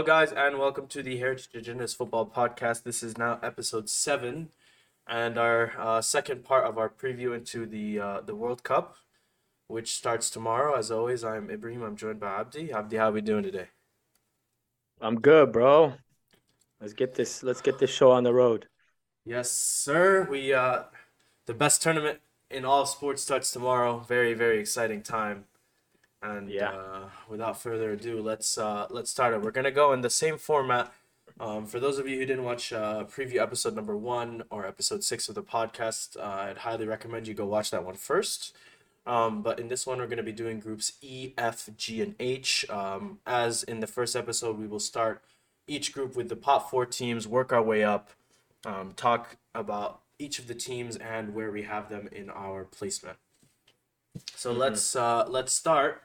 Hello, 0.00 0.06
guys, 0.06 0.32
and 0.32 0.58
welcome 0.58 0.86
to 0.86 1.02
the 1.02 1.18
Heritage 1.18 1.50
Agendas 1.52 1.94
Football 1.94 2.24
Podcast. 2.24 2.84
This 2.84 3.02
is 3.02 3.18
now 3.18 3.38
episode 3.42 3.90
seven, 3.90 4.48
and 5.06 5.36
our 5.36 5.74
uh, 5.78 6.00
second 6.00 6.42
part 6.42 6.64
of 6.64 6.78
our 6.78 6.88
preview 6.88 7.36
into 7.36 7.66
the 7.66 8.00
uh, 8.00 8.20
the 8.22 8.34
World 8.34 8.62
Cup, 8.62 8.96
which 9.66 9.94
starts 9.94 10.30
tomorrow. 10.30 10.74
As 10.74 10.90
always, 10.90 11.22
I'm 11.22 11.50
Ibrahim. 11.50 11.82
I'm 11.82 11.96
joined 11.96 12.18
by 12.18 12.40
Abdi. 12.40 12.72
Abdi, 12.72 12.96
how 12.96 13.10
are 13.10 13.12
we 13.12 13.20
doing 13.20 13.42
today? 13.42 13.66
I'm 15.02 15.20
good, 15.20 15.52
bro. 15.52 15.92
Let's 16.80 16.94
get 16.94 17.14
this. 17.14 17.42
Let's 17.42 17.60
get 17.60 17.78
this 17.78 17.90
show 17.90 18.10
on 18.10 18.24
the 18.24 18.32
road. 18.32 18.68
Yes, 19.26 19.50
sir. 19.50 20.26
We 20.30 20.54
uh, 20.54 20.84
the 21.44 21.52
best 21.52 21.82
tournament 21.82 22.20
in 22.50 22.64
all 22.64 22.86
sports 22.86 23.20
starts 23.20 23.52
tomorrow. 23.52 23.98
Very, 23.98 24.32
very 24.32 24.60
exciting 24.60 25.02
time. 25.02 25.44
And 26.22 26.50
Yeah. 26.50 26.70
uh, 26.70 27.10
without 27.28 27.60
further 27.60 27.92
ado, 27.92 28.20
let's 28.20 28.58
uh, 28.58 28.86
let's 28.90 29.10
start 29.10 29.32
it. 29.34 29.40
We're 29.40 29.50
gonna 29.52 29.70
go 29.70 29.92
in 29.92 30.02
the 30.02 30.10
same 30.10 30.36
format. 30.38 30.92
Um, 31.38 31.64
for 31.66 31.80
those 31.80 31.98
of 31.98 32.06
you 32.06 32.18
who 32.18 32.26
didn't 32.26 32.44
watch 32.44 32.72
uh, 32.72 33.04
preview 33.04 33.36
episode 33.40 33.74
number 33.74 33.96
one 33.96 34.42
or 34.50 34.66
episode 34.66 35.02
six 35.02 35.28
of 35.28 35.34
the 35.34 35.42
podcast, 35.42 36.18
uh, 36.18 36.48
I'd 36.48 36.58
highly 36.58 36.86
recommend 36.86 37.26
you 37.26 37.34
go 37.34 37.46
watch 37.46 37.70
that 37.70 37.84
one 37.84 37.94
first. 37.94 38.54
Um, 39.06 39.40
but 39.42 39.58
in 39.58 39.68
this 39.68 39.86
one, 39.86 39.98
we're 39.98 40.06
going 40.06 40.18
to 40.18 40.22
be 40.22 40.32
doing 40.32 40.60
groups 40.60 40.92
E, 41.00 41.32
F, 41.38 41.70
G, 41.78 42.02
and 42.02 42.14
H. 42.20 42.68
Um, 42.68 43.20
as 43.26 43.62
in 43.62 43.80
the 43.80 43.86
first 43.86 44.14
episode, 44.14 44.58
we 44.58 44.66
will 44.66 44.80
start 44.80 45.22
each 45.66 45.94
group 45.94 46.14
with 46.16 46.28
the 46.28 46.36
pot 46.36 46.68
four 46.70 46.84
teams, 46.84 47.26
work 47.26 47.52
our 47.52 47.62
way 47.62 47.82
up, 47.82 48.10
um, 48.66 48.92
talk 48.94 49.36
about 49.54 50.00
each 50.18 50.38
of 50.38 50.48
the 50.48 50.54
teams 50.54 50.96
and 50.96 51.32
where 51.34 51.50
we 51.50 51.62
have 51.62 51.88
them 51.88 52.08
in 52.12 52.28
our 52.28 52.64
placement. 52.64 53.16
So 54.34 54.52
let's 54.52 54.94
uh, 54.94 55.24
let's 55.28 55.52
start 55.52 56.02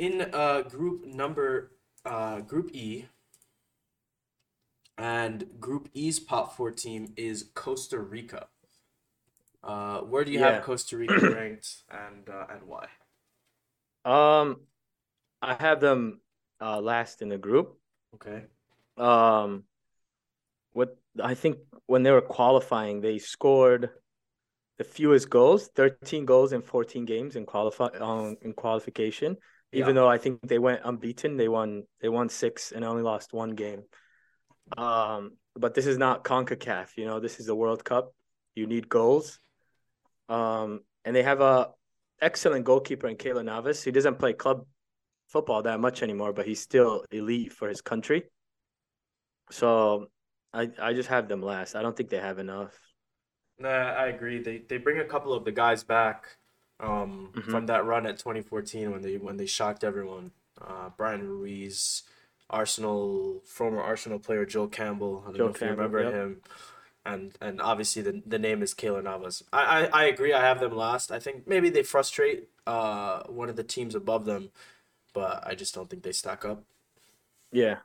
in 0.00 0.22
uh, 0.32 0.62
group 0.62 1.06
number 1.06 1.72
uh, 2.04 2.40
group 2.40 2.70
E. 2.74 3.06
And 4.98 5.60
Group 5.60 5.88
E's 5.94 6.20
pot 6.20 6.56
four 6.56 6.70
team 6.70 7.12
is 7.16 7.50
Costa 7.54 7.98
Rica. 7.98 8.48
Uh, 9.62 10.00
where 10.00 10.24
do 10.24 10.32
you 10.32 10.38
Yeah. 10.38 10.52
have 10.52 10.62
Costa 10.64 10.96
Rica 10.96 11.14
ranked, 11.34 11.82
and 11.90 12.28
uh, 12.28 12.46
and 12.50 12.62
why? 12.64 12.86
Um, 14.04 14.60
I 15.42 15.54
have 15.54 15.80
them 15.80 16.20
uh 16.60 16.80
last 16.80 17.22
in 17.22 17.28
the 17.28 17.38
group. 17.38 17.78
Okay. 18.14 18.44
Um, 18.96 19.64
what 20.72 20.96
I 21.22 21.34
think 21.34 21.58
when 21.86 22.02
they 22.02 22.10
were 22.10 22.20
qualifying, 22.20 23.00
they 23.00 23.18
scored 23.18 23.90
the 24.78 24.84
fewest 24.84 25.28
goals, 25.30 25.68
13 25.76 26.24
goals 26.24 26.52
in 26.52 26.62
14 26.62 27.04
games 27.04 27.36
in 27.36 27.46
qualify 27.46 27.88
um, 28.00 28.36
in 28.42 28.52
qualification. 28.52 29.36
Even 29.72 29.94
Yeah. 29.94 30.02
though 30.02 30.08
I 30.08 30.18
think 30.18 30.40
they 30.42 30.58
went 30.58 30.82
unbeaten, 30.84 31.36
they 31.36 31.48
won 31.48 31.84
they 32.00 32.08
won 32.08 32.28
six 32.28 32.72
and 32.72 32.84
only 32.84 33.02
lost 33.02 33.32
one 33.32 33.50
game. 33.50 33.84
Um, 34.76 35.36
but 35.54 35.74
this 35.74 35.86
is 35.86 35.98
not 35.98 36.24
CONCACAF, 36.24 36.96
you 36.96 37.06
know, 37.06 37.20
this 37.20 37.40
is 37.40 37.46
the 37.46 37.54
World 37.54 37.84
Cup. 37.84 38.14
You 38.54 38.66
need 38.66 38.88
goals. 38.88 39.38
Um, 40.28 40.80
and 41.04 41.14
they 41.14 41.22
have 41.22 41.40
a 41.40 41.70
excellent 42.20 42.64
goalkeeper 42.64 43.08
in 43.08 43.16
Keylor 43.16 43.44
Navas. 43.44 43.82
He 43.82 43.90
doesn't 43.90 44.18
play 44.18 44.32
club 44.32 44.66
football 45.28 45.62
that 45.62 45.80
much 45.80 46.02
anymore, 46.02 46.32
but 46.32 46.46
he's 46.46 46.60
still 46.60 47.04
elite 47.10 47.52
for 47.52 47.68
his 47.68 47.80
country. 47.80 48.24
So 49.50 50.08
I 50.52 50.70
I 50.80 50.92
just 50.94 51.08
have 51.08 51.28
them 51.28 51.42
last. 51.42 51.74
I 51.74 51.82
don't 51.82 51.96
think 51.96 52.10
they 52.10 52.18
have 52.18 52.38
enough. 52.38 52.78
Nah, 53.58 53.68
I 53.68 54.06
agree. 54.06 54.42
They 54.42 54.58
they 54.58 54.78
bring 54.78 54.98
a 54.98 55.04
couple 55.04 55.32
of 55.32 55.44
the 55.44 55.52
guys 55.52 55.84
back 55.84 56.36
um, 56.80 57.32
Mhm. 57.34 57.50
from 57.50 57.66
that 57.66 57.84
run 57.84 58.06
at 58.06 58.18
2014 58.18 58.90
when 58.90 59.02
they 59.02 59.16
when 59.16 59.36
they 59.36 59.46
shocked 59.46 59.84
everyone. 59.84 60.32
Uh, 60.60 60.90
Bryan 60.90 61.26
Ruiz, 61.26 62.02
Arsenal 62.48 63.40
former 63.44 63.80
Arsenal 63.80 64.18
player 64.18 64.44
Joel 64.44 64.68
Campbell. 64.68 65.22
I 65.22 65.28
don't 65.28 65.36
Joe 65.36 65.44
know 65.46 65.50
if 65.54 65.60
you 65.60 65.66
remember 65.68 66.02
yep. 66.02 66.12
him. 66.12 66.42
And 67.04 67.36
and 67.40 67.60
obviously 67.62 68.02
the 68.02 68.22
the 68.26 68.38
name 68.38 68.62
is 68.62 68.74
Keylor 68.74 69.02
Navas. 69.02 69.42
I, 69.52 69.62
I 69.62 70.02
I 70.02 70.04
agree. 70.04 70.32
I 70.32 70.40
have 70.40 70.60
them 70.60 70.76
last. 70.76 71.10
I 71.10 71.18
think 71.18 71.46
maybe 71.46 71.70
they 71.70 71.82
frustrate 71.82 72.48
uh 72.66 73.22
one 73.24 73.48
of 73.48 73.56
the 73.56 73.64
teams 73.64 73.94
above 73.94 74.24
them, 74.26 74.50
but 75.14 75.42
I 75.46 75.54
just 75.54 75.74
don't 75.74 75.88
think 75.88 76.02
they 76.02 76.12
stack 76.12 76.44
up. 76.44 76.64
Yeah. 77.52 77.78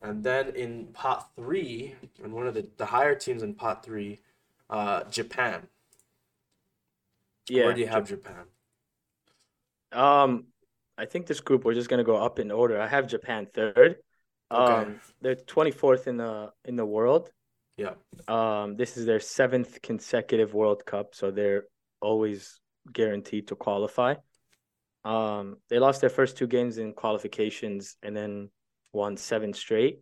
And 0.00 0.22
then 0.22 0.50
in 0.54 0.88
pot 0.88 1.30
three, 1.34 1.94
and 2.22 2.32
one 2.34 2.46
of 2.46 2.54
the, 2.54 2.68
the 2.76 2.86
higher 2.86 3.14
teams 3.14 3.42
in 3.42 3.54
pot 3.54 3.82
three, 3.84 4.20
uh, 4.68 5.04
Japan. 5.04 5.68
Yeah. 7.48 7.64
Where 7.64 7.74
do 7.74 7.80
you 7.80 7.86
have 7.88 8.08
Japan? 8.08 8.44
Um, 9.92 10.46
I 10.96 11.04
think 11.06 11.26
this 11.26 11.40
group 11.40 11.64
we're 11.64 11.74
just 11.74 11.88
gonna 11.88 12.04
go 12.04 12.16
up 12.16 12.38
in 12.38 12.50
order. 12.50 12.80
I 12.80 12.88
have 12.88 13.06
Japan 13.06 13.46
third. 13.52 13.96
Okay. 14.50 14.72
Um, 14.72 15.00
they're 15.20 15.34
twenty 15.34 15.70
fourth 15.70 16.06
in 16.06 16.16
the 16.16 16.52
in 16.64 16.76
the 16.76 16.86
world. 16.86 17.30
Yeah. 17.76 17.94
Um, 18.28 18.76
this 18.76 18.96
is 18.96 19.06
their 19.06 19.20
seventh 19.20 19.82
consecutive 19.82 20.54
World 20.54 20.86
Cup, 20.86 21.14
so 21.14 21.30
they're 21.30 21.64
always 22.00 22.60
guaranteed 22.92 23.48
to 23.48 23.56
qualify. 23.56 24.14
Um, 25.04 25.56
they 25.68 25.78
lost 25.78 26.00
their 26.00 26.10
first 26.10 26.36
two 26.36 26.46
games 26.46 26.78
in 26.78 26.92
qualifications 26.92 27.96
and 28.02 28.16
then 28.16 28.50
won 28.92 29.16
seven 29.16 29.52
straight. 29.52 30.00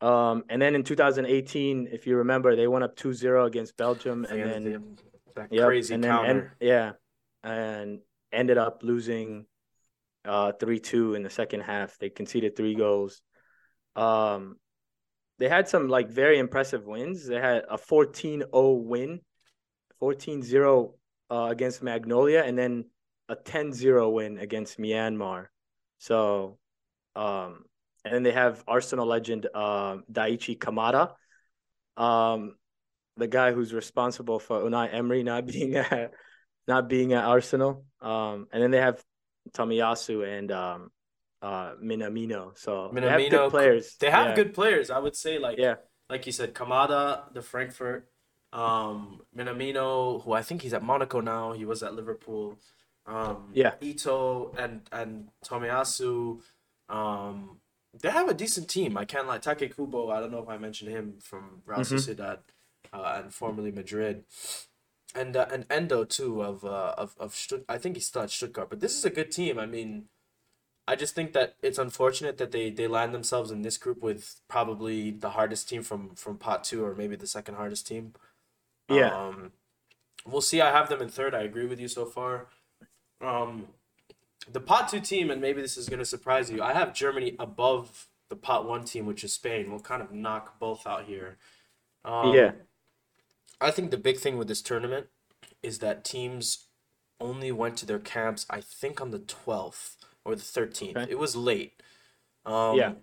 Um, 0.00 0.44
and 0.48 0.60
then 0.60 0.74
in 0.74 0.82
2018, 0.82 1.88
if 1.92 2.06
you 2.06 2.16
remember, 2.16 2.56
they 2.56 2.66
went 2.66 2.82
up 2.82 2.96
2-0 2.96 3.46
against 3.46 3.76
Belgium 3.76 4.24
and 4.24 4.40
And 4.40 4.66
then 4.66 4.98
that 5.36 5.52
Yep, 5.52 5.66
crazy 5.66 5.94
and 5.94 6.04
then 6.04 6.24
and, 6.24 6.50
yeah, 6.60 6.92
and 7.42 8.00
ended 8.32 8.58
up 8.58 8.82
losing 8.82 9.46
uh 10.24 10.52
three 10.52 10.78
two 10.78 11.14
in 11.14 11.22
the 11.22 11.30
second 11.30 11.60
half. 11.60 11.98
They 11.98 12.10
conceded 12.10 12.56
three 12.56 12.74
goals. 12.74 13.20
Um, 13.96 14.56
they 15.38 15.48
had 15.48 15.68
some 15.68 15.88
like 15.88 16.08
very 16.08 16.38
impressive 16.38 16.86
wins. 16.86 17.26
They 17.26 17.40
had 17.40 17.64
a 17.68 17.76
14-0 17.76 18.84
win, 18.84 19.20
14-0 20.00 20.92
uh, 21.30 21.48
against 21.50 21.82
Mongolia, 21.82 22.44
and 22.44 22.56
then 22.56 22.84
a 23.28 23.36
10-0 23.36 24.12
win 24.12 24.38
against 24.38 24.78
Myanmar. 24.78 25.46
So, 25.98 26.58
um, 27.16 27.64
and 28.04 28.14
then 28.14 28.22
they 28.22 28.32
have 28.32 28.62
Arsenal 28.66 29.06
legend 29.06 29.46
um 29.54 30.04
Daichi 30.12 30.58
Kamada. 30.58 31.14
Um, 31.96 32.56
the 33.16 33.28
guy 33.28 33.52
who's 33.52 33.72
responsible 33.74 34.38
for 34.38 34.60
Unai 34.62 34.92
Emery 34.92 35.22
not 35.22 35.46
being 35.52 35.74
at 35.76 36.12
not 36.68 36.88
being 36.88 37.12
at 37.12 37.24
Arsenal. 37.24 37.84
Um, 38.00 38.46
and 38.52 38.62
then 38.62 38.70
they 38.70 38.78
have 38.80 39.02
Tomiyasu 39.52 40.26
and 40.38 40.50
um, 40.52 40.90
uh, 41.42 41.74
Minamino. 41.82 42.56
So 42.56 42.90
they 42.94 43.00
have 43.02 43.30
good 43.30 43.50
players. 43.50 43.96
They 43.98 44.10
have 44.10 44.28
Yeah. 44.28 44.34
good 44.36 44.54
players, 44.54 44.90
I 44.90 44.98
would 44.98 45.16
say. 45.16 45.38
Like 45.38 45.58
Yeah, 45.58 45.76
like 46.08 46.26
you 46.26 46.32
said, 46.32 46.54
Kamada, 46.54 47.32
the 47.34 47.42
Frankfurt, 47.42 48.08
um, 48.52 49.20
Minamino, 49.36 50.22
who 50.22 50.32
I 50.32 50.42
think 50.42 50.62
he's 50.62 50.74
at 50.74 50.82
Monaco 50.82 51.20
now. 51.20 51.52
He 51.52 51.64
was 51.64 51.82
at 51.82 51.94
Liverpool. 51.94 52.58
Um, 53.06 53.50
Yeah. 53.52 53.74
Ito 53.80 54.54
and 54.56 54.82
and 54.92 55.28
Tomiyasu. 55.44 56.40
Um, 56.88 57.58
they 58.00 58.10
have 58.10 58.28
a 58.28 58.34
decent 58.34 58.68
team. 58.68 58.96
I 58.96 59.04
can't 59.04 59.26
lie. 59.26 59.38
Take 59.38 59.74
Kubo. 59.76 60.10
I 60.10 60.20
don't 60.20 60.30
know 60.30 60.42
if 60.42 60.48
I 60.48 60.56
mentioned 60.58 60.90
him 60.90 61.18
from 61.20 61.62
Real 61.66 61.80
Mhm. 61.80 61.92
Sociedad, 61.98 62.38
uh, 62.92 63.20
and 63.22 63.32
formerly 63.34 63.72
Madrid. 63.72 64.24
And 65.14 65.36
uh, 65.36 65.46
and 65.52 65.66
Endo 65.70 66.04
too 66.04 66.42
of 66.42 66.64
uh, 66.64 66.94
of 66.96 67.14
of 67.18 67.32
Stutt- 67.34 67.66
I 67.68 67.76
think 67.78 67.96
he's 67.96 68.06
still 68.06 68.22
at 68.22 68.30
Stuttgart. 68.30 68.70
But 68.70 68.80
this 68.80 68.96
is 68.96 69.04
a 69.04 69.10
good 69.10 69.30
team. 69.30 69.58
I 69.58 69.66
mean, 69.66 70.06
I 70.88 70.96
just 70.96 71.14
think 71.14 71.32
that 71.34 71.56
it's 71.62 71.78
unfortunate 71.78 72.38
that 72.38 72.50
they 72.50 72.70
they 72.70 72.86
land 72.88 73.12
themselves 73.14 73.50
in 73.50 73.60
this 73.62 73.76
group 73.76 74.02
with 74.02 74.40
probably 74.48 75.10
the 75.10 75.30
hardest 75.30 75.68
team 75.68 75.82
from 75.82 76.14
from 76.14 76.38
pot 76.38 76.64
two 76.64 76.82
or 76.84 76.94
maybe 76.94 77.14
the 77.14 77.26
second 77.26 77.56
hardest 77.56 77.86
team. 77.86 78.14
Yeah. 78.88 79.14
Um, 79.14 79.52
we'll 80.26 80.40
see. 80.40 80.60
I 80.62 80.70
have 80.70 80.88
them 80.88 81.02
in 81.02 81.08
third. 81.10 81.34
I 81.34 81.42
agree 81.42 81.66
with 81.66 81.78
you 81.78 81.88
so 81.88 82.06
far. 82.06 82.46
Um, 83.20 83.68
the 84.50 84.60
pot 84.60 84.88
two 84.88 85.00
team, 85.00 85.30
and 85.30 85.40
maybe 85.42 85.60
this 85.60 85.76
is 85.76 85.88
gonna 85.90 86.04
surprise 86.06 86.50
you. 86.50 86.62
I 86.62 86.72
have 86.72 86.94
Germany 86.94 87.36
above 87.38 88.08
the 88.30 88.36
pot 88.36 88.66
one 88.66 88.84
team, 88.84 89.04
which 89.06 89.24
is 89.24 89.32
Spain. 89.34 89.70
We'll 89.70 89.80
kind 89.80 90.00
of 90.02 90.10
knock 90.10 90.58
both 90.58 90.86
out 90.86 91.04
here. 91.04 91.36
Um, 92.04 92.32
Yeah. 92.34 92.52
I 93.62 93.70
think 93.70 93.90
the 93.90 93.96
big 93.96 94.18
thing 94.18 94.36
with 94.38 94.48
this 94.48 94.62
tournament 94.62 95.06
is 95.62 95.78
that 95.78 96.04
teams 96.04 96.66
only 97.20 97.52
went 97.52 97.76
to 97.78 97.86
their 97.86 97.98
camps, 98.00 98.46
I 98.50 98.60
think, 98.60 99.00
on 99.00 99.10
the 99.10 99.20
12th 99.20 99.96
or 100.24 100.34
the 100.34 100.42
13th. 100.42 100.96
Okay. 100.96 101.10
It 101.12 101.18
was 101.18 101.36
late. 101.36 101.82
Um, 102.44 102.76
Yeah. 102.76 102.94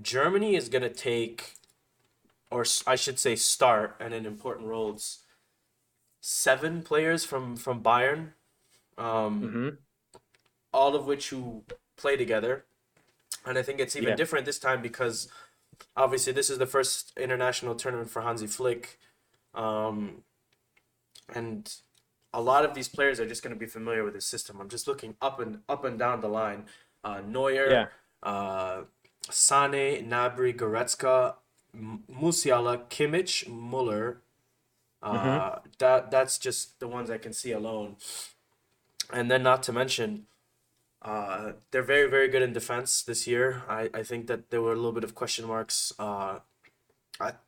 Germany 0.00 0.56
is 0.56 0.68
going 0.68 0.82
to 0.82 0.90
take, 0.90 1.56
or 2.50 2.64
I 2.86 2.96
should 2.96 3.18
say, 3.18 3.36
start, 3.36 3.96
and 4.00 4.14
in 4.14 4.24
important 4.24 4.66
roles, 4.66 5.24
seven 6.20 6.82
players 6.82 7.24
from, 7.24 7.56
from 7.56 7.82
Bayern, 7.82 8.32
um, 8.98 9.42
hmm 9.42 9.68
all 10.72 10.94
of 10.94 11.04
which 11.04 11.30
who 11.30 11.64
play 11.96 12.16
together. 12.16 12.64
And 13.44 13.58
I 13.58 13.62
think 13.62 13.80
it's 13.80 13.96
even 13.96 14.10
Yeah. 14.10 14.14
different 14.16 14.46
this 14.46 14.58
time 14.58 14.82
because 14.82 15.28
obviously 15.96 16.32
this 16.32 16.50
is 16.50 16.58
the 16.58 16.66
first 16.66 17.12
international 17.16 17.74
tournament 17.74 18.10
for 18.10 18.22
Hansi 18.22 18.46
Flick. 18.46 18.98
Um, 19.54 20.22
and 21.34 21.72
a 22.32 22.40
lot 22.40 22.64
of 22.64 22.74
these 22.74 22.88
players 22.88 23.18
are 23.20 23.26
just 23.26 23.42
going 23.42 23.54
to 23.54 23.58
be 23.58 23.66
familiar 23.66 24.04
with 24.04 24.14
his 24.14 24.26
system. 24.26 24.60
I'm 24.60 24.68
just 24.68 24.86
looking 24.86 25.16
up 25.20 25.40
and 25.40 25.60
up 25.68 25.84
and 25.84 25.98
down 25.98 26.20
the 26.20 26.28
line. 26.28 26.66
uh, 27.02 27.20
Neuer, 27.26 27.70
Yeah. 27.70 27.86
uh, 28.22 28.82
Sane, 29.30 30.06
Gnabry, 30.10 30.54
Goretzka, 30.54 31.36
M- 31.74 32.04
Musiala, 32.12 32.86
Kimmich, 32.90 33.48
Muller. 33.48 34.20
Uh, 35.02 35.60
That 35.78 36.10
that's 36.10 36.36
just 36.38 36.78
the 36.78 36.86
ones 36.88 37.08
I 37.10 37.16
can 37.16 37.32
see 37.32 37.52
alone. 37.52 37.96
And 39.10 39.30
then 39.30 39.42
not 39.42 39.62
to 39.64 39.72
mention, 39.72 40.26
uh, 41.00 41.52
they're 41.70 41.82
very 41.94 42.08
very 42.08 42.28
good 42.28 42.42
in 42.42 42.52
defense 42.52 43.02
this 43.02 43.26
year. 43.26 43.62
I, 43.66 43.88
I 43.94 44.02
think 44.02 44.26
that 44.26 44.50
there 44.50 44.60
were 44.60 44.72
a 44.72 44.76
little 44.76 44.92
bit 44.92 45.04
of 45.04 45.14
question 45.14 45.46
marks 45.46 45.92
uh, 45.98 46.40
at 47.18 47.40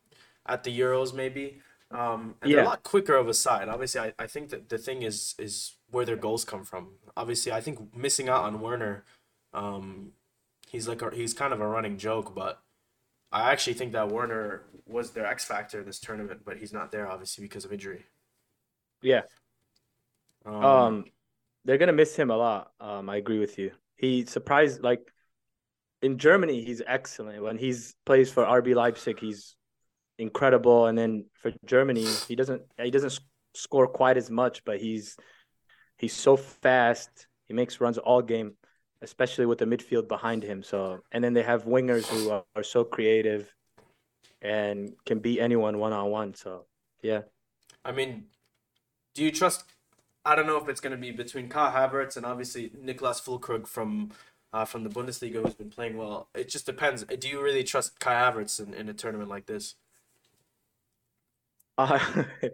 at 0.47 0.63
the 0.63 0.71
Euros 0.79 1.13
maybe. 1.13 1.61
Um, 1.93 2.35
and 2.41 2.51
they're 2.51 2.59
a 2.59 2.63
lot 2.63 2.83
quicker 2.83 3.15
of 3.15 3.29
a 3.29 3.33
side. 3.33 3.69
Obviously, 3.69 4.01
I, 4.01 4.13
I 4.19 4.27
think 4.27 4.49
that 4.49 4.69
the 4.69 4.77
thing 4.79 5.03
is 5.03 5.35
is 5.39 5.77
where 5.91 6.05
their 6.05 6.17
goals 6.17 6.43
come 6.45 6.65
from. 6.65 6.95
Obviously, 7.15 7.51
I 7.51 7.61
think 7.61 7.95
missing 7.95 8.29
out 8.29 8.43
on 8.45 8.61
Werner, 8.61 9.05
um, 9.53 10.13
he's 10.67 10.87
like 10.87 11.01
a, 11.03 11.11
he's 11.15 11.33
kind 11.33 11.53
of 11.53 11.61
a 11.61 11.67
running 11.67 11.97
joke, 11.97 12.35
but 12.35 12.61
I 13.31 13.51
actually 13.51 13.75
think 13.75 13.93
that 13.93 14.09
Werner 14.09 14.63
was 14.87 15.11
their 15.11 15.25
X 15.27 15.45
factor 15.45 15.81
in 15.81 15.85
this 15.87 15.99
tournament, 15.99 16.41
but 16.45 16.57
he's 16.57 16.73
not 16.73 16.91
there 16.91 17.07
obviously 17.09 17.43
because 17.43 17.65
of 17.65 17.73
injury. 17.73 18.05
Yeah. 19.01 19.23
Um, 20.45 20.53
Um, 20.61 21.05
they're 21.65 21.77
gonna 21.77 21.93
miss 21.93 22.15
him 22.15 22.29
a 22.31 22.37
lot. 22.37 22.73
Um, 22.79 23.09
I 23.09 23.17
agree 23.17 23.39
with 23.39 23.57
you. 23.57 23.71
He 23.95 24.25
surprised 24.25 24.81
like 24.83 25.11
in 26.01 26.17
Germany, 26.17 26.63
he's 26.65 26.81
excellent. 26.85 27.41
When 27.43 27.57
he's 27.57 27.95
plays 28.05 28.31
for 28.31 28.45
RB 28.45 28.75
Leipzig, 28.75 29.19
he's 29.19 29.55
incredible. 30.17 30.87
And 30.87 30.97
then 30.97 31.25
for 31.33 31.51
Germany, 31.65 32.05
he 32.27 32.35
doesn't 32.35 32.61
he 32.81 32.91
doesn't 32.91 33.19
score 33.53 33.87
quite 33.87 34.17
as 34.17 34.29
much, 34.29 34.63
but 34.65 34.79
he's 34.79 35.17
he's 35.97 36.13
so 36.13 36.35
fast. 36.37 37.27
He 37.47 37.53
makes 37.53 37.81
runs 37.81 37.97
all 37.97 38.21
game, 38.21 38.53
especially 39.01 39.45
with 39.45 39.59
the 39.59 39.65
midfield 39.65 40.07
behind 40.07 40.43
him. 40.43 40.63
So 40.63 40.99
and 41.11 41.23
then 41.23 41.33
they 41.33 41.43
have 41.43 41.65
wingers 41.65 42.05
who 42.05 42.31
are, 42.31 42.43
are 42.55 42.63
so 42.63 42.83
creative 42.83 43.53
and 44.41 44.93
can 45.05 45.19
beat 45.19 45.39
anyone 45.39 45.77
one 45.77 45.93
on 45.93 46.09
one. 46.09 46.33
So 46.35 46.65
yeah. 47.01 47.21
I 47.85 47.91
mean, 47.91 48.25
do 49.13 49.23
you 49.23 49.31
trust? 49.31 49.65
I 50.25 50.35
don't 50.35 50.47
know 50.47 50.57
if 50.57 50.69
it's 50.69 50.79
going 50.79 50.91
to 50.91 50.97
be 50.97 51.11
between 51.11 51.49
Kai 51.49 51.71
Havertz 51.71 52.15
and 52.15 52.25
obviously 52.25 52.69
Niklas 52.69 53.21
Fulkrug 53.21 53.67
from 53.67 54.11
uh, 54.53 54.65
from 54.65 54.83
the 54.83 54.89
Bundesliga 54.89 55.43
who's 55.43 55.55
been 55.55 55.69
playing 55.69 55.97
well. 55.97 56.29
It 56.33 56.47
just 56.47 56.65
depends. 56.65 57.03
Do 57.03 57.27
you 57.27 57.41
really 57.41 57.63
trust 57.63 57.99
Kai 57.99 58.13
Havertz 58.13 58.65
in, 58.65 58.73
in 58.73 58.87
a 58.87 58.93
tournament 58.93 59.29
like 59.29 59.47
this? 59.47 59.75
Uh, 61.77 61.99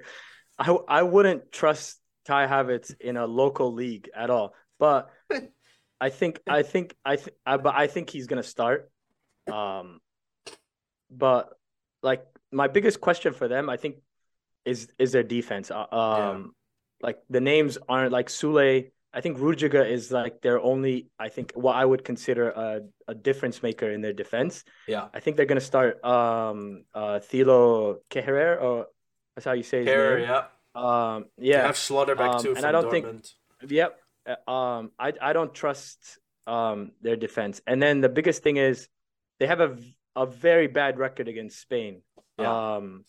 I 0.60 0.77
I 0.88 1.04
wouldn't 1.04 1.51
trust 1.51 2.00
Kai 2.25 2.48
Havertz 2.48 2.94
in 3.00 3.18
a 3.18 3.25
local 3.25 3.74
league 3.74 4.10
at 4.16 4.30
all. 4.30 4.54
But 4.80 5.10
I 6.01 6.10
think 6.10 6.39
I 6.48 6.63
think 6.63 6.95
I 7.04 7.16
th- 7.16 7.36
I 7.45 7.57
but 7.57 7.75
I 7.75 7.88
think 7.88 8.10
he's 8.10 8.27
gonna 8.27 8.44
start. 8.44 8.89
Um, 9.51 10.00
but 11.10 11.50
like 12.01 12.25
my 12.51 12.68
biggest 12.68 13.01
question 13.01 13.33
for 13.33 13.48
them, 13.48 13.69
I 13.69 13.77
think, 13.77 13.98
is 14.66 14.88
is 14.98 15.12
their 15.12 15.24
defense. 15.24 15.72
Uh, 15.72 15.86
Um, 15.92 16.56
like 17.01 17.19
the 17.30 17.42
names 17.42 17.77
aren't 17.88 18.12
like 18.12 18.27
Sule. 18.30 18.92
I 19.12 19.22
think 19.22 19.39
Rudiger 19.39 19.83
is 19.83 20.12
like 20.12 20.42
their 20.42 20.60
only. 20.60 21.10
I 21.18 21.30
think 21.30 21.54
what 21.56 21.75
I 21.75 21.83
would 21.83 22.04
consider 22.04 22.50
a 22.51 22.81
a 23.07 23.15
difference 23.15 23.63
maker 23.63 23.89
in 23.89 24.01
their 24.01 24.13
defense. 24.13 24.63
Yeah. 24.88 25.07
I 25.13 25.19
think 25.19 25.36
they're 25.38 25.48
gonna 25.50 25.62
start 25.62 26.04
um 26.04 26.86
uh 26.94 27.19
Thilo 27.19 27.98
Kehrer 28.12 28.62
or 28.62 28.88
that's 29.39 29.45
how 29.45 29.53
you 29.53 29.63
say 29.63 29.80
his 29.80 29.88
Hair, 29.88 30.19
name. 30.19 30.27
yeah. 30.30 30.44
Um 30.75 31.25
They 31.38 31.47
yeah. 31.47 31.65
have 31.65 31.75
Schlotterbeck 31.75 32.36
Um, 32.36 32.44
too 32.44 32.53
and 32.56 32.65
I 32.65 32.71
don't 32.74 32.91
think- 32.91 33.25
Yep. 33.68 34.00
Uh, 34.27 34.51
Um 34.51 34.91
I 35.00 35.13
I 35.21 35.31
don't 35.33 35.53
trust 35.53 36.19
um 36.45 36.91
their 37.01 37.15
defense. 37.15 37.62
And 37.65 37.81
then 37.81 38.01
the 38.01 38.09
biggest 38.09 38.44
thing 38.44 38.57
is 38.57 38.89
they 39.39 39.47
have 39.47 39.62
a 39.62 39.77
a 40.15 40.25
very 40.25 40.68
bad 40.68 41.00
record 41.00 41.27
against 41.30 41.59
Spain. 41.62 42.01
Yeah. 42.38 42.75
Um 42.75 43.06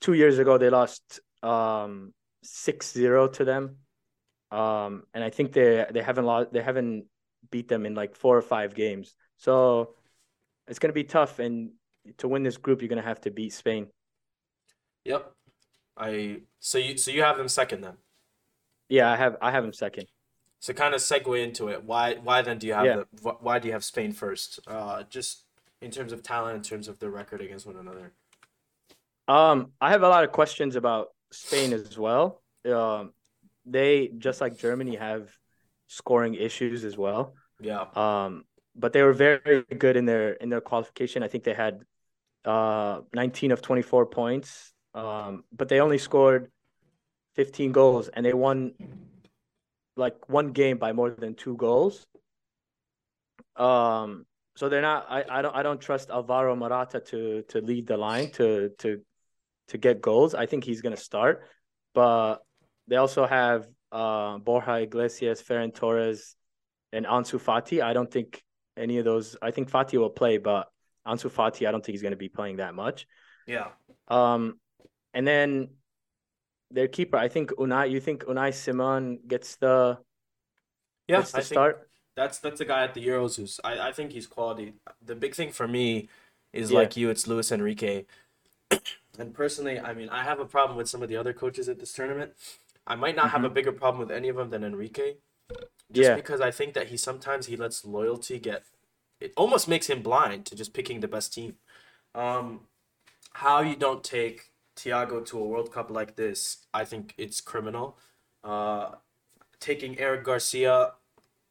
2 0.00 0.12
years 0.14 0.38
ago 0.38 0.56
they 0.58 0.70
lost 0.70 1.20
um 1.42 2.14
6-0 2.44 3.32
to 3.38 3.44
them. 3.44 3.64
Um 4.52 5.02
and 5.14 5.24
I 5.24 5.30
think 5.30 5.52
they 5.52 5.84
they 5.90 6.02
haven't 6.02 6.26
lost 6.26 6.52
they 6.52 6.62
haven't 6.62 7.06
beat 7.50 7.66
them 7.68 7.86
in 7.86 7.94
like 7.94 8.14
4 8.14 8.36
or 8.38 8.42
5 8.42 8.74
games. 8.74 9.16
So 9.36 9.94
it's 10.68 10.78
going 10.78 10.90
to 10.94 11.00
be 11.02 11.04
tough 11.04 11.38
and 11.38 11.72
to 12.18 12.28
win 12.28 12.42
this 12.42 12.56
group 12.56 12.82
you're 12.82 12.88
going 12.88 13.02
to 13.02 13.08
have 13.08 13.20
to 13.22 13.30
beat 13.30 13.52
Spain. 13.52 13.86
Yep. 15.04 15.22
I 15.96 16.40
so 16.60 16.78
you 16.78 16.96
so 16.96 17.10
you 17.10 17.22
have 17.22 17.36
them 17.38 17.48
second 17.48 17.80
then. 17.82 17.94
Yeah, 18.88 19.10
I 19.10 19.16
have 19.16 19.36
I 19.40 19.50
have 19.50 19.62
them 19.64 19.72
second. 19.72 20.06
So 20.60 20.72
kind 20.72 20.94
of 20.94 21.00
segue 21.00 21.42
into 21.42 21.68
it. 21.68 21.84
Why 21.84 22.14
why 22.14 22.42
then 22.42 22.58
do 22.58 22.66
you 22.66 22.74
have 22.74 22.86
Yeah. 22.86 23.02
the 23.22 23.30
why 23.40 23.58
do 23.58 23.68
you 23.68 23.72
have 23.72 23.84
Spain 23.84 24.12
first? 24.12 24.60
Uh, 24.66 25.02
just 25.04 25.44
in 25.80 25.90
terms 25.90 26.12
of 26.12 26.22
talent, 26.22 26.56
in 26.56 26.62
terms 26.62 26.88
of 26.88 26.98
their 26.98 27.10
record 27.10 27.40
against 27.40 27.66
one 27.66 27.76
another. 27.76 28.12
Um, 29.28 29.72
I 29.80 29.90
have 29.90 30.02
a 30.02 30.08
lot 30.08 30.24
of 30.24 30.32
questions 30.32 30.76
about 30.76 31.08
Spain 31.32 31.72
as 31.72 31.98
well. 31.98 32.42
Um, 32.64 33.12
they 33.64 34.08
just 34.18 34.40
like 34.40 34.56
Germany 34.56 34.96
have 34.96 35.30
scoring 35.88 36.34
issues 36.34 36.84
as 36.84 36.96
well. 36.96 37.34
Yeah. 37.60 37.84
Um, 37.94 38.44
but 38.74 38.92
they 38.92 39.02
were 39.02 39.12
very 39.12 39.64
good 39.78 39.96
in 39.96 40.04
their 40.04 40.32
in 40.34 40.48
their 40.48 40.60
qualification. 40.60 41.22
I 41.22 41.28
think 41.28 41.44
they 41.44 41.54
had 41.54 41.82
uh 42.44 43.00
19 43.12 43.50
of 43.52 43.62
24 43.62 44.06
points. 44.06 44.72
Um, 44.96 45.44
but 45.52 45.68
they 45.68 45.80
only 45.80 45.98
scored 45.98 46.50
15 47.34 47.70
goals 47.70 48.08
and 48.08 48.24
they 48.24 48.32
won 48.32 48.72
like 49.94 50.28
one 50.28 50.52
game 50.52 50.78
by 50.78 50.92
more 50.92 51.10
than 51.10 51.34
two 51.34 51.56
goals. 51.56 52.06
Um, 53.56 54.24
so 54.56 54.70
they're 54.70 54.82
not 54.82 55.06
I, 55.08 55.24
I 55.28 55.42
don't 55.42 55.54
I 55.54 55.62
don't 55.62 55.80
trust 55.80 56.10
Alvaro 56.10 56.56
Morata 56.56 57.00
to 57.00 57.42
to 57.48 57.60
lead 57.60 57.86
the 57.86 57.98
line 57.98 58.30
to 58.32 58.70
to 58.78 59.02
to 59.68 59.78
get 59.78 60.00
goals. 60.00 60.34
I 60.34 60.46
think 60.46 60.64
he's 60.64 60.80
gonna 60.80 60.96
start. 60.96 61.44
But 61.94 62.38
they 62.88 62.96
also 62.96 63.26
have 63.26 63.68
uh 63.92 64.38
Borja 64.38 64.80
Iglesias, 64.80 65.42
Ferran 65.42 65.74
Torres, 65.74 66.36
and 66.92 67.04
Ansu 67.04 67.38
Fati. 67.38 67.82
I 67.82 67.92
don't 67.92 68.10
think 68.10 68.42
any 68.78 68.96
of 68.96 69.04
those 69.04 69.36
I 69.42 69.50
think 69.50 69.70
Fati 69.70 69.98
will 69.98 70.10
play, 70.10 70.38
but 70.38 70.68
Ansu 71.06 71.30
Fati, 71.30 71.68
I 71.68 71.70
don't 71.70 71.84
think 71.84 71.92
he's 71.92 72.02
gonna 72.02 72.16
be 72.16 72.30
playing 72.30 72.56
that 72.56 72.74
much. 72.74 73.06
Yeah. 73.46 73.68
Um 74.08 74.58
and 75.16 75.26
then 75.26 75.70
their 76.70 76.88
keeper, 76.88 77.16
I 77.16 77.28
think 77.28 77.50
Unai 77.52 77.90
you 77.90 78.00
think 78.00 78.24
Unai 78.24 78.52
Simon 78.52 79.18
gets 79.26 79.56
the 79.56 79.98
Yeah, 81.08 81.18
gets 81.18 81.32
the 81.32 81.42
start? 81.42 81.88
that's 82.16 82.38
that's 82.38 82.60
a 82.60 82.64
guy 82.64 82.84
at 82.84 82.94
the 82.94 83.04
Euros 83.04 83.36
who's 83.36 83.60
I, 83.64 83.88
I 83.88 83.92
think 83.92 84.12
he's 84.12 84.26
quality. 84.26 84.74
The 85.04 85.14
big 85.14 85.34
thing 85.34 85.50
for 85.52 85.66
me 85.66 86.08
is 86.52 86.70
Yeah. 86.70 86.78
like 86.78 86.96
you, 86.96 87.10
it's 87.10 87.26
Luis 87.26 87.50
Enrique. 87.52 88.04
And 89.18 89.32
personally, 89.32 89.80
I 89.80 89.94
mean, 89.94 90.10
I 90.10 90.22
have 90.24 90.40
a 90.40 90.44
problem 90.44 90.76
with 90.76 90.90
some 90.90 91.02
of 91.02 91.08
the 91.08 91.16
other 91.16 91.32
coaches 91.32 91.70
at 91.70 91.78
this 91.78 91.92
tournament. 91.94 92.32
I 92.86 92.96
might 92.96 93.16
not 93.16 93.30
have 93.30 93.44
a 93.44 93.48
bigger 93.48 93.72
problem 93.72 93.98
with 94.06 94.14
any 94.14 94.28
of 94.28 94.36
them 94.36 94.50
than 94.50 94.62
Enrique. 94.62 95.14
Just 95.90 96.10
Yeah. 96.10 96.16
because 96.16 96.42
I 96.42 96.50
think 96.50 96.74
that 96.74 96.88
he 96.88 96.96
sometimes 96.98 97.46
he 97.46 97.56
lets 97.56 97.84
loyalty 97.84 98.38
get 98.38 98.64
it 99.20 99.32
almost 99.36 99.68
makes 99.68 99.86
him 99.86 100.02
blind 100.02 100.44
to 100.46 100.54
just 100.54 100.74
picking 100.74 101.00
the 101.00 101.08
best 101.08 101.32
team. 101.32 101.56
Um 102.14 102.60
how 103.32 103.60
you 103.60 103.76
don't 103.76 104.04
take 104.04 104.50
Thiago 104.76 105.24
to 105.26 105.38
a 105.38 105.44
World 105.44 105.72
Cup 105.72 105.90
like 105.90 106.16
this, 106.16 106.66
I 106.74 106.84
think 106.84 107.14
it's 107.18 107.40
criminal. 107.40 107.98
Uh 108.44 108.96
taking 109.60 109.98
Eric 109.98 110.24
Garcia 110.24 110.92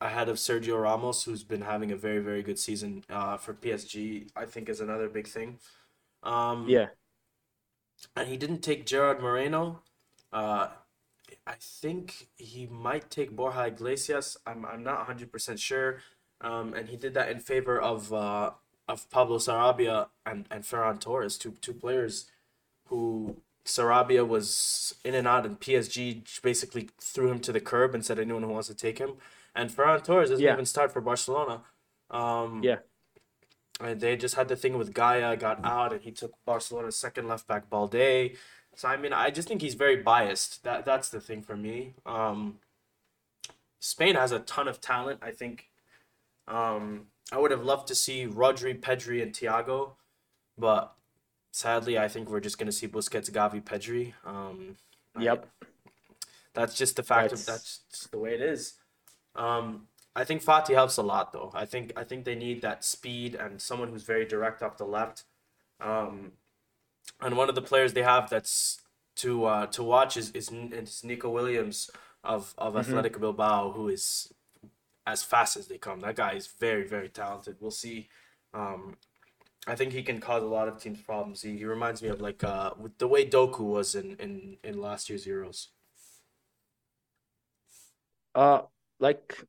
ahead 0.01 0.29
of 0.29 0.37
Sergio 0.37 0.81
Ramos, 0.81 1.23
who's 1.23 1.43
been 1.43 1.61
having 1.61 1.91
a 1.91 1.95
very, 1.95 2.19
very 2.19 2.43
good 2.43 2.59
season 2.59 3.03
uh, 3.09 3.37
for 3.37 3.53
PSG, 3.53 4.29
I 4.35 4.45
think 4.45 4.69
is 4.69 4.81
another 4.81 5.09
big 5.09 5.27
thing. 5.27 5.57
Um, 6.23 6.65
Yeah. 6.67 6.87
And 8.15 8.27
he 8.27 8.37
didn't 8.37 8.61
take 8.61 8.85
Gerard 8.85 9.21
Moreno. 9.21 9.81
Uh, 10.31 10.67
I 11.47 11.53
think 11.59 12.27
he 12.35 12.67
might 12.67 13.09
take 13.09 13.35
Borja 13.35 13.67
Iglesias. 13.67 14.37
I'm, 14.45 14.65
I'm 14.65 14.83
not 14.83 15.07
100% 15.07 15.57
sure. 15.57 16.01
Um, 16.41 16.73
and 16.73 16.89
he 16.89 16.97
did 16.97 17.13
that 17.13 17.29
in 17.29 17.39
favor 17.39 17.79
of 17.79 18.11
uh, 18.13 18.51
of 18.87 19.09
Pablo 19.09 19.39
Sarabia 19.39 20.09
and, 20.25 20.45
and 20.51 20.63
Ferran 20.63 20.99
Torres, 20.99 21.39
two, 21.39 21.55
two 21.61 21.73
players 21.73 22.29
who 22.85 23.37
Sarabia 23.65 24.27
was 24.27 24.95
in 25.03 25.15
and 25.15 25.27
out, 25.27 25.45
and 25.45 25.59
PSG 25.59 26.41
basically 26.41 26.89
threw 26.99 27.31
him 27.31 27.39
to 27.39 27.51
the 27.51 27.59
curb 27.59 27.95
and 27.95 28.05
said 28.05 28.19
anyone 28.19 28.43
who 28.43 28.49
wants 28.49 28.67
to 28.67 28.75
take 28.75 28.99
him. 28.99 29.13
And 29.55 29.69
Ferran 29.69 30.03
Torres 30.03 30.29
doesn't 30.29 30.43
Yeah. 30.45 30.53
even 30.53 30.65
start 30.65 30.91
for 30.91 31.01
Barcelona. 31.01 31.63
Um, 32.11 32.61
Yeah. 32.63 32.79
and 33.79 33.99
they 33.99 34.15
just 34.15 34.35
had 34.35 34.47
the 34.47 34.55
thing 34.55 34.77
with 34.77 34.93
Gaya 34.93 35.35
got 35.35 35.63
out, 35.65 35.93
and 35.93 36.01
he 36.03 36.11
took 36.11 36.33
Barcelona's 36.45 36.95
second 36.95 37.27
left 37.27 37.47
back 37.47 37.69
Balde. 37.69 38.37
So 38.75 38.87
I 38.89 38.97
mean, 38.97 39.13
I 39.13 39.31
just 39.31 39.47
think 39.47 39.61
he's 39.61 39.73
very 39.73 39.95
biased. 39.95 40.63
That 40.63 40.85
that's 40.85 41.09
the 41.09 41.21
thing 41.21 41.41
for 41.41 41.55
me. 41.55 41.95
Um, 42.05 42.59
Spain 43.79 44.15
has 44.15 44.31
a 44.31 44.39
ton 44.39 44.67
of 44.67 44.81
talent. 44.81 45.19
I 45.23 45.31
think. 45.31 45.69
Um, 46.47 47.07
I 47.31 47.39
would 47.39 47.49
have 47.51 47.63
loved 47.63 47.87
to 47.87 47.95
see 47.95 48.27
Rodri, 48.27 48.79
Pedri, 48.79 49.23
and 49.23 49.33
Thiago, 49.33 49.95
but 50.57 50.95
sadly, 51.55 51.97
I 51.97 52.09
think 52.09 52.29
we're 52.29 52.41
just 52.41 52.57
gonna 52.57 52.71
see 52.73 52.87
Busquets, 52.87 53.31
Gavi, 53.31 53.63
Pedri. 53.63 54.13
Um, 54.25 54.75
I- 55.15 55.21
Yep. 55.23 55.49
that's 56.53 56.75
just 56.75 56.97
the 56.97 57.03
fact 57.03 57.31
of 57.31 57.39
That's- 57.45 57.79
that's 57.89 58.07
the 58.07 58.19
way 58.19 58.33
it 58.33 58.41
is. 58.41 58.73
Um, 59.35 59.87
I 60.17 60.23
think 60.25 60.43
Fati 60.43 60.73
helps 60.73 60.97
a 60.97 61.03
lot 61.03 61.31
though. 61.31 61.51
I 61.53 61.65
think 61.65 61.93
I 61.95 62.03
think 62.03 62.25
they 62.25 62.35
need 62.35 62.61
that 62.61 62.83
speed 62.83 63.35
and 63.35 63.61
someone 63.61 63.89
who's 63.89 64.03
very 64.03 64.25
direct 64.25 64.61
off 64.63 64.77
the 64.77 64.85
left. 64.85 65.23
Um, 65.79 66.33
and 67.21 67.37
one 67.37 67.47
of 67.49 67.55
the 67.55 67.61
players 67.61 67.93
they 67.93 68.03
have 68.03 68.29
that's 68.29 68.81
to 69.23 69.45
uh, 69.45 69.65
to 69.67 69.81
watch 69.83 70.17
is, 70.17 70.31
is 70.31 70.49
is 70.51 71.03
Nico 71.05 71.29
Williams 71.29 71.89
of 72.23 72.53
of 72.57 72.73
Mhm. 72.73 72.79
Athletic 72.81 73.19
Bilbao, 73.19 73.71
who 73.71 73.87
is 73.89 74.33
as 75.07 75.23
fast 75.23 75.55
as 75.57 75.67
they 75.67 75.77
come. 75.77 76.01
That 76.01 76.15
guy 76.17 76.33
is 76.33 76.47
very 76.47 76.85
very 76.87 77.09
talented. 77.09 77.57
We'll 77.61 77.71
see. 77.71 78.09
Um, 78.53 78.97
I 79.67 79.75
think 79.75 79.93
he 79.93 80.03
can 80.03 80.19
cause 80.19 80.43
a 80.43 80.47
lot 80.47 80.67
of 80.67 80.79
teams 80.81 81.01
problems. 81.01 81.41
He, 81.41 81.57
he 81.57 81.65
reminds 81.65 82.01
me 82.01 82.09
of 82.09 82.21
like 82.21 82.43
uh 82.43 82.71
with 82.79 82.97
the 82.97 83.07
way 83.07 83.27
Doku 83.27 83.61
was 83.61 83.95
in 83.95 84.15
in 84.17 84.57
in 84.63 84.79
last 84.79 85.09
year's 85.09 85.25
Euros. 85.25 85.67
Uh, 88.33 88.61
like 88.99 89.43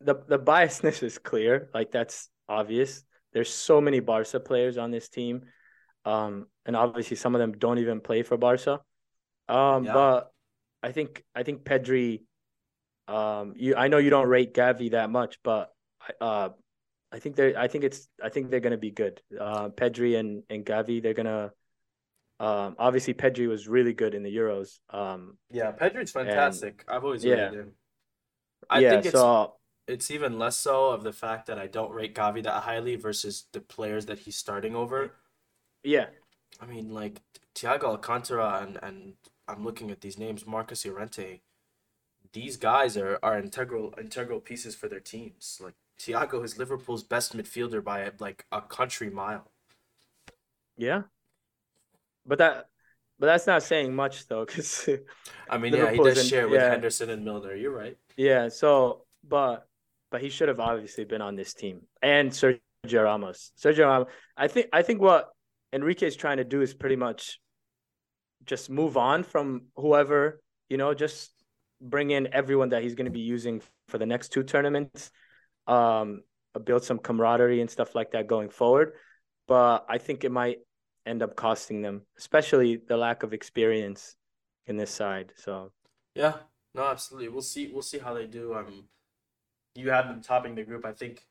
the 0.00 0.14
the 0.28 0.38
biasness 0.38 1.02
is 1.02 1.18
clear. 1.18 1.70
Like 1.74 1.90
that's 1.90 2.28
obvious. 2.48 3.02
There's 3.32 3.52
so 3.52 3.80
many 3.80 4.00
Barca 4.00 4.40
players 4.40 4.78
on 4.78 4.90
this 4.90 5.08
team, 5.08 5.42
um, 6.04 6.46
and 6.64 6.76
obviously 6.76 7.16
some 7.16 7.34
of 7.34 7.40
them 7.40 7.52
don't 7.52 7.78
even 7.78 8.00
play 8.00 8.22
for 8.22 8.36
Barca. 8.36 8.80
Um, 9.48 9.84
Yeah. 9.84 9.92
but 9.92 10.30
I 10.82 10.92
think 10.92 11.24
I 11.34 11.42
think 11.42 11.64
Pedri. 11.64 12.22
Um, 13.08 13.54
you 13.56 13.76
I 13.76 13.88
know 13.88 13.98
you 13.98 14.10
don't 14.10 14.28
rate 14.28 14.52
Gavi 14.52 14.90
that 14.90 15.10
much, 15.10 15.38
but 15.44 15.72
uh, 16.20 16.50
I 17.12 17.18
think 17.18 17.36
they're 17.36 17.58
I 17.58 17.68
think 17.68 17.84
it's 17.84 18.08
I 18.22 18.28
think 18.28 18.50
they're 18.50 18.60
gonna 18.60 18.76
be 18.78 18.90
good. 18.90 19.22
Uh, 19.38 19.70
Pedri 19.70 20.18
and 20.18 20.42
and 20.50 20.64
Gavi 20.64 21.02
they're 21.02 21.14
gonna. 21.14 21.52
Um, 22.38 22.76
obviously 22.78 23.14
Pedri 23.14 23.48
was 23.48 23.66
really 23.66 23.94
good 23.94 24.14
in 24.14 24.22
the 24.22 24.34
Euros. 24.36 24.78
Um, 24.90 25.38
Yeah, 25.50 25.72
Pedri's 25.72 26.12
fantastic. 26.12 26.84
I've 26.88 27.04
always 27.04 27.24
yeah. 27.24 27.34
rated 27.34 27.54
him. 27.54 27.72
I 28.68 28.80
yeah, 28.80 28.90
think 28.90 29.06
it's 29.06 29.12
so 29.12 29.54
it's 29.86 30.10
even 30.10 30.38
less 30.38 30.56
so 30.58 30.90
of 30.90 31.02
the 31.04 31.12
fact 31.12 31.46
that 31.46 31.58
I 31.58 31.66
don't 31.68 31.92
rate 31.92 32.14
Gavi 32.14 32.42
that 32.44 32.62
highly 32.64 32.96
versus 32.96 33.46
the 33.52 33.60
players 33.60 34.06
that 34.06 34.20
he's 34.20 34.36
starting 34.36 34.74
over. 34.76 35.14
yeah, 35.82 36.06
I 36.60 36.66
mean, 36.66 36.90
like 36.92 37.22
Thiago 37.54 37.84
Alcantara 37.84 38.60
and 38.62 38.78
and 38.82 39.14
I'm 39.48 39.64
looking 39.64 39.90
at 39.90 40.00
these 40.00 40.18
names, 40.18 40.46
Marcos 40.46 40.84
Llorente. 40.84 41.42
These 42.32 42.56
guys 42.56 42.96
are 42.96 43.18
are 43.22 43.38
integral 43.38 43.94
integral 43.98 44.40
pieces 44.40 44.74
for 44.74 44.88
their 44.88 45.00
teams. 45.00 45.58
Like 45.62 45.74
Thiago 45.98 46.44
is 46.44 46.58
Liverpool's 46.58 47.02
best 47.02 47.36
midfielder 47.36 47.82
by 47.82 48.10
like 48.18 48.44
a 48.52 48.60
country 48.60 49.10
mile. 49.10 49.50
Yeah, 50.76 51.02
but 52.26 52.38
that, 52.38 52.68
but 53.18 53.26
that's 53.26 53.46
not 53.46 53.62
saying 53.62 53.94
much 53.94 54.28
though, 54.28 54.44
because 54.44 54.88
I 55.50 55.58
mean, 55.58 55.74
yeah, 55.74 55.90
he 55.90 55.98
does 55.98 56.18
in- 56.18 56.26
share 56.26 56.48
with 56.48 56.60
yeah. 56.60 56.70
Henderson 56.70 57.10
and 57.10 57.24
Milner. 57.24 57.54
You're 57.54 57.74
right. 57.74 57.96
yeah. 58.16 58.48
So, 58.48 59.06
but 59.26 59.66
but 60.10 60.20
he 60.20 60.28
should 60.28 60.48
have 60.48 60.60
obviously 60.60 61.04
been 61.04 61.22
on 61.22 61.36
this 61.36 61.54
team, 61.54 61.82
and 62.02 62.30
Sergio 62.30 62.60
Ramos. 63.04 63.52
Sergio 63.58 63.86
Ramos. 63.86 64.08
I 64.36 64.48
think 64.48 64.68
I 64.72 64.82
think 64.82 65.00
what 65.00 65.30
Enrique 65.72 66.06
is 66.06 66.16
trying 66.16 66.36
to 66.36 66.44
do 66.44 66.60
is 66.60 66.74
pretty 66.74 66.96
much 66.96 67.40
just 68.44 68.70
move 68.70 68.96
on 68.96 69.24
from 69.24 69.62
whoever 69.76 70.40
you 70.68 70.76
know, 70.76 70.94
just 70.94 71.30
bring 71.80 72.10
in 72.10 72.28
everyone 72.32 72.70
that 72.70 72.82
he's 72.82 72.94
going 72.94 73.06
to 73.06 73.10
be 73.10 73.20
using 73.20 73.62
for 73.88 73.98
the 73.98 74.06
next 74.06 74.28
two 74.30 74.42
tournaments. 74.42 75.10
Um, 75.66 76.22
build 76.64 76.84
some 76.84 76.98
camaraderie 76.98 77.60
and 77.60 77.70
stuff 77.70 77.94
like 77.94 78.12
that 78.12 78.26
going 78.26 78.48
forward. 78.48 78.92
But 79.46 79.84
I 79.88 79.98
think 79.98 80.24
it 80.24 80.32
might 80.32 80.58
end 81.04 81.22
up 81.22 81.36
costing 81.36 81.82
them, 81.82 82.02
especially 82.18 82.76
the 82.76 82.96
lack 82.96 83.22
of 83.22 83.32
experience 83.32 84.16
in 84.66 84.76
this 84.76 84.90
side. 84.90 85.32
So 85.36 85.72
Yeah, 86.14 86.34
no, 86.74 86.84
absolutely. 86.84 87.28
We'll 87.28 87.42
see. 87.42 87.70
We'll 87.72 87.82
see 87.82 87.98
how 87.98 88.14
they 88.14 88.26
do. 88.26 88.54
Um, 88.54 88.84
you 89.74 89.90
have 89.90 90.08
them 90.08 90.22
topping 90.22 90.54
the 90.54 90.64
group. 90.64 90.84
I 90.84 90.92
think 90.92 91.26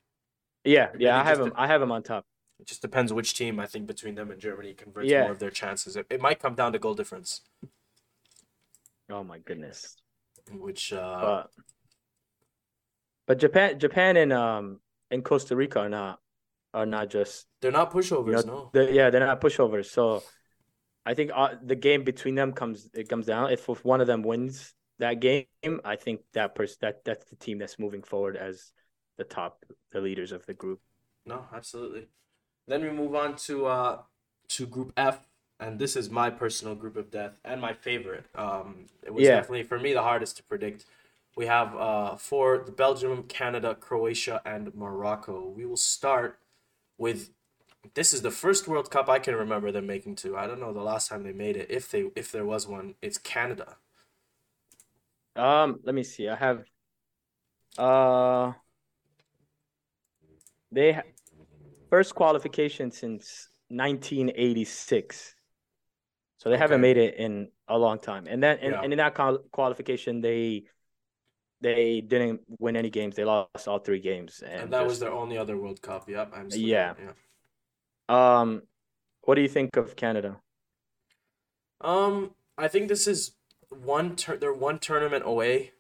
yeah, 0.63 0.89
It 0.93 1.01
yeah, 1.01 1.09
really 1.15 1.21
I 1.21 1.23
have 1.23 1.37
them. 1.39 1.47
him. 1.47 1.53
I 1.57 1.67
have 1.67 1.81
them 1.81 1.91
on 1.91 2.03
top. 2.03 2.25
it 2.59 2.67
just 2.67 2.81
depends 2.81 3.11
which 3.11 3.33
team. 3.33 3.59
I 3.59 3.65
think 3.65 3.87
between 3.87 4.15
them 4.15 4.31
and 4.31 4.39
Germany 4.39 4.73
converts 4.73 5.09
Yeah. 5.09 5.23
more 5.23 5.31
of 5.31 5.39
their 5.39 5.49
chances. 5.51 5.95
It, 5.95 6.05
it 6.09 6.21
might 6.21 6.39
come 6.39 6.55
down 6.55 6.71
to 6.73 6.79
goal 6.79 6.93
difference, 6.93 7.41
Oh 9.09 9.23
my 9.23 9.39
goodness. 9.39 9.97
which 10.51 10.93
uh, 10.93 11.19
But 11.21 11.51
but 13.27 13.39
Japan, 13.39 13.79
Japan, 13.79 14.17
and 14.17 14.33
um 14.33 14.79
and 15.11 15.23
Costa 15.23 15.55
Rica 15.55 15.79
are 15.79 15.89
not 15.89 16.19
are 16.73 16.85
not 16.85 17.09
just 17.09 17.47
they're 17.61 17.71
not 17.71 17.91
pushovers. 17.91 18.27
you 18.27 18.33
know, 18.33 18.41
no. 18.53 18.69
they're, 18.73 18.91
yeah 18.91 19.09
they're 19.09 19.25
not 19.25 19.41
pushovers. 19.41 19.85
So 19.87 20.23
I 21.05 21.13
think 21.13 21.31
uh, 21.33 21.55
the 21.63 21.75
game 21.75 22.03
between 22.03 22.35
them 22.35 22.53
comes 22.53 22.89
it 22.93 23.09
comes 23.09 23.25
down. 23.27 23.51
If, 23.51 23.69
if 23.69 23.85
one 23.85 24.01
of 24.01 24.07
them 24.07 24.23
wins 24.23 24.73
that 24.99 25.19
game, 25.19 25.45
I 25.83 25.95
think 25.95 26.21
that 26.33 26.55
person 26.55 26.77
that 26.81 27.05
that's 27.05 27.25
the 27.25 27.35
team 27.35 27.59
that's 27.59 27.79
moving 27.79 28.01
forward 28.01 28.37
as 28.37 28.71
the 29.17 29.23
top 29.23 29.63
the 29.91 30.01
leaders 30.01 30.31
of 30.31 30.45
the 30.45 30.53
group. 30.53 30.79
No, 31.25 31.45
absolutely. 31.53 32.07
Then 32.67 32.83
we 32.83 32.89
move 32.91 33.15
on 33.15 33.35
to 33.47 33.65
uh 33.67 33.99
to 34.49 34.67
Group 34.67 34.93
F, 34.97 35.27
and 35.59 35.79
this 35.79 35.95
is 35.95 36.09
my 36.09 36.29
personal 36.29 36.75
group 36.75 36.95
of 36.97 37.11
death 37.11 37.39
and 37.43 37.61
my 37.61 37.73
favorite. 37.73 38.25
Um, 38.35 38.85
it 39.03 39.13
was 39.13 39.25
Yeah. 39.25 39.37
definitely 39.37 39.63
for 39.63 39.79
me 39.79 39.93
the 39.93 40.03
hardest 40.03 40.37
to 40.37 40.43
predict. 40.43 40.85
We 41.35 41.47
have 41.47 41.75
uh 41.75 42.15
for 42.15 42.59
the 42.65 42.71
Belgium, 42.71 43.23
Canada, 43.23 43.75
Croatia, 43.75 44.41
and 44.45 44.73
Morocco. 44.73 45.47
We 45.49 45.65
will 45.65 45.77
start 45.77 46.39
with. 46.97 47.31
This 47.93 48.13
is 48.13 48.23
the 48.23 48.31
first 48.31 48.67
World 48.67 48.89
Cup 48.89 49.09
I 49.09 49.19
can 49.19 49.35
remember 49.35 49.71
them 49.71 49.85
making 49.85 50.15
to. 50.17 50.35
I 50.37 50.47
don't 50.47 50.59
know 50.59 50.73
the 50.73 50.81
last 50.81 51.09
time 51.09 51.23
they 51.23 51.33
made 51.33 51.55
it. 51.55 51.69
If 51.69 51.91
they 51.91 52.09
if 52.15 52.31
there 52.31 52.45
was 52.45 52.67
one, 52.67 52.95
it's 53.01 53.17
Canada. 53.17 53.77
Um, 55.35 55.79
let 55.83 55.93
me 55.93 56.03
see. 56.03 56.29
I 56.29 56.35
have 56.35 56.63
uh 57.77 58.53
they 60.71 60.93
ha- 60.93 61.03
first 61.89 62.15
qualification 62.15 62.91
since 62.91 63.49
1986. 63.69 65.35
So 66.37 66.49
they 66.49 66.57
haven't 66.57 66.81
made 66.81 66.97
it 66.97 67.15
in 67.15 67.49
a 67.67 67.77
long 67.77 67.99
time. 67.99 68.27
And 68.27 68.41
then 68.41 68.59
and, 68.61 68.71
Yeah. 68.73 68.81
and 68.81 68.93
in 68.93 68.97
that 68.97 69.15
qual- 69.15 69.43
qualification 69.51 70.21
they 70.21 70.65
they 71.65 71.99
didn't 72.01 72.41
win 72.59 72.75
any 72.75 72.91
games. 72.91 73.15
They 73.15 73.23
lost 73.25 73.67
all 73.67 73.79
three 73.79 73.99
games 73.99 74.43
and, 74.45 74.61
And 74.63 74.73
that 74.73 74.85
was 74.85 74.99
their 74.99 75.11
only 75.11 75.35
other 75.35 75.57
World 75.57 75.81
Cup. 75.81 76.07
Yep. 76.07 76.31
I'm 76.35 76.49
just 76.49 76.61
Yeah. 76.61 76.93
yeah. 77.05 77.13
um 78.41 78.61
what 79.21 79.33
do 79.35 79.41
you 79.41 79.47
think 79.47 79.75
of 79.75 79.95
Canada? 79.95 80.37
Um, 81.81 82.35
I 82.57 82.67
think 82.67 82.87
this 82.87 83.07
is 83.07 83.31
one 83.69 84.15
tur- 84.15 84.37
they're 84.37 84.53
one 84.53 84.77
tournament 84.77 85.23
away. 85.25 85.71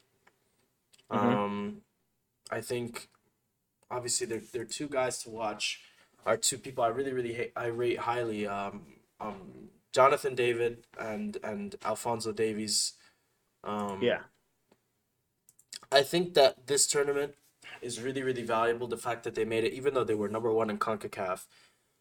Mhm. 1.11 1.17
Um, 1.17 1.81
I 2.49 2.61
think 2.61 3.09
obviously 3.91 4.25
they're 4.25 4.47
they're 4.51 4.65
two 4.65 4.87
guys 4.87 5.21
to 5.23 5.29
watch. 5.29 5.81
Are 6.25 6.37
two 6.37 6.57
people 6.57 6.83
I 6.83 6.87
really 6.87 7.13
really 7.13 7.33
hate, 7.33 7.53
I 7.55 7.67
rate 7.67 7.99
highly. 7.99 8.47
Um, 8.47 8.95
um, 9.19 9.69
Jonathan 9.93 10.33
David 10.33 10.87
and 10.99 11.37
and 11.43 11.75
Alfonso 11.85 12.31
Davies. 12.31 12.93
Um, 13.63 14.01
Yeah. 14.01 14.23
I 15.91 16.01
think 16.03 16.33
that 16.33 16.67
this 16.67 16.87
tournament 16.87 17.35
is 17.81 18.01
really, 18.01 18.23
really 18.23 18.43
valuable. 18.43 18.87
The 18.87 18.97
fact 18.97 19.23
that 19.23 19.35
they 19.35 19.45
made 19.45 19.63
it, 19.63 19.73
even 19.73 19.93
though 19.93 20.03
they 20.03 20.15
were 20.15 20.29
number 20.29 20.51
one 20.51 20.69
in 20.69 20.77
CONCACAF, 20.77 21.45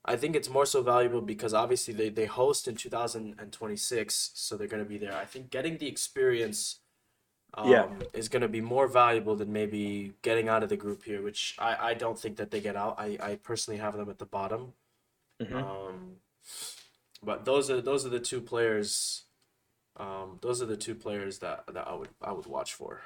I 0.04 0.16
think 0.16 0.36
it's 0.36 0.50
more 0.50 0.66
so 0.66 0.82
valuable 0.82 1.22
because 1.22 1.54
obviously 1.54 1.94
they, 1.94 2.10
they 2.10 2.26
host 2.26 2.68
in 2.68 2.76
2026, 2.76 4.30
so 4.34 4.56
they're 4.56 4.66
going 4.68 4.82
to 4.82 4.88
be 4.88 4.98
there. 4.98 5.16
I 5.16 5.24
think 5.24 5.50
getting 5.50 5.78
the 5.78 5.86
experience 5.88 6.80
um, 7.54 7.70
Yeah. 7.70 7.88
is 8.12 8.28
going 8.28 8.42
to 8.42 8.48
be 8.48 8.60
more 8.60 8.86
valuable 8.88 9.36
than 9.36 9.52
maybe 9.52 10.14
getting 10.22 10.48
out 10.48 10.62
of 10.62 10.68
the 10.68 10.76
group 10.76 11.04
here, 11.04 11.22
which 11.22 11.56
I, 11.58 11.90
I 11.90 11.94
don't 11.94 12.18
think 12.18 12.36
that 12.36 12.50
they 12.50 12.60
get 12.60 12.76
out. 12.76 12.96
I, 12.98 13.16
I 13.20 13.36
personally 13.36 13.78
have 13.80 13.96
them 13.96 14.10
at 14.10 14.18
the 14.18 14.26
bottom. 14.26 14.74
Mhm. 15.42 15.54
Um, 15.62 16.16
but 17.22 17.44
those 17.44 17.70
are 17.70 17.80
those 17.80 18.04
are 18.04 18.10
the 18.10 18.20
two 18.20 18.40
players. 18.40 19.24
Um, 19.96 20.38
those 20.42 20.60
are 20.62 20.66
the 20.66 20.76
two 20.76 20.94
players 20.94 21.38
that, 21.40 21.64
that 21.72 21.88
I 21.88 21.94
would 21.94 22.10
I 22.22 22.32
would 22.32 22.46
watch 22.46 22.74
for 22.74 23.02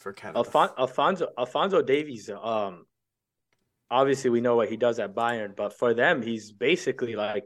for 0.00 0.12
Canada. 0.12 0.40
Alfon- 0.40 0.76
Alfonso 0.78 1.28
Alfonso 1.38 1.82
Davies, 1.82 2.28
um, 2.30 2.86
obviously 3.90 4.30
we 4.30 4.40
know 4.40 4.56
what 4.56 4.68
he 4.68 4.76
does 4.76 4.98
at 4.98 5.14
Bayern, 5.14 5.54
but 5.54 5.78
for 5.78 5.94
them, 5.94 6.22
he's 6.22 6.50
basically 6.52 7.14
like 7.14 7.44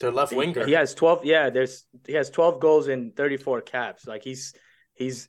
Their 0.00 0.10
left 0.10 0.32
he, 0.32 0.38
winger. 0.38 0.66
he 0.66 0.72
has 0.72 0.94
twelve. 0.94 1.24
Yeah, 1.24 1.50
there's 1.50 1.86
he 2.06 2.14
has 2.14 2.28
twelve 2.30 2.60
goals 2.60 2.88
in 2.88 3.12
thirty 3.12 3.36
four 3.36 3.60
caps. 3.62 4.06
Like 4.06 4.22
he's 4.22 4.52
he's 4.94 5.28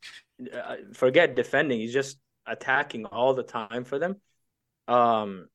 uh, 0.51 0.75
forget 0.93 1.35
defending. 1.35 1.79
He's 1.79 1.93
just 1.93 2.17
attacking 2.45 3.05
all 3.05 3.33
the 3.33 3.43
time 3.43 3.85
for 3.85 3.99
them. 3.99 4.17
Um, 4.87 5.47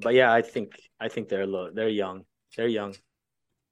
but 0.00 0.14
yeah, 0.14 0.32
I 0.32 0.42
think 0.42 0.80
I 0.98 1.08
think 1.08 1.28
they're 1.28 1.46
low. 1.46 1.70
They're 1.72 1.88
young. 1.88 2.24
They're 2.56 2.68
young. 2.68 2.94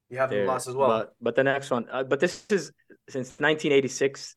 You 0.08 0.18
have 0.18 0.30
them 0.30 0.46
lost 0.46 0.68
as 0.68 0.74
well. 0.74 0.88
But 0.88 1.14
but 1.20 1.36
the 1.36 1.44
next 1.44 1.70
one, 1.70 1.86
uh, 1.90 2.02
but 2.02 2.18
this 2.18 2.44
is 2.50 2.72
since 3.08 3.28
1986. 3.38 4.36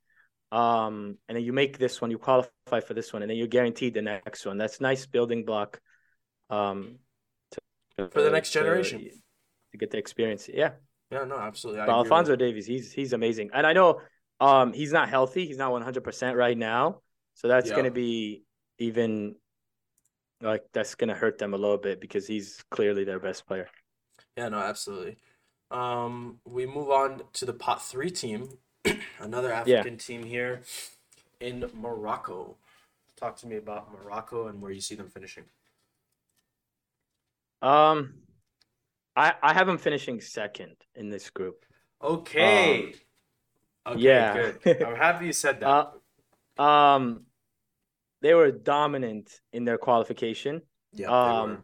Um, 0.54 1.18
and 1.28 1.36
then 1.36 1.44
you 1.44 1.52
make 1.54 1.78
this 1.80 2.00
one, 2.00 2.12
you 2.12 2.18
qualify 2.20 2.80
for 2.86 2.94
this 2.94 3.12
one, 3.12 3.24
and 3.24 3.30
then 3.30 3.38
you're 3.38 3.48
guaranteed 3.48 3.94
the 3.96 4.02
next 4.04 4.46
one. 4.46 4.58
That's 4.58 4.80
nice 4.80 5.06
building 5.08 5.46
block. 5.46 5.80
Um, 6.50 7.00
to, 7.98 8.08
For 8.10 8.22
the 8.22 8.30
next 8.30 8.50
to- 8.52 8.60
generation. 8.60 9.10
to 9.72 9.78
get 9.78 9.90
the 9.90 9.98
experience. 9.98 10.48
Yeah, 10.54 10.72
yeah, 11.10 11.24
no, 11.24 11.38
absolutely. 11.38 11.82
I 11.82 11.86
but 11.88 11.94
Alfonso 11.94 12.36
Davies, 12.36 12.68
he's 12.68 12.92
he's 12.92 13.14
amazing, 13.14 13.50
and 13.54 13.66
I 13.66 13.74
know 13.74 14.02
um 14.40 14.74
he's 14.74 14.92
not 14.92 15.10
healthy. 15.10 15.46
He's 15.46 15.58
not 15.58 15.72
100 15.72 16.04
percent 16.04 16.38
right 16.38 16.58
now, 16.58 17.02
so 17.34 17.48
that's 17.48 17.70
Yeah. 17.70 17.76
gonna 17.78 17.92
be 17.92 18.44
even 18.78 19.36
like 20.42 20.64
that's 20.74 20.94
gonna 20.96 21.16
hurt 21.16 21.38
them 21.40 21.54
a 21.54 21.58
little 21.58 21.78
bit 21.80 22.00
because 22.00 22.28
he's 22.28 22.64
clearly 22.70 23.04
their 23.06 23.20
best 23.20 23.48
player. 23.48 23.68
Yeah, 24.38 24.50
no, 24.50 24.60
absolutely. 24.60 25.18
Um, 25.72 26.40
we 26.46 26.68
move 26.68 26.90
on 26.92 27.22
to 27.34 27.46
the 27.46 27.54
pot 27.54 27.82
three 27.82 28.12
team, 28.12 28.50
another 29.20 29.52
African 29.52 29.98
team 29.98 30.24
here 30.24 30.62
in 31.40 31.70
Morocco. 31.74 32.56
Talk 33.16 33.38
to 33.38 33.48
me 33.48 33.58
about 33.58 33.92
Morocco 33.92 34.48
and 34.48 34.62
where 34.62 34.72
you 34.72 34.82
see 34.82 34.96
them 34.96 35.10
finishing. 35.10 35.44
Um, 37.62 38.16
I 39.16 39.34
I 39.42 39.54
have 39.54 39.68
them 39.68 39.78
finishing 39.78 40.20
second 40.20 40.76
in 40.96 41.10
this 41.10 41.30
group. 41.30 41.66
Okay. 42.02 42.94
okay, 43.86 44.00
yeah. 44.02 44.52
good. 44.64 44.84
I'm 44.86 44.96
happy 44.96 45.28
you 45.28 45.34
said 45.34 45.62
that. 45.62 45.92
Uh, 46.58 46.62
um, 46.62 47.24
they 48.22 48.34
were 48.34 48.52
dominant 48.52 49.40
in 49.54 49.64
their 49.64 49.78
qualification. 49.78 50.62
yeah, 50.92 51.08
Um, 51.08 51.64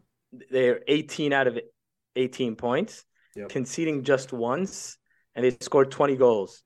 they're 0.51 0.81
18 0.87 1.33
out 1.33 1.47
of 1.47 1.59
18 2.15 2.55
points, 2.55 3.05
Yep. 3.35 3.49
conceding 3.49 4.03
just 4.03 4.33
once, 4.33 4.97
and 5.35 5.45
they 5.45 5.55
scored 5.61 5.91
20 5.91 6.15
goals. 6.15 6.63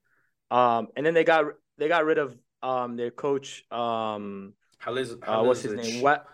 Um, 0.51 0.87
and 0.95 1.05
then 1.05 1.13
they 1.13 1.23
got 1.23 1.45
they 1.77 1.87
got 1.87 2.05
rid 2.05 2.17
of 2.17 2.37
um 2.61 2.95
their 2.95 3.11
coach 3.11 3.65
um 3.71 4.53
Haliz- 4.81 5.17
uh, 5.27 5.43
what's 5.43 5.61
his 5.61 5.73
name 5.73 6.01
what 6.01 6.25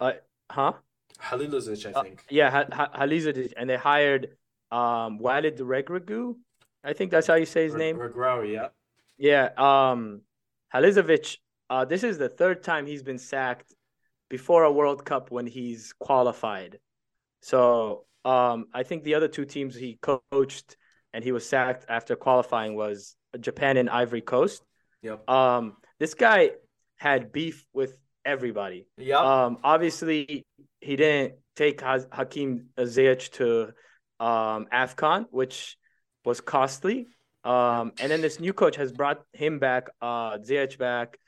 uh 0.00 0.12
huh 0.50 0.72
Halilovic, 1.20 1.86
I 1.86 1.92
Uh, 1.92 2.02
think. 2.02 2.24
yeah 2.30 2.50
ha- 2.50 2.66
ha- 2.72 2.90
Halilovic, 2.94 3.52
and 3.56 3.68
they 3.70 3.76
hired 3.76 4.36
um 4.70 5.18
Walid 5.18 5.58
Regragu 5.58 6.36
I 6.82 6.92
think 6.92 7.10
that's 7.10 7.26
how 7.26 7.34
you 7.34 7.46
say 7.46 7.64
his 7.64 7.74
Re- 7.74 7.78
name 7.78 7.96
Regraoui, 7.98 8.52
yeah. 8.52 8.68
Yeah, 9.16 9.50
um 9.56 10.22
Halizovic, 10.74 11.38
uh 11.70 11.84
this 11.84 12.02
is 12.02 12.18
the 12.18 12.28
third 12.28 12.62
time 12.62 12.86
he's 12.86 13.02
been 13.02 13.18
sacked 13.18 13.72
before 14.28 14.64
a 14.64 14.72
World 14.72 15.04
Cup 15.04 15.30
when 15.30 15.46
he's 15.46 15.92
qualified. 15.98 16.78
So, 17.40 18.06
um 18.24 18.66
I 18.74 18.82
think 18.82 19.04
the 19.04 19.14
other 19.14 19.28
two 19.28 19.44
teams 19.44 19.74
he 19.76 19.98
coached 20.02 20.76
and 21.12 21.22
he 21.22 21.32
was 21.32 21.48
sacked 21.48 21.84
after 21.88 22.16
qualifying 22.16 22.74
was 22.74 23.16
Japan 23.40 23.76
and 23.76 23.88
Ivory 23.90 24.20
Coast. 24.20 24.62
Yep. 25.02 25.28
Um 25.28 25.76
this 25.98 26.14
guy 26.14 26.50
had 26.96 27.32
beef 27.32 27.64
with 27.72 27.96
everybody. 28.24 28.86
Yep. 28.98 29.20
Um 29.20 29.58
obviously 29.62 30.44
he 30.80 30.96
didn't 30.96 31.34
take 31.56 31.80
ha- 31.80 32.08
Hakim 32.12 32.68
Ziyech 32.78 33.30
to 33.32 33.72
um 34.20 34.66
AFCON, 34.72 35.26
which 35.30 35.76
was 36.24 36.40
costly. 36.40 37.08
Um, 37.44 37.92
and 38.00 38.10
then 38.10 38.22
this 38.22 38.40
new 38.40 38.52
coach 38.52 38.76
has 38.76 38.90
brought 38.90 39.22
him 39.32 39.58
back, 39.58 39.88
uh, 40.00 40.38
Ziyech 40.38 40.78
back. 40.78 41.18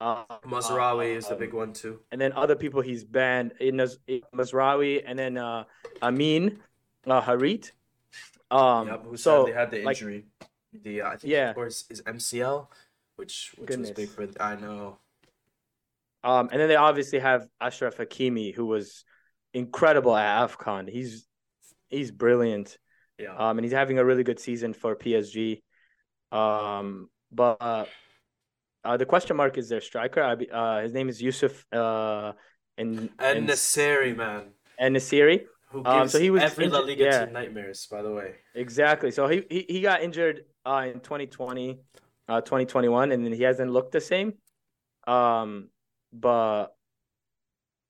Uh, 0.00 0.24
Mazraoui 0.46 1.16
is 1.16 1.26
the 1.26 1.34
um, 1.34 1.38
big 1.38 1.52
one 1.54 1.72
too. 1.72 2.00
And 2.10 2.20
then 2.20 2.32
other 2.32 2.56
people 2.56 2.80
he's 2.80 3.04
banned 3.04 3.52
in 3.60 3.76
Mazraoui 4.34 5.02
and 5.06 5.18
then 5.18 5.36
uh, 5.38 5.64
Amin 6.02 6.58
uh, 7.06 7.22
Harit. 7.22 7.72
Um, 8.50 8.88
yep, 8.88 9.04
who 9.04 9.16
so 9.16 9.44
sadly 9.44 9.52
had 9.52 9.70
the 9.70 9.84
like- 9.84 9.96
injury. 9.96 10.24
The 10.82 11.02
uh, 11.02 11.08
I 11.08 11.16
think 11.16 11.30
Yeah. 11.32 11.50
of 11.50 11.54
course 11.56 11.84
is 11.90 12.02
MCL, 12.02 12.68
which 13.16 13.52
which 13.56 13.68
was 13.70 13.76
Goodness. 13.76 13.90
big 13.90 14.08
for 14.08 14.26
I 14.40 14.56
know. 14.56 14.98
Um, 16.24 16.48
and 16.50 16.60
then 16.60 16.68
they 16.68 16.76
obviously 16.76 17.20
have 17.20 17.46
Achraf 17.62 17.96
Hakimi, 17.96 18.52
who 18.54 18.66
was 18.66 19.04
incredible 19.54 20.16
at 20.16 20.48
AFCON. 20.48 20.88
He's 20.88 21.26
he's 21.88 22.10
brilliant. 22.10 22.78
Yeah. 23.18 23.34
Um, 23.36 23.58
and 23.58 23.64
he's 23.64 23.72
having 23.72 23.98
a 23.98 24.04
really 24.04 24.24
good 24.24 24.40
season 24.40 24.72
for 24.74 24.94
PSG. 24.96 25.62
Um, 26.32 27.08
but 27.32 27.56
uh, 27.60 27.84
uh, 28.84 28.96
the 28.96 29.06
question 29.06 29.36
mark 29.36 29.56
is 29.56 29.68
their 29.68 29.80
striker. 29.80 30.22
I 30.22 30.34
be- 30.34 30.50
uh, 30.50 30.80
his 30.82 30.92
name 30.92 31.08
is 31.08 31.22
Yusuf 31.22 31.64
uh, 31.72 32.32
and 32.76 33.08
En-Nesyri, 33.18 34.14
man, 34.16 34.50
En-Nesyri. 34.78 35.46
who 35.70 35.82
Um, 35.84 36.00
gives 36.02 36.12
so 36.12 36.18
he 36.18 36.30
was 36.30 36.42
every 36.42 36.68
La 36.68 36.80
injured- 36.80 36.88
Liga 36.88 37.04
yeah. 37.04 37.24
team 37.24 37.32
nightmares. 37.34 37.86
By 37.90 38.02
the 38.02 38.12
way. 38.12 38.34
Exactly. 38.54 39.10
So 39.12 39.28
he, 39.28 39.44
he 39.48 39.64
he 39.68 39.80
got 39.80 40.02
injured 40.02 40.44
uh, 40.66 40.86
in 40.92 41.00
2020, 41.00 41.78
uh, 42.28 42.40
2021, 42.40 43.12
and 43.12 43.24
then 43.24 43.32
he 43.32 43.42
hasn't 43.42 43.70
looked 43.70 43.92
the 43.92 44.00
same. 44.00 44.34
Um, 45.06 45.70
but 46.12 46.76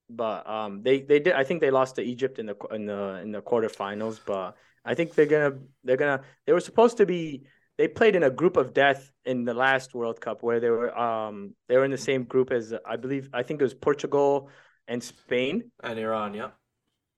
but 0.09 0.49
um, 0.49 0.83
they 0.83 1.01
they 1.01 1.19
did. 1.19 1.35
I 1.35 1.45
think 1.45 1.61
they 1.61 1.71
lost 1.71 1.97
to 1.97 2.03
Egypt 2.03 2.39
in 2.39 2.47
the 2.47 2.57
in 2.71 2.87
the 2.87 3.21
in 3.23 3.33
the 3.33 3.43
quarterfinals. 3.43 4.21
But 4.25 4.57
I 4.85 4.95
think 4.95 5.15
they're 5.15 5.27
gonna 5.27 5.59
they're 5.83 5.97
gonna 5.97 6.23
they 6.47 6.53
were 6.53 6.61
supposed 6.61 6.99
to 6.99 7.07
be. 7.07 7.47
They 7.79 7.89
played 7.89 8.17
in 8.17 8.23
a 8.23 8.31
group 8.31 8.57
of 8.57 8.73
death 8.73 9.13
in 9.27 9.45
the 9.45 9.53
last 9.53 9.95
World 9.95 10.19
Cup 10.19 10.43
where 10.43 10.61
they 10.61 10.71
were 10.71 10.97
um 10.99 11.55
they 11.69 11.77
were 11.77 11.85
in 11.85 11.91
the 11.91 11.99
same 11.99 12.25
group 12.25 12.51
as 12.51 12.73
I 12.87 12.97
believe 12.97 13.29
I 13.35 13.43
think 13.43 13.61
it 13.61 13.65
was 13.65 13.75
Portugal 13.75 14.49
and 14.89 15.03
Spain. 15.03 15.71
And 15.83 15.99
Iran, 15.99 16.35
yeah. 16.35 16.51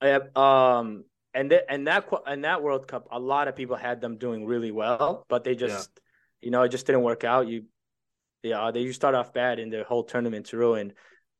Yep. 0.03 0.37
Um, 0.37 1.05
and 1.35 1.51
th- 1.51 1.62
and 1.69 1.87
that 1.87 2.09
and 2.27 2.45
that 2.45 2.62
World 2.62 2.88
Cup, 2.88 3.09
a 3.11 3.19
lot 3.19 3.49
of 3.49 3.57
people 3.57 3.77
had 3.77 4.01
them 4.01 4.17
doing 4.17 4.47
really 4.47 4.71
well, 4.71 5.25
but 5.29 5.45
they 5.45 5.55
just, 5.55 5.91
you 6.41 6.51
know, 6.51 6.62
it 6.62 6.71
just 6.71 6.87
didn't 6.87 7.03
work 7.03 7.25
out. 7.25 7.49
You, 7.49 7.64
yeah, 8.43 8.71
they 8.71 8.81
you 8.81 8.93
start 8.93 9.14
off 9.14 9.33
bad 9.33 9.59
and 9.59 9.73
the 9.73 9.85
whole 9.85 10.05
tournament's 10.05 10.53
ruined. 10.53 10.95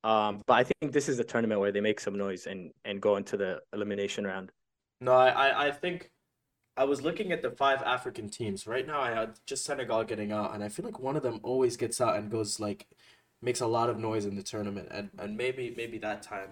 Um, 0.05 0.43
but 0.47 0.55
I 0.55 0.65
think 0.65 0.93
this 0.93 1.09
is 1.09 1.17
the 1.17 1.25
tournament 1.25 1.61
where 1.61 1.73
they 1.73 1.81
make 1.81 2.01
some 2.01 2.17
noise 2.17 2.47
and 2.47 2.73
and 2.85 3.01
go 3.01 3.17
into 3.17 3.37
the 3.37 3.61
elimination 3.73 4.25
round. 4.25 4.53
No, 5.01 5.13
I, 5.13 5.29
I, 5.29 5.67
I 5.69 5.71
think 5.71 6.11
I 6.77 6.85
was 6.85 7.03
looking 7.03 7.33
at 7.33 7.43
the 7.43 7.51
five 7.51 7.83
African 7.83 8.29
teams. 8.29 8.67
Right 8.67 8.87
now, 8.87 9.01
I 9.01 9.11
had 9.11 9.39
just 9.47 9.65
Senegal 9.65 10.05
getting 10.05 10.33
out, 10.33 10.55
and 10.55 10.63
I 10.63 10.69
feel 10.69 10.85
like 10.85 10.99
one 11.01 11.17
of 11.17 11.23
them 11.23 11.41
always 11.43 11.77
gets 11.77 12.01
out 12.01 12.17
and 12.17 12.31
goes 12.31 12.61
like, 12.61 12.87
makes 13.43 13.61
a 13.61 13.67
lot 13.67 13.91
of 13.91 13.99
noise 13.99 14.25
in 14.25 14.37
the 14.37 14.43
tournament, 14.43 14.89
and 14.91 15.11
and 15.19 15.37
maybe 15.37 15.75
maybe 15.77 15.99
that 15.99 16.23
time, 16.23 16.51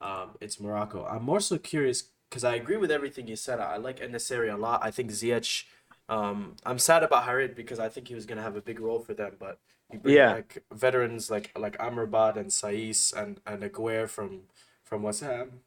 um, 0.00 0.36
it's 0.40 0.60
Morocco. 0.60 1.04
I'm 1.04 1.24
more 1.24 1.40
so 1.40 1.58
curious 1.58 2.04
because 2.28 2.44
I 2.44 2.54
agree 2.54 2.76
with 2.76 2.90
everything 2.90 3.28
you 3.28 3.36
said. 3.36 3.60
I 3.60 3.76
like 3.76 4.00
En-Nesyri 4.00 4.52
a 4.52 4.56
lot. 4.56 4.80
I 4.82 4.90
think 4.90 5.10
Ziyech. 5.10 5.64
Um, 6.08 6.56
I'm 6.66 6.78
sad 6.78 7.02
about 7.02 7.24
Harit 7.26 7.54
because 7.54 7.78
I 7.78 7.88
think 7.88 8.08
he 8.08 8.14
was 8.14 8.26
gonna 8.26 8.42
have 8.42 8.56
a 8.56 8.60
big 8.60 8.78
role 8.80 8.98
for 9.00 9.14
them, 9.14 9.36
but 9.38 9.58
you 9.90 9.98
bring 9.98 10.16
Yeah. 10.16 10.32
like 10.34 10.62
veterans 10.72 11.30
like 11.30 11.50
like 11.58 11.78
Amrabat 11.78 12.36
and 12.36 12.50
Saiss 12.50 13.12
and 13.12 13.40
and 13.46 13.62
Aguerd 13.62 14.08
from 14.10 14.42
from 14.84 15.02
West 15.02 15.22
Ham, 15.22 15.60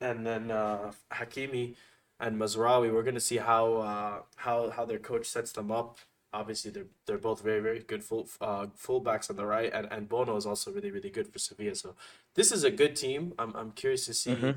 and 0.00 0.26
then 0.26 0.50
uh, 0.50 0.92
Hakimi 1.12 1.74
and 2.20 2.36
Mazraoui. 2.38 2.92
We're 2.92 3.02
gonna 3.02 3.20
see 3.20 3.38
how 3.38 3.76
uh, 3.76 4.22
how 4.36 4.70
how 4.70 4.84
their 4.84 4.98
coach 4.98 5.26
sets 5.26 5.52
them 5.52 5.70
up. 5.70 5.98
Obviously, 6.34 6.70
they're 6.70 6.90
they're 7.06 7.16
both 7.16 7.40
very 7.42 7.60
very 7.60 7.78
good 7.80 8.04
full 8.04 8.28
uh, 8.42 8.66
fullbacks 8.76 9.30
on 9.30 9.36
the 9.36 9.46
right, 9.46 9.72
and, 9.72 9.86
and 9.90 10.06
Bono 10.08 10.36
is 10.36 10.44
also 10.44 10.70
really 10.70 10.90
really 10.90 11.08
good 11.10 11.28
for 11.32 11.38
Sevilla. 11.38 11.74
So 11.74 11.94
this 12.34 12.52
is 12.52 12.62
a 12.64 12.70
good 12.70 12.94
team. 12.94 13.32
I'm 13.38 13.54
I'm 13.56 13.70
curious 13.72 14.04
to 14.06 14.12
see. 14.12 14.34
Mhm. 14.34 14.56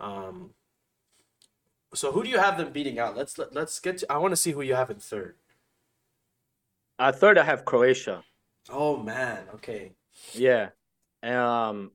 Um, 0.00 0.50
so 1.94 2.12
who 2.12 2.22
do 2.22 2.28
you 2.28 2.38
have 2.38 2.58
them 2.58 2.72
beating 2.72 2.98
out? 2.98 3.16
Let's 3.16 3.38
let, 3.38 3.54
let's 3.54 3.78
get. 3.80 3.98
To, 3.98 4.12
I 4.12 4.18
want 4.18 4.32
to 4.32 4.36
see 4.36 4.52
who 4.52 4.62
you 4.62 4.74
have 4.74 4.90
in 4.90 4.98
third. 4.98 5.36
Uh, 6.98 7.12
third, 7.12 7.38
I 7.38 7.44
have 7.44 7.64
Croatia. 7.64 8.22
Oh 8.70 8.96
man, 8.96 9.44
okay. 9.54 9.92
Yeah. 10.32 10.70
Um, 11.22 11.92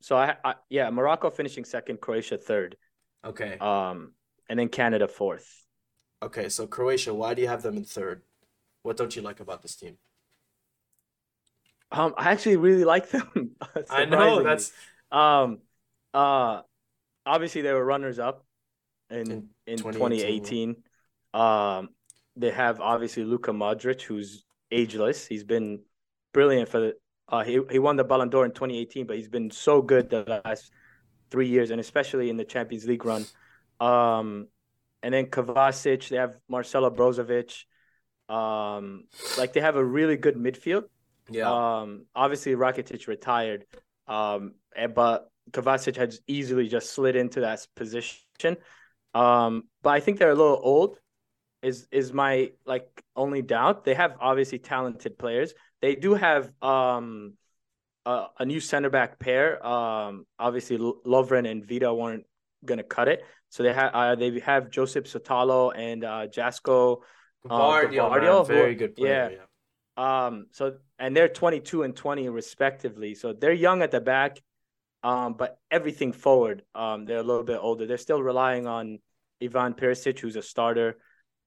so 0.00 0.16
I, 0.16 0.36
I 0.44 0.54
yeah, 0.68 0.90
Morocco 0.90 1.30
finishing 1.30 1.64
second, 1.64 2.00
Croatia 2.00 2.38
third. 2.38 2.76
Okay. 3.24 3.56
Um, 3.58 4.12
and 4.48 4.58
then 4.58 4.68
Canada 4.68 5.08
fourth. 5.08 5.64
Okay, 6.22 6.48
so 6.48 6.66
Croatia, 6.66 7.12
why 7.12 7.34
do 7.34 7.42
you 7.42 7.48
have 7.48 7.62
them 7.62 7.76
in 7.76 7.84
third? 7.84 8.22
What 8.82 8.96
don't 8.96 9.14
you 9.14 9.22
like 9.22 9.40
about 9.40 9.62
this 9.62 9.76
team? 9.76 9.98
Um, 11.90 12.14
I 12.16 12.30
actually 12.32 12.56
really 12.56 12.84
like 12.84 13.10
them. 13.10 13.52
I 13.90 14.04
know 14.06 14.42
that's 14.42 14.72
Um, 15.10 15.58
uh, 16.14 16.62
obviously 17.24 17.62
they 17.62 17.72
were 17.72 17.84
runners 17.84 18.18
up 18.18 18.45
in 19.10 19.30
In 19.30 19.48
in 19.66 19.78
2018, 19.78 20.74
2018. 20.74 20.76
Um, 21.34 21.88
they 22.36 22.50
have 22.50 22.80
obviously 22.80 23.24
Luka 23.24 23.52
Modric, 23.52 24.02
who's 24.02 24.44
ageless. 24.70 25.26
He's 25.26 25.44
been 25.44 25.80
brilliant 26.32 26.68
for 26.68 26.80
the. 26.80 26.94
Uh, 27.28 27.42
he 27.42 27.60
he 27.70 27.78
won 27.78 27.96
the 27.96 28.04
Ballon 28.04 28.28
d'Or 28.28 28.44
in 28.44 28.52
2018, 28.52 29.06
but 29.06 29.16
he's 29.16 29.28
been 29.28 29.50
so 29.50 29.82
good 29.82 30.10
the 30.10 30.40
last 30.44 30.70
three 31.30 31.48
years, 31.48 31.70
and 31.70 31.80
especially 31.80 32.30
in 32.30 32.36
the 32.36 32.44
Champions 32.44 32.86
League 32.86 33.04
run. 33.04 33.24
Um, 33.80 34.48
and 35.02 35.12
then 35.12 35.26
Kovacic, 35.26 36.08
they 36.08 36.16
have 36.16 36.36
Marcelo 36.48 36.90
Brozovic. 36.90 37.64
Um, 38.28 39.04
like 39.38 39.52
they 39.52 39.60
have 39.60 39.76
a 39.76 39.84
really 39.84 40.16
good 40.16 40.36
midfield. 40.36 40.84
yeah. 41.30 41.50
Um, 41.50 42.06
obviously 42.14 42.54
Rakitic 42.54 43.06
retired, 43.06 43.66
um, 44.08 44.54
but 44.94 45.30
Kovacic 45.50 45.96
has 45.96 46.20
easily 46.26 46.68
just 46.68 46.92
slid 46.92 47.16
into 47.16 47.40
that 47.40 47.66
position. 47.76 48.56
Um, 49.20 49.52
but 49.82 49.90
I 49.90 50.00
think 50.00 50.18
they're 50.18 50.30
a 50.38 50.42
little 50.44 50.60
old. 50.62 50.98
Is 51.62 51.86
is 51.90 52.12
my 52.12 52.52
like 52.66 52.86
only 53.14 53.42
doubt? 53.42 53.84
They 53.84 53.94
have 53.94 54.12
obviously 54.20 54.58
talented 54.58 55.18
players. 55.18 55.54
They 55.80 55.94
do 55.96 56.14
have 56.14 56.50
um 56.62 57.34
a, 58.04 58.26
a 58.38 58.44
new 58.44 58.60
center 58.60 58.90
back 58.90 59.18
pair. 59.18 59.46
Um, 59.66 60.26
obviously 60.38 60.76
L- 60.76 61.00
Lovren 61.06 61.50
and 61.50 61.64
Vida 61.66 61.92
weren't 61.92 62.24
gonna 62.64 62.82
cut 62.96 63.08
it, 63.08 63.24
so 63.48 63.62
they 63.62 63.72
have 63.72 63.90
uh, 63.94 64.14
they 64.14 64.38
have 64.40 64.70
Josip 64.70 65.06
Sutalo 65.06 65.72
and 65.76 66.04
uh, 66.04 66.26
Josko. 66.36 66.98
Guardia, 67.48 68.00
Gvardiol, 68.02 68.46
who- 68.46 68.52
very 68.52 68.74
good 68.74 68.96
player. 68.96 69.30
yeah. 69.32 69.38
Yeah. 69.38 70.26
Um, 70.26 70.46
so 70.52 70.74
and 70.98 71.16
they're 71.16 71.28
22 71.28 71.84
and 71.84 71.96
20 71.96 72.28
respectively. 72.28 73.14
So 73.14 73.32
they're 73.32 73.52
young 73.52 73.82
at 73.82 73.90
the 73.92 74.00
back, 74.00 74.42
um, 75.02 75.34
but 75.34 75.58
everything 75.70 76.12
forward, 76.12 76.62
um, 76.74 77.06
they're 77.06 77.18
a 77.26 77.28
little 77.30 77.44
bit 77.44 77.58
older. 77.60 77.86
They're 77.86 77.96
still 78.08 78.22
relying 78.22 78.66
on 78.66 78.98
Ivan 79.42 79.74
Perisic, 79.74 80.18
who's 80.18 80.36
a 80.36 80.42
starter. 80.42 80.96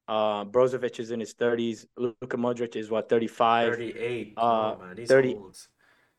Uh, 0.08 0.44
Brozovic 0.46 1.00
is 1.00 1.12
in 1.12 1.20
his 1.20 1.34
30s. 1.36 1.86
Luka 1.98 2.38
Modric 2.38 2.76
is 2.76 2.90
what 2.90 3.10
35. 3.10 3.74
38. 3.74 4.34
Uh, 4.38 4.42
oh, 4.42 4.78
man. 4.80 4.98
He's 4.98 5.08
30 5.08 5.36
old. 5.36 5.58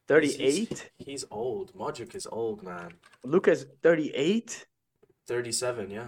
38. 0.08 0.68
He's, 0.68 0.84
he's 0.98 1.24
old. 1.30 1.72
Modric 1.74 2.14
is 2.14 2.26
old, 2.30 2.62
man. 2.62 2.92
Luka's 3.24 3.66
38. 3.82 4.66
37, 5.26 5.90
yeah. 5.90 6.04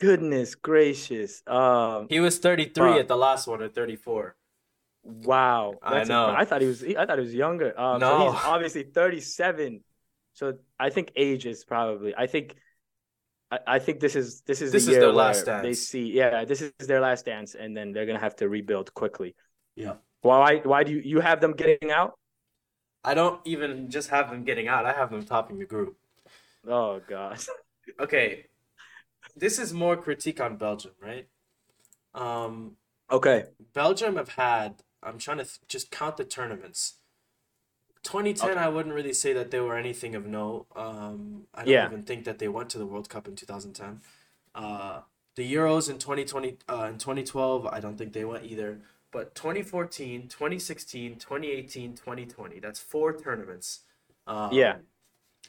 Goodness 0.00 0.54
gracious. 0.54 1.42
Um, 1.46 2.06
He 2.10 2.20
was 2.20 2.38
33 2.38 2.72
Fuck. 2.74 3.00
at 3.00 3.08
the 3.08 3.16
last 3.16 3.46
one, 3.46 3.62
or 3.62 3.68
34. 3.68 4.36
wow. 5.02 5.74
I 5.82 6.04
know. 6.04 6.28
incre- 6.28 6.36
I 6.36 6.44
thought 6.44 6.60
he 6.62 6.66
was. 6.66 6.82
I 6.84 7.06
thought 7.06 7.18
he 7.18 7.24
was 7.24 7.34
younger. 7.34 7.78
Um, 7.78 8.00
so 8.00 8.18
No. 8.18 8.32
he's 8.32 8.40
obviously 8.44 8.82
37. 8.84 9.80
So 10.34 10.54
I 10.78 10.90
think 10.90 11.12
age 11.16 11.46
is 11.46 11.64
probably. 11.64 12.14
I 12.16 12.26
think. 12.26 12.56
I, 13.50 13.58
I 13.66 13.78
think 13.78 14.00
this 14.00 14.16
is 14.16 14.40
this 14.42 14.60
is 14.62 14.72
This 14.72 14.86
the 14.86 14.90
is 14.92 14.94
year 14.96 15.00
their 15.00 15.08
where 15.14 15.26
last 15.26 15.46
they 15.46 15.74
see. 15.74 16.12
Yeah, 16.12 16.44
this 16.44 16.62
is 16.62 16.72
their 16.86 17.00
last 17.00 17.24
dance, 17.26 17.54
and 17.54 17.76
then 17.76 17.92
they're 17.92 18.06
gonna 18.06 18.18
have 18.20 18.36
to 18.36 18.48
rebuild 18.48 18.92
quickly. 18.94 19.34
Yeah. 19.76 19.94
Why? 20.22 20.58
Why 20.58 20.84
do 20.84 20.92
you 20.92 21.00
you 21.04 21.20
have 21.20 21.40
them 21.40 21.52
getting 21.52 21.90
out? 21.90 22.18
I 23.04 23.12
don't 23.14 23.40
even 23.44 23.90
just 23.90 24.08
have 24.10 24.30
them 24.30 24.44
getting 24.44 24.66
out. 24.68 24.86
I 24.86 24.92
have 24.92 25.10
them 25.10 25.24
topping 25.24 25.58
the 25.58 25.66
group. 25.66 25.96
Oh 26.66 27.00
gosh. 27.08 27.46
Okay. 28.00 28.46
This 29.36 29.58
is 29.58 29.74
more 29.74 29.94
critique 29.94 30.40
on 30.40 30.56
Belgium, 30.56 30.92
right? 31.02 31.28
Um, 32.14 32.76
Okay. 33.10 33.44
Belgium 33.74 34.16
have 34.16 34.30
had, 34.30 34.82
I'm 35.02 35.18
trying 35.18 35.36
to 35.36 35.44
th- 35.44 35.60
just 35.68 35.90
count 35.90 36.16
the 36.16 36.24
tournaments. 36.24 36.94
2010, 38.04 38.50
Okay. 38.50 38.60
I 38.60 38.68
wouldn't 38.68 38.94
really 38.94 39.12
say 39.12 39.32
that 39.32 39.50
they 39.50 39.60
were 39.60 39.76
anything 39.76 40.14
of 40.14 40.24
note. 40.26 40.66
Um, 40.76 41.46
I 41.54 41.60
don't 41.64 41.68
Yeah. 41.74 41.86
even 41.86 42.02
think 42.04 42.24
that 42.24 42.38
they 42.38 42.48
went 42.48 42.68
to 42.70 42.78
the 42.78 42.86
World 42.86 43.08
Cup 43.08 43.26
in 43.26 43.34
2010. 43.34 44.00
Uh, 44.54 45.00
the 45.34 45.44
Euros 45.52 45.90
in 45.90 45.98
2020, 45.98 46.58
uh, 46.68 46.84
in 46.92 46.98
2012, 46.98 47.66
I 47.66 47.80
don't 47.80 47.96
think 47.98 48.12
they 48.12 48.24
went 48.24 48.44
either. 48.44 48.80
But 49.10 49.34
2014, 49.34 50.28
2016, 50.28 51.16
2018, 51.18 51.94
2020, 51.94 52.58
that's 52.60 52.80
four 52.80 53.16
tournaments. 53.16 53.80
Um, 54.26 54.52
Yeah. 54.52 54.76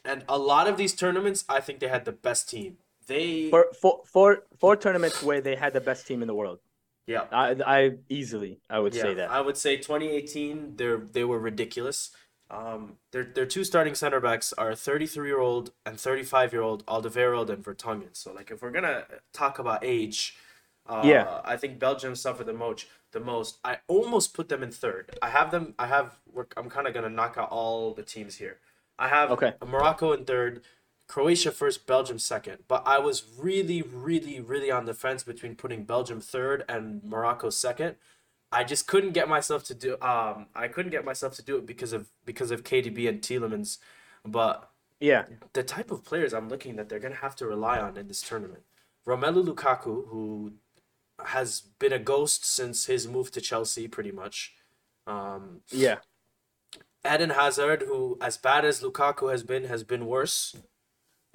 And 0.04 0.24
a 0.28 0.38
lot 0.38 0.68
of 0.68 0.76
these 0.76 0.94
tournaments, 0.94 1.44
I 1.48 1.60
think 1.60 1.80
they 1.80 1.88
had 1.88 2.04
the 2.04 2.12
best 2.12 2.48
team. 2.48 2.78
They, 3.06 3.50
For 3.50 3.72
four 3.72 4.02
four 4.04 4.44
four 4.58 4.76
tournaments 4.76 5.22
where 5.22 5.40
they 5.40 5.54
had 5.56 5.72
the 5.72 5.80
best 5.80 6.06
team 6.08 6.20
in 6.22 6.28
the 6.28 6.34
world. 6.34 6.58
yeah. 7.06 7.24
I 7.30 7.46
I 7.76 7.78
easily 8.08 8.60
I 8.68 8.78
would 8.80 8.94
say 8.94 9.14
that. 9.14 9.30
I 9.30 9.40
would 9.40 9.56
say 9.56 9.76
2018, 9.76 10.76
they're 10.76 10.98
they 10.98 11.22
were 11.24 11.38
ridiculous. 11.38 12.10
Um, 12.50 12.98
their 13.10 13.24
their 13.24 13.46
two 13.46 13.64
starting 13.64 13.94
center 13.94 14.20
backs 14.20 14.52
are 14.52 14.74
33 14.74 15.26
year 15.28 15.40
old 15.40 15.72
and 15.84 15.98
35 15.98 16.52
year 16.52 16.62
old 16.62 16.86
Alderweireld 16.86 17.50
and 17.50 17.64
Vertonghen. 17.64 18.10
So 18.16 18.32
like 18.32 18.50
if 18.50 18.62
we're 18.62 18.70
gonna 18.70 19.04
talk 19.32 19.58
about 19.58 19.80
age, 19.82 20.36
uh, 20.86 21.02
Yeah. 21.04 21.40
I 21.44 21.56
think 21.56 21.78
Belgium 21.78 22.14
suffered 22.14 22.46
the 22.46 22.52
most. 22.52 22.86
The 23.12 23.20
most. 23.20 23.58
I 23.64 23.78
almost 23.88 24.34
put 24.34 24.48
them 24.48 24.62
in 24.62 24.70
third. 24.70 25.18
I 25.22 25.30
have 25.30 25.50
them. 25.50 25.74
I 25.78 25.86
have. 25.86 26.18
I'm 26.56 26.70
kind 26.70 26.86
of 26.86 26.94
gonna 26.94 27.08
knock 27.10 27.36
out 27.36 27.50
all 27.50 27.94
the 27.94 28.02
teams 28.02 28.36
here. 28.36 28.60
I 28.98 29.08
have 29.08 29.30
Okay. 29.32 29.54
Morocco 29.64 30.12
in 30.12 30.24
third, 30.24 30.62
Croatia 31.08 31.50
first, 31.50 31.86
Belgium 31.86 32.18
second. 32.18 32.64
But 32.68 32.82
I 32.86 32.98
was 32.98 33.24
really, 33.38 33.82
really, 33.82 34.40
really 34.40 34.70
on 34.70 34.84
the 34.86 34.94
fence 34.94 35.22
between 35.24 35.56
putting 35.56 35.84
Belgium 35.84 36.20
third 36.20 36.64
and 36.68 37.02
Morocco 37.04 37.50
second. 37.50 37.96
I 38.56 38.64
just 38.64 38.86
couldn't 38.86 39.12
get 39.12 39.28
myself 39.28 39.64
to 39.64 39.74
do. 39.74 39.92
Um, 40.00 40.46
I 40.54 40.68
couldn't 40.68 40.90
get 40.90 41.04
myself 41.04 41.34
to 41.36 41.42
do 41.42 41.56
it 41.58 41.66
because 41.66 41.92
of 41.92 42.08
because 42.24 42.50
of 42.50 42.64
KDB 42.64 43.06
and 43.08 43.20
Tielemans. 43.20 43.78
But 44.24 44.70
Yeah. 44.98 45.26
the 45.52 45.62
type 45.62 45.90
of 45.90 46.04
players 46.04 46.32
I'm 46.32 46.48
looking 46.48 46.76
that 46.76 46.88
they're 46.88 46.98
gonna 47.06 47.16
have 47.26 47.36
to 47.36 47.46
rely 47.46 47.78
on 47.78 47.98
in 47.98 48.08
this 48.08 48.22
tournament. 48.22 48.64
Romelu 49.06 49.42
Lukaku, 49.46 50.08
who 50.08 50.54
has 51.34 51.60
been 51.60 51.92
a 51.92 51.98
ghost 51.98 52.46
since 52.46 52.86
his 52.86 53.06
move 53.06 53.30
to 53.32 53.40
Chelsea, 53.42 53.88
pretty 53.88 54.10
much. 54.12 54.54
Um, 55.06 55.60
Yeah. 55.68 55.98
Eden 57.04 57.30
Hazard, 57.30 57.82
who 57.82 58.16
as 58.22 58.38
bad 58.38 58.64
as 58.64 58.80
Lukaku 58.82 59.30
has 59.30 59.42
been, 59.42 59.64
has 59.64 59.84
been 59.84 60.06
worse. 60.06 60.56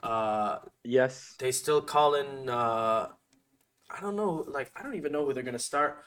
Uh, 0.01 0.59
Yes. 0.83 1.35
they 1.37 1.51
still 1.51 1.81
call 1.83 2.15
in. 2.15 2.49
Uh, 2.49 3.13
I 3.91 3.99
don't 4.01 4.15
know. 4.15 4.43
Like 4.47 4.71
I 4.75 4.81
don't 4.81 4.95
even 4.95 5.11
know 5.11 5.23
who 5.25 5.33
they're 5.33 5.43
gonna 5.51 5.59
start 5.59 6.03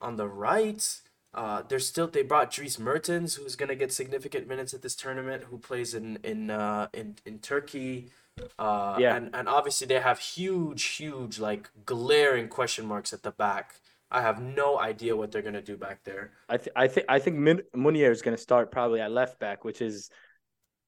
on 0.00 0.16
the 0.16 0.28
right. 0.28 1.00
Uh, 1.34 1.62
they're 1.68 1.78
still 1.78 2.08
they 2.08 2.22
brought 2.22 2.50
Dries 2.50 2.78
Mertens, 2.78 3.34
who's 3.36 3.54
gonna 3.56 3.74
get 3.74 3.92
significant 3.92 4.48
minutes 4.48 4.72
at 4.74 4.82
this 4.82 4.96
tournament, 4.96 5.44
who 5.44 5.58
plays 5.58 5.94
in 5.94 6.18
in 6.24 6.50
uh, 6.50 6.88
in 6.92 7.16
in 7.26 7.38
Turkey. 7.38 8.10
Uh, 8.58 8.96
Yeah. 9.00 9.16
and 9.16 9.34
and 9.34 9.48
obviously 9.48 9.86
they 9.86 10.00
have 10.00 10.18
huge, 10.20 10.84
huge 10.84 11.38
like 11.38 11.68
glaring 11.84 12.48
question 12.48 12.86
marks 12.86 13.12
at 13.12 13.22
the 13.22 13.32
back. 13.32 13.74
I 14.10 14.22
have 14.22 14.40
no 14.40 14.78
idea 14.78 15.14
what 15.16 15.30
they're 15.32 15.42
gonna 15.42 15.60
do 15.60 15.76
back 15.76 16.02
there. 16.04 16.32
I 16.48 16.56
th- 16.56 16.72
I 16.74 16.88
think 16.88 17.06
I 17.08 17.18
think 17.18 17.36
Mun- 17.36 17.62
Meunier 17.74 18.10
is 18.10 18.22
going 18.22 18.36
to 18.36 18.42
start 18.42 18.70
probably 18.72 19.00
at 19.02 19.10
left 19.12 19.38
back, 19.38 19.64
which 19.64 19.82
is, 19.82 20.08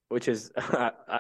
which 0.08 0.26
is 0.26 0.50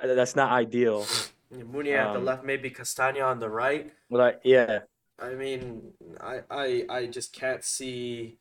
that's 0.02 0.34
not 0.34 0.50
ideal. 0.50 1.04
Meunier 1.50 1.98
at 1.98 2.12
the 2.14 2.18
Um, 2.20 2.24
left, 2.24 2.44
maybe 2.44 2.70
Castagne 2.70 3.20
on 3.22 3.38
the 3.38 3.50
right. 3.50 3.92
Like 4.08 4.40
yeah, 4.44 4.80
I 5.20 5.34
mean, 5.34 5.92
I, 6.20 6.40
I 6.50 6.84
I 6.88 7.06
just 7.06 7.32
can't 7.32 7.64
see 7.64 8.38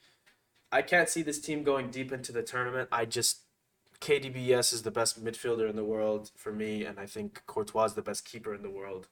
I 0.71 0.81
can't 0.83 1.09
see 1.09 1.23
this 1.23 1.41
team 1.41 1.63
going 1.63 1.91
deep 1.91 2.11
into 2.13 2.31
the 2.33 2.43
tournament. 2.43 2.89
I 2.91 3.05
just 3.05 3.41
KDBS 4.01 4.73
is 4.73 4.83
the 4.83 4.91
best 4.91 5.23
midfielder 5.23 5.69
in 5.69 5.75
the 5.77 5.85
world 5.85 6.31
for 6.37 6.51
me, 6.53 6.85
and 6.85 6.99
I 6.99 7.05
think 7.07 7.43
Courtois 7.47 7.85
is 7.87 7.93
the 7.95 8.01
best 8.03 8.25
keeper 8.25 8.53
in 8.55 8.63
the 8.63 8.71
world. 8.71 9.09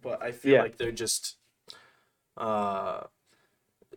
But 0.00 0.22
I 0.22 0.32
feel 0.32 0.56
Yeah. 0.56 0.58
like 0.58 0.78
they're 0.78 0.92
just 0.92 1.36
uh 2.36 3.02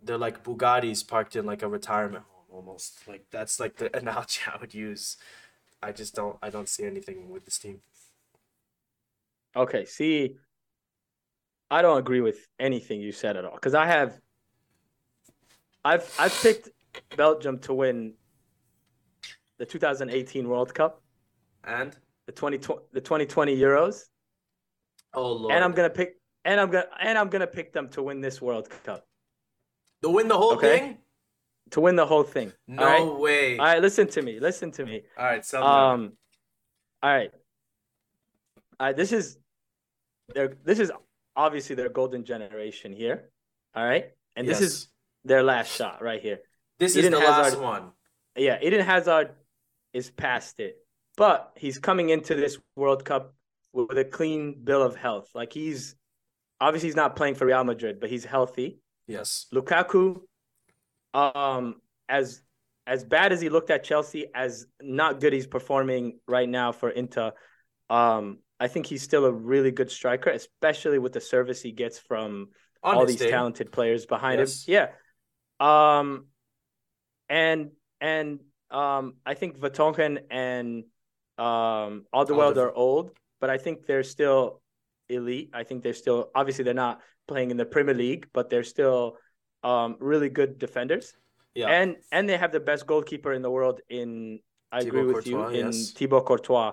they're 0.04 0.18
like 0.18 0.44
Bugattis 0.44 1.08
parked 1.08 1.36
in 1.36 1.46
like 1.46 1.64
a 1.64 1.68
retirement 1.68 2.26
home 2.30 2.46
almost. 2.52 3.08
Like 3.08 3.26
that's 3.32 3.60
like 3.60 3.78
the 3.78 3.96
analogy 3.98 4.42
I 4.54 4.58
would 4.60 4.74
use. 4.74 5.18
I 5.84 5.92
just 5.94 6.16
don't 6.16 6.38
I 6.44 6.50
don't 6.50 6.70
see 6.70 6.86
anything 6.86 7.30
with 7.32 7.46
this 7.46 7.60
team. 7.60 7.82
okay. 9.56 9.86
See, 9.86 10.38
I 11.74 11.82
don't 11.82 11.98
agree 11.98 12.22
with 12.22 12.38
anything 12.60 13.02
you 13.02 13.12
said 13.12 13.36
at 13.36 13.46
all 13.46 13.56
because 13.56 13.74
I 13.74 13.88
have, 13.88 14.20
I've 15.84 16.06
I've 16.20 16.36
picked 16.44 16.70
Belgium 17.18 17.58
to 17.66 17.74
win 17.74 18.14
the 19.58 19.66
2018 19.66 20.48
World 20.48 20.72
Cup, 20.76 21.02
And 21.64 21.92
the 22.28 22.32
2020 22.32 22.84
the 22.94 23.02
2020 23.02 23.58
Euros, 23.58 24.04
oh 25.16 25.32
lord. 25.34 25.52
and 25.56 25.64
I'm 25.64 25.72
gonna 25.72 25.90
pick 25.90 26.10
and 26.46 26.62
I'm 26.62 26.70
gonna 26.70 26.86
and 27.02 27.18
I'm 27.18 27.30
gonna 27.30 27.48
pick 27.48 27.74
them 27.74 27.90
to 27.90 28.04
win 28.04 28.22
this 28.22 28.40
World 28.40 28.70
Cup 28.84 29.04
to 30.04 30.10
win 30.12 30.28
the 30.28 30.38
whole 30.38 30.54
Okay. 30.54 30.80
thing? 30.80 30.98
to 31.72 31.82
win 31.82 31.96
the 31.96 32.06
whole 32.06 32.22
thing. 32.36 32.54
No 32.68 32.86
all 32.86 32.92
right? 32.92 33.20
way. 33.20 33.58
All 33.58 33.66
right, 33.66 33.82
listen 33.82 34.06
to 34.10 34.22
me. 34.22 34.40
Listen 34.40 34.70
to 34.74 34.86
me. 34.86 35.02
All 35.18 35.26
right, 35.26 35.44
so. 35.44 35.64
Um, 35.64 36.14
all 37.02 37.10
right. 37.10 37.32
All 38.80 38.88
right. 38.88 38.96
This 38.96 39.12
is 39.12 39.40
their. 40.36 40.50
This 40.64 40.78
is 40.78 40.92
obviously 41.36 41.76
their 41.76 41.90
golden 41.90 42.26
generation 42.26 42.94
here. 42.94 43.30
All 43.76 43.86
right, 43.86 44.12
and 44.36 44.48
this 44.48 44.62
is 44.62 44.88
their 45.26 45.44
last 45.44 45.76
shot 45.76 46.02
right 46.02 46.22
here. 46.22 46.40
this 46.80 46.92
is 46.92 47.06
Eden 47.06 47.14
the 47.14 47.20
last 47.20 47.60
one. 47.60 47.92
Yeah, 48.36 48.58
Eden 48.62 48.82
Hazard 48.82 49.32
is 49.94 50.10
past 50.10 50.60
it, 50.60 50.78
but 51.18 51.52
he's 51.56 51.80
coming 51.80 52.10
into 52.10 52.36
this 52.36 52.58
World 52.76 53.06
Cup 53.06 53.34
with 53.74 53.98
a 53.98 54.06
clean 54.06 54.62
bill 54.64 54.82
of 54.82 54.96
health. 54.96 55.30
Like 55.34 55.54
he's 55.54 55.96
obviously 56.60 56.90
he's 56.90 56.96
not 56.96 57.16
playing 57.16 57.36
for 57.36 57.46
Real 57.46 57.64
Madrid, 57.64 58.00
but 58.00 58.10
he's 58.10 58.26
healthy. 58.26 58.80
Yes. 59.08 59.48
Lukaku, 59.54 60.22
um, 61.14 61.76
as 62.08 62.42
as 62.86 63.04
bad 63.04 63.32
as 63.32 63.42
he 63.42 63.50
looked 63.50 63.70
at 63.70 63.84
Chelsea, 63.84 64.28
as 64.34 64.66
not 64.82 65.20
good 65.20 65.34
he's 65.34 65.48
performing 65.48 66.20
right 66.28 66.50
now 66.50 66.72
for 66.72 66.90
Inter, 66.90 67.32
um, 67.90 68.40
I 68.64 68.68
think 68.70 68.86
he's 68.86 69.04
still 69.04 69.26
a 69.26 69.32
really 69.32 69.72
good 69.72 69.92
striker, 69.92 70.30
especially 70.30 70.98
with 70.98 71.12
the 71.12 71.20
service 71.20 71.62
he 71.62 71.74
gets 71.74 72.00
from 72.00 72.48
all 72.82 73.06
these 73.06 73.20
talented 73.20 73.74
players 73.78 74.06
behind 74.06 74.40
Yes. 74.40 74.66
him. 74.66 74.74
Yeah. 74.76 74.88
Um, 75.60 76.08
and 77.28 77.72
and 78.00 78.40
um, 78.72 79.16
I 79.26 79.34
think 79.34 79.60
Vertonghen 79.60 80.14
and 80.32 80.86
um 81.38 82.06
Alderweireld 82.18 82.58
are 82.66 82.74
old, 82.86 83.12
but 83.42 83.50
I 83.50 83.58
think 83.58 83.76
they're 83.86 84.08
still 84.18 84.62
elite. 85.10 85.50
I 85.54 85.64
think 85.68 85.84
they're 85.84 86.02
still 86.06 86.20
obviously 86.34 86.64
they're 86.64 86.84
not 86.88 87.02
playing 87.28 87.52
in 87.52 87.58
the 87.58 87.66
Premier 87.66 87.98
League, 88.06 88.28
but 88.34 88.50
they're 88.50 88.70
still 88.78 89.18
um 89.72 89.98
really 90.00 90.30
good 90.30 90.58
defenders. 90.58 91.06
Yeah. 91.54 91.68
And 91.68 91.98
and 92.14 92.30
they 92.30 92.38
have 92.38 92.54
the 92.54 92.62
best 92.72 92.88
goalkeeper 92.88 93.34
in 93.34 93.42
the 93.42 93.52
world 93.52 93.82
in 93.90 94.40
I 94.72 94.80
agree 94.80 95.04
with 95.04 95.16
Courtois, 95.26 95.50
you 95.50 95.60
in 95.60 95.66
yes. 95.68 95.92
Thibaut 95.92 96.26
Courtois. 96.26 96.72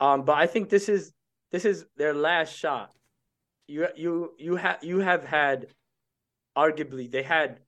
Um, 0.00 0.22
but 0.24 0.36
I 0.36 0.46
think 0.46 0.68
this 0.68 0.88
is 0.88 1.12
this 1.50 1.64
is 1.64 1.86
their 1.96 2.14
last 2.14 2.54
shot. 2.56 2.92
You 3.66 3.88
you 3.96 4.34
you 4.38 4.56
have 4.56 4.78
you 4.82 5.00
have 5.00 5.24
had 5.24 5.68
arguably 6.56 7.10
they 7.10 7.22
had 7.22 7.60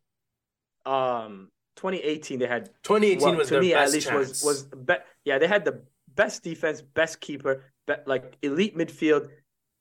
um 0.85 1.49
2018 1.77 2.39
they 2.39 2.47
had 2.47 2.67
2018 2.85 3.21
what, 3.21 3.39
was 3.39 3.49
to 3.49 3.55
their 3.55 3.61
me 3.61 3.75
at 3.75 3.91
least 3.91 4.07
chance. 4.07 4.45
was 4.45 4.45
was 4.45 4.63
be, 4.65 4.95
yeah 5.25 5.39
they 5.39 5.49
had 5.49 5.65
the 5.65 5.83
best 6.17 6.43
defense, 6.43 6.83
best 6.83 7.21
keeper, 7.21 7.63
be, 7.87 7.95
like 8.07 8.37
elite 8.43 8.77
midfield, 8.77 9.29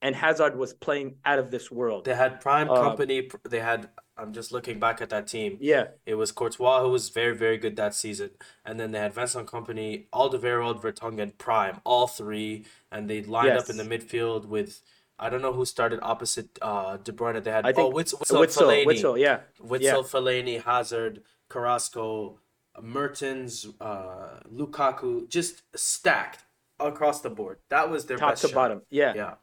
and 0.01 0.15
Hazard 0.15 0.57
was 0.57 0.73
playing 0.73 1.15
out 1.25 1.39
of 1.39 1.51
this 1.51 1.71
world. 1.71 2.05
They 2.05 2.15
had 2.15 2.41
prime 2.41 2.69
Uh, 2.69 2.75
Kompany. 2.75 3.31
They 3.49 3.59
had. 3.59 3.89
I'm 4.17 4.31
just 4.31 4.53
looking 4.53 4.79
back 4.79 5.01
at 5.01 5.09
that 5.09 5.27
team. 5.27 5.57
Yeah, 5.59 5.87
It 6.05 6.15
was 6.15 6.31
Courtois 6.31 6.81
who 6.81 6.89
was 6.89 7.09
very, 7.09 7.35
very 7.35 7.57
good 7.57 7.75
that 7.75 7.93
season, 7.93 8.29
and 8.63 8.79
then 8.79 8.91
they 8.91 8.99
had 8.99 9.13
Vincent 9.13 9.45
Kompany, 9.45 10.07
Alderweireld, 10.13 10.81
Vertonghen, 10.81 11.37
Prime, 11.37 11.81
all 11.83 12.07
three, 12.07 12.65
and 12.93 13.09
they 13.09 13.21
lined 13.23 13.57
up 13.57 13.69
in 13.69 13.77
the 13.77 13.83
midfield 13.83 14.45
with. 14.45 14.81
I 15.17 15.29
don't 15.29 15.41
know 15.41 15.53
who 15.53 15.63
started 15.65 15.99
opposite 16.01 16.59
uh, 16.61 16.97
De 16.97 17.13
Bruyne. 17.13 17.41
They 17.41 17.49
had 17.51 17.65
I 17.65 17.71
think 17.71 17.93
oh 17.93 17.97
Witsel, 17.97 18.19
Witsel, 18.19 18.45
Witsel, 18.45 18.61
Fellaini, 18.61 18.85
Witsel, 18.85 19.19
yeah, 19.19 19.39
Witsel, 19.61 20.03
Fellaini, 20.03 20.61
Hazard, 20.63 21.23
Carrasco, 21.49 22.39
Mertens, 22.81 23.65
uh, 23.79 24.39
Lukaku, 24.53 25.27
just 25.29 25.63
stacked 25.75 26.43
across 26.79 27.21
the 27.21 27.29
board. 27.29 27.59
That 27.69 27.89
was 27.89 28.05
their 28.05 28.17
top 28.17 28.35
to 28.35 28.47
shot. 28.47 28.53
bottom. 28.53 28.81
Yeah. 28.89 29.13
Yeah, 29.15 29.33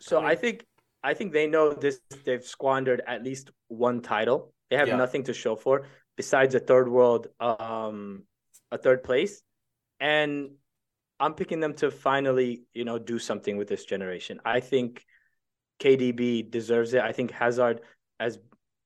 So 0.00 0.20
I 0.24 0.34
think 0.34 0.64
I 1.02 1.14
think 1.14 1.32
they 1.32 1.46
know 1.46 1.72
this. 1.72 2.00
They've 2.24 2.44
squandered 2.44 3.02
at 3.06 3.22
least 3.22 3.50
one 3.68 4.00
title. 4.02 4.52
They 4.70 4.76
have 4.76 4.88
Yeah. 4.88 4.96
nothing 4.96 5.24
to 5.24 5.34
show 5.34 5.54
for 5.56 5.86
besides 6.16 6.54
a 6.54 6.60
third 6.60 6.88
world, 6.88 7.28
um, 7.38 8.24
a 8.72 8.78
third 8.78 9.04
place, 9.04 9.42
and 10.00 10.50
I'm 11.20 11.34
picking 11.34 11.60
them 11.60 11.74
to 11.74 11.90
finally, 11.90 12.64
you 12.74 12.84
know, 12.84 12.98
do 12.98 13.18
something 13.18 13.56
with 13.56 13.68
this 13.68 13.84
generation. 13.84 14.40
I 14.44 14.60
think 14.60 15.04
KDB 15.78 16.42
deserves 16.50 16.94
it. 16.94 17.00
I 17.02 17.12
think 17.12 17.30
Hazard, 17.30 17.80
as 18.18 18.38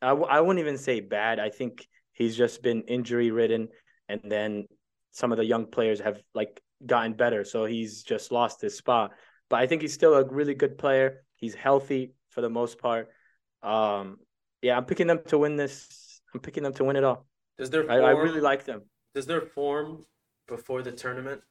I, 0.03 0.09
w- 0.09 0.29
I 0.29 0.41
wouldn't 0.41 0.61
even 0.61 0.79
say 0.79 1.01
bad. 1.01 1.39
I 1.41 1.51
think 1.51 1.87
he's 2.13 2.37
just 2.37 2.63
been 2.63 2.83
injury 2.83 3.31
ridden, 3.31 3.69
and 4.09 4.21
then 4.25 4.67
some 5.13 5.33
of 5.33 5.39
the 5.39 5.45
young 5.45 5.67
players 5.67 6.01
have 6.01 6.23
like 6.35 6.61
gotten 6.85 7.15
better, 7.15 7.45
so 7.45 7.65
he's 7.65 8.03
just 8.03 8.31
lost 8.33 8.61
his 8.61 8.77
spot. 8.77 9.13
But 9.51 9.61
I 9.61 9.67
think 9.67 9.83
he's 9.83 9.93
still 9.93 10.15
a 10.15 10.25
really 10.25 10.55
good 10.55 10.79
player. 10.79 11.25
He's 11.37 11.55
healthy 11.55 12.15
for 12.31 12.41
the 12.41 12.49
most 12.51 12.79
part. 12.79 13.11
Um, 13.63 14.19
yeah, 14.63 14.77
I'm 14.77 14.85
picking 14.87 15.07
them 15.09 15.21
to 15.29 15.39
win 15.39 15.57
this. 15.57 16.21
I'm 16.33 16.41
picking 16.41 16.63
them 16.63 16.73
to 16.75 16.85
win 16.85 16.97
it 16.97 17.05
all. 17.05 17.27
does 17.59 17.71
their 17.71 17.83
I, 17.91 17.97
form, 17.99 18.05
I 18.05 18.11
really 18.11 18.41
like 18.41 18.65
them. 18.65 18.83
does 19.15 19.27
their 19.27 19.41
form 19.43 20.05
before 20.49 20.83
the 20.83 20.93
tournament? 20.93 21.43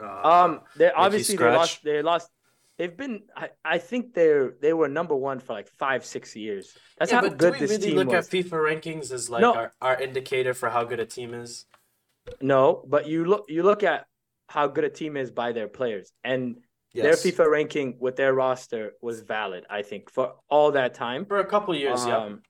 Uh, 0.00 0.28
Um, 0.28 0.60
they 0.76 0.90
obviously 0.90 1.36
they 1.36 1.44
lost. 1.50 1.82
They 1.82 2.02
lost. 2.02 2.30
They've 2.78 2.96
been. 2.96 3.22
I, 3.36 3.50
I 3.64 3.78
think 3.78 4.14
they're 4.14 4.54
they 4.60 4.72
were 4.72 4.88
number 4.88 5.14
one 5.14 5.38
for 5.40 5.52
like 5.54 5.68
five 5.68 6.04
six 6.04 6.36
years. 6.36 6.76
That's 6.98 7.10
yeah, 7.12 7.20
how 7.20 7.28
but 7.28 7.38
good 7.38 7.54
do 7.54 7.60
we 7.60 7.66
this 7.66 7.70
really 7.70 7.86
team 7.88 7.96
look 7.96 8.08
was. 8.08 8.26
at 8.26 8.32
FIFA 8.32 8.56
rankings 8.68 9.12
as 9.12 9.28
like 9.28 9.42
No. 9.42 9.54
our, 9.54 9.72
our 9.80 10.00
indicator 10.00 10.54
for 10.54 10.68
how 10.70 10.84
good 10.84 11.00
a 11.00 11.06
team 11.06 11.34
is? 11.34 11.66
No, 12.40 12.84
but 12.86 13.06
you 13.06 13.24
look 13.24 13.46
you 13.48 13.62
look 13.62 13.82
at 13.82 14.06
how 14.48 14.66
good 14.66 14.84
a 14.84 14.90
team 14.90 15.16
is 15.16 15.30
by 15.30 15.52
their 15.52 15.68
players, 15.68 16.12
and 16.24 16.56
Yes. 16.92 17.22
their 17.22 17.32
FIFA 17.32 17.50
ranking 17.50 17.96
with 18.00 18.16
their 18.16 18.34
roster 18.34 18.92
was 19.00 19.20
valid. 19.20 19.64
I 19.70 19.82
think 19.82 20.10
for 20.10 20.34
all 20.48 20.72
that 20.72 20.94
time. 20.94 21.24
for 21.26 21.38
a 21.38 21.46
couple 21.46 21.74
years, 21.74 22.04
yeah. 22.06 22.16
Um, 22.18 22.42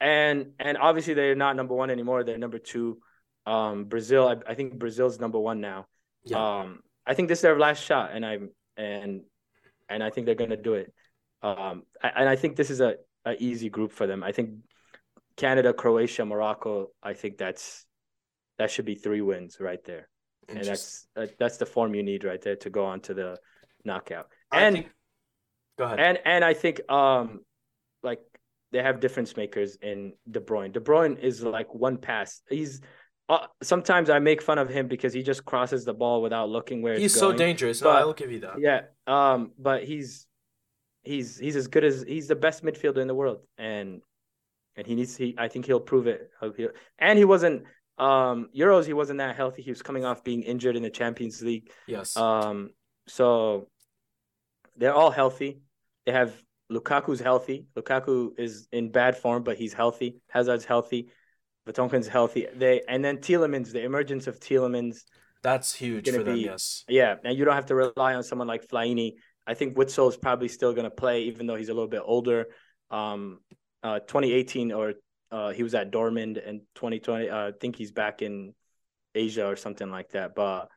and 0.00 0.52
and 0.58 0.78
obviously 0.78 1.14
they're 1.14 1.34
not 1.34 1.56
number 1.56 1.74
one 1.74 1.90
anymore. 1.90 2.24
They're 2.24 2.38
number 2.38 2.58
two. 2.58 2.98
Um, 3.46 3.84
Brazil, 3.84 4.28
I, 4.28 4.50
I 4.50 4.54
think 4.54 4.78
Brazil's 4.78 5.18
number 5.18 5.38
one 5.38 5.60
now. 5.60 5.86
Yeah. 6.24 6.36
Um, 6.60 6.80
I 7.06 7.14
think 7.14 7.28
this 7.28 7.38
is 7.38 7.42
their 7.42 7.58
last 7.58 7.82
shot, 7.82 8.10
and 8.12 8.24
I'm 8.24 8.50
and 8.76 9.22
and 9.88 10.02
I 10.02 10.10
think 10.10 10.26
they're 10.26 10.34
gonna 10.34 10.56
do 10.56 10.74
it. 10.74 10.92
Um, 11.42 11.84
I- 12.02 12.12
and 12.16 12.28
I 12.28 12.36
think 12.36 12.56
this 12.56 12.68
is 12.70 12.80
a, 12.80 12.96
a 13.24 13.34
easy 13.42 13.70
group 13.70 13.92
for 13.92 14.06
them. 14.06 14.22
I 14.22 14.32
think 14.32 14.50
Canada, 15.36 15.72
Croatia, 15.72 16.24
Morocco. 16.26 16.90
I 17.02 17.14
think 17.14 17.38
that's 17.38 17.86
that 18.58 18.70
should 18.70 18.84
be 18.84 18.94
three 18.96 19.22
wins 19.22 19.56
right 19.58 19.82
there, 19.84 20.08
and 20.48 20.64
that's 20.64 21.06
that, 21.14 21.38
that's 21.38 21.56
the 21.58 21.66
form 21.66 21.94
you 21.94 22.02
need 22.02 22.24
right 22.24 22.40
there 22.40 22.56
to 22.56 22.70
go 22.70 22.84
on 22.84 23.00
to 23.02 23.14
the 23.14 23.36
knockout. 23.84 24.28
And 24.52 24.76
think- 24.76 24.90
go 25.78 25.84
ahead. 25.84 26.00
and 26.00 26.18
and 26.24 26.44
I 26.44 26.54
think 26.54 26.80
um 26.90 27.40
like 28.02 28.20
they 28.72 28.82
have 28.82 29.00
difference 29.00 29.36
makers 29.36 29.76
in 29.80 30.12
De 30.30 30.40
Bruyne. 30.40 30.72
De 30.72 30.80
Bruyne 30.80 31.18
is 31.18 31.42
like 31.42 31.74
one 31.74 31.96
pass. 31.96 32.42
He's 32.48 32.80
uh, 33.30 33.46
sometimes 33.62 34.08
I 34.08 34.18
make 34.20 34.40
fun 34.40 34.58
of 34.58 34.70
him 34.70 34.88
because 34.88 35.12
he 35.12 35.22
just 35.22 35.44
crosses 35.44 35.84
the 35.84 35.92
ball 35.92 36.22
without 36.22 36.48
looking 36.48 36.80
where 36.80 36.94
He's 36.94 37.12
it's 37.12 37.20
so 37.20 37.32
dangerous. 37.32 37.82
No, 37.82 37.90
but- 37.92 38.02
I 38.02 38.04
will 38.04 38.14
give 38.14 38.32
you 38.32 38.40
that. 38.40 38.58
Yeah. 38.58 38.82
Um. 39.06 39.52
But 39.58 39.84
he's 39.84 40.26
he's 41.02 41.38
he's 41.38 41.56
as 41.56 41.68
good 41.68 41.84
as 41.84 42.02
he's 42.06 42.28
the 42.28 42.36
best 42.36 42.64
midfielder 42.64 42.98
in 42.98 43.06
the 43.06 43.14
world, 43.14 43.40
and 43.58 44.00
and 44.76 44.86
he 44.86 44.94
needs 44.94 45.14
he. 45.14 45.34
I 45.36 45.48
think 45.48 45.66
he'll 45.66 45.80
prove 45.80 46.06
it. 46.06 46.30
And 46.98 47.18
he 47.18 47.24
wasn't 47.26 47.64
um 47.98 48.48
Euros. 48.56 48.86
He 48.86 48.92
wasn't 48.92 49.18
that 49.18 49.36
healthy. 49.36 49.62
He 49.62 49.70
was 49.70 49.82
coming 49.82 50.04
off 50.04 50.22
being 50.24 50.42
injured 50.42 50.76
in 50.76 50.82
the 50.82 50.90
Champions 50.90 51.42
League. 51.42 51.70
Yes. 51.86 52.16
Um, 52.16 52.70
so 53.06 53.68
they're 54.76 54.94
all 54.94 55.10
healthy. 55.10 55.60
They 56.06 56.12
have 56.12 56.34
Lukaku's 56.70 57.20
healthy. 57.20 57.66
Lukaku 57.76 58.38
is 58.38 58.68
in 58.72 58.90
bad 58.90 59.16
form, 59.16 59.42
but 59.42 59.56
he's 59.56 59.72
healthy. 59.72 60.20
Hazard's 60.28 60.64
healthy. 60.64 61.08
Vertonghen's 61.66 62.08
healthy. 62.08 62.46
They 62.54 62.82
and 62.88 63.04
then 63.04 63.18
Tielemans, 63.18 63.72
the 63.72 63.82
emergence 63.84 64.26
of 64.26 64.40
Tielemans. 64.40 65.02
That's 65.42 65.74
huge 65.74 66.08
for 66.10 66.22
them. 66.22 66.34
be- 66.34 66.40
Yes. 66.42 66.84
Yeah, 66.88 67.16
and 67.24 67.36
you 67.36 67.44
don't 67.44 67.54
have 67.54 67.66
to 67.66 67.74
rely 67.74 68.14
on 68.14 68.22
someone 68.22 68.48
like 68.48 68.66
Fellaini. 68.66 69.14
I 69.46 69.54
think 69.54 69.76
Witsel 69.76 70.08
is 70.08 70.16
probably 70.16 70.48
still 70.48 70.72
going 70.72 70.84
to 70.84 70.90
play, 70.90 71.22
even 71.22 71.46
though 71.46 71.56
he's 71.56 71.68
a 71.68 71.74
little 71.74 71.88
bit 71.88 72.02
older. 72.04 72.46
Um, 72.90 73.40
uh, 73.82 74.00
2018 74.00 74.72
or 74.72 74.94
uh, 75.30 75.50
he 75.50 75.62
was 75.62 75.74
at 75.74 75.90
Dortmund, 75.92 76.46
and 76.46 76.60
2020. 76.74 77.28
Uh, 77.28 77.48
I 77.48 77.52
think 77.52 77.76
he's 77.76 77.92
back 77.92 78.22
in 78.22 78.54
Asia 79.14 79.46
or 79.46 79.56
something 79.56 79.90
like 79.90 80.10
that. 80.10 80.34
But 80.34 80.68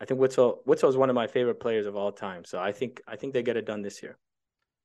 I 0.00 0.04
think 0.04 0.20
Witsel 0.20 0.64
Witsel 0.66 0.88
is 0.88 0.96
one 0.96 1.10
of 1.10 1.14
my 1.14 1.26
favorite 1.26 1.60
players 1.60 1.86
of 1.86 1.96
all 1.96 2.12
time. 2.12 2.44
So 2.44 2.58
I 2.58 2.72
think 2.72 3.02
I 3.06 3.16
think 3.16 3.32
they 3.34 3.42
get 3.42 3.56
it 3.56 3.66
done 3.66 3.82
this 3.82 4.02
year. 4.02 4.18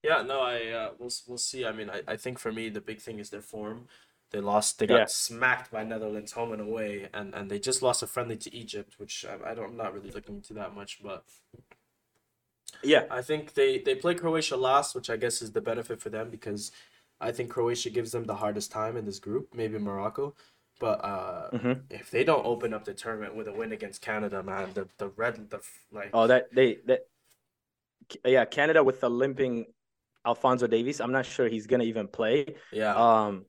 Yeah. 0.04 0.22
No. 0.22 0.42
I. 0.42 0.68
Uh, 0.70 0.90
we'll. 1.00 1.12
We'll 1.28 1.38
see. 1.38 1.66
I 1.66 1.72
mean, 1.72 1.90
I, 1.90 2.02
I 2.08 2.18
think 2.18 2.40
for 2.40 2.52
me 2.52 2.70
the 2.70 2.82
big 2.82 3.00
thing 3.02 3.20
is 3.20 3.30
their 3.30 3.42
form. 3.42 3.88
They 4.32 4.40
lost. 4.42 4.80
They 4.80 4.88
got 4.88 5.02
Yeah. 5.02 5.06
smacked 5.08 5.72
by 5.72 5.84
Netherlands 5.84 6.32
home 6.34 6.52
and 6.52 6.62
away, 6.62 7.10
and, 7.14 7.34
and 7.36 7.50
they 7.50 7.60
just 7.60 7.82
lost 7.82 8.04
a 8.04 8.08
friendly 8.08 8.38
to 8.38 8.54
Egypt, 8.56 8.96
which 8.98 9.26
I, 9.26 9.52
I 9.52 9.54
don't. 9.54 9.72
I'm 9.72 9.78
not 9.78 9.94
really 9.94 10.12
looking 10.12 10.36
into 10.38 10.54
that 10.56 10.76
much, 10.76 11.02
but 11.04 11.24
Yeah, 12.84 13.06
I 13.10 13.22
think 13.22 13.54
they 13.54 13.80
they 13.80 13.96
play 13.96 14.16
Croatia 14.16 14.58
last, 14.58 14.96
which 14.96 15.10
I 15.10 15.18
guess 15.18 15.42
is 15.42 15.52
the 15.54 15.62
benefit 15.62 16.02
for 16.02 16.10
them 16.10 16.30
because 16.30 16.72
I 17.28 17.32
think 17.32 17.50
Croatia 17.50 17.90
gives 17.90 18.12
them 18.12 18.26
the 18.26 18.36
hardest 18.36 18.72
time 18.72 18.98
in 18.98 19.06
this 19.06 19.20
group, 19.20 19.54
maybe 19.54 19.78
Morocco. 19.80 20.36
But 20.80 21.04
uh, 21.04 21.50
Mhm. 21.52 21.82
if 21.90 22.12
they 22.12 22.24
don't 22.24 22.46
open 22.46 22.74
up 22.74 22.84
the 22.86 22.94
tournament 22.94 23.36
with 23.36 23.48
a 23.48 23.54
win 23.54 23.72
against 23.72 24.02
Canada, 24.02 24.44
man, 24.44 24.70
the 24.74 24.88
the 24.98 25.10
red 25.10 25.50
the 25.50 25.62
like 25.92 26.12
Oh, 26.14 26.28
that 26.28 26.54
they 26.54 26.80
that 26.86 27.08
yeah, 28.24 28.46
Canada 28.46 28.84
with 28.84 29.00
the 29.02 29.10
limping 29.10 29.66
Alfonso 30.26 30.68
Davies. 30.68 31.02
I'm 31.02 31.12
not 31.12 31.26
sure 31.26 31.48
he's 31.48 31.68
gonna 31.68 31.84
even 31.86 32.08
play. 32.08 32.56
yeah, 32.72 32.94
Um, 32.96 33.46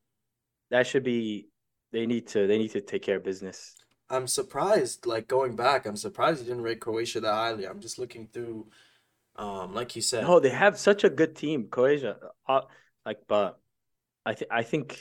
that 0.71 0.87
should 0.87 1.05
be. 1.05 1.49
They 1.93 2.07
need 2.07 2.27
to. 2.29 2.47
They 2.47 2.59
need 2.59 2.73
to 2.73 2.81
take 2.81 3.03
care 3.03 3.17
of 3.17 3.25
business. 3.25 3.75
I'm 4.11 4.27
surprised. 4.27 5.07
Like 5.07 5.29
going 5.29 5.57
back, 5.57 5.87
I'm 5.87 5.97
surprised 5.97 6.41
you 6.41 6.47
didn't 6.47 6.62
rate 6.62 6.81
Croatia 6.81 7.21
that 7.21 7.33
highly. 7.33 7.67
I'm 7.67 7.81
just 7.81 7.99
looking 7.99 8.29
through, 8.33 8.67
um, 9.37 9.75
like 9.75 9.97
you 9.97 10.03
said, 10.03 10.25
No, 10.25 10.41
they 10.41 10.51
have 10.51 10.79
such 10.79 11.05
a 11.05 11.11
good 11.11 11.37
team, 11.37 11.69
Croatia. 11.69 12.17
Uh, 12.47 12.62
like, 13.05 13.21
but 13.27 13.59
I 14.27 14.35
think 14.35 14.51
I 14.51 14.62
think 14.62 14.99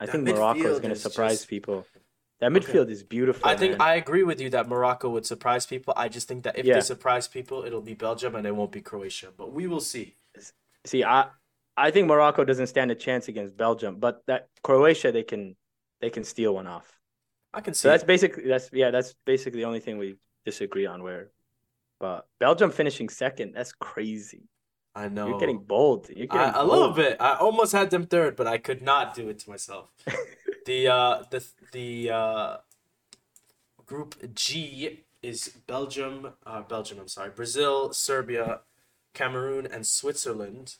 I 0.00 0.06
That 0.06 0.12
think 0.12 0.24
Morocco 0.24 0.66
is 0.72 0.80
going 0.80 0.94
to 0.94 0.98
surprise 0.98 1.38
just- 1.40 1.48
people. 1.48 1.86
That 2.40 2.50
Okay. 2.50 2.58
midfield 2.72 2.90
is 2.90 3.04
beautiful. 3.04 3.46
I 3.48 3.56
think 3.56 3.78
man. 3.78 3.80
I 3.88 3.94
agree 3.94 4.24
with 4.24 4.40
you 4.40 4.50
that 4.50 4.68
Morocco 4.68 5.08
would 5.10 5.24
surprise 5.24 5.64
people. 5.64 5.94
I 5.96 6.08
just 6.08 6.26
think 6.26 6.42
that 6.42 6.58
if 6.58 6.66
Yeah. 6.66 6.74
they 6.74 6.80
surprise 6.80 7.28
people, 7.28 7.62
it'll 7.64 7.82
be 7.92 7.94
Belgium 7.94 8.34
and 8.34 8.44
it 8.44 8.50
won't 8.56 8.72
be 8.72 8.80
Croatia. 8.80 9.30
But 9.36 9.52
we 9.52 9.68
will 9.68 9.80
see. 9.80 10.16
see. 10.84 11.04
I 11.04 11.30
I 11.76 11.90
think 11.92 12.08
Morocco 12.08 12.44
doesn't 12.44 12.66
stand 12.66 12.90
a 12.90 12.94
chance 12.96 13.28
against 13.28 13.56
Belgium, 13.56 14.00
but 14.00 14.26
that 14.26 14.48
Croatia 14.62 15.12
they 15.12 15.22
can 15.22 15.54
they 16.00 16.10
can 16.10 16.24
steal 16.24 16.54
one 16.54 16.66
off. 16.66 16.98
I 17.54 17.60
can 17.60 17.74
see. 17.74 17.82
So 17.82 17.88
that's 17.90 18.02
it. 18.02 18.06
basically 18.08 18.44
that's 18.48 18.70
yeah 18.72 18.90
that's 18.90 19.14
basically 19.24 19.60
the 19.60 19.66
only 19.66 19.80
thing 19.80 19.98
we 19.98 20.16
disagree 20.44 20.86
on. 20.86 21.04
Where, 21.04 21.30
but 22.00 22.26
Belgium 22.40 22.72
finishing 22.72 23.08
second, 23.08 23.52
that's 23.52 23.72
crazy. 23.72 24.48
I 24.94 25.08
know. 25.08 25.28
You're 25.28 25.38
getting 25.40 25.58
bold. 25.58 26.08
You're 26.14 26.26
I, 26.30 26.36
getting 26.36 26.60
a 26.60 26.64
little 26.64 26.90
bit. 26.90 27.16
I 27.20 27.36
almost 27.36 27.72
had 27.72 27.90
them 27.90 28.06
third, 28.06 28.36
but 28.36 28.46
I 28.46 28.58
could 28.58 28.82
not 28.82 29.14
do 29.14 29.28
it 29.28 29.38
to 29.40 29.50
myself. 29.50 29.88
the 30.66 30.88
uh 30.88 31.22
the 31.30 31.44
the 31.72 32.10
uh 32.10 32.56
group 33.86 34.34
G 34.34 35.00
is 35.22 35.48
Belgium, 35.66 36.32
uh 36.44 36.62
Belgium, 36.62 36.98
I'm 37.00 37.08
sorry, 37.08 37.30
Brazil, 37.30 37.92
Serbia, 37.92 38.60
Cameroon, 39.14 39.66
and 39.66 39.86
Switzerland. 39.86 40.76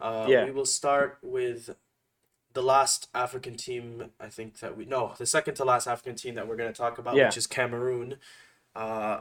Uh 0.00 0.26
Yeah. 0.28 0.44
we 0.44 0.50
will 0.50 0.66
start 0.66 1.18
with 1.22 1.76
the 2.54 2.62
last 2.62 3.08
African 3.14 3.56
team 3.56 4.10
I 4.20 4.28
think 4.28 4.58
that 4.60 4.76
we 4.76 4.84
no, 4.86 5.12
the 5.18 5.26
second 5.26 5.54
to 5.56 5.64
last 5.64 5.86
African 5.86 6.16
team 6.16 6.34
that 6.36 6.48
we're 6.48 6.56
gonna 6.56 6.72
talk 6.72 6.98
about, 6.98 7.16
Yeah. 7.16 7.26
which 7.26 7.36
is 7.36 7.46
Cameroon. 7.46 8.16
Uh 8.74 9.20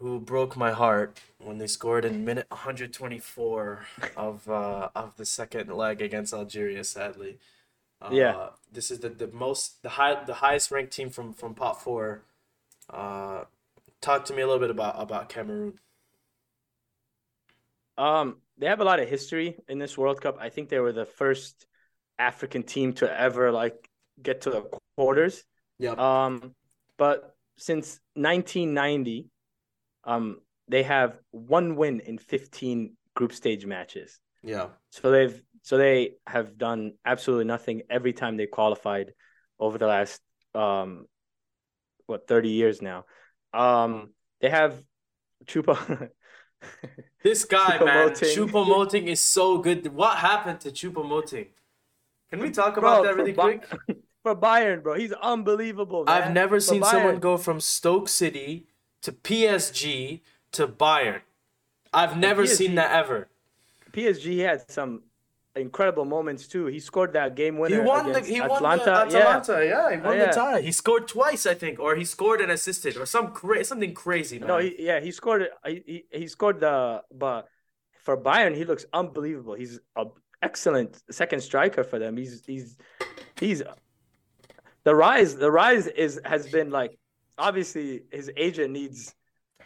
who 0.00 0.20
broke 0.20 0.56
my 0.56 0.72
heart 0.72 1.20
when 1.38 1.58
they 1.58 1.66
scored 1.66 2.04
in 2.04 2.24
minute 2.24 2.46
124 2.50 3.86
of 4.16 4.48
uh, 4.48 4.88
of 4.94 5.16
the 5.16 5.24
second 5.26 5.70
leg 5.72 6.02
against 6.02 6.32
Algeria. 6.34 6.84
Sadly, 6.84 7.38
Uh, 8.00 8.10
Yeah. 8.12 8.50
This 8.72 8.90
is 8.90 9.00
the, 9.00 9.10
the 9.10 9.28
most 9.28 9.82
the 9.82 9.90
high 9.90 10.24
the 10.24 10.34
highest 10.34 10.70
ranked 10.70 10.92
team 10.92 11.10
from 11.10 11.32
from 11.34 11.54
pot 11.54 11.82
four. 11.82 12.22
Uh, 12.90 13.44
talk 14.00 14.24
to 14.26 14.34
me 14.34 14.42
a 14.42 14.46
little 14.46 14.60
bit 14.60 14.70
about 14.70 14.96
about 15.00 15.28
Cameroon. 15.28 15.78
Um, 17.96 18.38
they 18.58 18.66
have 18.66 18.80
a 18.80 18.84
lot 18.84 19.00
of 19.00 19.08
history 19.08 19.56
in 19.68 19.78
this 19.78 19.96
World 19.96 20.20
Cup. 20.20 20.36
I 20.40 20.48
think 20.48 20.68
they 20.68 20.80
were 20.80 20.92
the 20.92 21.06
first 21.06 21.66
African 22.18 22.62
team 22.62 22.92
to 22.94 23.20
ever 23.20 23.52
like 23.52 23.88
get 24.22 24.42
to 24.42 24.50
the 24.50 24.62
quarters. 24.96 25.44
Yeah. 25.78 25.92
Um, 25.92 26.54
but 26.96 27.36
since 27.56 28.00
1990, 28.14 29.30
um, 30.04 30.40
they 30.68 30.82
have 30.82 31.18
one 31.30 31.76
win 31.76 32.00
in 32.00 32.18
15 32.18 32.96
group 33.14 33.32
stage 33.32 33.66
matches. 33.66 34.18
Yeah. 34.42 34.68
So 34.90 35.10
they've 35.10 35.42
so 35.62 35.78
they 35.78 36.14
have 36.26 36.58
done 36.58 36.92
absolutely 37.04 37.46
nothing 37.46 37.82
every 37.88 38.12
time 38.12 38.36
they 38.36 38.46
qualified 38.46 39.14
over 39.58 39.78
the 39.78 39.86
last 39.86 40.20
um 40.54 41.06
what 42.06 42.26
30 42.28 42.50
years 42.50 42.82
now. 42.82 43.04
Um 43.52 44.10
they 44.40 44.50
have 44.50 44.82
Chupa 45.46 46.10
This 47.22 47.44
guy, 47.44 47.78
man, 47.82 48.10
Choupo-Moting. 48.10 48.36
Choupo-Moting 48.36 49.06
is 49.08 49.20
so 49.20 49.58
good. 49.58 49.86
What 49.92 50.16
happened 50.18 50.60
to 50.60 50.70
Choupo-Moting? 50.70 51.48
Can 52.30 52.40
we 52.40 52.50
talk 52.50 52.76
about 52.76 53.02
that 53.04 53.12
for 53.12 53.16
really 53.18 53.32
Ba- 53.32 53.42
quick? 53.42 53.98
for 54.22 54.34
Bayern, 54.34 54.82
bro. 54.82 54.94
He's 54.94 55.12
unbelievable. 55.12 56.04
I've 56.06 56.32
never 56.32 56.56
For 56.56 56.60
seen 56.72 56.82
someone 56.82 57.18
go 57.18 57.36
from 57.36 57.60
Stoke 57.60 58.08
City 58.08 58.66
to 59.04 59.12
PSG 59.12 60.20
to 60.52 60.66
Bayern. 60.66 61.20
I've 61.92 62.16
never 62.16 62.46
seen 62.46 62.74
that 62.76 62.90
ever. 62.92 63.28
PSG 63.92 64.38
had 64.38 64.68
some 64.70 65.02
incredible 65.54 66.04
moments 66.04 66.48
too. 66.48 66.66
He 66.66 66.80
scored 66.80 67.12
that 67.12 67.36
game 67.36 67.58
winner. 67.58 67.82
He 67.82 67.86
won 67.86 68.10
the 68.12 68.20
he 68.20 68.40
Atalanta. 68.40 68.62
won 68.62 68.78
the 68.78 69.18
Atalanta. 69.18 69.64
Yeah, 69.64 69.90
he 69.94 70.00
won 70.00 70.16
Yeah. 70.16 70.26
the 70.26 70.32
tie. 70.32 70.60
He 70.62 70.72
scored 70.72 71.06
twice, 71.06 71.46
I 71.46 71.54
think, 71.54 71.78
or 71.78 71.94
he 71.94 72.04
scored 72.04 72.40
and 72.40 72.50
assisted, 72.50 72.96
or 72.96 73.06
some 73.06 73.32
cra- 73.32 73.64
something 73.64 73.94
crazy. 73.94 74.38
Man. 74.38 74.48
No, 74.48 74.58
he, 74.58 74.74
yeah, 74.78 74.98
he 75.00 75.12
scored. 75.12 75.48
He, 75.66 75.82
he 75.86 76.18
he 76.20 76.26
scored 76.26 76.58
the 76.60 77.02
but 77.12 77.46
for 78.02 78.16
Bayern, 78.16 78.56
he 78.56 78.64
looks 78.64 78.84
unbelievable. 78.92 79.54
He's 79.54 79.78
a 79.96 80.06
excellent 80.42 81.00
second 81.10 81.40
striker 81.40 81.84
for 81.84 81.98
them. 81.98 82.16
He's 82.16 82.42
he's 82.44 82.76
he's 83.38 83.62
the 84.82 84.94
rise. 84.94 85.36
The 85.36 85.50
rise 85.52 85.86
is 85.86 86.20
has 86.24 86.48
been 86.48 86.70
like 86.70 86.98
obviously 87.38 88.02
his 88.10 88.30
agent 88.36 88.72
needs 88.72 89.14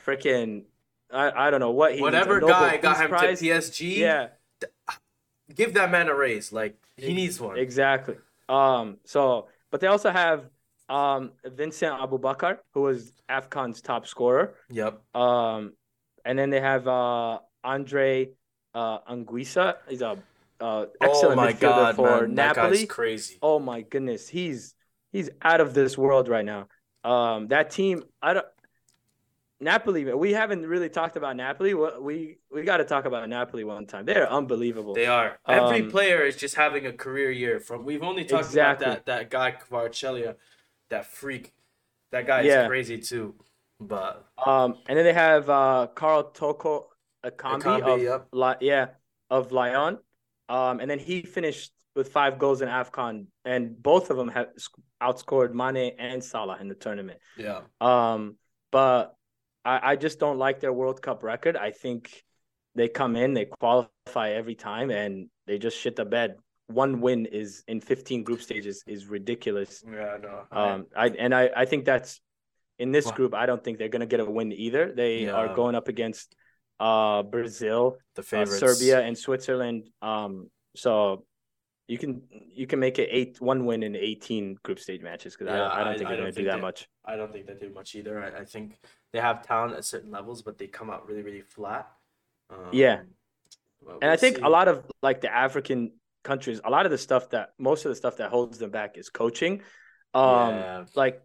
freaking 0.04 0.64
I, 1.12 1.48
I 1.48 1.50
don't 1.50 1.60
know 1.60 1.70
what 1.70 1.94
he 1.94 2.00
Whatever 2.00 2.40
guy 2.40 2.76
got 2.76 3.00
him 3.00 3.08
Prize. 3.08 3.40
to 3.40 3.44
PSG, 3.46 3.96
Yeah, 3.96 4.28
give 5.54 5.74
that 5.74 5.90
man 5.90 6.08
a 6.08 6.14
raise. 6.14 6.52
Like 6.52 6.76
he 6.96 7.14
needs 7.14 7.40
one. 7.40 7.58
Exactly. 7.58 8.16
Um. 8.48 8.98
So, 9.04 9.48
but 9.70 9.80
they 9.80 9.86
also 9.86 10.10
have 10.10 10.48
um 10.88 11.32
Vincent 11.44 11.98
Aboubakar, 12.00 12.58
who 12.72 12.82
was 12.82 13.12
Afcon's 13.28 13.80
top 13.80 14.06
scorer. 14.06 14.54
Yep. 14.70 15.00
Um, 15.14 15.72
and 16.24 16.38
then 16.38 16.50
they 16.50 16.60
have 16.60 16.86
uh 16.86 17.38
Andre 17.64 18.30
uh 18.74 18.98
Anguissa. 19.10 19.76
He's 19.88 20.02
a 20.02 20.18
uh, 20.60 20.86
excellent 21.00 21.32
oh 21.32 21.36
my 21.36 21.52
midfielder 21.52 21.60
god, 21.60 21.96
for 21.96 22.20
man, 22.26 22.34
Napoli. 22.34 22.86
crazy. 22.86 23.38
Oh 23.40 23.58
my 23.58 23.82
goodness, 23.82 24.28
he's 24.28 24.74
he's 25.12 25.30
out 25.42 25.60
of 25.60 25.72
this 25.74 25.96
world 25.96 26.28
right 26.28 26.44
now. 26.44 26.68
Um, 27.04 27.48
that 27.48 27.70
team, 27.70 28.04
I 28.20 28.34
don't. 28.34 28.46
Napoli, 29.60 30.04
man, 30.04 30.18
we 30.18 30.32
haven't 30.32 30.64
really 30.66 30.88
talked 30.88 31.16
about 31.16 31.36
Napoli. 31.36 31.74
We 31.74 32.38
we, 32.50 32.62
got 32.62 32.76
to 32.76 32.84
talk 32.84 33.06
about 33.06 33.28
Napoli 33.28 33.64
one 33.64 33.86
time. 33.86 34.04
They're 34.04 34.30
unbelievable. 34.30 34.94
They 34.94 35.06
are. 35.06 35.38
Every 35.48 35.82
Um, 35.82 35.90
player 35.90 36.22
is 36.22 36.36
just 36.36 36.54
having 36.54 36.86
a 36.86 36.92
career 36.92 37.30
year. 37.30 37.58
From 37.58 37.84
we've 37.84 38.04
only 38.04 38.24
talked 38.24 38.44
Exactly. 38.46 38.86
about 38.86 39.06
that 39.06 39.30
that 39.30 39.30
guy 39.30 39.52
Kvaratskhelia, 39.52 40.36
that 40.90 41.06
freak. 41.06 41.52
That 42.12 42.26
guy 42.26 42.42
Yeah. 42.42 42.62
is 42.62 42.68
crazy 42.68 42.98
too. 42.98 43.34
But 43.80 44.24
Um, 44.44 44.78
and 44.88 44.96
then 44.96 45.04
they 45.04 45.12
have 45.12 45.50
uh 45.50 45.88
Karl 45.94 46.24
Toko 46.30 46.90
Ekambi, 47.24 47.62
Ekambi, 47.62 48.08
of 48.08 48.22
yep. 48.32 48.58
Yeah 48.60 48.86
of 49.30 49.52
Lyon. 49.52 49.98
Um, 50.48 50.80
and 50.80 50.90
then 50.90 50.98
he 50.98 51.22
finished 51.22 51.72
with 51.98 52.12
five 52.12 52.38
goals 52.38 52.62
in 52.62 52.68
Afcon, 52.68 53.26
and 53.44 53.62
both 53.82 54.10
of 54.10 54.16
them 54.16 54.28
have 54.28 54.48
outscored 55.02 55.52
Mane 55.52 55.92
and 55.98 56.22
Salah 56.22 56.56
in 56.60 56.68
the 56.68 56.76
tournament. 56.76 57.18
yeah, 57.36 57.62
Um, 57.80 58.36
but 58.70 59.14
I, 59.64 59.92
I 59.92 59.96
just 59.96 60.20
don't 60.20 60.38
like 60.38 60.60
their 60.60 60.72
World 60.72 61.02
Cup 61.02 61.24
record. 61.24 61.56
I 61.56 61.72
think 61.72 62.22
they 62.76 62.88
come 62.88 63.16
in, 63.16 63.34
they 63.34 63.46
qualify 63.46 64.30
every 64.30 64.54
time, 64.54 64.90
and 64.90 65.28
they 65.48 65.58
just 65.58 65.76
shit 65.76 65.96
the 65.96 66.04
bed. 66.04 66.36
One 66.68 67.00
win 67.00 67.26
is 67.26 67.64
in 67.66 67.80
15 67.80 68.22
group 68.22 68.40
stages 68.42 68.84
is 68.86 69.06
ridiculous. 69.06 69.82
yeah, 69.84 70.16
no. 70.22 70.44
Um, 70.52 70.86
I 70.96 71.08
and 71.08 71.34
I, 71.34 71.50
I 71.56 71.64
think 71.64 71.84
that's 71.84 72.20
in 72.78 72.92
this 72.92 73.10
group. 73.10 73.34
I 73.34 73.46
don't 73.46 73.62
think 73.64 73.78
they're 73.78 73.88
gonna 73.88 74.06
get 74.14 74.20
a 74.20 74.24
win 74.24 74.52
either. 74.52 74.92
They 74.94 75.24
Yeah. 75.24 75.32
are 75.32 75.48
going 75.54 75.74
up 75.74 75.88
against 75.88 76.36
uh 76.78 77.24
Brazil, 77.24 77.96
the 78.14 78.22
uh. 78.22 78.46
Serbia, 78.46 79.00
and 79.00 79.18
Switzerland. 79.18 79.88
Um, 80.00 80.50
so 80.76 81.24
you 81.88 81.98
can 81.98 82.22
you 82.30 82.66
can 82.66 82.78
make 82.78 82.98
it 82.98 83.08
eight 83.10 83.40
one 83.40 83.64
win 83.66 83.82
in 83.82 83.96
18 83.96 84.58
group 84.62 84.78
stage 84.78 85.02
matches 85.02 85.34
because 85.34 85.46
Yeah, 85.52 85.62
I, 85.68 85.80
I 85.80 85.84
don't 85.84 85.94
I- 85.94 85.96
think 85.96 86.06
I 86.06 86.10
they're 86.10 86.16
don't 86.24 86.26
gonna 86.26 86.32
do 86.32 86.44
that 86.44 86.56
they- 86.56 86.60
much. 86.60 86.88
I 87.04 87.16
don't 87.16 87.32
think 87.32 87.46
they 87.46 87.54
do 87.54 87.70
much 87.72 87.94
either. 87.94 88.22
I, 88.22 88.40
I 88.40 88.44
think 88.44 88.78
they 89.12 89.18
have 89.20 89.44
talent 89.46 89.74
at 89.74 89.84
certain 89.84 90.10
levels, 90.10 90.42
but 90.42 90.58
they 90.58 90.66
come 90.66 90.90
out 90.90 91.06
really, 91.08 91.22
really 91.22 91.40
flat. 91.40 91.88
Um, 92.50 92.68
Yeah. 92.72 93.00
And 93.00 94.04
I 94.04 94.08
we'll 94.08 94.16
think 94.18 94.36
see. 94.36 94.42
a 94.42 94.48
lot 94.48 94.68
of 94.68 94.84
like 95.02 95.20
the 95.22 95.34
African 95.34 95.92
countries, 96.24 96.60
a 96.62 96.70
lot 96.70 96.84
of 96.84 96.90
the 96.92 96.98
stuff 96.98 97.30
that 97.30 97.54
most 97.58 97.86
of 97.86 97.88
the 97.90 97.96
stuff 97.96 98.18
that 98.18 98.28
holds 98.30 98.58
them 98.58 98.70
back 98.70 98.98
is 98.98 99.08
coaching. 99.08 99.62
Um, 100.14 100.50
Yeah. 100.54 100.84
like 100.94 101.22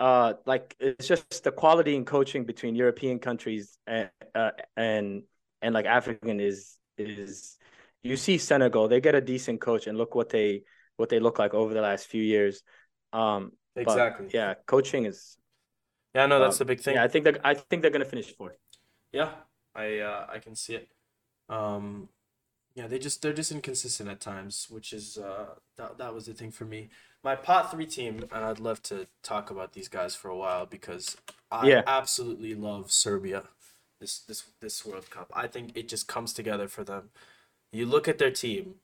uh 0.00 0.34
like 0.44 0.74
it's 0.80 1.06
just 1.06 1.44
the 1.44 1.52
quality 1.52 1.94
in 1.94 2.04
coaching 2.04 2.44
between 2.44 2.74
European 2.74 3.20
countries 3.20 3.78
and 3.86 4.10
uh, 4.34 4.50
and 4.76 5.22
and 5.62 5.72
like 5.72 5.86
African 5.86 6.40
is 6.40 6.76
is 6.98 7.56
you 8.04 8.16
see 8.16 8.38
Senegal 8.38 8.88
they 8.88 9.00
get 9.00 9.14
a 9.16 9.20
decent 9.20 9.60
coach 9.60 9.86
and 9.88 9.98
look 9.98 10.14
what 10.14 10.30
they 10.30 10.62
what 10.96 11.08
they 11.10 11.20
look 11.20 11.38
like 11.40 11.54
over 11.54 11.74
the 11.74 11.82
last 11.82 12.06
few 12.06 12.22
years 12.22 12.62
um 13.12 13.52
exactly. 13.76 14.26
yeah 14.32 14.54
coaching 14.66 15.06
is 15.06 15.38
Yeah, 16.14 16.26
no, 16.26 16.38
that's 16.40 16.58
um, 16.58 16.58
the 16.58 16.64
big 16.64 16.80
thing. 16.80 16.94
yeah 16.94 17.04
I 17.04 17.08
think 17.08 17.24
that 17.24 17.40
I 17.44 17.54
think 17.54 17.82
they're 17.82 17.90
gonna 17.90 18.04
finish 18.04 18.34
fourth 18.36 18.56
Yeah, 19.12 19.30
I 19.74 19.98
uh, 19.98 20.26
I 20.28 20.38
can 20.38 20.54
see 20.56 20.74
it. 20.74 20.88
Um, 21.48 22.08
yeah, 22.74 22.86
they 22.88 22.98
just 22.98 23.22
they're 23.22 23.32
just 23.32 23.52
inconsistent 23.52 24.08
at 24.10 24.20
times, 24.20 24.68
which 24.70 24.92
is 24.92 25.18
uh 25.18 25.56
that 25.76 25.98
that 25.98 26.14
was 26.14 26.26
the 26.26 26.34
thing 26.34 26.50
for 26.50 26.64
me. 26.64 26.90
My 27.24 27.36
pot 27.36 27.70
three 27.70 27.86
team, 27.86 28.24
and 28.32 28.44
I'd 28.44 28.60
love 28.60 28.82
to 28.84 29.08
talk 29.22 29.50
about 29.50 29.72
these 29.74 29.88
guys 29.88 30.14
for 30.14 30.28
a 30.30 30.36
while 30.36 30.66
because 30.66 31.16
I 31.50 31.68
Yeah. 31.68 31.82
absolutely 31.86 32.54
love 32.54 32.92
Serbia. 32.92 33.44
This 34.00 34.20
this 34.20 34.44
this 34.60 34.84
World 34.86 35.10
Cup, 35.10 35.32
I 35.34 35.46
think 35.48 35.72
it 35.76 35.88
just 35.88 36.08
comes 36.08 36.32
together 36.32 36.68
for 36.68 36.84
them. 36.84 37.10
You 37.74 37.86
look 37.86 38.06
at 38.08 38.18
their 38.18 38.30
team, 38.30 38.76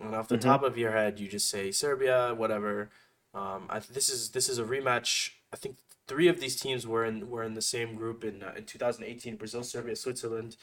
and 0.00 0.14
off 0.14 0.28
the 0.28 0.36
Mhm. 0.36 0.40
top 0.42 0.62
of 0.62 0.76
your 0.76 0.92
head, 0.92 1.20
you 1.20 1.28
just 1.28 1.48
say 1.48 1.70
Serbia, 1.70 2.34
whatever. 2.34 2.90
Um, 3.32 3.66
I, 3.70 3.78
this 3.78 4.08
is 4.08 4.30
this 4.32 4.48
is 4.48 4.58
a 4.58 4.64
rematch. 4.64 5.30
I 5.52 5.56
think 5.56 5.78
three 6.06 6.28
of 6.28 6.40
these 6.40 6.56
teams 6.60 6.86
were 6.86 7.04
in 7.04 7.30
were 7.30 7.42
in 7.44 7.54
the 7.54 7.62
same 7.62 7.94
group 7.94 8.24
in 8.24 8.42
uh, 8.42 8.52
in 8.56 8.64
2018: 8.66 9.36
Brazil, 9.36 9.62
Serbia, 9.62 9.96
Switzerland. 9.96 10.56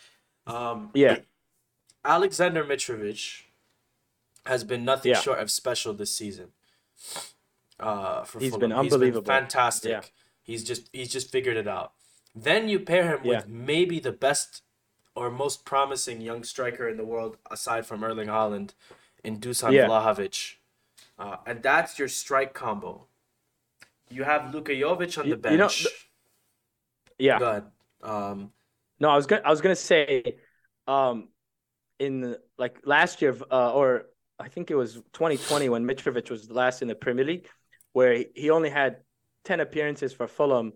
Um, 0.47 0.89
yeah 0.95 1.19
Alexander 2.03 2.63
Mitrovic 2.65 3.43
has 4.47 4.63
been 4.63 4.83
nothing 4.83 5.11
Yeah. 5.11 5.21
short 5.21 5.37
of 5.39 5.51
special 5.51 5.93
this 5.93 6.11
season. 6.15 6.51
Uh, 7.79 8.23
for 8.23 8.39
He's 8.39 8.51
Fulham. 8.51 8.69
been 8.69 8.77
unbelievable. 8.77 9.25
fantastic. 9.25 9.91
Yeah. 9.91 10.01
He's 10.43 10.63
just 10.63 10.89
he's 10.91 11.11
just 11.11 11.31
figured 11.31 11.57
it 11.57 11.67
out. 11.67 11.93
Then 12.35 12.67
you 12.69 12.79
pair 12.79 13.15
him 13.15 13.21
Yeah. 13.23 13.37
with 13.37 13.47
maybe 13.47 13.99
the 13.99 14.11
best 14.11 14.61
or 15.15 15.29
most 15.29 15.65
promising 15.65 16.21
young 16.21 16.43
striker 16.43 16.87
in 16.87 16.97
the 16.97 17.03
world 17.05 17.37
aside 17.49 17.85
from 17.85 18.03
Erling 18.03 18.27
Haaland 18.29 18.73
in 19.23 19.39
Dusan 19.39 19.73
Yeah. 19.73 19.87
Vlahovic. 19.87 20.55
Uh, 21.19 21.37
and 21.45 21.61
that's 21.61 21.99
your 21.99 22.07
strike 22.07 22.53
combo. 22.53 23.05
You 24.09 24.23
have 24.23 24.53
Luka 24.53 24.71
Jovic 24.71 25.17
on 25.17 25.27
You- 25.27 25.35
the 25.35 25.51
you 25.51 25.57
know, 25.57 25.67
bench. 25.67 25.87
yeah 27.19 27.39
Go 27.39 27.49
ahead. 27.49 27.71
Um, 28.01 28.51
No, 28.99 29.09
I 29.09 29.15
was 29.15 29.25
gonna 29.25 29.41
I 29.45 29.49
was 29.49 29.61
gonna 29.61 29.75
say, 29.75 30.37
um, 30.87 31.29
in 31.99 32.21
the, 32.21 32.41
like 32.57 32.79
last 32.85 33.21
year, 33.21 33.35
uh, 33.51 33.73
or 33.73 34.07
I 34.39 34.47
think 34.49 34.71
it 34.71 34.75
was 34.75 34.95
2020 35.13 35.69
when 35.69 35.85
Mitrovic 35.85 36.29
was 36.31 36.49
last 36.49 36.81
in 36.81 36.87
the 36.87 36.95
Premier 36.95 37.25
League, 37.25 37.47
where 37.93 38.13
he, 38.13 38.27
he 38.35 38.49
only 38.49 38.69
had 38.69 39.03
10 39.43 39.59
appearances 39.59 40.13
for 40.13 40.27
Fulham, 40.27 40.73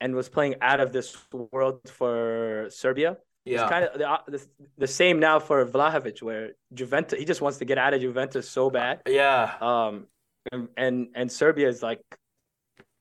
and 0.00 0.14
was 0.14 0.28
playing 0.28 0.54
out 0.60 0.78
of 0.80 0.92
this 0.92 1.16
world 1.52 1.80
for 1.88 2.68
Serbia. 2.70 3.18
Yeah. 3.44 3.62
It's 3.62 3.70
kind 3.70 3.84
of 3.84 3.98
the, 3.98 4.08
uh, 4.10 4.18
the 4.26 4.46
the 4.76 4.86
same 4.86 5.18
now 5.20 5.38
for 5.38 5.64
Vlahovic, 5.64 6.22
where 6.22 6.52
Juventus 6.74 7.18
he 7.18 7.24
just 7.24 7.40
wants 7.40 7.58
to 7.58 7.64
get 7.64 7.78
out 7.78 7.94
of 7.94 8.00
Juventus 8.00 8.48
so 8.48 8.70
bad. 8.70 9.02
yeah. 9.06 9.54
Um, 9.60 10.06
and 10.52 10.68
and, 10.76 11.08
and 11.14 11.32
Serbia 11.32 11.68
is 11.68 11.82
like, 11.82 12.00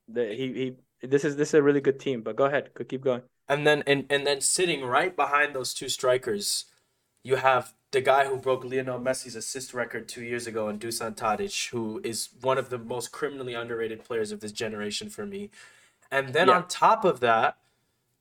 the 0.07 0.33
he 0.33 0.53
he. 0.53 0.73
This 1.01 1.23
is 1.23 1.35
this 1.35 1.49
is 1.49 1.53
a 1.53 1.61
really 1.61 1.81
good 1.81 1.99
team, 1.99 2.21
but 2.21 2.35
go 2.35 2.45
ahead, 2.45 2.71
keep 2.89 3.03
going. 3.03 3.21
And 3.47 3.67
then 3.67 3.83
and, 3.85 4.05
and 4.09 4.25
then 4.25 4.41
sitting 4.41 4.83
right 4.83 5.15
behind 5.15 5.53
those 5.53 5.73
two 5.73 5.89
strikers, 5.89 6.65
you 7.23 7.35
have 7.35 7.73
the 7.91 8.01
guy 8.01 8.25
who 8.25 8.37
broke 8.37 8.63
Lionel 8.65 8.99
Messi's 8.99 9.35
assist 9.35 9.73
record 9.73 10.07
two 10.09 10.23
years 10.23 10.47
ago, 10.47 10.67
and 10.69 10.79
Dusan 10.79 11.15
Tadic, 11.15 11.69
who 11.69 12.01
is 12.03 12.29
one 12.41 12.57
of 12.57 12.69
the 12.69 12.77
most 12.77 13.11
criminally 13.11 13.53
underrated 13.53 14.03
players 14.03 14.31
of 14.31 14.39
this 14.39 14.51
generation 14.51 15.09
for 15.09 15.25
me. 15.25 15.51
And 16.11 16.29
then 16.33 16.47
Yeah. 16.47 16.57
on 16.57 16.67
top 16.67 17.05
of 17.05 17.19
that, 17.19 17.57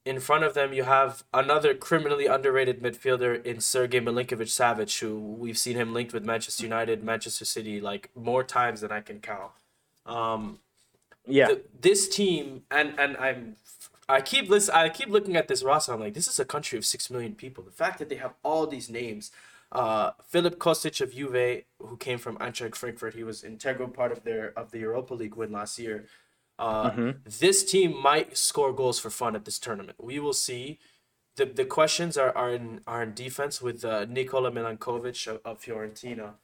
in 0.07 0.21
front 0.21 0.45
of 0.45 0.55
them, 0.55 0.73
you 0.73 0.85
have 0.85 1.25
another 1.35 1.75
criminally 1.75 2.27
underrated 2.27 2.81
midfielder 2.81 3.45
in 3.45 3.61
Sergei 3.61 4.01
Milinkovic 4.01 4.49
Savic, 4.49 5.01
who 5.01 5.19
we've 5.19 5.59
seen 5.59 5.77
him 5.77 5.93
linked 5.93 6.13
with 6.15 6.25
Manchester 6.25 6.63
United, 6.63 7.03
Manchester 7.03 7.45
City, 7.45 7.81
like 7.81 8.11
more 8.15 8.45
times 8.45 8.81
than 8.83 8.93
I 8.93 9.01
can 9.01 9.19
count. 9.21 9.51
Um, 10.07 10.61
Yeah. 11.27 11.49
th- 11.49 11.65
this 11.81 12.09
team, 12.09 12.63
and 12.71 12.95
and 13.01 13.17
I'm, 13.17 13.57
I 14.09 14.21
keep 14.21 14.49
listen, 14.49 14.75
I 14.77 14.89
keep 14.89 15.09
looking 15.09 15.37
at 15.37 15.49
this 15.49 15.63
roster. 15.65 15.93
I'm 15.93 16.01
like, 16.01 16.15
this 16.15 16.29
is 16.29 16.39
a 16.39 16.45
country 16.45 16.79
of 16.79 16.85
six 16.87 17.11
million 17.11 17.35
people. 17.35 17.65
The 17.65 17.73
fact 17.73 17.99
that 17.99 18.09
they 18.09 18.17
have 18.17 18.35
all 18.45 18.67
these 18.69 18.89
names, 18.89 19.33
uh, 19.73 20.13
Filip 20.29 20.59
Kostic 20.61 21.01
of 21.01 21.13
Juve, 21.13 21.65
who 21.83 21.97
came 21.97 22.19
from 22.19 22.39
Eintracht 22.39 22.77
Frankfurt, 22.77 23.15
he 23.15 23.25
was 23.25 23.43
integral 23.43 23.89
part 23.89 24.13
of 24.13 24.23
their 24.23 24.53
of 24.57 24.71
the 24.71 24.79
Europa 24.79 25.15
League 25.15 25.35
win 25.35 25.51
last 25.51 25.79
year. 25.81 26.07
Uh, 26.59 26.91
Mhm. 26.91 27.39
This 27.39 27.65
team 27.65 27.97
might 28.01 28.37
score 28.37 28.73
goals 28.73 28.99
for 28.99 29.11
fun 29.11 29.37
at 29.37 29.45
this 29.45 29.59
tournament. 29.59 29.97
We 30.03 30.19
will 30.19 30.33
see. 30.33 30.79
The, 31.37 31.45
the 31.45 31.67
questions 31.67 32.17
are, 32.17 32.35
are 32.35 32.51
in 32.55 32.81
are 32.87 33.03
in 33.03 33.13
defense 33.13 33.61
with 33.61 33.85
uh, 33.85 34.07
Nikola 34.07 34.51
Milenkovic 34.51 35.27
of, 35.27 35.41
of 35.45 35.61
Fiorentina, 35.61 36.35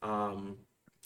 um, 0.00 0.56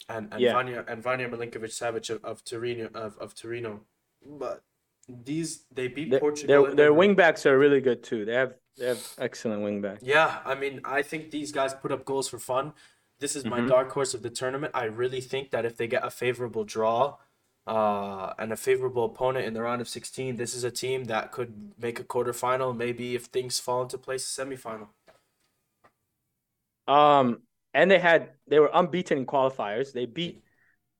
and 0.07 0.29
and 0.31 0.39
Yeah. 0.41 0.53
Vanya 0.53 0.85
and 0.87 1.03
Vanja 1.03 1.29
Milinkovic 1.29 1.71
Savic 1.73 2.09
of, 2.09 2.23
of 2.23 2.43
Torino 2.45 2.89
of, 2.93 3.17
of 3.17 3.35
Torino, 3.35 3.81
but 4.25 4.63
these 5.09 5.65
they 5.73 5.89
beat 5.89 6.11
Their, 6.11 6.21
Portugal. 6.21 6.63
their, 6.67 6.75
their 6.75 6.85
the- 6.87 6.93
wing 6.93 7.15
backs 7.15 7.45
are 7.45 7.57
really 7.59 7.81
good 7.81 8.01
too. 8.01 8.23
They 8.23 8.33
have 8.33 8.53
they 8.77 8.87
have 8.87 9.05
excellent 9.17 9.61
wing 9.61 9.81
backs. 9.81 10.01
Yeah, 10.03 10.39
I 10.45 10.55
mean, 10.55 10.79
I 10.85 11.01
think 11.01 11.29
these 11.31 11.51
guys 11.51 11.73
put 11.73 11.91
up 11.91 12.05
goals 12.05 12.29
for 12.29 12.39
fun. 12.39 12.71
This 13.19 13.35
is 13.35 13.43
my 13.45 13.59
Mhm. 13.59 13.67
dark 13.67 13.91
horse 13.91 14.13
of 14.13 14.21
the 14.23 14.29
tournament. 14.29 14.71
I 14.73 14.85
really 14.85 15.21
think 15.21 15.51
that 15.51 15.65
if 15.65 15.75
they 15.75 15.87
get 15.87 16.03
a 16.05 16.09
favorable 16.09 16.63
draw, 16.63 17.17
uh, 17.65 18.33
and 18.37 18.51
a 18.51 18.55
favorable 18.55 19.05
opponent 19.05 19.45
in 19.45 19.53
the 19.53 19.61
round 19.61 19.81
of 19.81 19.87
16, 19.87 20.35
this 20.35 20.53
is 20.53 20.63
a 20.63 20.71
team 20.71 21.05
that 21.05 21.31
could 21.31 21.73
make 21.79 21.99
a 21.99 22.03
quarterfinal. 22.03 22.75
Maybe 22.75 23.15
if 23.15 23.25
things 23.25 23.59
fall 23.59 23.83
into 23.83 23.97
place, 23.97 24.37
a 24.37 24.45
semifinal. 24.45 24.87
Um, 26.87 27.43
and 27.73 27.89
they 27.89 27.99
had 27.99 28.31
they 28.47 28.59
were 28.59 28.69
unbeaten 28.73 29.17
in 29.17 29.25
qualifiers. 29.25 29.93
They 29.93 30.05
beat 30.05 30.43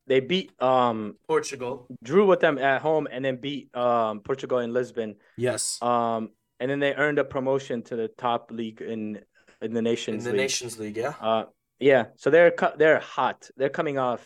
they 0.07 0.19
beat 0.19 0.51
um 0.61 1.15
Portugal. 1.27 1.87
drew 2.03 2.25
with 2.25 2.39
them 2.39 2.57
at 2.57 2.81
home 2.81 3.07
and 3.11 3.23
then 3.23 3.37
beat 3.37 3.75
um 3.75 4.21
Portugal 4.21 4.59
in 4.59 4.73
Lisbon. 4.73 5.15
Yes. 5.37 5.81
Um, 5.81 6.29
and 6.59 6.71
then 6.71 6.79
they 6.79 6.93
earned 6.93 7.19
a 7.19 7.25
promotion 7.25 7.81
to 7.83 7.95
the 7.95 8.07
top 8.07 8.51
league 8.51 8.81
in 8.81 9.19
in 9.61 9.73
the 9.73 9.81
Nations 9.81 10.25
In 10.25 10.31
the 10.31 10.37
League. 10.37 10.41
Nations 10.41 10.79
League, 10.79 10.97
yeah. 10.97 11.13
Uh, 11.21 11.45
yeah. 11.79 12.05
So 12.15 12.29
they're 12.29 12.53
they're 12.77 12.99
hot. 12.99 13.49
They're 13.57 13.69
coming 13.69 13.97
off. 13.97 14.25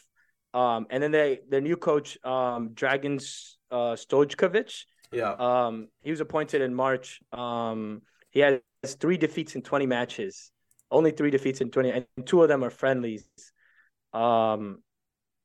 Um, 0.58 0.88
and 0.90 1.04
then 1.04 1.12
they 1.12 1.42
their 1.48 1.62
new 1.62 1.78
coach, 1.78 2.18
um, 2.24 2.70
Dragan 2.74 3.18
uh, 3.70 3.96
Stojkovic. 3.96 4.86
Yeah. 5.12 5.34
Um, 5.34 5.90
he 6.02 6.10
was 6.10 6.20
appointed 6.20 6.62
in 6.62 6.74
March. 6.74 7.22
Um, 7.32 8.02
he 8.32 8.40
has 8.40 8.60
three 9.00 9.18
defeats 9.18 9.54
in 9.54 9.62
20 9.62 9.86
matches. 9.86 10.52
Only 10.90 11.12
three 11.12 11.30
defeats 11.30 11.62
in 11.62 11.70
20, 11.70 11.92
and 11.92 12.06
two 12.26 12.42
of 12.42 12.50
them 12.50 12.64
are 12.64 12.72
friendlies. 12.72 13.26
Um, 14.14 14.82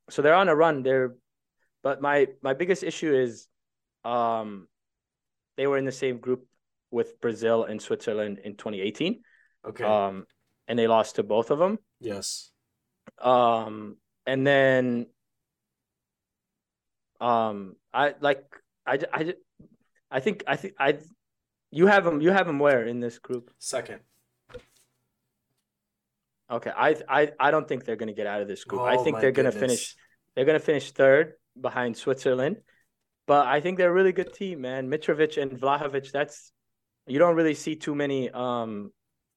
so 0.08 0.22
they're 0.22 0.34
on 0.34 0.48
a 0.48 0.56
run. 0.56 0.82
They're, 0.82 1.14
but 1.82 2.00
my 2.00 2.28
my 2.42 2.54
biggest 2.54 2.82
issue 2.82 3.14
is, 3.14 3.48
um, 4.04 4.66
they 5.58 5.66
were 5.66 5.76
in 5.76 5.84
the 5.84 5.92
same 5.92 6.18
group 6.18 6.46
with 6.90 7.20
Brazil 7.20 7.64
and 7.64 7.82
Switzerland 7.82 8.38
in 8.42 8.56
2018. 8.56 9.20
Okay. 9.68 9.84
Um, 9.84 10.26
and 10.68 10.78
they 10.78 10.86
lost 10.86 11.16
to 11.16 11.22
both 11.22 11.50
of 11.50 11.58
them. 11.58 11.78
yes. 12.00 12.48
Um, 13.20 13.96
and 14.26 14.46
then, 14.46 15.06
um, 17.20 17.76
I 17.92 18.14
like 18.20 18.44
i 18.86 18.98
i 19.12 19.34
i 20.10 20.20
think 20.20 20.42
I 20.46 20.56
think 20.56 20.74
I 20.78 20.98
you 21.70 21.86
have 21.86 22.04
them 22.04 22.20
you 22.20 22.30
have 22.30 22.46
them 22.46 22.58
where 22.58 22.86
in 22.86 23.00
this 23.00 23.18
group? 23.18 23.50
Second. 23.58 24.00
Okay, 26.50 26.70
I 26.76 26.96
I 27.08 27.32
I 27.40 27.50
don't 27.50 27.66
think 27.66 27.84
they're 27.84 27.96
gonna 27.96 28.12
get 28.12 28.26
out 28.26 28.42
of 28.42 28.48
this 28.48 28.64
group. 28.64 28.82
I 28.82 28.96
Oh 28.96 29.04
think 29.04 29.20
they're 29.20 29.32
gonna 29.32 29.52
finish 29.52 29.96
they're 30.34 30.44
gonna 30.44 30.58
finish 30.58 30.92
third 30.92 31.34
behind 31.58 31.96
Switzerland, 31.96 32.58
but 33.26 33.46
I 33.46 33.60
think 33.60 33.78
they're 33.78 33.90
a 33.90 33.94
really 33.94 34.12
good 34.12 34.32
team, 34.34 34.60
man. 34.60 34.90
Mitrovic 34.90 35.40
and 35.40 35.52
Vlahovic. 35.52 36.10
That's 36.12 36.52
you 37.06 37.18
don't 37.18 37.36
really 37.36 37.54
see 37.54 37.76
too 37.76 37.94
many 37.94 38.30
um 38.30 38.92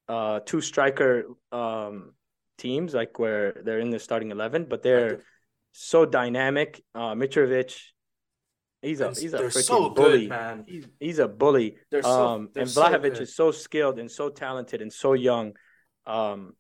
uh 0.09 0.41
two 0.45 0.61
striker 0.61 1.23
um 1.51 2.13
teams 2.57 2.93
like 2.93 3.19
where 3.19 3.61
they're 3.63 3.79
in 3.79 3.89
the 3.89 3.99
starting 3.99 4.31
eleven, 4.31 4.65
but 4.65 4.83
they're 4.83 5.21
so 5.71 6.05
dynamic. 6.05 6.81
Uh, 6.93 7.13
Mitrovic, 7.15 7.77
he's 8.81 9.01
a 9.01 9.09
he's 9.09 9.33
a 9.33 9.37
they're 9.37 9.47
freaking 9.49 9.63
so 9.63 9.89
bully. 9.89 10.19
good, 10.21 10.29
man. 10.29 10.63
He's, 10.67 10.87
he's 10.99 11.19
a 11.19 11.27
bully. 11.27 11.77
They're 11.91 12.03
so- 12.03 12.27
um, 12.27 12.49
and 12.55 12.69
so 12.69 12.83
Vlahovic 12.83 13.01
good. 13.01 13.21
is 13.21 13.35
so 13.35 13.51
skilled 13.51 13.99
and 13.99 14.09
so 14.09 14.29
talented 14.29 14.81
and 14.81 14.91
so 14.91 15.13
young. 15.13 15.53
Um, 16.05 16.53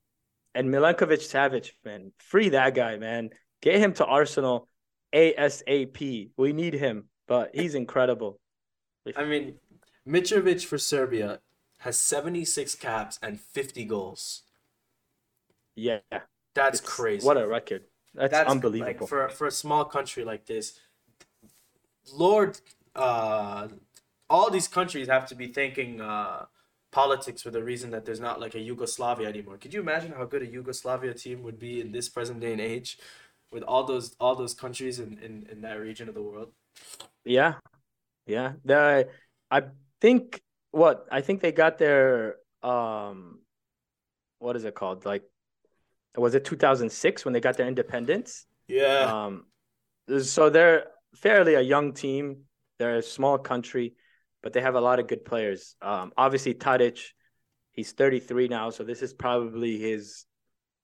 and 0.53 0.69
Milinkovic 0.69 1.21
Savic, 1.21 1.71
man, 1.83 2.11
free 2.19 2.49
that 2.49 2.73
guy, 2.75 2.97
man. 2.97 3.29
Get 3.61 3.75
him 3.79 3.93
to 3.93 4.05
Arsenal 4.05 4.67
ASAP. 5.13 6.29
We 6.37 6.53
need 6.53 6.73
him, 6.73 7.05
but 7.27 7.51
he's 7.53 7.75
incredible. 7.75 8.39
I 9.15 9.25
mean, 9.25 9.55
Mitrovic 10.07 10.65
for 10.65 10.77
Serbia 10.77 11.39
has 11.79 11.97
76 11.97 12.75
caps 12.75 13.19
and 13.21 13.39
50 13.39 13.85
goals. 13.85 14.43
Yeah, 15.75 15.99
That's 16.53 16.79
it's- 16.79 16.81
crazy. 16.81 17.25
What 17.25 17.37
a 17.37 17.47
record! 17.47 17.83
That's, 18.13 18.31
That's 18.31 18.49
unbelievable. 18.49 19.01
Like 19.01 19.09
for 19.09 19.29
for 19.29 19.47
a 19.47 19.51
small 19.51 19.85
country 19.85 20.23
like 20.23 20.45
this, 20.45 20.79
Lord, 22.13 22.59
uh, 22.95 23.67
all 24.29 24.49
these 24.49 24.67
countries 24.67 25.07
have 25.07 25.27
to 25.27 25.35
be 25.35 25.47
thanking 25.47 25.99
uh, 26.01 26.45
politics 26.91 27.41
for 27.41 27.51
the 27.51 27.63
reason 27.63 27.91
that 27.91 28.05
there's 28.05 28.21
not 28.21 28.39
like 28.39 28.55
a 28.55 28.59
Yugoslavia 28.59 29.27
anymore. 29.27 29.57
Could 29.57 29.73
you 29.73 29.81
imagine 29.81 30.13
how 30.13 30.25
good 30.25 30.41
a 30.41 30.47
Yugoslavia 30.47 31.13
team 31.13 31.43
would 31.43 31.59
be 31.59 31.81
in 31.81 31.91
this 31.91 32.07
present 32.07 32.39
day 32.39 32.53
and 32.53 32.61
age, 32.61 32.97
with 33.51 33.63
all 33.63 33.83
those 33.83 34.15
all 34.19 34.35
those 34.35 34.53
countries 34.53 34.99
in 34.99 35.19
in, 35.19 35.47
in 35.51 35.61
that 35.61 35.79
region 35.79 36.07
of 36.07 36.15
the 36.15 36.23
world? 36.23 36.51
Yeah, 37.25 37.55
yeah. 38.25 38.53
The 38.63 39.09
I 39.51 39.63
think 39.99 40.41
what 40.71 41.05
I 41.11 41.21
think 41.21 41.41
they 41.41 41.51
got 41.51 41.77
their 41.77 42.35
um, 42.63 43.39
what 44.39 44.55
is 44.55 44.63
it 44.63 44.75
called? 44.75 45.05
Like, 45.05 45.23
was 46.17 46.35
it 46.35 46.45
2006 46.45 47.25
when 47.25 47.33
they 47.33 47.39
got 47.39 47.57
their 47.57 47.67
independence? 47.67 48.45
Yeah. 48.67 49.25
Um, 49.27 49.45
so 50.21 50.49
they're 50.49 50.87
fairly 51.15 51.55
a 51.55 51.61
young 51.61 51.93
team. 51.93 52.43
They're 52.79 52.97
a 52.97 53.01
small 53.01 53.37
country, 53.37 53.95
but 54.43 54.53
they 54.53 54.61
have 54.61 54.75
a 54.75 54.81
lot 54.81 54.99
of 54.99 55.07
good 55.07 55.25
players. 55.25 55.75
Um, 55.81 56.11
obviously 56.17 56.53
Tadic, 56.53 56.99
he's 57.71 57.91
33 57.91 58.47
now, 58.47 58.69
so 58.69 58.83
this 58.83 59.01
is 59.01 59.13
probably 59.13 59.77
his 59.77 60.25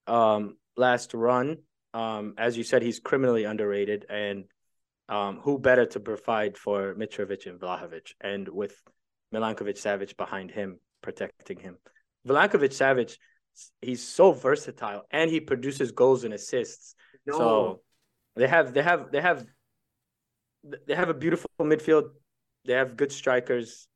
um 0.07 0.57
last 0.77 1.13
run. 1.13 1.57
Um, 1.93 2.35
as 2.37 2.57
you 2.57 2.63
said, 2.63 2.81
he's 2.81 2.99
criminally 2.99 3.43
underrated, 3.43 4.05
and 4.09 4.45
um, 5.09 5.39
who 5.43 5.59
better 5.59 5.85
to 5.87 5.99
provide 5.99 6.57
for 6.57 6.95
Mitrovic 6.95 7.45
and 7.45 7.59
Vlahovic, 7.59 8.13
and 8.21 8.47
with 8.47 8.81
Milinkovic 9.33 9.77
Savic 9.77 10.15
behind 10.15 10.51
him 10.51 10.79
protecting 11.01 11.59
him. 11.59 11.77
Milinkovic 12.27 12.71
Savic, 12.71 13.17
he's 13.81 14.05
so 14.07 14.31
versatile, 14.31 15.03
and 15.11 15.29
he 15.29 15.39
produces 15.39 15.91
goals 15.91 16.23
and 16.23 16.33
assists. 16.33 16.95
no. 17.25 17.37
So 17.37 17.81
they 18.35 18.47
have 18.47 18.73
they 18.73 18.81
have 18.81 19.11
they 19.11 19.21
have 19.21 19.45
they 20.87 20.95
have 20.95 21.09
a 21.09 21.13
beautiful 21.13 21.49
midfield. 21.59 22.11
They 22.65 22.73
have 22.73 22.95
good 22.95 23.11
strikers. 23.11 23.87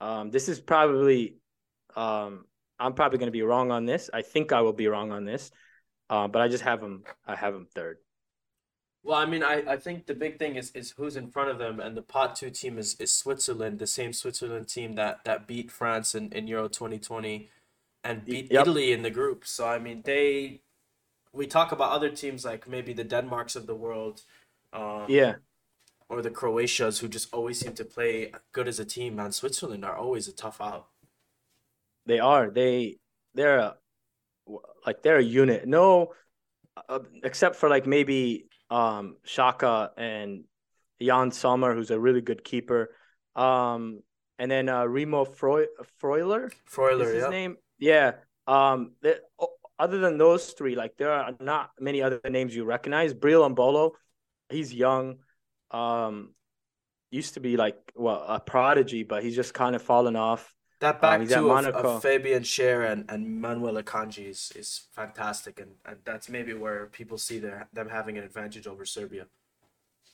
Um, 0.00 0.30
this 0.30 0.48
is 0.48 0.60
probably 0.60 1.38
um, 1.96 2.44
I'm 2.78 2.92
probably 2.92 3.18
going 3.18 3.28
to 3.28 3.32
be 3.32 3.42
wrong 3.42 3.70
on 3.70 3.86
this. 3.86 4.10
I 4.12 4.22
think 4.22 4.52
I 4.52 4.60
will 4.60 4.72
be 4.72 4.88
wrong 4.88 5.12
on 5.12 5.24
this, 5.24 5.50
uh, 6.10 6.28
but 6.28 6.42
I 6.42 6.48
just 6.48 6.64
have 6.64 6.80
them. 6.80 7.04
I 7.26 7.34
have 7.34 7.54
them 7.54 7.66
third. 7.74 7.98
Well, 9.02 9.18
I 9.18 9.24
mean, 9.24 9.44
I, 9.44 9.62
I 9.68 9.76
think 9.76 10.06
the 10.06 10.14
big 10.14 10.36
thing 10.36 10.56
is, 10.56 10.72
is 10.72 10.92
who's 10.96 11.16
in 11.16 11.28
front 11.28 11.50
of 11.50 11.58
them, 11.58 11.78
and 11.78 11.96
the 11.96 12.02
pot 12.02 12.34
two 12.34 12.50
team 12.50 12.76
is, 12.76 12.96
is 12.98 13.12
Switzerland, 13.12 13.78
the 13.78 13.86
same 13.86 14.12
Switzerland 14.12 14.66
team 14.66 14.94
that, 14.94 15.20
that 15.24 15.46
beat 15.46 15.70
France 15.70 16.16
in, 16.16 16.32
in 16.32 16.48
Euro 16.48 16.66
2020 16.66 17.48
and 18.06 18.24
beat 18.24 18.52
Yep. 18.52 18.62
Italy 18.62 18.92
in 18.92 19.02
the 19.02 19.10
group. 19.10 19.44
So, 19.46 19.66
I 19.68 19.78
mean, 19.78 20.02
they. 20.04 20.62
We 21.32 21.46
talk 21.46 21.72
about 21.72 21.92
other 21.92 22.10
teams 22.10 22.44
like 22.44 22.66
maybe 22.68 22.92
the 22.94 23.04
Denmarks 23.04 23.56
of 23.56 23.66
the 23.66 23.74
world, 23.74 24.22
um, 24.72 25.06
Yeah, 25.08 25.34
or 26.08 26.22
the 26.22 26.30
Croatias 26.30 27.00
who 27.00 27.08
just 27.08 27.34
always 27.34 27.60
seem 27.60 27.74
to 27.74 27.84
play 27.84 28.32
good 28.52 28.68
as 28.68 28.78
a 28.80 28.84
team. 28.86 29.16
Man, 29.16 29.32
Switzerland 29.32 29.84
are 29.84 29.96
always 29.96 30.28
a 30.28 30.32
tough 30.32 30.60
out. 30.60 30.86
they 32.06 32.20
are. 32.20 32.50
They 32.50 32.98
they're 33.34 33.58
a, 33.58 33.76
like 34.86 35.02
they're 35.02 35.18
a 35.18 35.22
unit. 35.42 35.66
No, 35.66 36.14
uh, 36.88 37.00
except 37.22 37.56
for 37.56 37.68
like 37.68 37.86
maybe 37.86 38.46
um 38.70 39.16
Xhaka 39.26 39.90
and 39.96 40.44
Yann 40.98 41.30
Sommer, 41.32 41.74
who's 41.74 41.90
a 41.90 42.00
really 42.00 42.22
good 42.22 42.44
keeper. 42.44 42.90
Um, 43.34 44.02
and 44.38 44.50
then 44.50 44.68
uh, 44.68 44.84
Remo 44.86 45.24
Freu- 45.24 45.68
Freuler. 46.00 46.46
is 46.48 46.54
Freuler, 46.70 47.12
his 47.14 47.24
yeah. 47.24 47.28
name. 47.30 47.56
Yeah, 47.78 48.12
Um, 48.46 48.92
the, 49.02 49.20
other 49.78 49.98
than 49.98 50.18
those 50.18 50.52
three, 50.52 50.74
like 50.74 50.96
there 50.96 51.12
are 51.12 51.34
not 51.40 51.70
many 51.78 52.02
other 52.02 52.20
names 52.28 52.54
you 52.54 52.64
recognize. 52.64 53.12
Breel 53.12 53.48
Embolo, 53.48 53.92
he's 54.48 54.72
young. 54.72 55.18
Um, 55.70 56.34
used 57.10 57.34
to 57.34 57.40
be 57.40 57.56
like 57.56 57.76
well 57.94 58.24
a 58.26 58.40
prodigy, 58.40 59.02
but 59.02 59.22
he's 59.22 59.36
just 59.36 59.52
kind 59.54 59.76
of 59.76 59.82
fallen 59.82 60.16
off. 60.16 60.54
That 60.80 61.00
back 61.00 61.20
um, 61.20 61.26
two 61.26 61.50
of, 61.50 61.66
of, 61.66 62.02
Fabian 62.02 62.42
Schär 62.42 62.90
and, 62.90 63.06
and 63.08 63.40
Manuel 63.40 63.82
Akanji 63.82 64.28
is, 64.28 64.52
is 64.54 64.88
fantastic, 64.92 65.58
and, 65.58 65.72
and 65.86 65.96
that's 66.04 66.28
maybe 66.28 66.52
where 66.52 66.86
people 66.86 67.16
see 67.16 67.38
their, 67.38 67.66
them 67.72 67.88
having 67.88 68.18
an 68.18 68.24
advantage 68.24 68.66
over 68.66 68.84
Serbia. 68.84 69.26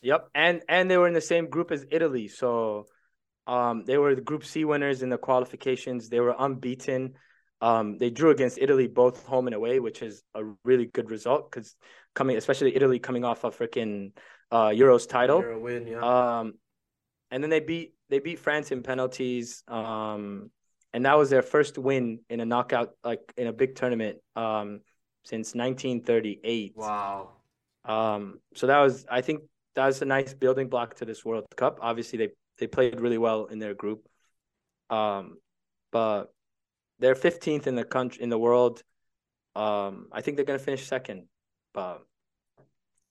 Yep, 0.03 0.29
and 0.35 0.63
and 0.69 0.91
they 0.91 0.97
were 0.97 1.09
in 1.09 1.15
the 1.15 1.21
same 1.21 1.49
group 1.49 1.73
as 1.73 1.85
Italy, 1.91 2.29
so 2.29 2.87
um, 3.47 3.85
they 3.85 3.99
were 3.99 4.15
the 4.15 4.21
Group 4.21 4.45
C 4.45 4.65
winners 4.65 5.03
in 5.03 5.09
the 5.09 5.19
qualifications. 5.19 6.09
They 6.09 6.21
were 6.21 6.35
unbeaten. 6.39 7.15
Um, 7.63 7.97
they 7.97 8.11
drew 8.11 8.31
against 8.31 8.59
Italy 8.59 8.89
both 8.89 9.25
home 9.25 9.47
and 9.47 9.55
away, 9.55 9.79
which 9.79 10.03
is 10.03 10.23
a 10.35 10.43
really 10.65 10.87
good 10.87 11.11
result 11.11 11.51
because 11.51 11.77
coming, 12.15 12.37
especially 12.37 12.75
Italy 12.75 12.99
coming 12.99 13.25
off 13.25 13.45
a 13.45 13.51
freaking 13.51 14.13
uh, 14.51 14.69
Euros 14.69 15.09
title. 15.09 15.41
Euro 15.41 15.61
win, 15.61 15.87
yeah. 15.87 16.01
Um, 16.01 16.55
and 17.31 17.43
then 17.43 17.51
they 17.51 17.61
beat 17.61 17.95
they 18.11 18.19
beat 18.19 18.41
France 18.41 18.73
in 18.73 18.83
penalties. 18.83 19.63
Um, 19.69 20.51
and 20.93 21.07
that 21.07 21.17
was 21.17 21.31
their 21.31 21.41
first 21.41 21.79
win 21.79 22.21
in 22.29 22.41
a 22.41 22.45
knockout, 22.45 22.91
like 23.03 23.33
in 23.37 23.47
a 23.47 23.53
big 23.53 23.77
tournament, 23.77 24.19
um, 24.37 24.81
since 25.25 25.55
1938. 25.55 26.75
Wow. 26.77 27.31
Um, 27.85 28.41
so 28.55 28.67
that 28.67 28.79
was, 28.81 29.07
I 29.11 29.23
think, 29.23 29.43
that 29.75 29.87
was 29.87 30.03
a 30.03 30.05
nice 30.05 30.35
building 30.35 30.69
block 30.69 30.97
to 30.97 31.05
this 31.05 31.25
World 31.25 31.47
Cup. 31.57 31.79
Obviously, 31.81 32.19
they 32.19 32.29
they 32.59 32.67
played 32.67 33.01
really 33.01 33.19
well 33.19 33.47
in 33.47 33.59
their 33.59 33.75
group. 33.75 34.07
Um, 34.91 35.39
but 35.91 36.27
they're 37.03 37.17
15th 37.17 37.67
in 37.67 37.75
the 37.75 37.85
country 37.85 38.23
in 38.23 38.31
the 38.31 38.39
world. 38.39 38.83
Um, 39.57 40.07
I 40.13 40.23
think 40.23 40.37
they're 40.37 40.47
gonna 40.47 40.59
finish 40.59 40.87
second, 40.87 41.25
but 41.75 42.07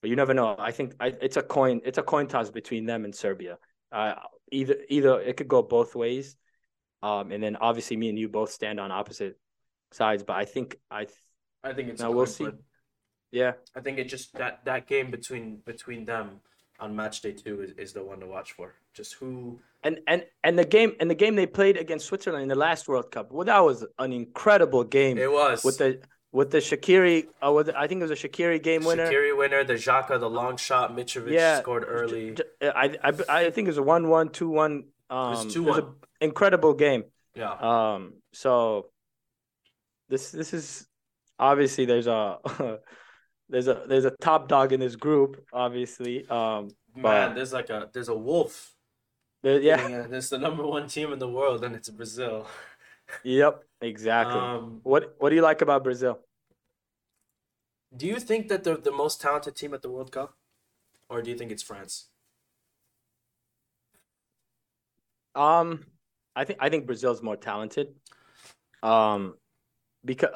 but 0.02 0.10
you 0.10 0.16
never 0.16 0.34
know. 0.34 0.56
I 0.58 0.72
think 0.72 0.96
I, 1.00 1.08
it's 1.22 1.38
a 1.38 1.44
coin 1.44 1.82
it's 1.86 2.00
a 2.00 2.04
coin 2.04 2.28
toss 2.28 2.50
between 2.50 2.86
them 2.86 3.06
and 3.06 3.14
Serbia. 3.14 3.60
Uh, 3.92 4.16
either 4.52 4.78
either 4.90 5.20
it 5.20 5.38
could 5.38 5.50
go 5.50 5.62
both 5.62 5.94
ways. 5.94 6.36
Um, 7.04 7.32
and 7.32 7.44
then 7.44 7.58
obviously 7.58 7.98
me 7.98 8.10
and 8.10 8.18
you 8.18 8.30
both 8.30 8.52
stand 8.52 8.80
on 8.80 8.92
opposite 8.92 9.38
sides, 9.92 10.24
but 10.24 10.38
I 10.38 10.46
think 10.46 10.78
I 10.90 11.06
th- 11.06 11.18
I 11.64 11.74
think 11.74 11.90
it's 11.90 12.02
now 12.02 12.12
we'll 12.12 12.26
see. 12.26 12.48
Yeah, 13.32 13.54
I 13.76 13.82
think 13.82 14.00
it 14.00 14.06
just 14.06 14.34
that 14.34 14.66
that 14.66 14.88
game 14.88 15.12
between 15.12 15.62
between 15.66 16.06
them 16.06 16.40
on 16.82 16.96
match 16.96 17.22
day 17.22 17.32
two 17.32 17.62
is, 17.62 17.72
is 17.78 17.94
the 17.94 18.04
one 18.04 18.20
to 18.20 18.28
watch 18.28 18.54
for. 18.54 18.74
Just 18.94 19.14
who 19.14 19.60
and 19.84 20.00
and 20.08 20.26
and 20.44 20.58
the 20.60 20.66
game 20.66 20.94
and 21.00 21.10
the 21.10 21.16
game 21.16 21.36
they 21.36 21.46
played 21.46 21.78
against 21.78 22.08
Switzerland 22.08 22.44
in 22.44 22.50
the 22.50 22.56
last 22.56 22.88
World 22.88 23.12
Cup. 23.12 23.32
Well, 23.32 23.46
that 23.46 23.60
was 23.60 23.86
an 24.00 24.12
incredible 24.12 24.84
game. 24.84 25.18
It 25.18 25.32
was 25.32 25.64
with 25.64 25.78
the 25.78 26.02
with 26.32 26.52
the 26.52 26.58
Shaqiri. 26.58 27.28
Uh, 27.46 27.52
with, 27.52 27.70
I 27.70 27.88
think 27.88 28.00
it 28.02 28.10
was 28.10 28.12
a 28.12 28.28
Shaqiri 28.28 28.62
game 28.62 28.84
winner. 28.84 29.10
Shaqiri 29.10 29.38
winner. 29.38 29.64
The 29.64 29.74
Xhaka, 29.74 30.20
the 30.20 30.30
long 30.30 30.58
shot. 30.58 30.96
Mitrovic 30.96 31.32
yeah, 31.32 31.60
scored 31.60 31.86
early. 31.88 32.36
I 32.62 32.98
I 33.04 33.14
I 33.30 33.50
think 33.52 33.68
it 33.68 33.72
was 33.72 33.78
a 33.78 33.84
one 33.84 34.10
one 34.10 34.30
two 34.30 34.50
one. 34.50 34.86
Um, 35.10 35.34
it 35.34 35.46
was 35.46 35.54
two 35.54 35.64
one 35.64 35.96
incredible 36.20 36.74
game. 36.74 37.06
Yeah. 37.36 37.52
Um. 37.54 38.14
So 38.34 38.88
this 40.10 40.32
this 40.32 40.54
is 40.54 40.88
obviously 41.40 41.86
there's 41.86 42.08
a 42.08 42.40
there's 43.52 43.68
a 43.68 43.84
there's 43.88 44.06
a 44.06 44.12
top 44.22 44.48
dog 44.48 44.74
in 44.74 44.80
this 44.80 44.96
group. 44.96 45.46
Obviously. 45.54 46.28
Um. 46.30 46.70
Man, 46.96 47.36
there's 47.36 47.54
like 47.54 47.70
a 47.70 47.90
there's 47.94 48.10
a 48.10 48.16
wolf. 48.16 48.74
There, 49.44 49.60
yeah. 49.60 50.06
It's 50.12 50.30
the 50.30 50.38
number 50.38 50.66
one 50.66 50.88
team 50.88 51.14
in 51.14 51.20
the 51.20 51.30
world, 51.30 51.64
and 51.64 51.76
it's 51.76 51.90
Brazil. 51.90 52.48
yep. 53.24 53.64
Exactly. 53.82 54.40
Um, 54.40 54.80
what 54.84 55.16
What 55.20 55.30
do 55.30 55.36
you 55.36 55.42
like 55.42 55.62
about 55.62 55.84
Brazil? 55.84 56.20
Do 57.96 58.08
you 58.08 58.20
think 58.20 58.48
that 58.48 58.64
they're 58.64 58.78
the 58.78 58.92
most 58.92 59.20
talented 59.20 59.56
team 59.56 59.74
at 59.74 59.82
the 59.82 59.90
World 59.90 60.12
Cup, 60.12 60.36
or 61.10 61.22
do 61.22 61.30
you 61.30 61.38
think 61.38 61.52
it's 61.52 61.64
France? 61.64 62.08
Um, 65.36 65.86
I 66.36 66.46
think 66.46 66.60
I 66.62 66.70
think 66.70 66.86
Brazil's 66.86 67.22
more 67.22 67.36
talented. 67.36 67.96
Um, 68.84 69.36
because 70.04 70.30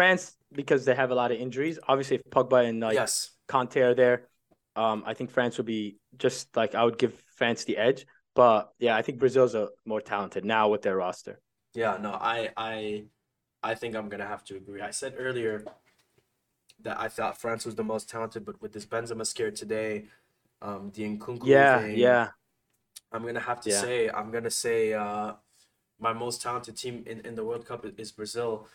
France 0.00 0.34
because 0.50 0.86
they 0.86 0.94
have 0.94 1.10
a 1.10 1.14
lot 1.14 1.30
of 1.30 1.38
injuries. 1.38 1.78
Obviously, 1.86 2.16
if 2.16 2.22
Pogba 2.30 2.66
and 2.66 2.80
like 2.80 2.94
yes. 2.94 3.32
Kanté 3.46 3.82
are 3.82 3.94
there, 3.94 4.28
um, 4.74 5.04
I 5.04 5.12
think 5.12 5.30
France 5.30 5.58
would 5.58 5.66
be 5.66 5.98
just 6.16 6.56
like 6.56 6.74
I 6.74 6.82
would 6.86 6.96
give 6.96 7.12
France 7.36 7.64
the 7.64 7.76
edge. 7.76 8.06
But 8.34 8.72
yeah, 8.78 8.96
I 8.96 9.02
think 9.02 9.18
Brazil's 9.18 9.54
a 9.54 9.68
more 9.84 10.00
talented 10.00 10.42
now 10.42 10.70
with 10.70 10.80
their 10.80 10.96
roster. 10.96 11.38
Yeah, 11.74 11.98
no, 12.00 12.12
I 12.12 12.48
I 12.56 13.04
I 13.62 13.74
think 13.74 13.94
I'm 13.94 14.08
gonna 14.08 14.26
have 14.34 14.42
to 14.44 14.56
agree. 14.56 14.80
I 14.80 14.90
said 14.90 15.12
earlier 15.18 15.64
that 16.80 16.98
I 16.98 17.08
thought 17.08 17.36
France 17.36 17.66
was 17.66 17.74
the 17.74 17.84
most 17.84 18.08
talented, 18.08 18.46
but 18.46 18.56
with 18.62 18.72
this 18.72 18.86
Benzema 18.86 19.26
scare 19.26 19.50
today, 19.50 20.06
um, 20.62 20.90
the 20.94 21.02
Nkunku 21.02 21.44
yeah, 21.44 21.78
thing, 21.78 21.98
yeah, 21.98 22.28
I'm 23.12 23.26
gonna 23.26 23.46
have 23.50 23.60
to 23.66 23.70
yeah. 23.70 23.80
say 23.82 24.08
I'm 24.08 24.30
gonna 24.30 24.56
say 24.66 24.94
uh, 24.94 25.34
my 25.98 26.14
most 26.14 26.40
talented 26.40 26.78
team 26.78 27.04
in, 27.06 27.20
in 27.20 27.34
the 27.34 27.44
World 27.44 27.66
Cup 27.66 27.84
is 27.98 28.12
Brazil. 28.12 28.66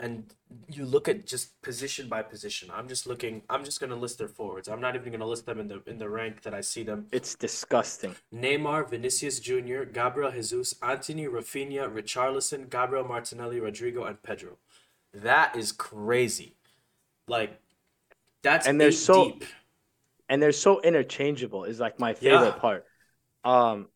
And 0.00 0.24
you 0.66 0.86
look 0.86 1.08
at 1.08 1.26
just 1.26 1.60
position 1.62 2.08
by 2.08 2.22
position. 2.22 2.70
I'm 2.72 2.88
just 2.88 3.06
looking. 3.06 3.42
I'm 3.50 3.64
just 3.64 3.80
gonna 3.80 3.96
list 3.96 4.18
their 4.18 4.28
forwards. 4.28 4.66
I'm 4.66 4.80
not 4.80 4.96
even 4.96 5.12
gonna 5.12 5.26
list 5.26 5.44
them 5.46 5.60
in 5.60 5.68
the 5.68 5.82
in 5.86 5.98
the 5.98 6.08
rank 6.08 6.42
that 6.42 6.54
I 6.54 6.62
see 6.62 6.82
them. 6.82 7.06
It's 7.12 7.34
disgusting. 7.34 8.16
Neymar, 8.34 8.88
Vinicius 8.88 9.40
Junior, 9.40 9.84
Gabriel 9.84 10.30
Jesus, 10.30 10.74
Antony, 10.82 11.26
Rafinha, 11.26 11.92
Richarlison, 11.92 12.70
Gabriel 12.70 13.04
Martinelli, 13.04 13.60
Rodrygo, 13.60 14.08
and 14.08 14.22
Pedro. 14.22 14.56
That 15.12 15.54
is 15.54 15.70
crazy. 15.70 16.56
Like 17.28 17.60
that's 18.42 18.66
and 18.66 18.80
they're 18.80 18.92
so 18.92 19.32
deep 19.32 19.44
and 20.30 20.40
they're 20.40 20.52
so 20.52 20.80
interchangeable 20.80 21.64
is 21.64 21.80
like 21.80 21.98
my 21.98 22.14
favorite 22.14 22.54
yeah. 22.54 22.60
part. 22.60 22.86
Um, 23.44 23.88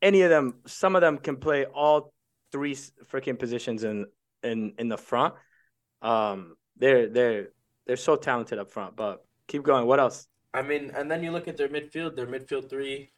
any 0.00 0.22
of 0.22 0.30
them, 0.30 0.54
some 0.66 0.94
of 0.94 1.02
them 1.02 1.18
can 1.18 1.36
play 1.36 1.66
all 1.66 2.14
three 2.52 2.74
freaking 3.12 3.38
positions 3.38 3.84
in 3.84 4.06
in 4.42 4.72
in 4.78 4.88
the 4.88 4.96
front. 4.96 5.34
Um, 6.02 6.56
they're 6.76 7.08
they're 7.08 7.48
they're 7.86 7.96
so 7.96 8.16
talented 8.16 8.58
up 8.58 8.70
front. 8.70 8.96
But 8.96 9.24
keep 9.46 9.62
going. 9.62 9.86
What 9.86 10.00
else? 10.00 10.28
I 10.52 10.62
mean, 10.62 10.90
and 10.94 11.10
then 11.10 11.22
you 11.22 11.30
look 11.30 11.48
at 11.48 11.56
their 11.56 11.68
midfield. 11.68 12.16
Their 12.16 12.26
midfield 12.26 12.68
three. 12.68 13.10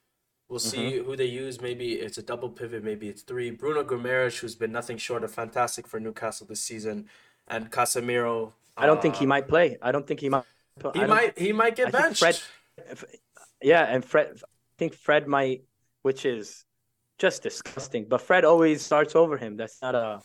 We'll 0.49 0.59
see 0.59 0.93
mm-hmm. 0.93 1.07
who 1.07 1.17
they 1.17 1.25
use. 1.25 1.63
Maybe 1.63 1.95
it's 1.95 2.19
a 2.19 2.23
double 2.23 2.51
pivot. 2.51 2.85
Maybe 2.85 3.09
it's 3.09 3.23
three. 3.23 3.51
Bruno 3.51 3.85
Guimaraes, 3.85 4.39
who's 4.39 4.55
been 4.55 4.73
nothing 4.73 4.99
short 4.99 5.25
of 5.25 5.33
fantastic 5.33 5.87
for 5.87 5.99
Newcastle 5.99 6.47
this 6.47 6.61
season, 6.61 7.09
and 7.49 7.71
Casemiro. 7.71 8.53
I 8.77 8.85
don't 8.85 8.99
uh, 8.99 9.01
think 9.01 9.17
he 9.17 9.25
uh, 9.25 9.29
might 9.29 9.49
play. 9.49 9.79
I 9.81 9.93
don't 9.93 10.07
think 10.07 10.21
he 10.21 10.29
might. 10.29 10.45
He 10.95 11.05
might. 11.05 11.39
He 11.39 11.53
might 11.53 11.75
get 11.75 11.89
I 11.89 11.91
benched. 11.91 12.19
Fred, 12.19 12.39
yeah, 13.63 13.85
and 13.85 14.05
Fred, 14.05 14.33
I 14.43 14.47
think 14.77 14.95
Fred 14.95 15.27
might, 15.27 15.65
which 16.03 16.27
is 16.27 16.65
just 17.19 17.43
disgusting. 17.43 18.05
But 18.05 18.21
Fred 18.21 18.45
always 18.45 18.83
starts 18.83 19.17
over 19.17 19.39
him. 19.39 19.57
That's 19.57 19.81
not 19.81 19.95
a 19.95 20.21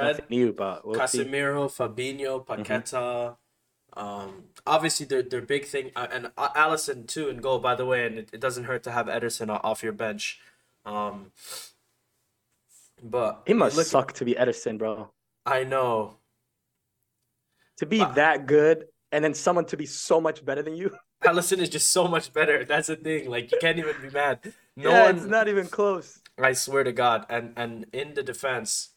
Fred 0.00 0.30
new, 0.30 0.52
but 0.52 0.86
we'll 0.86 0.98
Casemiro, 0.98 1.70
see. 1.70 1.82
Fabinho, 1.82 2.44
mm-hmm. 2.44 2.52
Paqueta. 2.52 2.92
Mm-hmm. 2.92 3.34
Um, 3.96 4.44
obviously 4.66 5.06
their 5.06 5.22
their 5.22 5.42
big 5.42 5.66
thing, 5.66 5.92
uh, 5.94 6.08
and 6.10 6.30
uh, 6.36 6.48
Alisson 6.50 7.06
too 7.06 7.28
in 7.28 7.38
goal. 7.38 7.58
By 7.60 7.74
the 7.74 7.86
way, 7.86 8.06
and 8.06 8.18
it, 8.18 8.30
it 8.32 8.40
doesn't 8.40 8.64
hurt 8.64 8.82
to 8.84 8.90
have 8.90 9.06
Ederson 9.06 9.48
off 9.62 9.82
your 9.82 9.92
bench. 9.92 10.40
Um, 10.84 11.30
but 13.02 13.42
it 13.46 13.56
must 13.56 13.76
look, 13.76 13.86
suck 13.86 14.12
to 14.14 14.24
be 14.24 14.34
Ederson, 14.34 14.78
bro. 14.78 15.10
I 15.46 15.64
know. 15.64 16.16
To 17.78 17.86
be 17.86 17.98
but, 17.98 18.16
that 18.16 18.46
good, 18.46 18.86
and 19.12 19.24
then 19.24 19.34
someone 19.34 19.66
to 19.66 19.76
be 19.76 19.86
so 19.86 20.20
much 20.20 20.44
better 20.44 20.62
than 20.62 20.74
you. 20.74 20.96
Alisson 21.24 21.58
is 21.58 21.68
just 21.68 21.90
so 21.90 22.08
much 22.08 22.32
better. 22.32 22.64
That's 22.64 22.88
the 22.88 22.96
thing. 22.96 23.30
Like 23.30 23.52
you 23.52 23.58
can't 23.60 23.78
even 23.78 23.94
be 24.02 24.10
mad. 24.10 24.40
No 24.76 24.90
yeah, 24.90 25.04
one, 25.04 25.16
it's 25.16 25.26
not 25.26 25.48
even 25.48 25.66
close. 25.66 26.20
I 26.36 26.52
swear 26.52 26.82
to 26.82 26.92
God. 26.92 27.26
And 27.28 27.52
and 27.56 27.86
in 27.92 28.14
the 28.14 28.22
defense, 28.22 28.90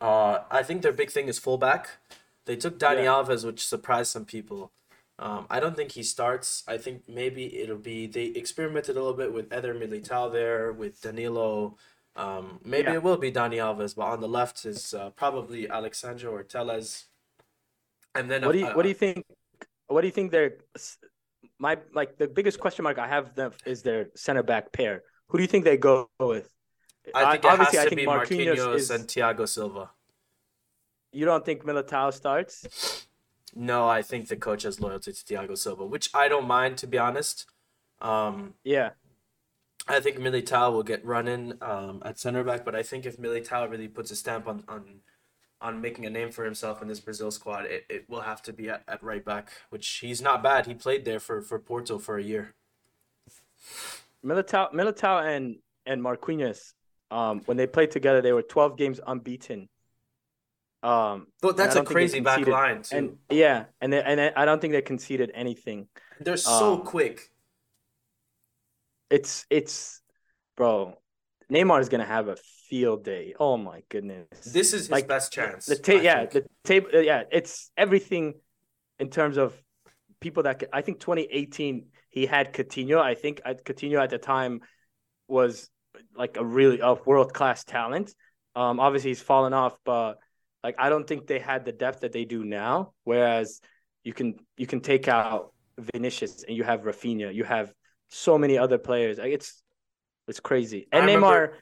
uh, 0.00 0.40
I 0.50 0.62
think 0.62 0.82
their 0.82 0.92
big 0.92 1.10
thing 1.10 1.28
is 1.28 1.38
fullback. 1.38 1.88
They 2.46 2.56
took 2.56 2.78
Dani 2.78 3.04
yeah. 3.04 3.12
Alves, 3.12 3.44
which 3.44 3.66
surprised 3.66 4.10
some 4.10 4.24
people. 4.24 4.72
Um, 5.18 5.46
I 5.50 5.58
don't 5.58 5.76
think 5.76 5.92
he 5.92 6.02
starts. 6.02 6.62
I 6.68 6.78
think 6.78 7.02
maybe 7.08 7.60
it'll 7.60 7.76
be 7.76 8.06
they 8.06 8.26
experimented 8.26 8.96
a 8.96 9.00
little 9.00 9.16
bit 9.16 9.32
with 9.32 9.52
Eder 9.52 9.74
Militao 9.74 10.32
there 10.32 10.72
with 10.72 11.00
Danilo. 11.00 11.76
Um, 12.14 12.60
maybe 12.64 12.88
yeah. 12.88 12.94
it 12.94 13.02
will 13.02 13.16
be 13.16 13.32
Dani 13.32 13.56
Alves, 13.56 13.96
but 13.96 14.02
on 14.02 14.20
the 14.20 14.28
left 14.28 14.64
is 14.64 14.94
uh, 14.94 15.10
probably 15.10 15.68
Alex 15.68 15.98
Sandro 15.98 16.32
or 16.32 16.44
Telles. 16.44 17.06
And 18.14 18.30
then 18.30 18.44
what 18.44 18.52
do 18.52 18.58
you 18.58 18.66
uh, 18.66 18.74
what 18.74 18.82
do 18.84 18.88
you 18.88 18.94
think? 18.94 19.24
What 19.88 20.02
do 20.02 20.06
you 20.06 20.12
think 20.12 20.30
their 20.30 20.58
my 21.58 21.78
like 21.92 22.16
the 22.18 22.28
biggest 22.28 22.60
question 22.60 22.84
mark 22.84 22.98
I 22.98 23.08
have 23.08 23.34
them 23.34 23.52
is 23.66 23.82
their 23.82 24.10
center 24.14 24.42
back 24.42 24.72
pair. 24.72 25.02
Who 25.28 25.38
do 25.38 25.42
you 25.42 25.48
think 25.48 25.64
they 25.64 25.76
go 25.76 26.08
with? 26.20 26.48
I 27.14 27.32
think 27.32 27.44
it 27.44 27.50
Obviously, 27.50 27.78
has 27.78 27.86
to 27.86 27.92
I 27.92 27.94
think 27.94 28.00
be 28.00 28.06
Marquinhos, 28.06 28.56
Marquinhos 28.56 28.74
is... 28.76 28.90
and 28.90 29.04
Thiago 29.06 29.48
Silva. 29.48 29.90
You 31.12 31.24
don't 31.24 31.44
think 31.44 31.64
Militao 31.64 32.12
starts? 32.12 33.06
No, 33.54 33.88
I 33.88 34.02
think 34.02 34.28
the 34.28 34.36
coach 34.36 34.62
has 34.64 34.80
loyalty 34.80 35.12
to 35.12 35.24
Thiago 35.24 35.56
Silva, 35.56 35.84
which 35.84 36.10
I 36.14 36.28
don't 36.28 36.46
mind 36.46 36.76
to 36.78 36.86
be 36.86 36.98
honest. 36.98 37.46
Um, 38.00 38.54
yeah. 38.62 38.90
I 39.88 40.00
think 40.00 40.18
Militao 40.18 40.72
will 40.72 40.82
get 40.82 41.04
running 41.04 41.54
um, 41.62 42.02
at 42.04 42.18
center 42.18 42.44
back, 42.44 42.64
but 42.64 42.74
I 42.74 42.82
think 42.82 43.06
if 43.06 43.16
Militao 43.16 43.70
really 43.70 43.88
puts 43.88 44.10
a 44.10 44.16
stamp 44.16 44.46
on, 44.46 44.64
on 44.68 45.00
on 45.60 45.80
making 45.80 46.06
a 46.06 46.10
name 46.10 46.30
for 46.30 46.44
himself 46.44 46.80
in 46.82 46.88
this 46.88 47.00
Brazil 47.00 47.30
squad, 47.30 47.64
it, 47.64 47.84
it 47.88 48.08
will 48.08 48.20
have 48.20 48.42
to 48.42 48.52
be 48.52 48.68
at, 48.68 48.82
at 48.86 49.02
right 49.02 49.24
back, 49.24 49.50
which 49.70 49.88
he's 49.88 50.22
not 50.22 50.42
bad. 50.42 50.66
He 50.66 50.74
played 50.74 51.04
there 51.04 51.18
for, 51.18 51.42
for 51.42 51.58
Porto 51.58 51.98
for 51.98 52.16
a 52.16 52.22
year. 52.22 52.54
Militao, 54.24 54.72
Militao 54.72 55.24
and 55.24 55.56
and 55.86 56.02
Marquinhos, 56.02 56.74
um, 57.10 57.42
when 57.46 57.56
they 57.56 57.66
played 57.66 57.90
together, 57.90 58.20
they 58.20 58.32
were 58.32 58.42
12 58.42 58.76
games 58.76 59.00
unbeaten. 59.06 59.68
Um, 60.82 61.26
but 61.42 61.56
that's 61.56 61.74
a 61.74 61.82
crazy 61.82 62.20
back 62.20 62.46
line 62.46 62.82
too. 62.82 62.96
And 62.96 63.16
yeah, 63.30 63.64
and 63.80 63.92
they, 63.92 64.02
and 64.02 64.20
I 64.36 64.44
don't 64.44 64.60
think 64.60 64.72
they 64.72 64.82
conceded 64.82 65.32
anything. 65.34 65.88
They're 66.20 66.36
so 66.36 66.74
um, 66.74 66.82
quick. 66.82 67.30
It's 69.10 69.44
it's, 69.50 70.00
bro. 70.56 70.94
Neymar 71.50 71.80
is 71.80 71.88
gonna 71.88 72.04
have 72.04 72.28
a 72.28 72.36
field 72.68 73.04
day. 73.04 73.34
Oh 73.40 73.56
my 73.56 73.82
goodness. 73.88 74.28
This 74.44 74.72
is 74.72 74.82
his 74.82 74.90
like, 74.90 75.08
best 75.08 75.32
chance. 75.32 75.66
The 75.66 75.76
ta- 75.76 75.92
yeah, 75.94 76.26
think. 76.26 76.32
the 76.32 76.44
table. 76.62 76.90
Yeah, 76.92 77.24
it's 77.32 77.70
everything 77.76 78.34
in 79.00 79.10
terms 79.10 79.36
of 79.36 79.54
people 80.20 80.44
that 80.44 80.62
I 80.72 80.82
think 80.82 81.00
2018 81.00 81.86
he 82.10 82.26
had 82.26 82.52
Coutinho. 82.52 83.00
I 83.00 83.14
think 83.14 83.40
Coutinho 83.44 84.00
at 84.00 84.10
the 84.10 84.18
time 84.18 84.60
was 85.26 85.68
like 86.18 86.36
a 86.36 86.44
really 86.44 86.80
a 86.80 86.94
world 86.94 87.32
class 87.32 87.64
talent. 87.64 88.14
Um, 88.54 88.80
obviously 88.80 89.10
he's 89.10 89.22
fallen 89.22 89.52
off, 89.52 89.76
but 89.84 90.18
like 90.64 90.74
I 90.78 90.88
don't 90.88 91.06
think 91.06 91.26
they 91.26 91.38
had 91.38 91.64
the 91.64 91.72
depth 91.72 92.00
that 92.00 92.12
they 92.12 92.24
do 92.24 92.44
now. 92.44 92.92
Whereas 93.04 93.60
you 94.04 94.12
can 94.12 94.36
you 94.56 94.66
can 94.66 94.80
take 94.80 95.08
out 95.08 95.52
Vinicius 95.78 96.44
and 96.46 96.56
you 96.56 96.64
have 96.64 96.82
Rafinha, 96.82 97.34
you 97.34 97.44
have 97.44 97.72
so 98.08 98.36
many 98.36 98.58
other 98.58 98.78
players. 98.78 99.18
Like 99.18 99.32
it's 99.32 99.62
it's 100.26 100.40
crazy. 100.40 100.88
And 100.92 101.04
I 101.04 101.08
Neymar, 101.08 101.14
remember, 101.14 101.56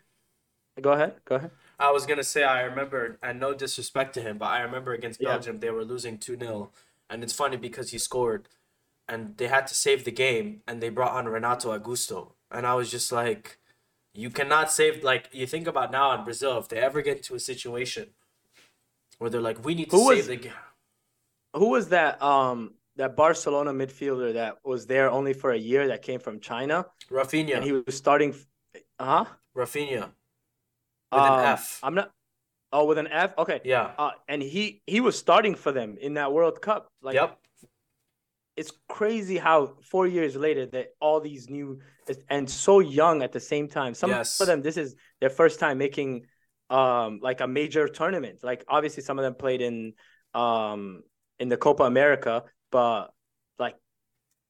go 0.81 0.93
ahead, 0.93 1.15
go 1.25 1.37
ahead. 1.37 1.51
I 1.79 1.93
was 1.93 2.07
gonna 2.07 2.25
say 2.25 2.43
I 2.43 2.63
remember, 2.63 3.19
and 3.23 3.39
no 3.39 3.53
disrespect 3.53 4.15
to 4.15 4.23
him, 4.23 4.39
but 4.39 4.47
I 4.47 4.63
remember 4.63 4.95
against 4.95 5.21
Belgium 5.21 5.57
yeah. 5.57 5.61
they 5.61 5.71
were 5.71 5.85
losing 5.85 6.19
two 6.19 6.37
0 6.39 6.71
and 7.09 7.23
it's 7.23 7.33
funny 7.33 7.57
because 7.57 7.91
he 7.91 7.99
scored, 7.99 8.49
and 9.09 9.37
they 9.37 9.47
had 9.47 9.67
to 9.69 9.75
save 9.75 10.05
the 10.05 10.11
game, 10.11 10.63
and 10.67 10.83
they 10.83 10.89
brought 10.89 11.13
on 11.13 11.27
Renato 11.27 11.77
Augusto, 11.77 12.33
and 12.51 12.67
I 12.67 12.75
was 12.75 12.91
just 12.91 13.13
like, 13.13 13.59
you 14.17 14.31
cannot 14.31 14.73
save 14.73 15.05
like 15.05 15.29
you 15.33 15.47
think 15.47 15.67
about 15.67 15.91
now 15.91 16.17
in 16.17 16.25
Brazil 16.25 16.59
if 16.59 16.69
they 16.69 16.79
ever 16.79 17.03
get 17.03 17.19
into 17.19 17.35
a 17.35 17.41
situation 17.41 18.09
where 19.19 19.31
they're 19.31 19.41
like, 19.41 19.65
we 19.65 19.75
need 19.75 19.91
to 19.91 19.97
who 19.97 20.09
save 20.09 20.17
was, 20.17 20.27
the 20.29 20.37
game. 20.37 20.53
Who 21.55 21.71
was 21.71 21.89
that? 21.89 22.23
Um, 22.23 22.75
that 22.97 23.15
Barcelona 23.15 23.73
midfielder 23.73 24.35
that 24.35 24.57
was 24.65 24.87
there 24.87 25.11
only 25.11 25.35
for 25.35 25.53
a 25.53 25.57
year 25.57 25.89
that 25.89 26.03
came 26.03 26.19
from 26.19 26.41
China. 26.41 26.87
Rafinha. 27.11 27.57
And 27.57 27.65
he 27.65 27.73
was 27.73 27.97
starting. 27.97 28.35
Huh? 28.99 29.27
Rafinha. 29.55 30.11
With 31.13 31.21
um, 31.23 31.39
an 31.39 31.45
F. 31.45 31.81
I'm 31.83 31.95
not. 31.95 32.11
Oh, 32.73 32.85
with 32.87 32.99
an 32.99 33.07
F. 33.09 33.37
Okay. 33.39 33.61
Yeah. 33.65 33.93
Uh, 33.99 34.13
and 34.29 34.43
he 34.43 34.83
he 34.87 35.01
was 35.01 35.19
starting 35.19 35.55
for 35.55 35.73
them 35.73 35.97
in 36.01 36.15
that 36.15 36.33
World 36.33 36.61
Cup. 36.61 36.89
Like. 37.03 37.15
Yep. 37.15 37.39
It's 38.57 38.73
crazy 38.89 39.37
how 39.37 39.75
four 39.83 40.07
years 40.07 40.35
later 40.35 40.67
that 40.67 40.95
all 41.01 41.21
these 41.21 41.51
new 41.51 41.81
and 42.31 42.49
so 42.49 42.81
young 42.81 43.23
at 43.23 43.33
the 43.33 43.41
same 43.41 43.69
time. 43.69 43.95
Some 43.95 44.11
yes. 44.11 44.41
of 44.41 44.47
them 44.47 44.63
this 44.63 44.77
is 44.77 44.97
their 45.21 45.31
first 45.31 45.61
time 45.61 45.79
making 45.79 46.27
um 46.71 47.21
like 47.23 47.41
a 47.41 47.47
major 47.47 47.87
tournament. 47.89 48.41
Like 48.43 48.65
obviously 48.69 49.03
some 49.03 49.19
of 49.19 49.25
them 49.25 49.35
played 49.35 49.61
in 49.61 49.93
um 50.35 51.03
in 51.39 51.49
the 51.49 51.57
Copa 51.57 51.85
America, 51.85 52.45
but 52.71 53.13
like 53.59 53.77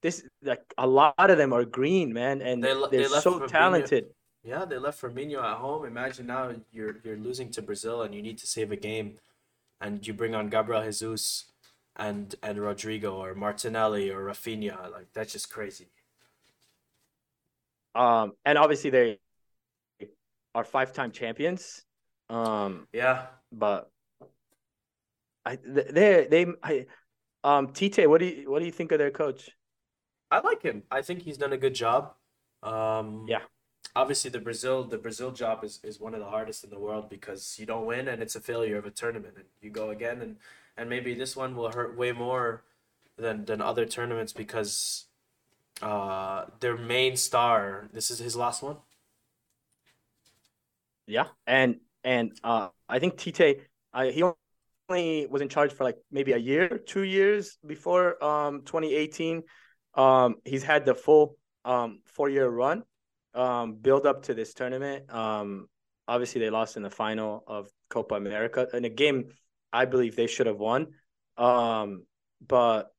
this 0.02 0.22
like 0.42 0.62
a 0.78 0.86
lot 0.86 1.14
of 1.18 1.36
them 1.36 1.52
are 1.52 1.64
green, 1.64 2.12
man, 2.12 2.42
and 2.42 2.62
they, 2.62 2.74
they're 2.90 3.08
they 3.08 3.20
so 3.20 3.46
talented. 3.46 4.06
Yeah, 4.44 4.64
they 4.64 4.78
left 4.78 5.02
Firmino 5.02 5.42
at 5.42 5.56
home. 5.56 5.84
Imagine 5.84 6.26
now 6.26 6.54
you're 6.70 6.98
you're 7.02 7.16
losing 7.16 7.50
to 7.50 7.62
Brazil 7.62 8.02
and 8.02 8.14
you 8.14 8.22
need 8.22 8.38
to 8.38 8.46
save 8.46 8.70
a 8.70 8.76
game, 8.76 9.18
and 9.80 10.06
you 10.06 10.14
bring 10.14 10.36
on 10.36 10.48
Gabriel 10.48 10.84
Jesus 10.84 11.46
and 11.96 12.34
and 12.42 12.58
Rodrygo 12.58 13.14
or 13.14 13.34
Martinelli 13.34 14.10
or 14.10 14.24
Rafinha. 14.24 14.90
Like 14.90 15.08
that's 15.12 15.32
just 15.32 15.50
crazy. 15.50 15.88
Um, 17.94 18.32
and 18.44 18.58
obviously 18.58 18.90
they 18.90 19.18
are 20.54 20.64
five-time 20.64 21.12
champions. 21.12 21.84
Um, 22.28 22.88
yeah, 22.92 23.26
but 23.50 23.90
I 25.44 25.58
they 25.64 26.26
they 26.28 26.46
I 26.62 26.86
um 27.44 27.68
Tite, 27.68 28.08
what 28.08 28.20
do 28.20 28.26
you 28.26 28.50
what 28.50 28.58
do 28.58 28.66
you 28.66 28.72
think 28.72 28.92
of 28.92 28.98
their 28.98 29.10
coach? 29.10 29.50
I 30.30 30.40
like 30.40 30.62
him. 30.62 30.82
I 30.90 31.02
think 31.02 31.22
he's 31.22 31.38
done 31.38 31.52
a 31.52 31.56
good 31.56 31.74
job. 31.74 32.14
Um, 32.62 33.26
yeah. 33.28 33.42
Obviously, 33.94 34.30
the 34.30 34.40
Brazil 34.40 34.84
the 34.84 34.98
Brazil 34.98 35.30
job 35.30 35.64
is, 35.64 35.80
is 35.84 36.00
one 36.00 36.14
of 36.14 36.20
the 36.20 36.26
hardest 36.26 36.64
in 36.64 36.70
the 36.70 36.78
world 36.78 37.08
because 37.08 37.56
you 37.58 37.64
don't 37.64 37.86
win 37.86 38.08
and 38.08 38.20
it's 38.20 38.34
a 38.34 38.40
failure 38.40 38.76
of 38.76 38.84
a 38.84 38.90
tournament 38.90 39.34
and 39.36 39.46
you 39.60 39.70
go 39.70 39.90
again 39.90 40.20
and 40.20 40.36
and 40.76 40.88
maybe 40.88 41.14
this 41.14 41.36
one 41.36 41.56
will 41.56 41.70
hurt 41.70 41.96
way 41.96 42.12
more 42.12 42.64
than 43.16 43.44
than 43.44 43.60
other 43.60 43.86
tournaments 43.86 44.32
because 44.32 45.06
uh 45.82 46.44
their 46.60 46.76
main 46.76 47.16
star 47.16 47.88
this 47.92 48.10
is 48.10 48.18
his 48.18 48.36
last 48.36 48.62
one. 48.62 48.76
Yeah, 51.06 51.28
and 51.46 51.76
and 52.02 52.32
uh, 52.42 52.68
I 52.88 52.98
think 52.98 53.16
Tite, 53.16 53.60
I, 53.92 54.10
he 54.10 54.22
only 54.88 55.26
was 55.26 55.42
in 55.42 55.48
charge 55.48 55.72
for 55.72 55.84
like 55.84 55.96
maybe 56.10 56.32
a 56.32 56.38
year, 56.38 56.78
two 56.78 57.02
years 57.02 57.58
before 57.66 58.22
um 58.22 58.62
2018. 58.62 59.42
Um, 59.94 60.36
he's 60.44 60.62
had 60.62 60.84
the 60.84 60.94
full 60.94 61.36
um 61.64 62.00
four 62.06 62.28
year 62.28 62.48
run, 62.48 62.82
um, 63.34 63.74
build 63.74 64.06
up 64.06 64.24
to 64.24 64.34
this 64.34 64.54
tournament. 64.54 65.12
Um, 65.12 65.68
obviously 66.08 66.40
they 66.40 66.50
lost 66.50 66.76
in 66.76 66.82
the 66.82 66.90
final 66.90 67.44
of 67.46 67.68
Copa 67.88 68.14
America 68.14 68.68
in 68.72 68.84
a 68.84 68.88
game 68.88 69.30
I 69.76 69.84
believe 69.84 70.16
they 70.16 70.26
should 70.26 70.46
have 70.46 70.58
won. 70.58 70.88
Um, 71.36 72.04
but 72.46 72.90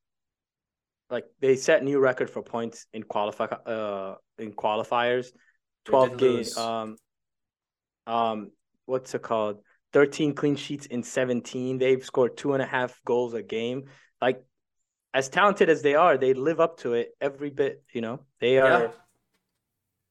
like 1.10 1.26
they 1.42 1.56
set 1.56 1.84
new 1.84 2.00
record 2.00 2.30
for 2.30 2.44
points 2.44 2.86
in 2.94 3.04
qualify 3.04 3.46
uh 3.46 4.16
in 4.38 4.52
qualifiers. 4.52 5.28
Twelve 5.86 6.18
games. 6.18 6.58
Um, 6.58 6.98
um, 8.06 8.52
what's 8.86 9.16
it 9.16 9.22
called? 9.22 9.60
13 9.94 10.34
clean 10.34 10.56
sheets 10.56 10.86
in 10.86 11.02
17. 11.02 11.78
They've 11.78 12.04
scored 12.04 12.38
two 12.38 12.54
and 12.54 12.62
a 12.62 12.66
half 12.66 13.00
goals 13.06 13.34
a 13.34 13.42
game. 13.42 13.86
Like, 14.22 14.44
as 15.14 15.30
talented 15.30 15.70
as 15.70 15.82
they 15.82 15.96
are, 15.96 16.18
they 16.18 16.34
live 16.34 16.60
up 16.60 16.80
to 16.80 16.94
it 16.94 17.10
every 17.22 17.50
bit. 17.50 17.84
You 17.94 18.02
know, 18.02 18.20
they 18.40 18.60
are. 18.60 18.82
Yeah. 18.82 18.92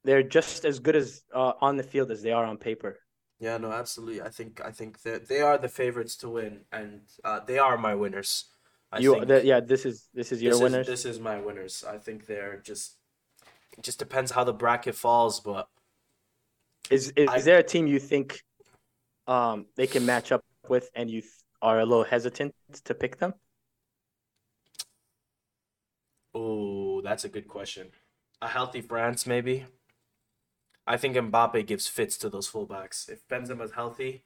They're 0.04 0.22
just 0.22 0.64
as 0.64 0.78
good 0.78 0.96
as 0.96 1.22
uh, 1.34 1.52
on 1.60 1.76
the 1.76 1.82
field 1.82 2.10
as 2.10 2.22
they 2.22 2.32
are 2.32 2.44
on 2.44 2.56
paper. 2.58 2.98
Yeah, 3.38 3.58
no, 3.58 3.70
absolutely. 3.70 4.22
I 4.22 4.30
think 4.30 4.60
I 4.64 4.70
think 4.70 5.02
that 5.02 5.28
they 5.28 5.40
are 5.40 5.58
the 5.58 5.68
favorites 5.68 6.16
to 6.16 6.28
win, 6.28 6.60
and 6.72 7.02
uh, 7.22 7.40
they 7.40 7.58
are 7.58 7.76
my 7.76 7.94
winners. 7.94 8.46
I 8.90 8.98
you, 8.98 9.24
the, 9.24 9.44
yeah, 9.44 9.60
this 9.60 9.84
is 9.84 10.08
this 10.14 10.32
is 10.32 10.42
your 10.42 10.52
this 10.52 10.62
winners. 10.62 10.88
Is, 10.88 11.02
this 11.02 11.14
is 11.14 11.20
my 11.20 11.40
winners. 11.40 11.84
I 11.86 11.98
think 11.98 12.26
they're 12.26 12.58
just. 12.58 12.96
It 13.76 13.84
just 13.84 13.98
depends 13.98 14.30
how 14.30 14.44
the 14.44 14.54
bracket 14.54 14.94
falls, 14.94 15.40
but. 15.40 15.68
Is 16.90 17.12
is, 17.16 17.28
I, 17.28 17.36
is 17.36 17.44
there 17.44 17.58
a 17.58 17.62
team 17.62 17.86
you 17.86 17.98
think 17.98 18.40
um, 19.26 19.66
they 19.76 19.86
can 19.86 20.06
match 20.06 20.32
up 20.32 20.44
with, 20.68 20.88
and 20.94 21.10
you 21.10 21.22
are 21.60 21.80
a 21.80 21.84
little 21.84 22.04
hesitant 22.04 22.54
to 22.84 22.94
pick 22.94 23.18
them? 23.18 23.34
Oh, 26.34 27.02
that's 27.02 27.24
a 27.24 27.28
good 27.28 27.48
question. 27.48 27.88
A 28.40 28.48
healthy 28.48 28.80
France, 28.80 29.26
maybe. 29.26 29.66
I 30.86 30.96
think 30.96 31.16
Mbappe 31.16 31.66
gives 31.66 31.88
fits 31.88 32.16
to 32.18 32.28
those 32.28 32.48
fullbacks. 32.48 33.08
If 33.08 33.26
Benzema's 33.28 33.72
healthy, 33.72 34.22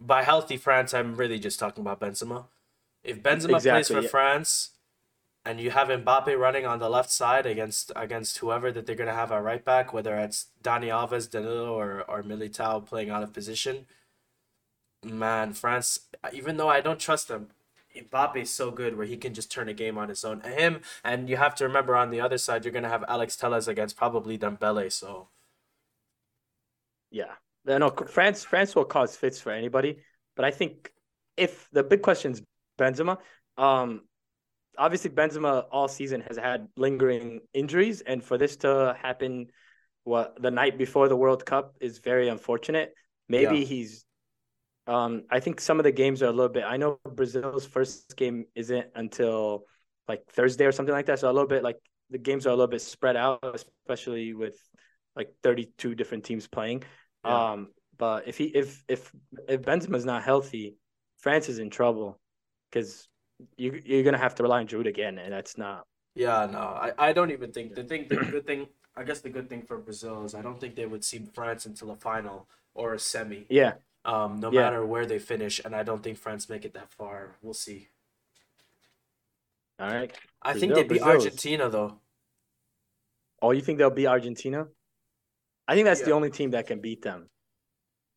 by 0.00 0.22
healthy 0.22 0.56
France, 0.56 0.94
I'm 0.94 1.16
really 1.16 1.38
just 1.38 1.58
talking 1.58 1.82
about 1.82 2.00
Benzema. 2.00 2.44
If 3.02 3.22
Benzema 3.22 3.56
exactly, 3.56 3.70
plays 3.70 3.88
for 3.88 4.02
yeah. 4.02 4.08
France, 4.08 4.70
and 5.44 5.60
you 5.60 5.70
have 5.70 5.88
Mbappe 5.88 6.38
running 6.38 6.66
on 6.66 6.78
the 6.78 6.90
left 6.90 7.10
side 7.10 7.46
against 7.46 7.90
against 7.96 8.38
whoever 8.38 8.70
that 8.70 8.86
they're 8.86 8.96
gonna 8.96 9.14
have 9.14 9.32
at 9.32 9.42
right 9.42 9.64
back, 9.64 9.92
whether 9.92 10.16
it's 10.16 10.48
Dani 10.62 10.88
Alves, 10.88 11.30
Danilo, 11.30 11.72
or 11.72 12.04
or 12.08 12.22
Militao 12.22 12.84
playing 12.84 13.10
out 13.10 13.22
of 13.22 13.32
position, 13.32 13.86
man, 15.04 15.52
France. 15.52 16.00
Even 16.32 16.56
though 16.58 16.68
I 16.68 16.80
don't 16.80 17.00
trust 17.00 17.28
them, 17.28 17.48
Mbappe 17.96 18.42
is 18.42 18.50
so 18.50 18.70
good 18.70 18.96
where 18.96 19.06
he 19.06 19.16
can 19.16 19.34
just 19.34 19.50
turn 19.50 19.68
a 19.68 19.74
game 19.74 19.96
on 19.98 20.08
his 20.08 20.24
own. 20.24 20.40
Him 20.42 20.80
and 21.02 21.28
you 21.28 21.36
have 21.36 21.54
to 21.56 21.64
remember 21.64 21.96
on 21.96 22.10
the 22.10 22.20
other 22.20 22.38
side, 22.38 22.64
you're 22.64 22.72
gonna 22.72 22.88
have 22.88 23.04
Alex 23.08 23.36
Telles 23.36 23.68
against 23.68 23.96
probably 23.96 24.38
Dembele. 24.38 24.92
So, 24.92 25.28
yeah, 27.10 27.32
no, 27.64 27.90
France 27.90 28.44
France 28.44 28.74
will 28.74 28.84
cause 28.84 29.16
fits 29.16 29.40
for 29.40 29.52
anybody. 29.52 29.98
But 30.36 30.44
I 30.44 30.50
think 30.50 30.90
if 31.36 31.68
the 31.72 31.82
big 31.82 32.02
question 32.02 32.32
is 32.32 32.42
Benzema, 32.78 33.18
um, 33.56 34.02
obviously 34.76 35.10
Benzema 35.10 35.66
all 35.70 35.88
season 35.88 36.20
has 36.22 36.36
had 36.36 36.68
lingering 36.76 37.40
injuries, 37.52 38.00
and 38.00 38.22
for 38.22 38.38
this 38.38 38.56
to 38.58 38.96
happen, 39.00 39.48
what 40.04 40.40
the 40.40 40.50
night 40.50 40.78
before 40.78 41.08
the 41.08 41.16
World 41.16 41.44
Cup 41.44 41.76
is 41.80 41.98
very 41.98 42.28
unfortunate. 42.28 42.94
Maybe 43.28 43.58
yeah. 43.58 43.64
he's 43.64 44.04
um, 44.86 45.24
I 45.30 45.40
think 45.40 45.60
some 45.60 45.78
of 45.78 45.84
the 45.84 45.92
games 45.92 46.22
are 46.22 46.28
a 46.28 46.32
little 46.32 46.48
bit. 46.48 46.64
I 46.66 46.78
know 46.78 46.98
Brazil's 47.04 47.66
first 47.66 48.16
game 48.16 48.46
isn't 48.54 48.86
until 48.94 49.64
like 50.08 50.24
Thursday 50.32 50.64
or 50.64 50.72
something 50.72 50.94
like 50.94 51.06
that. 51.06 51.18
So 51.18 51.30
a 51.30 51.32
little 51.32 51.46
bit 51.46 51.62
like 51.62 51.76
the 52.08 52.16
games 52.16 52.46
are 52.46 52.50
a 52.50 52.54
little 52.54 52.68
bit 52.68 52.80
spread 52.80 53.14
out, 53.14 53.44
especially 53.86 54.32
with 54.32 54.58
like 55.18 55.34
32 55.42 55.96
different 55.96 56.24
teams 56.24 56.48
playing. 56.48 56.84
Yeah. 57.24 57.50
Um, 57.52 57.68
but 57.98 58.28
if 58.28 58.38
he 58.38 58.46
if 58.46 58.84
if 58.88 59.12
if 59.48 59.62
Benzema's 59.62 60.06
not 60.06 60.22
healthy, 60.24 60.76
France 61.18 61.50
is 61.50 61.58
in 61.58 61.70
trouble 61.70 62.18
because 62.70 63.08
you 63.56 63.82
you're 63.84 64.04
gonna 64.04 64.18
have 64.18 64.36
to 64.36 64.44
rely 64.44 64.60
on 64.60 64.68
Giroud 64.68 64.88
again, 64.88 65.18
and 65.18 65.32
that's 65.32 65.58
not. 65.58 65.86
Yeah, 66.14 66.46
no, 66.50 66.58
I, 66.58 66.92
I 66.98 67.12
don't 67.12 67.30
even 67.30 67.52
think 67.52 67.74
the 67.74 67.84
thing 67.84 68.08
the 68.08 68.16
good 68.16 68.46
thing 68.46 68.68
I 68.96 69.04
guess 69.04 69.20
the 69.20 69.30
good 69.30 69.48
thing 69.48 69.62
for 69.62 69.78
Brazil 69.78 70.24
is 70.24 70.34
I 70.34 70.42
don't 70.42 70.60
think 70.60 70.74
they 70.74 70.86
would 70.86 71.04
see 71.04 71.20
France 71.34 71.66
until 71.66 71.90
a 71.92 71.96
final 71.96 72.48
or 72.74 72.94
a 72.94 72.98
semi. 72.98 73.46
Yeah, 73.48 73.74
Um, 74.04 74.40
no 74.40 74.50
Yeah. 74.50 74.62
matter 74.62 74.84
where 74.86 75.06
they 75.06 75.18
finish, 75.18 75.60
and 75.64 75.74
I 75.76 75.82
don't 75.84 76.02
think 76.02 76.18
France 76.18 76.48
make 76.48 76.64
it 76.64 76.74
that 76.74 76.92
far. 76.92 77.36
We'll 77.42 77.54
see. 77.54 77.88
all 79.78 79.86
right. 79.88 80.12
I 80.42 80.54
think 80.54 80.74
they'd 80.74 80.88
be 80.88 81.00
Argentina 81.00 81.68
though. 81.68 82.00
Oh, 83.42 83.50
you 83.52 83.60
think 83.60 83.78
they'll 83.78 83.90
be 83.90 84.06
Argentina? 84.06 84.68
I 85.68 85.74
think 85.74 85.84
that's 85.84 86.02
the 86.02 86.12
only 86.12 86.30
team 86.30 86.50
that 86.52 86.66
can 86.66 86.80
beat 86.80 87.02
them 87.02 87.28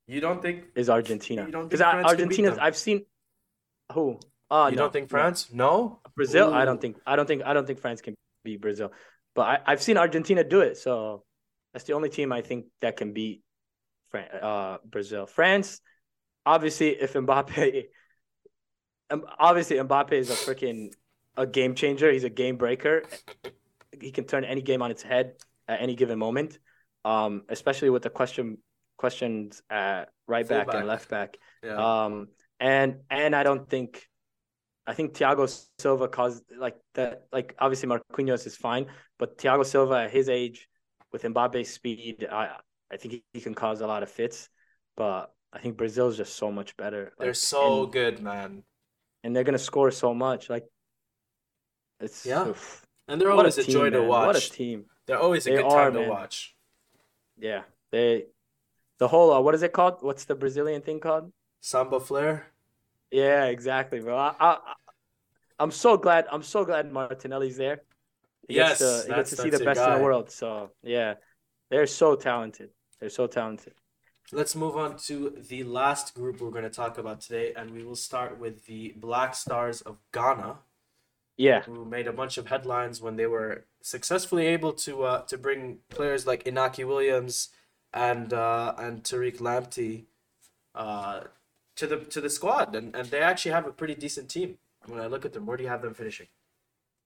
You 0.07 0.21
don't 0.21 0.41
think 0.41 0.63
is 0.75 0.89
Argentina. 0.89 1.45
You 1.45 1.51
don't 1.51 1.69
Because 1.69 1.81
think 1.81 1.91
France 1.91 2.07
can 2.07 2.15
beat 2.17 2.23
Argentina's, 2.23 2.55
them? 2.55 2.63
I've 2.65 2.77
seen. 2.77 3.05
Who? 3.93 4.19
Oh, 4.49 4.67
you 4.67 4.75
no, 4.75 4.83
don't 4.83 4.93
think. 4.93 5.09
France? 5.09 5.47
No. 5.53 5.99
Brazil? 6.15 6.53
I 6.53 6.65
don't 6.65 6.81
think. 6.81 6.97
I 7.05 7.15
don't 7.15 7.27
think. 7.27 7.43
I 7.43 7.53
don't 7.53 7.67
think 7.67 7.79
France 7.79 8.01
can 8.01 8.15
beat 8.43 8.61
Brazil. 8.61 8.91
But 9.35 9.41
I, 9.43 9.59
I've 9.65 9.81
seen 9.81 9.97
Argentina 9.97 10.43
do 10.43 10.61
it, 10.61 10.77
so 10.77 11.23
that's 11.73 11.85
the 11.85 11.93
only 11.93 12.09
team 12.09 12.31
I 12.31 12.41
think 12.41 12.65
that 12.81 12.97
can 12.97 13.13
beat 13.13 13.43
Fran- 14.09 14.31
uh, 14.41 14.77
Brazil. 14.83 15.25
France, 15.25 15.79
obviously, 16.45 16.89
if 16.89 17.13
Mbappe, 17.13 17.85
obviously 19.39 19.77
Mbappe 19.77 20.11
is 20.13 20.29
a 20.29 20.33
freaking 20.33 20.91
a 21.37 21.45
game 21.47 21.75
changer. 21.75 22.11
He's 22.11 22.25
a 22.25 22.29
game 22.29 22.57
breaker. 22.57 23.03
He 23.99 24.11
can 24.11 24.25
turn 24.25 24.43
any 24.43 24.61
game 24.61 24.81
on 24.81 24.91
its 24.91 25.03
head 25.03 25.35
at 25.67 25.81
any 25.81 25.95
given 25.95 26.19
moment. 26.19 26.59
Um, 27.03 27.43
especially 27.49 27.89
with 27.89 28.03
the 28.03 28.09
question 28.09 28.57
questions 28.97 29.61
at 29.69 30.09
right 30.27 30.47
back 30.47 30.65
Fullback. 30.65 30.79
and 30.79 30.87
left 30.87 31.09
back. 31.09 31.37
Yeah. 31.63 31.75
Um, 32.05 32.27
and 32.59 32.97
and 33.09 33.35
I 33.35 33.41
don't 33.43 33.67
think, 33.67 34.07
I 34.85 34.93
think 34.93 35.13
Thiago 35.15 35.49
Silva 35.79 36.07
caused 36.07 36.43
like 36.55 36.75
that. 36.93 37.23
Like 37.31 37.55
obviously 37.57 37.89
Marquinhos 37.89 38.45
is 38.45 38.55
fine, 38.55 38.85
but 39.17 39.37
Thiago 39.39 39.65
Silva 39.65 39.95
at 40.05 40.11
his 40.11 40.29
age, 40.29 40.67
with 41.11 41.23
Mbappe's 41.23 41.69
speed, 41.71 42.27
I 42.31 42.57
I 42.91 42.97
think 42.97 43.13
he, 43.13 43.23
he 43.33 43.41
can 43.41 43.55
cause 43.55 43.81
a 43.81 43.87
lot 43.87 44.03
of 44.03 44.09
fits. 44.11 44.47
But 44.95 45.33
I 45.51 45.59
think 45.59 45.77
Brazil 45.77 46.09
is 46.09 46.17
just 46.17 46.35
so 46.35 46.51
much 46.51 46.77
better. 46.77 47.13
They're 47.17 47.33
so 47.33 47.83
and, 47.85 47.91
good, 47.91 48.21
man. 48.21 48.63
and 49.23 49.35
they're 49.35 49.43
gonna 49.43 49.57
score 49.57 49.89
so 49.89 50.13
much. 50.13 50.49
Like 50.49 50.65
it's 51.99 52.25
Yeah. 52.25 52.47
oof. 52.49 52.85
And 53.07 53.19
they're 53.19 53.31
always 53.31 53.57
a, 53.57 53.63
team, 53.63 53.73
joy 53.73 53.89
to 53.89 54.03
watch. 54.03 54.27
What 54.27 54.35
a 54.37 54.49
team! 54.51 54.85
They're 55.07 55.19
always 55.19 55.47
a 55.47 55.49
They 55.49 55.55
good 55.57 55.65
are, 55.65 55.85
time 55.85 55.93
to 55.93 55.99
man. 56.01 56.09
watch. 56.09 56.55
Yeah, 57.41 57.63
they. 57.91 58.27
The 58.99 59.07
whole 59.07 59.33
uh, 59.33 59.41
what 59.41 59.55
is 59.55 59.63
it 59.63 59.73
called? 59.73 59.97
What's 60.01 60.25
the 60.25 60.35
Brazilian 60.35 60.81
thing 60.81 60.99
called? 60.99 61.31
Samba 61.59 61.99
flair. 61.99 62.45
Yeah, 63.11 63.45
exactly, 63.45 63.99
bro. 63.99 64.15
I, 64.15 64.35
I, 64.39 64.57
I'm 65.59 65.71
so 65.71 65.97
glad. 65.97 66.27
I'm 66.31 66.43
so 66.43 66.63
glad 66.63 66.91
Martinelli's 66.91 67.57
there. 67.57 67.81
He 68.47 68.53
Yes, 68.53 68.79
gets 68.79 69.03
to, 69.03 69.07
he 69.07 69.15
gets 69.15 69.29
to 69.31 69.37
see 69.37 69.49
the 69.49 69.59
best 69.59 69.81
in 69.81 69.93
the 69.93 69.99
world. 69.99 70.29
So 70.31 70.71
yeah, 70.83 71.15
they're 71.69 71.87
so 71.87 72.15
talented. 72.15 72.69
They're 72.99 73.09
so 73.09 73.27
talented. 73.27 73.73
Let's 74.31 74.55
move 74.55 74.77
on 74.77 74.97
to 75.07 75.35
the 75.49 75.63
last 75.63 76.15
group 76.15 76.39
we're 76.39 76.51
going 76.51 76.63
to 76.63 76.69
talk 76.69 76.97
about 76.97 77.19
today, 77.19 77.53
and 77.55 77.71
we 77.71 77.83
will 77.83 77.97
start 77.97 78.39
with 78.39 78.65
the 78.65 78.93
Black 78.95 79.35
Stars 79.35 79.81
of 79.81 79.97
Ghana, 80.13 80.59
Yeah, 81.37 81.61
who 81.61 81.85
made 81.85 82.07
a 82.07 82.13
bunch 82.13 82.37
of 82.37 82.47
headlines 82.47 83.01
when 83.01 83.15
they 83.15 83.25
were 83.25 83.65
successfully 83.81 84.47
able 84.47 84.73
to 84.73 85.03
uh, 85.03 85.21
to 85.23 85.37
bring 85.37 85.79
players 85.89 86.27
like 86.27 86.43
Inaki 86.43 86.85
Williams 86.85 87.49
and 87.93 88.33
uh, 88.33 88.73
and 88.77 89.03
Tariq 89.03 89.37
Lamptey 89.37 90.05
uh, 90.75 91.21
to 91.77 91.87
the 91.87 91.97
to 91.97 92.21
the 92.21 92.29
squad, 92.29 92.75
and, 92.75 92.95
and 92.95 93.07
they 93.09 93.21
actually 93.21 93.51
have 93.51 93.65
a 93.65 93.71
pretty 93.71 93.95
decent 93.95 94.29
team. 94.29 94.57
When 94.87 94.99
I 94.99 95.07
look 95.07 95.25
at 95.25 95.33
them, 95.33 95.45
where 95.45 95.57
do 95.57 95.63
you 95.63 95.69
have 95.69 95.81
them 95.81 95.93
finishing? 95.93 96.27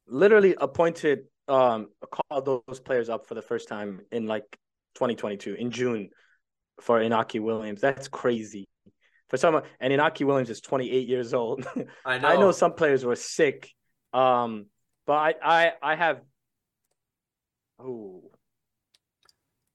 literally 0.07 0.55
appointed. 0.59 1.25
Um, 1.47 1.89
called 2.09 2.45
those 2.45 2.79
players 2.79 3.07
up 3.07 3.27
for 3.27 3.35
the 3.35 3.41
first 3.41 3.67
time 3.67 4.01
in 4.11 4.25
like 4.25 4.57
2022 4.95 5.53
in 5.53 5.69
June 5.69 6.09
for 6.81 6.99
Inaki 6.99 7.39
Williams. 7.39 7.81
That's 7.81 8.07
crazy 8.07 8.67
for 9.29 9.37
someone. 9.37 9.61
And 9.79 9.93
Inaki 9.93 10.25
Williams 10.25 10.49
is 10.49 10.59
28 10.59 11.07
years 11.07 11.35
old. 11.35 11.67
I 12.05 12.17
know. 12.17 12.27
I 12.27 12.35
know 12.37 12.51
some 12.51 12.73
players 12.73 13.05
were 13.05 13.15
sick. 13.15 13.69
Um, 14.15 14.67
but 15.05 15.13
I 15.13 15.33
I 15.43 15.73
I 15.81 15.95
have. 15.95 16.21
Oh, 17.79 18.23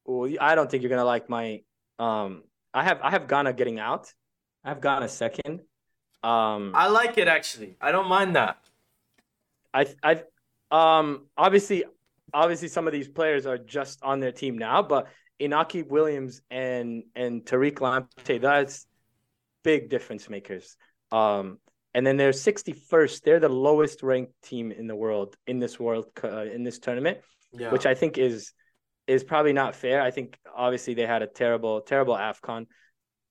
Ooh, 0.08 0.36
I 0.40 0.54
don't 0.54 0.70
think 0.70 0.82
you're 0.82 0.90
gonna 0.90 1.04
like 1.04 1.28
my. 1.28 1.62
Um, 1.98 2.42
I 2.72 2.82
have 2.84 3.00
I 3.02 3.10
have 3.10 3.28
Ghana 3.28 3.52
getting 3.52 3.78
out. 3.78 4.12
I 4.64 4.70
have 4.70 4.80
Ghana 4.80 5.08
second. 5.08 5.60
Um, 6.22 6.72
I 6.74 6.88
like 6.88 7.18
it 7.18 7.28
actually. 7.28 7.76
I 7.80 7.92
don't 7.92 8.08
mind 8.08 8.36
that. 8.36 8.58
I 9.72 9.86
I 10.02 10.22
um 10.70 11.26
obviously 11.36 11.84
obviously 12.32 12.68
some 12.68 12.86
of 12.86 12.92
these 12.92 13.08
players 13.08 13.46
are 13.46 13.58
just 13.58 14.02
on 14.02 14.20
their 14.20 14.32
team 14.32 14.58
now, 14.58 14.82
but 14.82 15.08
Inaki 15.40 15.86
Williams 15.86 16.42
and 16.50 17.04
and 17.14 17.44
Tariq 17.44 17.74
Lamptey, 17.74 18.40
that's 18.40 18.86
big 19.62 19.90
difference 19.90 20.28
makers. 20.28 20.76
Um 21.12 21.58
and 21.94 22.06
then 22.06 22.16
they're 22.16 22.32
61st. 22.32 23.22
They're 23.22 23.40
the 23.40 23.48
lowest 23.48 24.02
ranked 24.02 24.32
team 24.42 24.70
in 24.72 24.86
the 24.86 24.96
world 24.96 25.36
in 25.46 25.58
this 25.58 25.78
world 25.80 26.06
uh, 26.24 26.44
in 26.44 26.62
this 26.62 26.78
tournament, 26.78 27.18
Yeah. 27.52 27.70
which 27.72 27.86
I 27.86 27.94
think 27.94 28.18
is 28.18 28.52
is 29.06 29.24
probably 29.24 29.52
not 29.52 29.74
fair. 29.74 30.00
I 30.02 30.10
think 30.10 30.38
obviously 30.54 30.94
they 30.94 31.06
had 31.06 31.22
a 31.22 31.26
terrible 31.26 31.80
terrible 31.80 32.14
AFCON. 32.14 32.66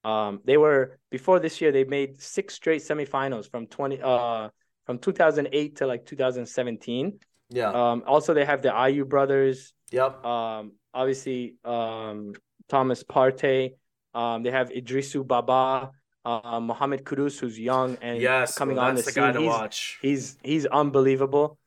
Um 0.04 0.40
they 0.46 0.58
were 0.58 1.00
before 1.12 1.40
this 1.40 1.60
year 1.62 1.72
they 1.72 1.84
made 1.84 2.22
six 2.22 2.54
straight 2.54 2.82
semifinals 2.82 3.50
from 3.50 3.68
20 3.68 4.00
uh 4.02 4.50
from 4.86 4.98
2008 5.00 5.76
to 5.78 5.88
like 5.88 6.06
2017. 6.06 7.20
yeah. 7.50 7.70
Um, 7.72 8.04
also, 8.08 8.34
they 8.34 8.46
have 8.46 8.62
the 8.64 8.70
Ayew 8.70 9.08
brothers. 9.08 9.72
yep. 9.92 10.24
Um, 10.26 10.74
obviously, 10.94 11.56
um, 11.64 12.34
Thomas 12.70 13.04
Partey. 13.04 13.74
Um, 14.16 14.42
they 14.44 14.50
have 14.52 14.70
Iddrisu 14.70 15.28
Baba, 15.28 15.92
uh, 16.26 16.60
Mohamed 16.60 17.04
Kudus, 17.06 17.40
who's 17.40 17.58
young 17.60 17.98
and 18.02 18.22
yes. 18.22 18.58
coming 18.58 18.78
well, 18.78 18.86
on 18.88 18.96
the 18.96 19.02
the 19.02 19.12
scene. 19.12 19.36
he's, 19.36 19.48
watch. 19.48 20.00
he's 20.02 20.38
he's 20.44 20.66
unbelievable. 20.66 21.58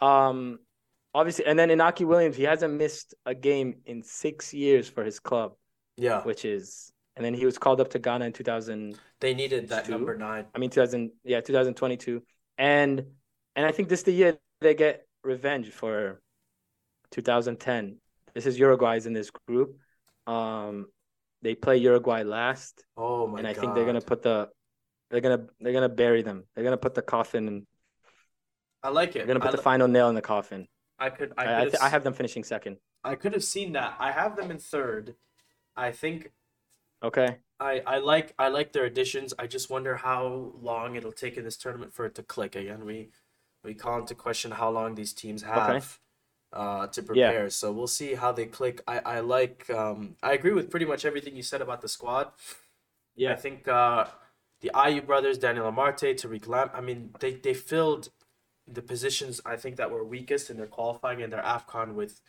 Um, 0.00 0.58
obviously, 1.14 1.46
and 1.46 1.58
then 1.58 1.68
Inaki 1.68 2.06
Williams, 2.06 2.36
he 2.36 2.44
hasn't 2.44 2.74
missed 2.74 3.14
a 3.26 3.34
game 3.34 3.76
in 3.86 4.02
six 4.02 4.54
years 4.54 4.88
for 4.88 5.04
his 5.04 5.18
club, 5.20 5.54
Yeah. 5.96 6.22
which 6.22 6.44
is. 6.44 6.92
And 7.16 7.24
then 7.24 7.34
he 7.34 7.44
was 7.44 7.58
called 7.58 7.80
up 7.80 7.90
to 7.90 7.98
Ghana 7.98 8.26
in 8.26 8.32
2000. 8.32 8.96
They 9.20 9.34
needed 9.34 9.68
that 9.70 9.88
number 9.88 10.16
nine. 10.16 10.46
I 10.54 10.58
mean 10.58 10.70
2000 10.70 11.10
yeah 11.24 11.40
2022 11.40 12.22
and 12.56 13.04
and 13.56 13.66
I 13.66 13.72
think 13.72 13.88
this 13.88 14.00
is 14.00 14.04
the 14.04 14.12
year 14.12 14.38
they 14.60 14.74
get 14.74 15.04
revenge 15.24 15.70
for 15.70 16.20
2010 17.10 17.96
this 18.34 18.46
is 18.46 18.56
Uruguay's 18.58 19.06
in 19.06 19.12
this 19.14 19.30
group 19.30 19.76
um 20.28 20.86
they 21.42 21.54
play 21.54 21.76
Uruguay 21.78 22.22
last 22.22 22.84
Oh 22.96 23.26
my 23.26 23.38
and 23.38 23.46
I 23.46 23.52
god. 23.52 23.60
think 23.60 23.74
they're 23.74 23.86
gonna 23.86 24.00
put 24.00 24.22
the 24.22 24.48
they're 25.10 25.20
gonna 25.20 25.46
they're 25.60 25.72
gonna 25.72 25.88
bury 25.88 26.22
them 26.22 26.44
they're 26.54 26.64
gonna 26.64 26.76
put 26.76 26.94
the 26.94 27.02
coffin 27.02 27.48
and 27.48 27.66
I 28.82 28.90
like 28.90 29.10
it. 29.10 29.18
they're 29.18 29.26
gonna 29.26 29.40
put 29.40 29.48
I, 29.48 29.56
the 29.56 29.62
final 29.62 29.88
nail 29.88 30.08
in 30.08 30.14
the 30.14 30.22
coffin 30.22 30.66
I 30.98 31.10
could. 31.10 31.32
I, 31.38 31.44
I 31.46 31.62
I, 31.62 31.64
th- 31.64 31.80
I 31.80 31.88
have 31.88 32.04
them 32.04 32.12
finishing 32.12 32.44
second 32.44 32.76
I 33.04 33.14
could 33.14 33.32
have 33.32 33.44
seen 33.44 33.72
that. 33.72 33.94
I 33.98 34.10
have 34.10 34.36
them 34.36 34.50
in 34.50 34.58
third. 34.58 35.14
I 35.76 35.92
think 35.92 36.32
okay 37.02 37.38
I, 37.60 37.82
I 37.86 37.98
like 37.98 38.34
I 38.38 38.48
like 38.48 38.72
their 38.72 38.84
additions. 38.84 39.34
I 39.38 39.46
just 39.46 39.68
wonder 39.70 39.96
how 39.96 40.52
long 40.60 40.94
it'll 40.96 41.12
take 41.12 41.36
in 41.36 41.44
this 41.44 41.56
tournament 41.56 41.92
for 41.92 42.06
it 42.06 42.14
to 42.16 42.22
click 42.22 42.54
again. 42.54 42.84
We 42.84 43.10
we 43.64 43.74
call 43.74 43.98
into 44.00 44.14
question 44.14 44.52
how 44.52 44.70
long 44.70 44.94
these 44.94 45.12
teams 45.12 45.42
have 45.42 45.98
uh, 46.52 46.86
to 46.88 47.02
prepare. 47.02 47.50
So 47.50 47.72
we'll 47.72 47.86
see 47.86 48.14
how 48.14 48.32
they 48.32 48.46
click. 48.46 48.82
I, 48.86 48.98
I 48.98 49.20
like 49.20 49.68
um, 49.70 50.16
I 50.22 50.32
agree 50.32 50.52
with 50.52 50.70
pretty 50.70 50.86
much 50.86 51.04
everything 51.04 51.36
you 51.36 51.42
said 51.42 51.60
about 51.60 51.80
the 51.80 51.88
squad. 51.88 52.32
Yeah. 53.16 53.32
I 53.32 53.36
think 53.36 53.66
uh, 53.68 54.06
the 54.60 54.70
Ayew 54.74 55.04
brothers, 55.04 55.38
Daniel 55.38 55.70
Amartey, 55.70 56.14
Tariq 56.14 56.46
Lamp. 56.46 56.72
I 56.74 56.80
mean, 56.80 57.10
they, 57.20 57.34
they 57.34 57.54
filled 57.54 58.10
the 58.66 58.82
positions 58.82 59.40
I 59.44 59.56
think 59.56 59.76
that 59.76 59.90
were 59.90 60.04
weakest 60.04 60.50
in 60.50 60.56
their 60.56 60.66
qualifying 60.66 61.22
and 61.22 61.32
their 61.32 61.42
Afcon 61.42 61.94
with 61.94 62.20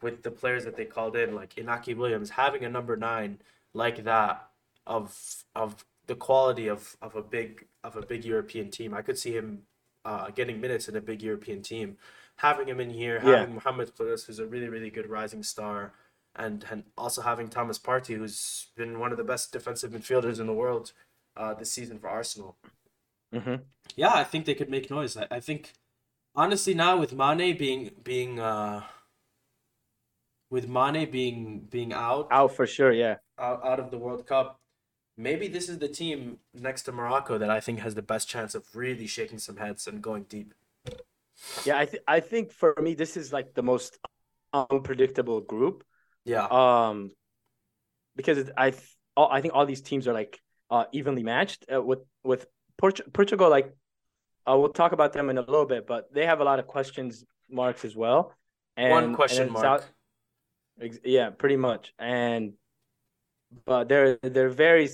with 0.00 0.22
the 0.22 0.30
players 0.30 0.64
that 0.64 0.76
they 0.76 0.84
called 0.84 1.16
in, 1.16 1.34
like 1.34 1.56
Inaki 1.56 1.96
Williams, 1.96 2.30
having 2.30 2.64
a 2.64 2.68
number 2.68 2.96
nine 2.96 3.38
like 3.74 4.04
that 4.04 4.48
of 4.86 5.44
of 5.54 5.84
the 6.06 6.14
quality 6.14 6.68
of, 6.68 6.96
of 7.02 7.14
a 7.14 7.22
big 7.22 7.66
of 7.84 7.96
a 7.96 8.02
big 8.02 8.24
European 8.24 8.70
team. 8.70 8.94
I 8.94 9.02
could 9.02 9.18
see 9.18 9.32
him 9.32 9.62
uh, 10.04 10.30
getting 10.30 10.60
minutes 10.60 10.88
in 10.88 10.96
a 10.96 11.00
big 11.00 11.22
European 11.22 11.62
team. 11.62 11.96
Having 12.38 12.68
him 12.68 12.80
in 12.80 12.90
here, 12.90 13.20
Yeah. 13.22 13.40
having 13.40 13.54
Mohamed 13.54 13.94
Kudus, 13.96 14.26
who's 14.26 14.38
a 14.38 14.46
really, 14.46 14.68
really 14.68 14.90
good 14.90 15.08
rising 15.10 15.42
star, 15.42 15.92
and 16.36 16.64
and 16.70 16.84
also 16.96 17.22
having 17.22 17.48
Thomas 17.48 17.78
Partey, 17.78 18.16
who's 18.16 18.68
been 18.76 18.98
one 19.00 19.10
of 19.12 19.18
the 19.18 19.24
best 19.24 19.52
defensive 19.52 19.90
midfielders 19.92 20.38
in 20.40 20.46
the 20.46 20.52
world 20.54 20.92
uh, 21.36 21.54
this 21.54 21.72
season 21.72 21.98
for 21.98 22.08
Arsenal. 22.08 22.56
hmm 23.32 23.56
Yeah, 23.96 24.12
I 24.14 24.24
think 24.24 24.44
they 24.46 24.54
could 24.54 24.70
make 24.70 24.90
noise. 24.90 25.16
I, 25.16 25.26
I 25.30 25.40
think 25.40 25.72
honestly 26.34 26.74
now 26.74 26.96
with 26.96 27.12
Mane 27.12 27.56
being 27.58 27.90
being 28.04 28.38
uh 28.40 28.84
with 30.50 30.68
Mane 30.68 31.10
being 31.10 31.60
being 31.70 31.92
out 31.92 32.28
out 32.30 32.54
for 32.54 32.66
sure 32.66 32.92
yeah 32.92 33.16
out, 33.38 33.64
out 33.64 33.80
of 33.80 33.90
the 33.90 33.98
World 33.98 34.26
Cup, 34.26 34.60
maybe 35.16 35.48
this 35.48 35.68
is 35.68 35.78
the 35.78 35.88
team 35.88 36.38
next 36.54 36.82
to 36.84 36.92
Morocco 36.92 37.38
that 37.38 37.50
I 37.50 37.60
think 37.60 37.80
has 37.80 37.94
the 37.94 38.02
best 38.02 38.28
chance 38.28 38.54
of 38.54 38.74
really 38.74 39.06
shaking 39.06 39.38
some 39.38 39.56
heads 39.56 39.86
and 39.86 40.02
going 40.02 40.24
deep. 40.24 40.54
Yeah, 41.64 41.78
I 41.78 41.84
th- 41.86 42.02
I 42.06 42.20
think 42.20 42.52
for 42.52 42.74
me 42.80 42.94
this 42.94 43.16
is 43.16 43.32
like 43.32 43.54
the 43.54 43.62
most 43.62 43.98
unpredictable 44.52 45.40
group. 45.40 45.84
Yeah. 46.24 46.46
Um, 46.46 47.10
because 48.16 48.50
I 48.56 48.70
th- 48.70 48.82
all, 49.16 49.28
I 49.30 49.40
think 49.40 49.54
all 49.54 49.66
these 49.66 49.82
teams 49.82 50.06
are 50.08 50.12
like 50.14 50.40
uh 50.70 50.84
evenly 50.92 51.22
matched 51.22 51.64
uh, 51.72 51.80
with 51.82 52.00
with 52.24 52.46
Port- 52.76 53.12
Portugal. 53.12 53.50
Like, 53.50 53.74
uh, 54.46 54.56
we'll 54.58 54.72
talk 54.72 54.92
about 54.92 55.12
them 55.12 55.30
in 55.30 55.38
a 55.38 55.42
little 55.42 55.66
bit, 55.66 55.86
but 55.86 56.12
they 56.12 56.26
have 56.26 56.40
a 56.40 56.44
lot 56.44 56.58
of 56.58 56.66
questions 56.66 57.24
marks 57.50 57.84
as 57.84 57.96
well. 57.96 58.34
And, 58.76 58.90
One 58.90 59.14
question 59.14 59.52
mark. 59.52 59.64
South- 59.64 59.92
ex- 60.80 61.00
yeah, 61.04 61.30
pretty 61.30 61.56
much. 61.56 61.92
And 61.98 62.54
but 63.64 63.88
they're 63.88 64.18
they're 64.22 64.50
very 64.50 64.88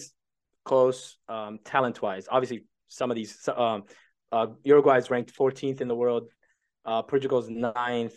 close 0.64 1.16
um, 1.28 1.58
talent 1.64 2.00
wise. 2.00 2.26
Obviously, 2.30 2.64
some 2.88 3.10
of 3.10 3.16
these 3.16 3.48
um, 3.48 3.84
uh, 4.34 4.46
Uruguay 4.64 4.98
is 4.98 5.10
ranked 5.10 5.32
14th 5.40 5.80
in 5.80 5.88
the 5.88 5.94
world. 6.02 6.24
Uh, 6.84 7.02
Portugal's 7.02 7.48
ninth, 7.48 8.16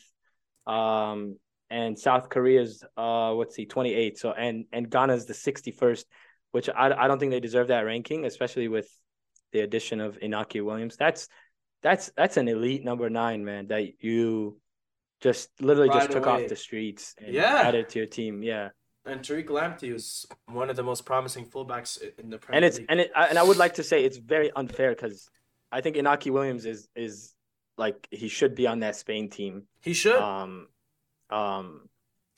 um, 0.65 1.37
and 1.69 1.97
South 1.97 2.25
Korea's 2.29 2.83
uh, 2.97 3.31
what's 3.33 3.55
he 3.55 3.65
28. 3.65 4.17
So 4.17 4.31
and 4.31 4.65
and 4.75 4.89
Ghana's 4.89 5.25
the 5.25 5.33
61st, 5.33 6.05
which 6.51 6.67
I 6.69 6.85
I 7.03 7.07
don't 7.07 7.19
think 7.19 7.31
they 7.31 7.39
deserve 7.39 7.67
that 7.69 7.81
ranking, 7.81 8.25
especially 8.25 8.67
with 8.67 8.89
the 9.53 9.61
addition 9.61 10.01
of 10.01 10.17
Inaki 10.19 10.63
Williams. 10.67 10.97
That's 10.97 11.27
that's 11.83 12.11
that's 12.17 12.37
an 12.37 12.47
elite 12.47 12.83
number 12.83 13.09
nine, 13.09 13.45
man. 13.45 13.67
That 13.67 13.83
you 14.03 14.59
just 15.21 15.49
literally 15.61 15.89
just 15.89 16.11
took 16.11 16.25
away. 16.25 16.43
off 16.43 16.49
the 16.49 16.55
streets 16.55 17.15
and 17.17 17.33
Yeah. 17.33 17.61
added 17.69 17.89
to 17.89 17.99
your 17.99 18.07
team. 18.07 18.43
Yeah. 18.43 18.69
And 19.05 19.21
Tariq 19.21 19.47
Lamptey 19.47 19.93
was 19.93 20.25
one 20.59 20.69
of 20.69 20.75
the 20.75 20.83
most 20.83 21.05
promising 21.05 21.45
fullbacks 21.45 21.91
in 22.19 22.29
the 22.29 22.37
Premier 22.37 22.57
and 22.57 22.65
it's 22.65 22.77
League. 22.77 22.87
and 22.91 22.99
it 22.99 23.09
and 23.15 23.37
I 23.39 23.43
would 23.43 23.57
like 23.63 23.75
to 23.75 23.83
say 23.83 24.03
it's 24.03 24.17
very 24.35 24.49
unfair 24.61 24.91
because 24.93 25.29
I 25.71 25.81
think 25.81 25.95
Inaki 25.95 26.31
Williams 26.31 26.65
is 26.65 26.87
is 26.95 27.33
like 27.77 28.07
he 28.11 28.27
should 28.27 28.55
be 28.55 28.67
on 28.67 28.79
that 28.79 28.95
Spain 28.95 29.29
team. 29.29 29.63
he 29.81 29.93
should. 29.93 30.15
Um, 30.15 30.67
um, 31.29 31.89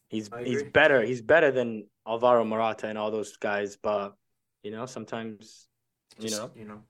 he's 0.09 0.29
he's 0.43 0.63
better. 0.63 1.01
He's 1.03 1.21
better 1.21 1.51
than 1.51 1.87
Alvaro 2.07 2.43
Morata 2.43 2.87
and 2.87 2.97
all 2.97 3.11
those 3.11 3.37
guys. 3.37 3.77
But 3.77 4.15
you 4.63 4.71
know, 4.71 4.85
sometimes 4.85 5.67
you 6.17 6.29
Just, 6.29 6.41
know 6.41 6.51
you 6.55 6.65
know, 6.65 6.81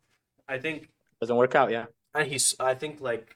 I 0.47 0.57
think, 0.57 0.89
doesn't 1.19 1.35
work 1.35 1.55
out. 1.55 1.71
Yeah, 1.71 1.85
and 2.15 2.27
he's. 2.27 2.55
I 2.59 2.73
think 2.73 3.01
like, 3.01 3.35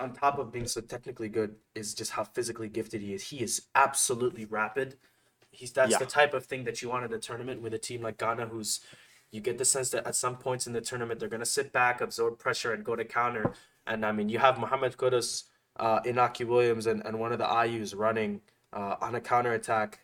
on 0.00 0.12
top 0.12 0.38
of 0.38 0.52
being 0.52 0.66
so 0.68 0.80
technically 0.80 1.28
good, 1.28 1.56
is 1.74 1.94
just 1.94 2.12
how 2.12 2.24
physically 2.24 2.68
gifted 2.68 3.02
he 3.02 3.12
is. 3.12 3.28
He 3.28 3.38
is 3.42 3.66
absolutely 3.74 4.44
rapid. 4.44 4.96
He's 5.50 5.72
that's 5.72 5.92
Yeah. 5.92 5.98
the 5.98 6.06
type 6.06 6.32
of 6.32 6.46
thing 6.46 6.64
that 6.64 6.80
you 6.80 6.88
want 6.90 7.04
in 7.04 7.12
a 7.12 7.18
tournament 7.18 7.60
with 7.60 7.74
a 7.74 7.78
team 7.78 8.02
like 8.02 8.18
Ghana, 8.18 8.46
who's. 8.46 8.80
You 9.32 9.40
get 9.40 9.58
the 9.58 9.64
sense 9.64 9.90
that 9.90 10.06
at 10.06 10.14
some 10.14 10.36
points 10.36 10.66
in 10.66 10.72
the 10.72 10.80
tournament 10.80 11.20
they're 11.20 11.28
gonna 11.28 11.44
sit 11.44 11.72
back, 11.72 12.00
absorb 12.00 12.38
pressure, 12.38 12.72
and 12.72 12.84
go 12.84 12.96
to 12.96 13.04
counter. 13.04 13.52
And 13.86 14.04
I 14.04 14.12
mean, 14.12 14.28
you 14.28 14.38
have 14.38 14.58
Mohamed 14.58 14.96
Kudus, 14.96 15.44
uh, 15.78 16.00
Inaki 16.00 16.46
Williams, 16.46 16.86
and, 16.86 17.04
and 17.04 17.18
one 17.18 17.32
of 17.32 17.38
the 17.38 17.44
Ayews 17.44 17.94
running 17.96 18.40
uh, 18.72 18.96
on 19.00 19.14
a 19.14 19.20
counter 19.20 19.52
attack. 19.52 20.00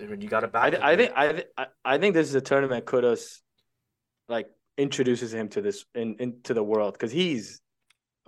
I 0.00 0.04
mean, 0.04 0.20
you 0.20 0.28
got 0.28 0.40
to 0.40 0.48
back. 0.48 0.74
I, 0.74 0.92
I 0.92 0.96
think 0.96 1.12
I, 1.14 1.32
th- 1.32 1.48
I 1.84 1.98
think 1.98 2.14
this 2.14 2.28
is 2.28 2.34
a 2.34 2.40
tournament 2.40 2.86
Kudus 2.86 3.40
like 4.28 4.48
introduces 4.78 5.34
him 5.34 5.48
to 5.50 5.60
this 5.60 5.84
in 5.94 6.16
into 6.18 6.54
the 6.54 6.62
world 6.62 6.94
because 6.94 7.12
he's 7.12 7.60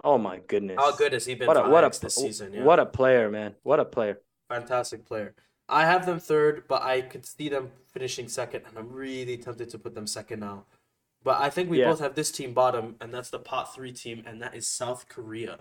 oh 0.04 0.18
my 0.18 0.38
goodness 0.48 0.76
How 0.78 0.94
good 0.94 1.12
has 1.12 1.24
he 1.24 1.34
been 1.34 1.46
what 1.46 1.56
a 1.56 1.68
what 1.68 1.84
a 1.84 2.00
this 2.00 2.16
season? 2.16 2.52
Yeah. 2.52 2.64
what 2.64 2.78
a 2.78 2.84
player 2.84 3.30
man 3.30 3.54
what 3.62 3.80
a 3.80 3.84
player 3.84 4.20
fantastic 4.50 5.06
player. 5.06 5.34
I 5.68 5.86
have 5.86 6.06
them 6.06 6.18
third, 6.20 6.64
but 6.68 6.82
I 6.82 7.00
could 7.02 7.24
see 7.24 7.48
them 7.48 7.70
finishing 7.92 8.28
second, 8.28 8.64
and 8.66 8.78
I'm 8.78 8.90
really 8.92 9.36
tempted 9.38 9.70
to 9.70 9.78
put 9.78 9.94
them 9.94 10.06
second 10.06 10.40
now. 10.40 10.66
But 11.24 11.40
I 11.40 11.50
think 11.50 11.70
we 11.70 11.78
Yeah. 11.78 11.84
both 11.84 12.00
have 12.00 12.14
this 12.14 12.32
team 12.32 12.52
bottom, 12.52 12.96
and 13.00 13.12
that's 13.14 13.30
the 13.30 13.38
pot 13.38 13.74
three 13.74 13.92
team, 13.92 14.22
and 14.26 14.42
that 14.42 14.54
is 14.54 14.68
South 14.68 15.08
Korea. 15.08 15.60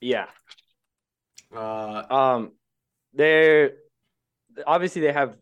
yeah 0.00 0.26
Uh, 1.54 2.02
Um, 2.10 2.52
they're 3.12 3.72
obviously 4.66 5.02
they 5.02 5.12
have 5.12 5.36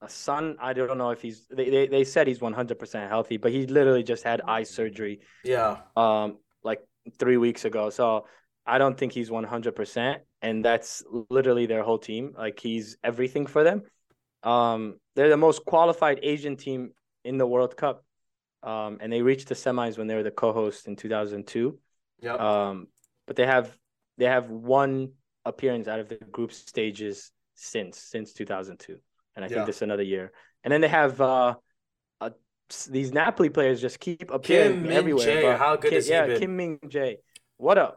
a 0.00 0.08
Son. 0.08 0.56
I 0.60 0.72
don't 0.72 0.98
know 0.98 1.10
if 1.10 1.22
he's. 1.22 1.46
They 1.48 1.70
they, 1.70 1.86
they 1.86 2.04
said 2.04 2.26
he's 2.26 2.40
one 2.40 2.52
hundred 2.52 2.78
percent 2.78 3.08
healthy, 3.08 3.36
but 3.36 3.52
he 3.52 3.66
literally 3.66 4.02
just 4.02 4.22
had 4.22 4.40
eye 4.46 4.64
surgery. 4.64 5.20
yeah, 5.42 5.78
Um, 5.96 6.38
like 6.62 6.80
three 7.18 7.36
weeks 7.36 7.64
ago. 7.64 7.90
So 7.90 8.26
I 8.66 8.78
don't 8.78 8.96
think 8.96 9.12
he's 9.12 9.30
one 9.30 9.44
hundred 9.44 9.76
percent, 9.76 10.22
and 10.42 10.64
that's 10.64 11.02
literally 11.30 11.66
their 11.66 11.82
whole 11.82 11.98
team. 11.98 12.34
Like 12.36 12.58
he's 12.60 12.96
everything 13.04 13.46
for 13.46 13.62
them. 13.64 13.82
Um, 14.42 14.96
they're 15.14 15.28
the 15.28 15.36
most 15.36 15.64
qualified 15.64 16.20
Asian 16.22 16.56
team 16.56 16.92
in 17.24 17.38
the 17.38 17.46
World 17.46 17.76
Cup. 17.76 18.04
Um, 18.62 18.98
and 19.00 19.12
they 19.12 19.20
reached 19.20 19.48
the 19.48 19.54
semis 19.54 19.98
when 19.98 20.06
they 20.06 20.14
were 20.14 20.22
the 20.22 20.30
co-host 20.30 20.88
in 20.88 20.96
two 20.96 21.08
thousand 21.08 21.46
two. 21.46 21.78
yeah. 22.20 22.34
Um, 22.34 22.88
but 23.26 23.36
they 23.36 23.46
have 23.46 23.76
they 24.16 24.24
have 24.26 24.48
one 24.48 25.12
appearance 25.44 25.88
out 25.88 26.00
of 26.00 26.08
the 26.08 26.16
group 26.16 26.52
stages 26.52 27.30
since 27.54 27.98
since 27.98 28.32
2002, 28.32 28.98
and 29.36 29.44
I 29.44 29.48
Yeah. 29.48 29.54
think 29.54 29.66
this 29.66 29.76
is 29.76 29.82
another 29.82 30.02
year. 30.02 30.32
And 30.62 30.72
then 30.72 30.80
they 30.80 30.88
have 30.88 31.20
uh, 31.20 31.54
uh 32.20 32.30
these 32.90 33.12
Napoli 33.12 33.50
players 33.50 33.80
just 33.80 34.00
keep 34.00 34.30
appearing 34.30 34.82
Min 34.82 34.92
everywhere. 34.92 35.58
How 35.58 35.76
good 35.76 35.90
Kim, 35.90 35.96
has 35.96 36.06
he 36.06 36.12
yeah, 36.12 36.26
been? 36.26 36.40
Kim 36.40 36.56
Min 36.56 36.78
Jae. 36.86 37.16
What 37.58 37.78
a, 37.78 37.94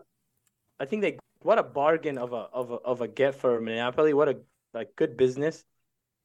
I 0.80 0.86
think 0.86 1.01
they 1.01 1.17
what 1.41 1.59
a 1.59 1.63
bargain 1.63 2.17
of 2.17 2.34
a 2.34 2.47
of 2.53 2.71
a 2.71 2.75
of 2.75 3.01
a 3.01 3.07
get 3.07 3.36
for 3.36 3.59
Napoli. 3.59 4.13
What 4.13 4.30
a 4.30 4.39
like 4.73 4.95
good 4.95 5.17
business. 5.17 5.63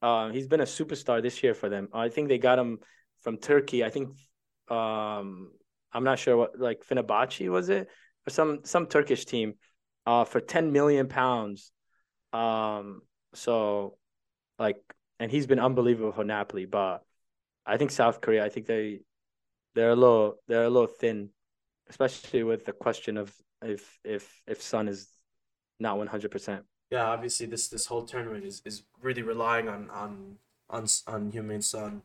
Uh, 0.01 0.29
he's 0.29 0.47
been 0.47 0.59
a 0.59 0.65
superstar 0.65 1.21
this 1.21 1.41
year 1.43 1.53
for 1.53 1.69
them. 1.69 1.87
I 1.93 2.09
think 2.09 2.27
they 2.27 2.37
got 2.37 2.59
him 2.59 2.79
from 3.21 3.37
Turkey. 3.37 3.83
I 3.83 3.89
think 3.89 4.09
um 4.69 5.51
I'm 5.91 6.03
not 6.03 6.19
sure 6.19 6.37
what 6.37 6.59
like 6.59 6.85
Fenerbahce 6.85 7.49
was 7.49 7.69
it 7.69 7.89
or 8.27 8.29
some 8.29 8.59
some 8.63 8.87
Turkish 8.87 9.25
team 9.25 9.55
uh 10.05 10.25
for 10.25 10.39
10 10.39 10.71
million 10.71 11.07
pounds. 11.07 11.71
Um 12.31 13.01
so 13.33 13.97
like 14.59 14.77
and 15.19 15.31
he's 15.31 15.47
been 15.47 15.59
unbelievable 15.59 16.11
for 16.11 16.23
Napoli, 16.23 16.65
but 16.65 17.03
I 17.65 17.77
think 17.77 17.91
South 17.91 18.19
Korea, 18.21 18.43
I 18.43 18.49
think 18.49 18.65
they 18.65 18.99
they're 19.75 19.91
a 19.91 19.95
little 19.95 20.35
they're 20.47 20.65
a 20.65 20.69
little 20.69 20.87
thin, 20.87 21.29
especially 21.89 22.43
with 22.43 22.65
the 22.65 22.73
question 22.73 23.17
of 23.17 23.33
if 23.63 23.99
if 24.03 24.41
if 24.47 24.61
Son 24.61 24.87
is 24.87 25.07
not 25.79 25.97
100%. 25.97 26.65
yeah, 26.91 27.05
obviously 27.09 27.45
this 27.45 27.67
this 27.67 27.85
whole 27.87 28.03
tournament 28.05 28.45
is, 28.45 28.61
is 28.65 28.83
really 29.01 29.21
relying 29.21 29.67
on 29.67 29.89
on 29.89 30.37
on 30.69 30.85
on 31.07 31.31
Heung-min 31.31 31.61
Son, 31.61 32.01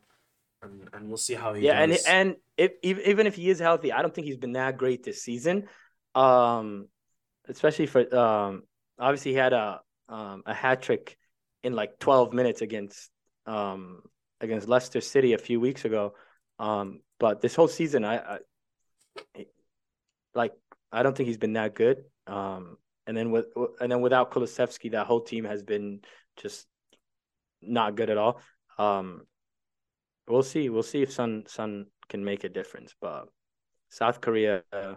and 0.61 0.89
and 0.93 1.07
we'll 1.07 1.17
see 1.17 1.35
how 1.35 1.53
he 1.53 1.65
Yeah, 1.65 1.81
and 1.81 1.91
does. 1.91 2.03
and 2.07 2.35
if 2.57 2.71
even 2.83 3.03
even 3.05 3.27
if 3.27 3.35
he 3.35 3.49
is 3.49 3.59
healthy, 3.59 3.91
I 3.91 4.01
don't 4.01 4.13
think 4.13 4.25
he's 4.27 4.37
been 4.37 4.53
that 4.53 4.77
great 4.77 5.03
this 5.03 5.23
season. 5.23 5.67
Um, 6.15 6.87
especially 7.47 7.87
for 7.87 8.15
um, 8.15 8.63
obviously 8.99 9.31
he 9.31 9.37
had 9.37 9.53
a 9.53 9.81
um 10.09 10.43
a 10.45 10.53
hat 10.53 10.81
trick 10.81 11.17
in 11.63 11.73
like 11.73 11.99
12 11.99 12.33
minutes 12.33 12.61
against 12.61 13.09
um 13.45 14.01
against 14.41 14.67
Leicester 14.67 15.01
City 15.01 15.33
a 15.33 15.37
few 15.37 15.59
weeks 15.59 15.85
ago. 15.85 16.15
Um, 16.59 17.01
but 17.19 17.41
this 17.41 17.55
whole 17.55 17.67
season, 17.67 18.05
I, 18.05 18.17
I 18.17 18.39
like 20.33 20.53
I 20.91 21.03
don't 21.03 21.15
think 21.15 21.27
he's 21.27 21.37
been 21.37 21.53
that 21.53 21.75
good. 21.75 22.03
Um, 22.27 22.77
and 23.07 23.15
then 23.15 23.31
with 23.31 23.47
and 23.79 23.91
then 23.91 24.01
without 24.01 24.31
Kulusevski, 24.31 24.91
that 24.91 25.07
whole 25.07 25.21
team 25.21 25.45
has 25.45 25.63
been 25.63 26.01
just 26.37 26.67
not 27.61 27.95
good 27.95 28.09
at 28.09 28.17
all. 28.17 28.39
Um, 28.77 29.23
we'll 30.27 30.43
see. 30.43 30.69
We'll 30.69 30.83
see 30.83 31.01
if 31.01 31.11
Son 31.11 31.43
Son 31.47 31.87
can 32.07 32.23
make 32.23 32.43
a 32.43 32.49
difference. 32.49 32.93
But 33.01 33.27
South 33.89 34.21
Korea, 34.21 34.63
uh, 34.71 34.95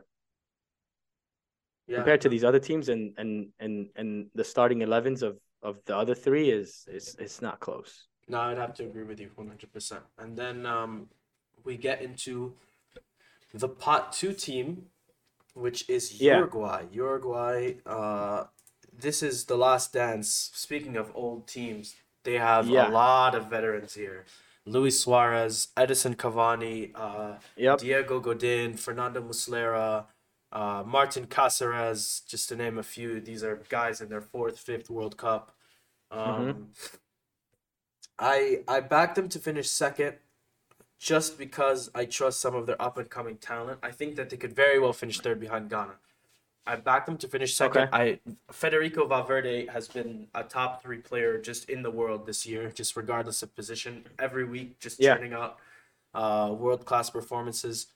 yeah, 1.86 1.96
compared 1.96 2.20
to 2.22 2.28
these 2.28 2.44
other 2.44 2.58
teams, 2.58 2.88
and 2.88 3.14
and 3.16 3.48
and 3.58 3.88
and 3.96 4.26
the 4.34 4.44
starting 4.44 4.80
11s 4.80 5.22
of 5.22 5.38
of 5.62 5.78
the 5.86 5.96
other 5.96 6.14
three 6.14 6.50
is 6.50 6.84
is 6.88 7.16
it's 7.18 7.40
not 7.40 7.60
close. 7.60 8.08
No, 8.28 8.40
I'd 8.40 8.58
have 8.58 8.74
to 8.74 8.84
agree 8.84 9.02
with 9.04 9.20
you 9.20 9.30
100%. 9.36 9.98
And 10.18 10.36
then 10.36 10.64
um, 10.64 11.08
we 11.64 11.76
get 11.76 12.02
into 12.02 12.54
the 13.52 13.68
pot 13.68 14.12
two 14.12 14.32
team, 14.32 14.84
which 15.54 15.88
is 15.88 16.20
Yeah. 16.20 16.38
Uruguay. 16.38 16.86
Uruguay, 16.90 17.74
uh, 17.86 18.44
this 18.92 19.22
is 19.22 19.44
the 19.46 19.56
last 19.56 19.92
dance. 19.92 20.50
Speaking 20.54 20.96
of 20.96 21.10
old 21.14 21.46
teams, 21.46 21.94
they 22.24 22.38
have 22.38 22.68
Yeah. 22.68 22.88
a 22.88 22.90
lot 22.90 23.34
of 23.34 23.46
veterans 23.50 23.94
here. 23.94 24.24
Luis 24.64 25.00
Suarez, 25.00 25.68
Edinson 25.76 26.14
Cavani, 26.16 26.92
uh, 26.94 27.38
Yep. 27.56 27.78
Diego 27.80 28.20
Godin, 28.20 28.76
Fernando 28.76 29.20
Muslera, 29.20 30.06
uh, 30.52 30.84
Martin 30.86 31.26
Caceres, 31.26 32.20
just 32.26 32.48
to 32.48 32.56
name 32.56 32.78
a 32.78 32.82
few. 32.82 33.20
These 33.20 33.42
are 33.42 33.56
guys 33.68 34.00
in 34.00 34.08
their 34.08 34.20
fourth, 34.20 34.58
fifth 34.58 34.88
World 34.88 35.16
Cup. 35.16 35.56
Um, 36.10 36.72
I 38.18 38.62
I 38.68 38.80
backed 38.80 39.16
them 39.16 39.28
to 39.30 39.38
finish 39.38 39.68
second, 39.68 40.18
just 41.02 41.36
because 41.36 41.90
I 41.96 42.04
trust 42.04 42.40
some 42.40 42.54
of 42.54 42.66
their 42.66 42.80
up 42.80 42.96
and 42.96 43.10
coming 43.10 43.36
talent. 43.36 43.80
I 43.82 43.90
think 43.90 44.14
that 44.14 44.30
they 44.30 44.36
could 44.36 44.54
very 44.54 44.78
well 44.78 44.92
finish 44.92 45.18
third 45.18 45.40
behind 45.40 45.68
Ghana. 45.68 45.94
I 46.64 46.76
backed 46.76 47.06
them 47.06 47.16
to 47.18 47.26
finish 47.26 47.56
second. 47.56 47.88
Okay. 47.88 47.90
I 47.92 48.20
Federico 48.52 49.08
Valverde 49.08 49.66
has 49.66 49.88
been 49.88 50.28
a 50.32 50.44
top 50.44 50.80
three 50.80 50.98
player 50.98 51.38
just 51.38 51.68
in 51.68 51.82
the 51.82 51.90
world 51.90 52.24
this 52.24 52.46
year, 52.46 52.70
just 52.70 52.94
regardless 52.96 53.42
of 53.42 53.52
position. 53.56 54.04
Every 54.20 54.44
week, 54.44 54.78
just 54.78 55.00
Yeah. 55.00 55.16
churning 55.16 55.32
out 55.32 55.58
uh, 56.14 56.54
world 56.56 56.84
class 56.84 57.10
performances. 57.10 57.86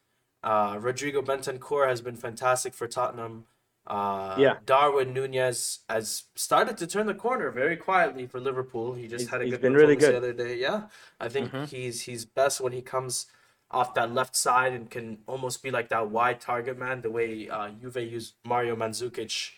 Uh, 0.42 0.78
Rodrigo 0.80 1.22
Bentancur 1.22 1.86
has 1.88 2.00
been 2.00 2.16
fantastic 2.16 2.74
for 2.74 2.88
Tottenham. 2.88 3.44
Uh, 3.86 4.34
Yeah. 4.38 4.58
Darwin 4.66 5.12
Nunez 5.14 5.80
has 5.88 6.24
started 6.34 6.76
to 6.78 6.86
turn 6.86 7.06
the 7.06 7.14
corner 7.14 7.50
very 7.50 7.76
quietly 7.76 8.26
for 8.26 8.40
Liverpool. 8.40 8.94
He 8.94 9.06
just 9.06 9.22
He's- 9.22 9.30
had 9.30 9.40
a 9.42 9.44
he's 9.44 9.52
good 9.54 9.60
been 9.62 9.74
really 9.74 9.96
good. 9.96 10.12
the 10.12 10.16
other 10.16 10.32
day. 10.32 10.56
Yeah, 10.56 10.88
I 11.20 11.28
think 11.28 11.52
Mhm. 11.52 11.68
he's 11.68 12.02
he's 12.02 12.24
best 12.24 12.60
when 12.60 12.72
he 12.72 12.82
comes 12.82 13.26
off 13.70 13.94
that 13.94 14.12
left 14.12 14.34
side 14.36 14.72
and 14.72 14.90
can 14.90 15.22
almost 15.26 15.62
be 15.62 15.70
like 15.70 15.88
that 15.88 16.08
wide 16.10 16.40
target 16.40 16.78
man, 16.78 17.00
the 17.02 17.10
way 17.10 17.48
uh, 17.48 17.68
Juve 17.70 17.96
used 17.96 18.34
Mario 18.44 18.74
Mandzukic 18.76 19.52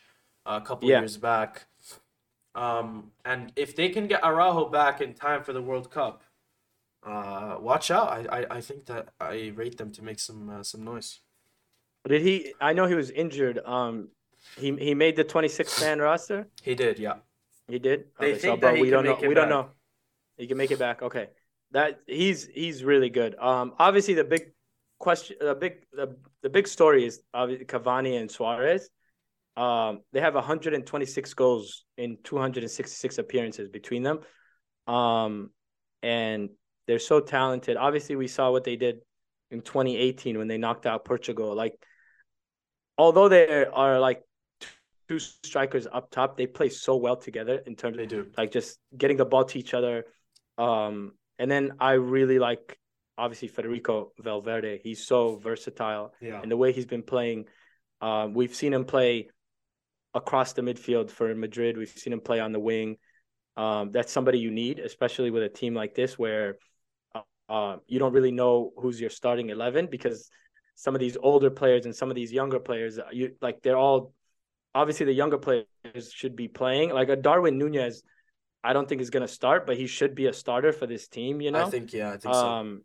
uh, 0.46 0.60
a 0.62 0.64
couple 0.66 0.88
Yeah. 0.88 1.00
years 1.00 1.16
back. 1.18 1.66
Um, 2.54 3.12
and 3.24 3.52
if 3.54 3.76
they 3.76 3.88
can 3.90 4.06
get 4.08 4.24
Araujo 4.24 4.68
back 4.70 5.00
in 5.00 5.14
time 5.14 5.42
for 5.44 5.52
the 5.52 5.62
World 5.62 5.90
Cup, 5.90 6.22
uh, 7.02 7.56
watch 7.60 7.90
out. 7.90 8.08
I, 8.08 8.40
I, 8.40 8.56
I 8.56 8.60
think 8.60 8.86
that 8.86 9.10
I 9.20 9.52
rate 9.54 9.76
them 9.78 9.92
to 9.92 10.02
make 10.02 10.18
some 10.18 10.50
uh, 10.50 10.62
some 10.62 10.84
noise. 10.84 11.20
Did 12.06 12.22
he? 12.22 12.54
I 12.60 12.72
know 12.72 12.86
he 12.86 12.94
was 12.94 13.10
injured. 13.10 13.58
Um, 13.64 14.08
he 14.58 14.74
he 14.76 14.94
made 14.94 15.16
the 15.16 15.24
26 15.24 15.80
man 15.80 15.98
roster. 16.00 16.48
He 16.62 16.74
did, 16.74 16.98
yeah. 16.98 17.16
He 17.68 17.78
did. 17.78 18.06
They 18.18 18.32
Okay, 18.32 18.38
think 18.38 18.60
that 18.62 18.68
but 18.68 18.76
he 18.76 18.82
we 18.82 18.88
can 18.88 19.04
don't 19.04 19.04
know. 19.04 19.28
We 19.28 19.34
don't 19.34 19.48
know. 19.48 19.70
He 20.36 20.46
can 20.46 20.56
make 20.56 20.70
it 20.70 20.78
back. 20.78 21.02
Okay, 21.02 21.28
that 21.72 22.00
he's 22.06 22.46
he's 22.46 22.84
really 22.84 23.10
good. 23.10 23.36
Um, 23.38 23.74
obviously 23.78 24.14
the 24.14 24.24
big 24.24 24.52
question, 24.98 25.36
the 25.40 25.54
big 25.54 25.84
the, 25.92 26.16
the 26.42 26.50
big 26.50 26.66
story 26.68 27.04
is 27.04 27.20
obviously 27.34 27.66
Cavani 27.66 28.18
and 28.20 28.30
Suarez. 28.30 28.88
Um, 29.56 30.02
they 30.12 30.20
have 30.20 30.34
126 30.34 31.34
goals 31.34 31.84
in 31.96 32.18
266 32.22 33.18
appearances 33.18 33.68
between 33.68 34.04
them. 34.04 34.20
Um, 34.86 35.50
and 36.02 36.50
they're 36.86 37.00
so 37.00 37.20
talented. 37.20 37.76
Obviously, 37.76 38.14
we 38.16 38.28
saw 38.28 38.52
what 38.52 38.62
they 38.64 38.76
did 38.76 39.00
in 39.50 39.60
2018 39.62 40.38
when 40.38 40.46
they 40.46 40.58
knocked 40.58 40.86
out 40.86 41.04
Portugal. 41.04 41.54
Like, 41.56 41.74
although 42.96 43.28
they 43.28 43.66
are 43.66 43.98
like 43.98 44.22
two 45.08 45.18
strikers 45.18 45.86
up 45.90 46.10
top, 46.10 46.36
they 46.36 46.46
play 46.46 46.68
so 46.68 46.96
well 46.96 47.16
together 47.16 47.62
in 47.66 47.74
terms 47.76 47.96
They 47.96 48.04
of 48.04 48.08
do. 48.08 48.26
like 48.36 48.52
just 48.52 48.78
getting 48.96 49.16
the 49.16 49.24
ball 49.24 49.44
to 49.44 49.58
each 49.58 49.74
other. 49.74 50.04
Um, 50.58 51.12
and 51.38 51.50
then 51.50 51.72
I 51.80 51.92
really 51.92 52.38
like 52.38 52.78
obviously 53.16 53.48
Federico 53.48 54.12
Valverde. 54.20 54.80
He's 54.82 55.06
so 55.06 55.36
versatile 55.36 56.12
Yeah. 56.20 56.40
and 56.42 56.50
the 56.50 56.56
way 56.56 56.72
he's 56.72 56.86
been 56.86 57.02
playing. 57.02 57.46
Uh, 58.00 58.28
we've 58.32 58.54
seen 58.54 58.72
him 58.72 58.84
play 58.84 59.28
across 60.14 60.52
the 60.52 60.62
midfield 60.62 61.10
for 61.10 61.34
Madrid. 61.34 61.76
We've 61.76 61.88
seen 61.88 62.12
him 62.12 62.20
play 62.20 62.40
on 62.40 62.52
the 62.52 62.60
wing. 62.60 62.96
Um, 63.56 63.90
that's 63.90 64.12
somebody 64.12 64.38
you 64.38 64.50
need, 64.50 64.78
especially 64.78 65.30
with 65.30 65.42
a 65.42 65.48
team 65.48 65.74
like 65.74 65.94
this 65.94 66.16
where 66.18 66.58
uh, 67.14 67.22
uh, 67.48 67.76
you 67.86 67.98
don't 67.98 68.12
really 68.12 68.30
know 68.30 68.72
who's 68.78 69.00
your 69.00 69.10
starting 69.10 69.50
eleven 69.50 69.86
because 69.86 70.30
some 70.76 70.94
of 70.94 71.00
these 71.00 71.16
older 71.20 71.50
players 71.50 71.86
and 71.86 71.94
some 71.96 72.08
of 72.08 72.14
these 72.14 72.32
younger 72.32 72.60
players, 72.60 73.00
you 73.10 73.32
like 73.40 73.62
they're 73.62 73.76
all 73.76 74.12
obviously 74.74 75.06
the 75.06 75.12
younger 75.12 75.38
players 75.38 75.66
should 76.12 76.36
be 76.36 76.48
playing. 76.48 76.90
Like 76.90 77.08
a 77.08 77.16
Darwin 77.16 77.58
Nunez, 77.58 78.02
I 78.62 78.72
don't 78.72 78.88
think 78.88 79.00
is 79.00 79.10
going 79.10 79.26
to 79.26 79.32
start, 79.32 79.66
but 79.66 79.76
he 79.76 79.86
should 79.86 80.14
be 80.14 80.26
a 80.26 80.32
starter 80.32 80.72
for 80.72 80.86
this 80.86 81.08
team. 81.08 81.40
You 81.40 81.50
know, 81.50 81.66
I 81.66 81.70
think 81.70 81.92
yeah, 81.92 82.08
I 82.08 82.16
think 82.16 82.34
so. 82.34 82.46
um, 82.46 82.82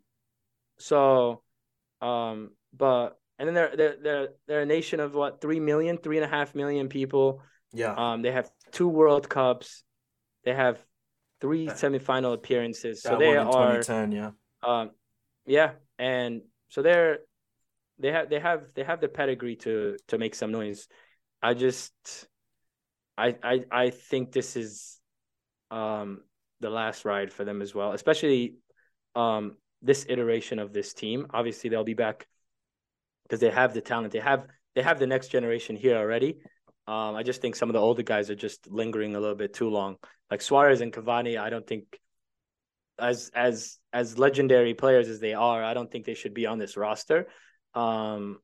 so, 0.78 1.42
um, 2.00 2.50
but 2.76 3.18
and 3.38 3.48
then 3.48 3.54
they're 3.54 3.76
they're 3.76 3.96
they're 4.02 4.28
they're 4.46 4.62
a 4.62 4.66
nation 4.66 5.00
of 5.00 5.14
what 5.14 5.40
three 5.40 5.60
million, 5.60 5.98
three 5.98 6.16
and 6.16 6.24
a 6.24 6.28
half 6.28 6.54
million 6.54 6.88
people. 6.88 7.42
Yeah. 7.72 7.94
Um, 7.94 8.22
they 8.22 8.30
have 8.30 8.50
two 8.70 8.88
World 8.88 9.28
Cups, 9.28 9.82
they 10.44 10.54
have 10.54 10.84
three 11.40 11.66
semifinal 11.66 12.34
appearances. 12.34 13.02
So 13.02 13.10
that 13.10 13.18
they 13.18 13.36
one 13.36 13.36
in 13.36 13.46
are, 13.46 13.82
2010, 13.82 14.12
yeah. 14.12 14.30
um, 14.62 14.90
yeah, 15.46 15.72
and 15.98 16.42
so 16.68 16.82
they're 16.82 17.18
they 17.98 18.12
have 18.12 18.30
they 18.30 18.40
have 18.40 18.72
they 18.74 18.84
have 18.84 19.00
the 19.00 19.08
pedigree 19.08 19.56
to 19.56 19.96
to 20.08 20.18
make 20.18 20.34
some 20.34 20.52
noise. 20.52 20.88
I 21.42 21.54
just, 21.54 21.92
I 23.16 23.36
I 23.42 23.64
I 23.70 23.90
think 23.90 24.32
this 24.32 24.56
is, 24.56 24.98
um, 25.70 26.22
the 26.60 26.70
last 26.70 27.04
ride 27.04 27.32
for 27.32 27.44
them 27.44 27.62
as 27.62 27.74
well, 27.74 27.92
especially, 27.92 28.56
um, 29.14 29.56
this 29.82 30.06
iteration 30.08 30.58
of 30.58 30.72
this 30.72 30.94
team. 30.94 31.26
Obviously, 31.30 31.68
they'll 31.70 31.84
be 31.84 31.94
back 31.94 32.26
because 33.24 33.40
they 33.40 33.50
have 33.50 33.74
the 33.74 33.80
talent. 33.80 34.12
They 34.12 34.20
have 34.20 34.46
they 34.74 34.82
have 34.82 34.98
the 34.98 35.06
next 35.06 35.28
generation 35.28 35.76
here 35.76 35.96
already. 35.96 36.38
Um, 36.86 37.14
I 37.14 37.22
just 37.22 37.40
think 37.40 37.56
some 37.56 37.68
of 37.68 37.74
the 37.74 37.80
older 37.80 38.02
guys 38.02 38.30
are 38.30 38.34
just 38.34 38.70
lingering 38.70 39.16
a 39.16 39.20
little 39.20 39.36
bit 39.36 39.54
too 39.54 39.70
long. 39.70 39.96
Like 40.30 40.42
Suarez 40.42 40.80
and 40.80 40.92
Cavani, 40.92 41.38
I 41.38 41.50
don't 41.50 41.66
think 41.66 41.98
as 42.98 43.30
as 43.34 43.78
as 43.92 44.18
legendary 44.18 44.74
players 44.74 45.08
as 45.08 45.20
they 45.20 45.34
are, 45.34 45.62
I 45.62 45.74
don't 45.74 45.90
think 45.90 46.04
they 46.04 46.14
should 46.14 46.34
be 46.34 46.46
on 46.46 46.58
this 46.58 46.76
roster. 46.76 47.28
Um, 47.74 48.38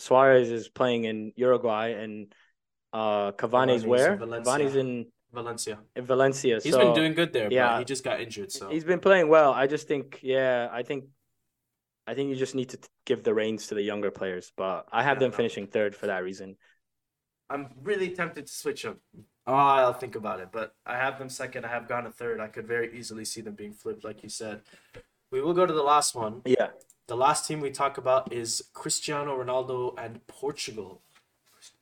Suarez 0.00 0.50
is 0.50 0.68
playing 0.68 1.04
in 1.04 1.32
Uruguay 1.36 1.88
and 1.92 2.34
uh, 2.92 3.32
Cavani's 3.32 3.82
Cavani's 3.82 3.86
where? 3.86 4.16
Valencia. 4.16 4.52
Cavani's 4.52 4.76
in, 4.76 5.06
Valencia. 5.32 5.78
in 5.94 6.04
Valencia. 6.04 6.60
He's 6.62 6.72
so 6.72 6.78
been 6.78 6.94
doing 6.94 7.14
good 7.14 7.32
there, 7.32 7.44
but 7.44 7.52
yeah. 7.52 7.78
he 7.78 7.84
just 7.84 8.02
got 8.02 8.20
injured. 8.20 8.50
So 8.50 8.68
He's 8.68 8.84
been 8.84 9.00
playing 9.00 9.28
well. 9.28 9.52
I 9.52 9.66
just 9.66 9.86
think, 9.86 10.18
yeah, 10.22 10.68
I 10.72 10.82
think, 10.82 11.04
I 12.06 12.14
think 12.14 12.30
you 12.30 12.36
just 12.36 12.54
need 12.54 12.70
to 12.70 12.78
t- 12.78 12.88
give 13.04 13.22
the 13.22 13.32
reins 13.34 13.68
to 13.68 13.74
the 13.74 13.82
younger 13.82 14.10
players. 14.10 14.52
But 14.56 14.88
I 14.90 15.02
have 15.02 15.16
Yeah, 15.16 15.20
them 15.20 15.30
no. 15.30 15.36
finishing 15.36 15.66
third 15.66 15.94
for 15.94 16.06
that 16.06 16.24
reason. 16.24 16.56
I'm 17.48 17.68
really 17.82 18.10
tempted 18.10 18.46
to 18.46 18.52
switch 18.52 18.82
them. 18.82 18.98
Oh, 19.46 19.54
I'll 19.54 19.92
think 19.92 20.14
about 20.16 20.40
it. 20.40 20.48
But 20.52 20.74
I 20.86 20.96
have 20.96 21.18
them 21.18 21.28
second. 21.28 21.64
I 21.64 21.68
have 21.68 21.88
gone 21.88 22.04
to 22.04 22.10
third. 22.10 22.40
I 22.40 22.48
could 22.48 22.66
very 22.66 22.96
easily 22.98 23.24
see 23.24 23.40
them 23.40 23.54
being 23.54 23.72
flipped, 23.72 24.04
like 24.04 24.22
you 24.22 24.28
said. 24.28 24.62
We 25.30 25.40
will 25.40 25.54
go 25.54 25.66
to 25.66 25.72
the 25.72 25.82
last 25.82 26.14
one. 26.14 26.42
Yeah, 26.44 26.68
The 27.10 27.16
last 27.16 27.44
team 27.48 27.58
we 27.58 27.72
talk 27.72 27.98
about 27.98 28.32
is 28.32 28.62
Cristiano 28.72 29.36
Ronaldo 29.36 29.98
and 29.98 30.24
Portugal. 30.28 31.02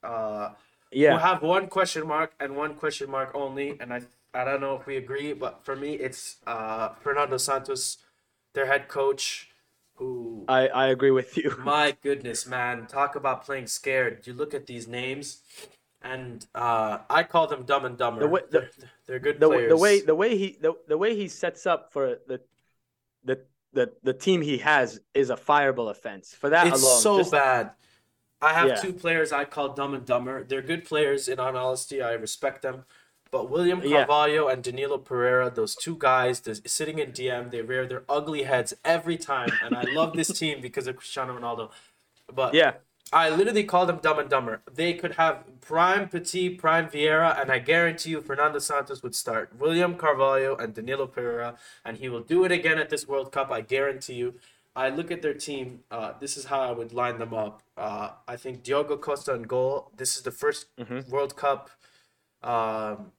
Uh, 0.02 0.52
yeah, 0.90 1.10
We'll 1.10 1.18
have 1.18 1.42
one 1.42 1.66
question 1.66 2.06
mark 2.08 2.32
and 2.40 2.56
one 2.56 2.74
question 2.76 3.10
mark 3.10 3.32
only, 3.34 3.76
and 3.78 3.92
I 3.92 4.00
I 4.32 4.44
don't 4.44 4.62
know 4.62 4.74
if 4.80 4.86
we 4.86 4.96
agree, 4.96 5.34
but 5.34 5.62
for 5.66 5.76
me 5.76 5.90
it's 6.06 6.36
uh 6.46 6.94
Fernando 7.04 7.36
Santos, 7.36 7.98
their 8.54 8.64
head 8.72 8.88
coach, 8.88 9.50
who 9.96 10.46
I 10.48 10.68
I 10.68 10.86
agree 10.86 11.10
with 11.10 11.36
you. 11.36 11.54
my 11.76 11.94
goodness 12.02 12.46
man, 12.46 12.86
talk 12.86 13.14
about 13.14 13.44
playing 13.44 13.66
scared. 13.66 14.26
You 14.26 14.32
look 14.32 14.54
at 14.54 14.64
these 14.64 14.88
names, 14.88 15.42
and 16.00 16.46
uh 16.54 17.00
I 17.10 17.22
call 17.22 17.46
them 17.48 17.64
dumb 17.64 17.84
and 17.84 17.98
dumber. 17.98 18.22
The 18.22 18.28
way- 18.28 18.48
the- 18.50 18.60
they're, 18.60 18.70
they're 19.06 19.18
good 19.18 19.40
the 19.40 19.48
players. 19.48 19.68
the 19.68 19.76
way 19.76 20.00
the 20.00 20.14
way 20.14 20.38
he 20.38 20.56
the, 20.58 20.72
the 20.88 20.96
way 20.96 21.14
he 21.14 21.28
sets 21.28 21.66
up 21.66 21.92
for 21.92 22.16
the 22.26 22.40
the 23.24 23.44
the 23.78 23.92
the 24.02 24.12
team 24.26 24.40
he 24.42 24.58
has 24.58 25.00
is 25.14 25.30
a 25.30 25.36
fireable 25.36 25.88
offense. 25.90 26.34
For 26.34 26.48
that 26.50 26.66
it's 26.66 26.82
alone, 26.82 27.00
so 27.00 27.18
just- 27.18 27.32
bad. 27.32 27.70
I 28.40 28.52
have 28.54 28.68
Yeah. 28.68 28.74
two 28.84 28.92
players 28.92 29.32
I 29.32 29.44
call 29.44 29.70
dumb 29.70 29.94
and 29.94 30.04
dumber. 30.06 30.44
They're 30.44 30.62
good 30.72 30.84
players, 30.84 31.28
in 31.28 31.40
all 31.40 31.56
honesty. 31.56 32.00
I 32.00 32.12
respect 32.12 32.62
them. 32.62 32.84
But 33.32 33.50
William 33.50 33.80
Yeah. 33.84 34.06
Carvalho 34.06 34.46
and 34.48 34.62
Danilo 34.62 34.96
Pereira, 34.98 35.50
those 35.50 35.74
two 35.74 35.96
guys, 35.98 36.40
sitting 36.64 36.98
in 36.98 37.10
DM, 37.12 37.50
they 37.50 37.62
rear 37.62 37.84
their 37.86 38.04
ugly 38.08 38.44
heads 38.44 38.74
every 38.84 39.16
time. 39.18 39.50
And 39.62 39.76
I 39.76 39.82
love 39.82 40.14
this 40.14 40.28
team 40.40 40.60
because 40.60 40.86
of 40.86 40.96
Cristiano 40.96 41.36
Ronaldo. 41.38 41.70
But 42.32 42.54
Yeah, 42.54 42.74
I 43.12 43.30
literally 43.30 43.64
call 43.64 43.86
them 43.86 43.98
dumb 44.02 44.18
and 44.18 44.28
dumber. 44.28 44.61
They 44.72 44.92
could 44.94 45.14
have 45.14 45.44
prime 45.61 46.09
Petit, 46.09 46.50
prime 46.50 46.88
Vieira, 46.88 47.40
and 47.40 47.50
I 47.50 47.59
guarantee 47.59 48.11
you 48.11 48.20
Fernando 48.20 48.59
Santos 48.59 49.02
would 49.02 49.14
start 49.14 49.52
William 49.59 49.94
Carvalho 49.94 50.56
and 50.56 50.74
Danilo 50.74 51.06
Pereira, 51.06 51.56
and 51.84 51.96
he 51.96 52.09
will 52.09 52.20
do 52.20 52.44
it 52.44 52.52
again 52.52 52.78
at 52.78 52.90
this 52.90 53.09
World 53.09 53.32
Cup. 53.32 53.50
I 53.50 53.62
guarantee 53.62 54.14
you. 54.14 54.34
I 54.76 54.90
look 54.90 55.11
at 55.11 55.22
their 55.22 55.34
team. 55.34 55.80
Uh, 55.90 56.12
this 56.20 56.36
is 56.36 56.44
how 56.46 56.61
I 56.61 56.70
would 56.72 56.92
line 56.92 57.18
them 57.18 57.32
up. 57.34 57.62
Uh, 57.76 58.11
I 58.28 58.36
think 58.36 58.62
Diogo 58.62 58.96
Costa 58.96 59.32
in 59.34 59.42
goal. 59.42 59.90
This 59.96 60.16
is 60.16 60.22
the 60.22 60.30
1st 60.30 60.66
Mhm. 60.78 61.09
World 61.09 61.34
Cup 61.34 61.70
um, 62.42 63.12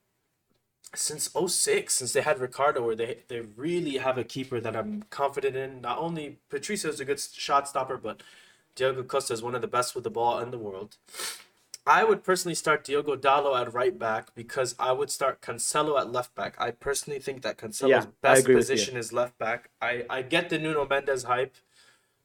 since 0.95 1.29
06, 1.35 1.93
since 1.93 2.13
they 2.13 2.21
had 2.21 2.39
Ricardo, 2.39 2.81
where 2.85 2.95
they 2.95 3.23
they 3.27 3.41
really 3.41 3.97
have 3.97 4.17
a 4.17 4.23
keeper 4.23 4.61
that 4.61 4.75
I'm 4.75 5.03
confident 5.09 5.55
in. 5.55 5.81
Not 5.81 5.97
only 5.97 6.39
Patricio 6.49 6.89
is 6.91 6.99
a 6.99 7.05
good 7.05 7.19
shot 7.19 7.67
stopper, 7.67 7.97
but 7.97 8.21
Diogo 8.75 9.03
Costa 9.03 9.33
is 9.33 9.41
one 9.43 9.55
of 9.55 9.61
the 9.61 9.67
best 9.67 9.95
with 9.95 10.03
the 10.03 10.09
ball 10.09 10.39
in 10.39 10.51
the 10.51 10.57
world. 10.57 10.97
I 11.85 12.03
would 12.03 12.23
personally 12.23 12.55
start 12.55 12.83
Diogo 12.83 13.15
Dalot 13.15 13.59
at 13.59 13.73
right 13.73 13.97
back 13.97 14.35
because 14.35 14.75
I 14.77 14.91
would 14.91 15.09
start 15.09 15.41
Cancelo 15.41 15.99
at 15.99 16.11
left 16.11 16.35
back. 16.35 16.55
I 16.59 16.71
personally 16.71 17.19
think 17.19 17.41
that 17.41 17.57
Cancelo's 17.57 17.89
Yeah, 17.89 18.05
best 18.21 18.41
agree 18.41 18.55
with 18.55 18.69
you. 18.69 18.75
position 18.75 18.97
is 18.97 19.11
left 19.11 19.37
back. 19.39 19.69
I, 19.81 20.05
I 20.09 20.21
get 20.21 20.49
the 20.49 20.59
Nuno 20.59 20.85
Mendes 20.87 21.23
hype. 21.23 21.55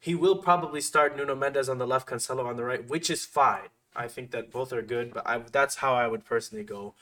He 0.01 0.15
will 0.15 0.37
probably 0.37 0.81
start 0.83 1.17
Nuno 1.17 1.35
Mendes 1.35 1.69
on 1.69 1.79
the 1.79 1.87
left, 1.87 2.07
Cancelo 2.07 2.45
on 2.45 2.57
the 2.57 2.65
right, 2.65 2.87
which 2.87 3.09
is 3.09 3.25
fine. 3.25 3.69
I 3.97 4.07
think 4.09 4.33
that 4.33 4.51
both 4.51 4.73
are 4.73 4.83
good, 4.83 5.15
but 5.15 5.27
I, 5.27 5.39
that's 5.39 5.77
how 5.77 5.95
I 5.95 6.09
would 6.09 6.25
personally 6.25 6.65
go. 6.65 6.95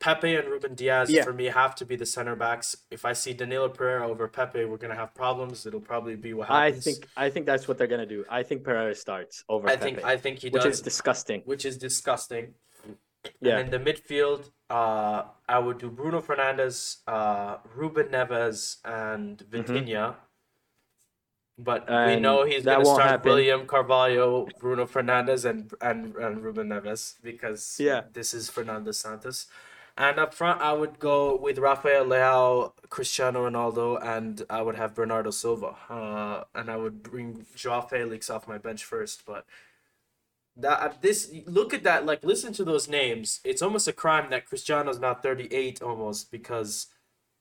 Pepe 0.00 0.36
and 0.36 0.48
Ruben 0.48 0.74
Dias 0.74 1.10
Yeah. 1.10 1.24
for 1.24 1.32
me 1.32 1.46
have 1.46 1.74
to 1.76 1.84
be 1.84 1.96
the 1.96 2.06
center 2.06 2.36
backs. 2.36 2.76
If 2.90 3.04
I 3.04 3.12
see 3.14 3.32
Danilo 3.32 3.68
Pereira 3.68 4.06
over 4.08 4.28
Pepe, 4.28 4.64
we're 4.64 4.76
gonna 4.76 4.94
have 4.94 5.12
problems. 5.14 5.66
It'll 5.66 5.80
probably 5.80 6.14
be 6.14 6.34
what 6.34 6.48
happens. 6.48 6.86
I 6.86 6.90
think 6.90 7.08
I 7.16 7.30
think 7.30 7.46
that's 7.46 7.66
what 7.66 7.78
they're 7.78 7.88
gonna 7.88 8.06
do. 8.06 8.24
I 8.30 8.42
think 8.44 8.62
Pereira 8.62 8.94
starts 8.94 9.42
over 9.48 9.68
I 9.68 9.76
Pepe, 9.76 9.94
think 9.96 10.04
I 10.04 10.16
think 10.16 10.38
he 10.38 10.50
does, 10.50 10.64
which 10.64 10.72
is 10.72 10.80
disgusting. 10.80 11.42
which 11.46 11.64
is 11.64 11.76
disgusting. 11.78 12.54
Yeah. 13.40 13.58
And 13.58 13.74
in 13.74 13.82
the 13.84 13.92
midfield, 13.92 14.50
uh, 14.70 15.24
I 15.48 15.58
would 15.58 15.78
do 15.78 15.90
Bruno 15.90 16.20
Fernandes, 16.22 16.98
uh, 17.08 17.56
Ruben 17.74 18.06
Neves, 18.08 18.76
and 18.84 19.38
Vitinha. 19.50 20.14
But 21.58 21.88
we 21.88 21.92
Mm-hmm. 21.94 22.10
And 22.10 22.22
know 22.22 22.44
he's 22.44 22.64
going 22.64 22.78
to 22.78 22.84
start 22.86 23.02
happen. 23.10 23.28
William 23.30 23.66
Carvalho, 23.66 24.46
Bruno 24.60 24.86
Fernandes, 24.86 25.44
and, 25.44 25.74
and 25.80 26.14
and 26.14 26.44
Ruben 26.44 26.68
Neves 26.68 27.16
because 27.20 27.76
Yeah. 27.80 28.02
this 28.12 28.32
is 28.32 28.48
Fernando 28.48 28.92
Santos. 28.92 29.46
And 30.00 30.20
up 30.20 30.32
front, 30.32 30.60
I 30.60 30.72
would 30.72 31.00
go 31.00 31.34
with 31.34 31.58
Rafael 31.58 32.04
Leao, 32.06 32.70
Cristiano 32.88 33.50
Ronaldo, 33.50 34.00
and 34.00 34.44
I 34.48 34.62
would 34.62 34.76
have 34.76 34.94
Bernardo 34.94 35.32
Silva. 35.32 35.74
Uh, 35.90 36.44
and 36.54 36.70
I 36.70 36.76
would 36.76 37.02
bring 37.02 37.44
Joao 37.56 37.80
Felix 37.80 38.30
off 38.30 38.46
my 38.46 38.58
bench 38.58 38.84
first. 38.84 39.26
But 39.26 39.44
that 40.56 40.80
uh, 40.80 40.92
this 41.00 41.32
look 41.46 41.74
at 41.74 41.82
that, 41.82 42.06
like 42.06 42.22
listen 42.24 42.52
to 42.52 42.64
those 42.64 42.86
names. 42.88 43.40
It's 43.42 43.60
almost 43.60 43.88
a 43.88 43.92
crime 43.92 44.30
that 44.30 44.46
Cristiano's 44.46 45.00
not 45.00 45.20
38 45.20 45.82
almost 45.82 46.30
because 46.30 46.86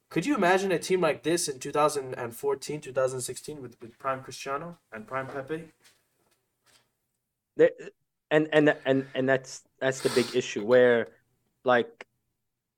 could 0.10 0.26
you 0.26 0.36
imagine 0.36 0.72
a 0.72 0.80
team 0.80 1.00
like 1.00 1.22
this 1.22 1.48
in 1.48 1.60
2014, 1.60 2.82
2016 2.82 3.62
with, 3.62 3.80
with 3.80 4.00
prime 4.00 4.24
Cristiano 4.24 4.80
and 4.92 5.06
prime 5.06 5.28
Pepe? 5.28 5.66
And 8.32 8.50
and 8.52 8.76
and 8.84 9.06
and 9.14 9.30
that's 9.30 9.62
that's 9.80 10.02
the 10.02 10.10
big 10.10 10.36
issue 10.36 10.66
where 10.66 11.10
like 11.64 12.07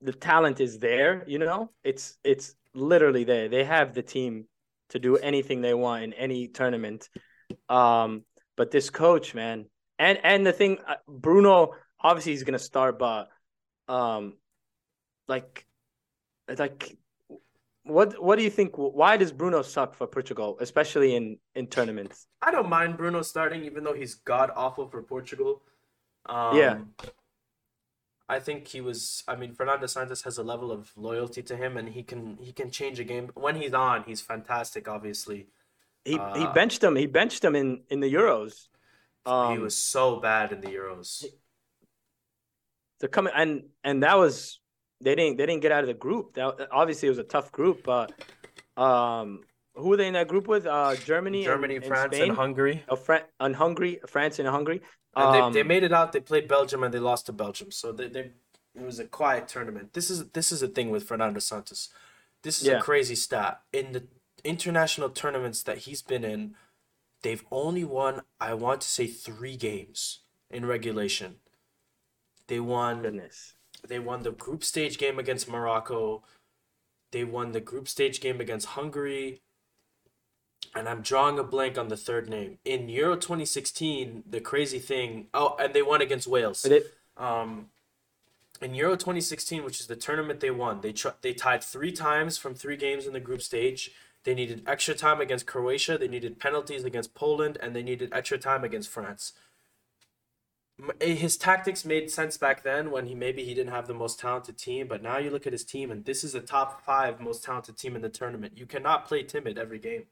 the 0.01 0.13
talent 0.13 0.59
is 0.59 0.79
there 0.79 1.23
you 1.27 1.39
know 1.39 1.69
it's 1.83 2.17
it's 2.23 2.55
literally 2.73 3.23
there 3.23 3.49
they 3.49 3.63
have 3.63 3.93
the 3.93 4.01
team 4.01 4.45
to 4.89 4.99
do 4.99 5.17
anything 5.17 5.61
they 5.61 5.73
want 5.73 6.03
in 6.03 6.13
any 6.13 6.47
tournament 6.47 7.09
um 7.67 8.23
but 8.55 8.71
this 8.71 8.89
coach 8.89 9.33
man 9.33 9.65
and 9.97 10.19
and 10.23 10.45
the 10.45 10.53
thing 10.53 10.77
uh, 10.87 10.95
bruno 11.07 11.73
obviously 11.99 12.31
he's 12.31 12.43
gonna 12.43 12.59
start 12.59 12.97
but 12.99 13.29
um 13.87 14.37
like 15.27 15.65
like 16.57 16.97
what 17.83 18.21
what 18.21 18.37
do 18.37 18.43
you 18.43 18.49
think 18.49 18.77
why 18.77 19.17
does 19.17 19.31
bruno 19.31 19.61
suck 19.61 19.93
for 19.93 20.07
portugal 20.07 20.57
especially 20.59 21.15
in 21.15 21.37
in 21.55 21.67
tournaments 21.67 22.27
I 22.41 22.51
don't 22.51 22.69
mind 22.69 22.97
Bruno 22.97 23.21
starting, 23.21 23.65
even 23.65 23.83
though 23.83 23.93
he's 23.93 24.15
god 24.15 24.51
awful 24.55 24.87
for 24.87 25.03
Portugal. 25.03 25.61
Um, 26.25 26.57
Yeah. 26.57 26.77
I 28.29 28.39
think 28.39 28.67
he 28.67 28.79
was. 28.79 29.23
I 29.27 29.35
mean, 29.35 29.53
Fernando 29.55 29.87
Santos 29.87 30.21
has 30.21 30.37
a 30.37 30.43
level 30.43 30.71
of 30.71 30.91
loyalty 30.95 31.41
to 31.43 31.55
him, 31.57 31.77
and 31.77 31.89
he 31.89 32.03
can 32.03 32.37
he 32.39 32.51
can 32.51 32.69
change 32.69 32.99
a 32.99 33.03
game 33.03 33.31
when 33.33 33.55
he's 33.55 33.73
on. 33.73 34.03
He's 34.03 34.21
fantastic, 34.21 34.87
obviously. 34.87 35.47
He 36.05 36.13
he 36.13 36.17
Uh, 36.19 36.53
benched 36.53 36.83
him. 36.83 36.95
He 36.95 37.07
benched 37.07 37.43
him 37.43 37.55
in 37.55 37.83
in 37.89 37.99
the 37.99 38.13
Euros. 38.13 38.67
Um, 39.25 39.53
he 39.53 39.59
was 39.59 39.75
so 39.75 40.19
bad 40.19 40.51
in 40.51 40.61
the 40.61 40.67
Euros. 40.69 41.25
they're 42.99 43.09
coming 43.09 43.33
and 43.35 43.63
and 43.83 44.03
that 44.03 44.17
was 44.17 44.59
they 45.01 45.15
didn't 45.15 45.37
they 45.37 45.45
didn't 45.45 45.61
get 45.61 45.71
out 45.71 45.83
of 45.83 45.87
the 45.87 45.93
group. 45.93 46.33
That 46.35 46.67
obviously 46.71 47.07
it 47.07 47.11
was 47.11 47.17
a 47.19 47.23
tough 47.35 47.51
group, 47.51 47.83
but 47.83 48.11
um, 48.77 49.41
who 49.75 49.89
were 49.89 49.97
they 49.97 50.07
in 50.07 50.13
that 50.13 50.27
group 50.27 50.47
with? 50.47 50.65
Uh, 50.65 50.95
Germany, 50.95 51.43
Germany, 51.43 51.77
and, 51.77 51.85
France, 51.85 52.15
Spain? 52.15 52.29
and 52.29 52.37
Hungary. 52.37 52.83
Oh, 52.89 52.95
Fran- 52.95 53.23
and 53.39 53.55
Hungary, 53.55 53.99
France 54.07 54.39
and 54.39 54.47
Hungary. 54.47 54.81
And 55.15 55.35
Um, 55.41 55.53
they, 55.53 55.61
they 55.61 55.67
made 55.67 55.83
it 55.83 55.93
out. 55.93 56.11
They 56.11 56.19
played 56.19 56.47
Belgium 56.47 56.83
and 56.83 56.93
they 56.93 56.99
lost 56.99 57.25
to 57.27 57.33
Belgium. 57.33 57.71
So 57.71 57.91
they, 57.91 58.07
they 58.07 58.31
it 58.75 58.81
was 58.83 58.99
a 58.99 59.05
quiet 59.05 59.47
tournament. 59.47 59.93
This 59.93 60.09
is 60.09 60.29
this 60.31 60.51
is 60.51 60.61
a 60.61 60.67
thing 60.67 60.89
with 60.91 61.03
Fernando 61.03 61.39
Santos. 61.39 61.89
This 62.43 62.61
is 62.61 62.67
Yeah. 62.67 62.77
a 62.79 62.81
crazy 62.81 63.15
stat. 63.15 63.61
In 63.73 63.91
the 63.93 64.07
international 64.43 65.09
tournaments 65.09 65.63
that 65.63 65.79
he's 65.79 66.01
been 66.01 66.23
in, 66.23 66.55
they've 67.23 67.43
only 67.51 67.83
won 67.83 68.21
I 68.39 68.53
want 68.53 68.81
to 68.81 68.87
say 68.87 69.07
3 69.07 69.57
games 69.57 70.21
in 70.49 70.65
regulation. 70.65 71.37
They 72.47 72.59
won 72.59 73.01
goodness. 73.01 73.53
they 73.87 73.99
won 73.99 74.23
the 74.23 74.31
group 74.31 74.63
stage 74.63 74.97
game 74.97 75.17
against 75.19 75.49
Morocco. 75.49 76.23
They 77.11 77.23
won 77.23 77.51
the 77.53 77.61
group 77.61 77.87
stage 77.87 78.19
game 78.21 78.39
against 78.41 78.67
Hungary. 78.77 79.41
And 80.75 80.87
I'm 80.87 81.01
drawing 81.01 81.39
a 81.39 81.43
blank 81.43 81.77
on 81.77 81.87
the 81.87 81.97
third 81.97 82.29
name. 82.29 82.59
In 82.63 82.89
Euro 82.89 83.15
2016, 83.15 84.23
the 84.29 84.39
crazy 84.39 84.79
thing. 84.79 85.27
Oh, 85.33 85.55
and 85.59 85.73
they 85.73 85.81
won 85.81 86.01
against 86.01 86.27
Wales. 86.27 86.63
It, 86.65 86.93
Um, 87.17 87.69
in 88.61 88.73
Euro 88.75 88.95
2016, 88.95 89.63
which 89.63 89.79
is 89.79 89.87
the 89.87 89.95
tournament 89.95 90.39
they 90.39 90.51
won, 90.51 90.81
they 90.81 90.93
tr- 90.93 91.17
they 91.21 91.33
tied 91.33 91.63
three 91.63 91.91
times 91.91 92.37
from 92.37 92.55
three 92.55 92.77
games 92.77 93.05
in 93.07 93.13
the 93.13 93.19
group 93.19 93.41
stage. 93.41 93.91
They 94.23 94.33
needed 94.35 94.63
extra 94.67 94.95
time 94.95 95.21
against 95.21 95.45
Croatia. 95.47 95.97
They 95.97 96.07
needed 96.07 96.39
penalties 96.39 96.83
against 96.83 97.13
Poland, 97.15 97.57
and 97.61 97.75
they 97.75 97.83
needed 97.83 98.09
extra 98.13 98.37
time 98.37 98.63
against 98.63 98.89
France. 98.89 99.33
Eh, 101.01 101.13
His 101.15 101.35
tactics 101.37 101.83
made 101.83 102.09
sense 102.11 102.37
back 102.37 102.63
then 102.63 102.91
when 102.91 103.05
he 103.07 103.15
maybe 103.15 103.43
he 103.43 103.53
didn't 103.53 103.71
have 103.71 103.87
the 103.87 103.93
most 103.93 104.19
talented 104.19 104.57
team, 104.57 104.87
but 104.87 105.01
now 105.01 105.17
you 105.17 105.29
look 105.29 105.47
at 105.47 105.53
his 105.53 105.63
team, 105.65 105.89
and 105.91 106.05
this 106.05 106.23
is 106.23 106.35
a 106.35 106.41
top 106.41 106.85
five 106.85 107.19
most 107.19 107.43
talented 107.43 107.77
team 107.77 107.95
in 107.95 108.01
the 108.01 108.09
tournament. 108.09 108.57
You 108.57 108.65
cannot 108.65 109.05
play 109.07 109.23
timid 109.23 109.57
every 109.57 109.79
game. 109.79 110.03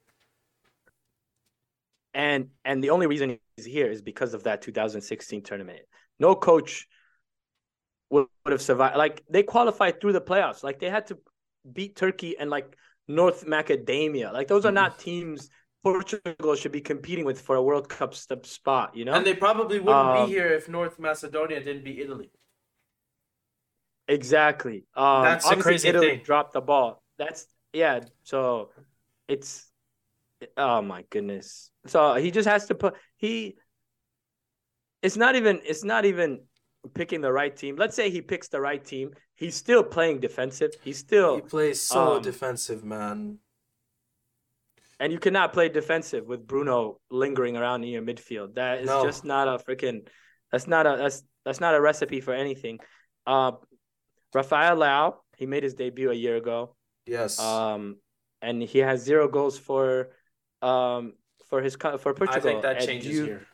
And 2.14 2.50
and 2.66 2.84
the 2.84 2.90
only 2.92 3.08
reason 3.08 3.38
he's 3.58 3.66
here 3.66 3.90
is 3.92 4.02
because 4.02 4.34
of 4.34 4.44
that 4.44 4.62
2016 4.62 5.44
tournament. 5.44 5.82
No 6.20 6.36
coach 6.36 6.88
would, 8.10 8.28
would 8.46 8.52
have 8.52 8.62
survived. 8.62 8.98
Like 8.98 9.24
they 9.30 9.44
qualified 9.44 10.02
through 10.02 10.14
the 10.14 10.22
playoffs. 10.22 10.64
Like 10.64 10.80
they 10.80 10.90
had 10.90 11.08
to 11.08 11.18
beat 11.72 11.96
Turkey 11.96 12.38
and 12.40 12.50
like 12.50 12.76
North 13.08 13.46
Macedonia. 13.46 14.32
Like 14.34 14.48
those 14.48 14.66
are 14.66 14.72
not 14.72 15.00
teams 15.00 15.50
Portugal 15.84 16.56
should 16.56 16.72
be 16.72 16.82
competing 16.82 17.24
with 17.26 17.40
for 17.42 17.56
a 17.56 17.62
World 17.62 17.88
Cup 17.88 18.16
spot. 18.16 18.96
You 18.96 19.06
know, 19.06 19.14
And 19.14 19.26
they 19.26 19.36
probably 19.36 19.80
wouldn't 19.80 20.08
Um, 20.08 20.26
be 20.26 20.32
here 20.34 20.48
if 20.48 20.68
North 20.68 20.98
Macedonia 21.00 21.64
didn't 21.64 21.84
beat 21.84 22.00
Italy. 22.00 22.32
exactly. 24.08 24.86
Um, 24.96 25.24
That's 25.24 25.48
the 25.50 25.56
crazy 25.58 25.88
Italy 25.90 26.08
thing. 26.08 26.24
dropped 26.24 26.54
the 26.54 26.62
ball. 26.62 27.04
That's 27.18 27.46
yeah. 27.74 28.02
So 28.24 28.70
it's 29.28 29.66
oh 30.56 30.82
my 30.82 31.04
goodness. 31.10 31.72
So 31.88 32.16
he 32.16 32.32
just 32.32 32.48
has 32.48 32.66
to 32.68 32.76
put 32.76 32.96
he. 33.18 33.56
It's 35.02 35.18
not 35.18 35.36
even. 35.36 35.62
It's 35.64 35.84
not 35.84 36.06
even 36.06 36.42
picking 36.94 37.22
the 37.22 37.32
right 37.32 37.56
team. 37.56 37.76
Let's 37.76 37.96
say 37.96 38.10
he 38.10 38.22
picks 38.22 38.48
the 38.48 38.62
right 38.62 38.84
team. 38.84 39.12
He's 39.36 39.56
still 39.56 39.84
playing 39.84 40.20
defensive. 40.20 40.72
He's 40.84 40.98
still 40.98 41.36
He 41.36 41.42
plays 41.42 41.82
so 41.82 42.18
um, 42.18 42.22
defensive, 42.22 42.84
man. 42.84 43.38
and 45.00 45.14
you 45.14 45.20
cannot 45.20 45.54
play 45.54 45.70
defensive 45.70 46.26
with 46.26 46.48
Bruno 46.48 47.00
lingering 47.12 47.56
around 47.56 47.84
in 47.84 47.90
your 47.90 48.02
midfield. 48.02 48.56
That 48.56 48.80
is 48.80 48.88
No. 48.88 49.04
just 49.04 49.24
not 49.26 49.48
a 49.48 49.58
freaking. 49.64 50.08
That's 50.52 50.68
not 50.68 50.88
a. 50.88 50.98
That's 50.98 51.24
that's 51.46 51.60
not 51.60 51.76
a 51.76 51.82
recipe 51.82 52.20
for 52.22 52.34
anything. 52.34 52.80
Uh, 53.26 53.52
Rafael 54.34 54.78
Leao. 54.78 55.16
He 55.38 55.46
made 55.46 55.64
his 55.64 55.76
debut 55.76 56.10
a 56.10 56.16
year 56.16 56.36
ago. 56.38 56.76
Yes. 57.06 57.40
Um, 57.40 57.98
and 58.42 58.62
he 58.62 58.80
has 58.80 59.04
zero 59.04 59.28
goals 59.28 59.58
for, 59.58 60.10
um, 60.62 61.14
for 61.48 61.62
his 61.62 61.76
for 61.76 61.98
Portugal. 62.14 62.34
I 62.36 62.40
think 62.40 62.62
that 62.62 62.80
changes 62.82 63.12
you, 63.16 63.26
here. 63.26 63.48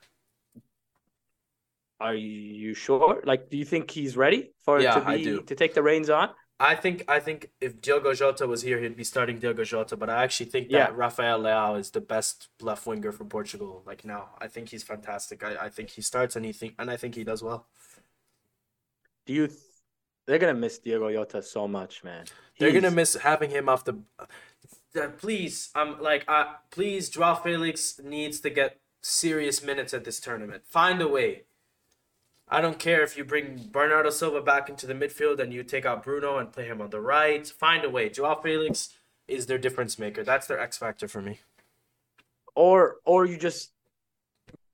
Are 2.00 2.16
you 2.16 2.74
sure? 2.74 3.22
Like, 3.24 3.50
do 3.50 3.58
you 3.58 3.66
think 3.66 3.90
he's 3.90 4.18
ready 4.18 4.52
for 4.66 4.80
Yeah, 4.82 4.96
to 4.96 5.08
I 5.08 5.18
be 5.18 5.24
do. 5.24 5.42
to 5.44 5.56
take 5.56 5.74
the 5.74 5.84
reins 5.84 6.10
on? 6.10 6.30
I 6.60 6.76
think 6.76 7.06
I 7.08 7.20
think 7.20 7.50
if 7.62 7.82
Diogo 7.82 8.14
Jota 8.14 8.46
was 8.48 8.62
here, 8.62 8.80
he'd 8.80 8.96
be 8.96 9.04
starting 9.04 9.38
Diogo 9.40 9.64
Jota. 9.64 9.96
But 9.98 10.10
I 10.10 10.24
actually 10.24 10.48
think 10.48 10.70
that 10.70 10.90
Yeah. 10.92 10.96
Rafael 10.96 11.40
Leao 11.40 11.80
is 11.80 11.92
the 11.92 12.02
best 12.02 12.50
left 12.62 12.86
winger 12.86 13.12
for 13.12 13.26
Portugal. 13.26 13.84
Like 13.86 14.06
now, 14.06 14.30
I 14.40 14.48
think 14.48 14.70
he's 14.70 14.84
fantastic. 14.84 15.44
I, 15.44 15.66
I 15.66 15.70
think 15.70 15.90
he 15.92 16.02
starts 16.02 16.36
and 16.36 16.46
he 16.46 16.54
think 16.54 16.76
and 16.78 16.90
I 16.92 16.98
think 16.98 17.16
he 17.16 17.24
does 17.24 17.42
well. 17.44 17.68
Do 19.26 19.34
you? 19.34 19.48
Th- 19.48 19.60
they're 20.26 20.40
gonna 20.40 20.54
miss 20.54 20.78
Diogo 20.80 21.12
Jota 21.12 21.42
so 21.42 21.68
much, 21.68 22.04
man. 22.04 22.26
They're 22.60 22.72
gonna 22.72 22.92
miss 22.92 23.16
having 23.16 23.50
him 23.50 23.68
off 23.68 23.84
the. 23.84 24.00
Please, 25.18 25.70
I'm 25.76 26.02
like, 26.02 26.24
uh, 26.28 26.46
please, 26.70 27.10
Joao 27.10 27.36
Felix 27.36 28.00
needs 28.04 28.40
to 28.42 28.50
get 28.50 28.80
serious 29.02 29.64
minutes 29.64 29.94
at 29.94 30.04
this 30.06 30.20
tournament. 30.20 30.64
Find 30.68 31.02
a 31.02 31.08
way. 31.08 31.44
I 32.48 32.62
don't 32.62 32.78
care 32.78 33.02
if 33.04 33.18
you 33.18 33.24
bring 33.24 33.70
Bernardo 33.72 34.12
Silva 34.12 34.42
back 34.42 34.70
into 34.70 34.86
the 34.86 34.94
midfield 34.94 35.40
and 35.40 35.52
you 35.54 35.64
take 35.64 35.86
out 35.86 36.04
Bruno 36.04 36.38
and 36.38 36.52
play 36.52 36.66
him 36.68 36.82
on 36.82 36.92
the 36.92 37.02
right. 37.02 37.48
Find 37.48 37.84
a 37.84 37.90
way. 37.90 38.10
Joao 38.10 38.36
Felix 38.42 38.90
is 39.28 39.48
their 39.48 39.58
difference 39.58 39.98
maker. 39.98 40.24
That's 40.24 40.46
their 40.48 40.60
X 40.60 40.78
factor 40.78 41.08
for 41.08 41.22
me. 41.22 41.40
or 42.56 42.98
or 43.06 43.26
you 43.26 43.38
just 43.38 43.72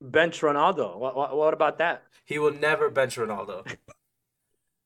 bench 0.01 0.41
Ronaldo. 0.41 0.97
What 0.97 1.15
what, 1.15 1.35
what 1.37 1.53
about 1.53 1.77
that? 1.77 2.03
He 2.25 2.39
will 2.39 2.53
never 2.53 2.89
bench 2.89 3.15
Ronaldo. 3.17 3.65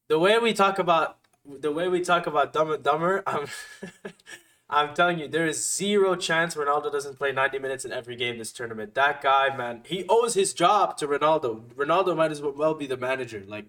the 0.10 0.20
way 0.20 0.38
we 0.40 0.54
talk 0.54 0.80
about 0.80 1.18
the 1.46 1.72
way 1.72 1.88
we 1.88 2.02
talk 2.02 2.28
about 2.28 2.54
Dumb 2.54 2.72
and 2.72 2.84
Dumber, 2.84 3.24
I'm 3.26 3.48
I'm 4.74 4.96
telling 4.96 5.20
you, 5.20 5.28
there 5.28 5.46
is 5.46 5.66
zero 5.72 6.16
chance 6.16 6.56
Ronaldo 6.56 6.92
doesn't 6.92 7.18
play 7.18 7.32
90 7.32 7.60
minutes 7.60 7.86
in 7.86 7.92
every 7.92 8.16
game 8.16 8.38
this 8.38 8.52
tournament. 8.52 8.96
That 8.96 9.22
guy, 9.22 9.56
man, 9.56 9.84
he 9.86 10.06
owes 10.10 10.34
his 10.34 10.54
job 10.54 10.98
to 10.98 11.08
Ronaldo. 11.08 11.62
Ronaldo 11.76 12.18
might 12.18 12.32
as 12.32 12.42
well 12.42 12.74
be 12.74 12.88
the 12.88 12.98
manager. 12.98 13.44
Like 13.48 13.68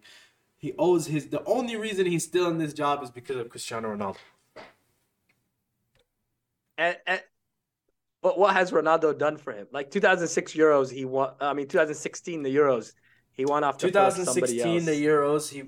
He 0.56 0.72
owes 0.78 1.06
his. 1.06 1.28
The 1.28 1.44
only 1.44 1.76
reason 1.76 2.06
he's 2.06 2.24
still 2.24 2.48
in 2.48 2.56
this 2.58 2.72
job 2.72 3.02
is 3.02 3.10
because 3.10 3.36
of 3.36 3.50
Cristiano 3.50 3.94
Ronaldo. 3.94 4.16
And, 6.78 6.96
and 7.06 7.22
but 8.22 8.38
what 8.38 8.54
has 8.54 8.70
Ronaldo 8.70 9.18
done 9.18 9.36
for 9.36 9.52
him? 9.52 9.66
Like 9.70 9.90
2006 9.90 10.54
Euros, 10.54 10.90
he 10.90 11.04
won. 11.04 11.32
I 11.40 11.52
mean, 11.52 11.68
2016 11.68 12.42
the 12.42 12.56
Euros, 12.56 12.94
he 13.32 13.44
won 13.44 13.62
off 13.62 13.76
the 13.76 13.88
2016 13.88 14.86
the 14.86 14.92
Euros. 14.92 15.50
He. 15.50 15.64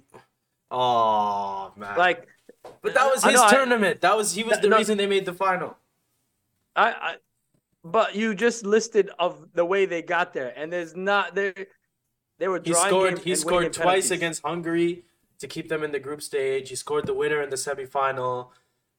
Oh 0.70 1.72
man. 1.76 1.98
Like, 1.98 2.26
but 2.82 2.94
that 2.94 3.06
was 3.06 3.24
his 3.24 3.34
know, 3.34 3.48
tournament. 3.48 3.97
I, 3.97 4.09
that 4.09 4.16
was 4.16 4.34
he 4.34 4.44
was 4.44 4.60
the 4.60 4.68
no, 4.68 4.78
reason 4.78 4.98
they 4.98 5.06
made 5.06 5.26
the 5.26 5.32
final. 5.32 5.76
I, 6.74 6.90
I, 6.90 7.14
but 7.84 8.14
you 8.14 8.34
just 8.34 8.66
listed 8.66 9.10
of 9.18 9.48
the 9.55 9.64
way 9.64 9.86
they 9.86 10.02
got 10.02 10.32
there, 10.32 10.52
and 10.56 10.72
there's 10.72 10.94
not 10.94 11.34
there. 11.34 11.55
They 12.38 12.48
were 12.48 12.60
he 12.62 12.74
scored. 12.74 13.18
He 13.20 13.34
scored 13.34 13.72
twice 13.72 14.10
against 14.10 14.43
Hungary 14.43 15.05
to 15.38 15.47
keep 15.47 15.68
them 15.68 15.82
in 15.82 15.93
the 15.93 15.98
group 16.01 16.22
stage. 16.22 16.68
He 16.68 16.76
scored 16.76 17.06
the 17.06 17.14
winner 17.14 17.43
in 17.43 17.51
the 17.51 17.56
semifinal. 17.56 18.48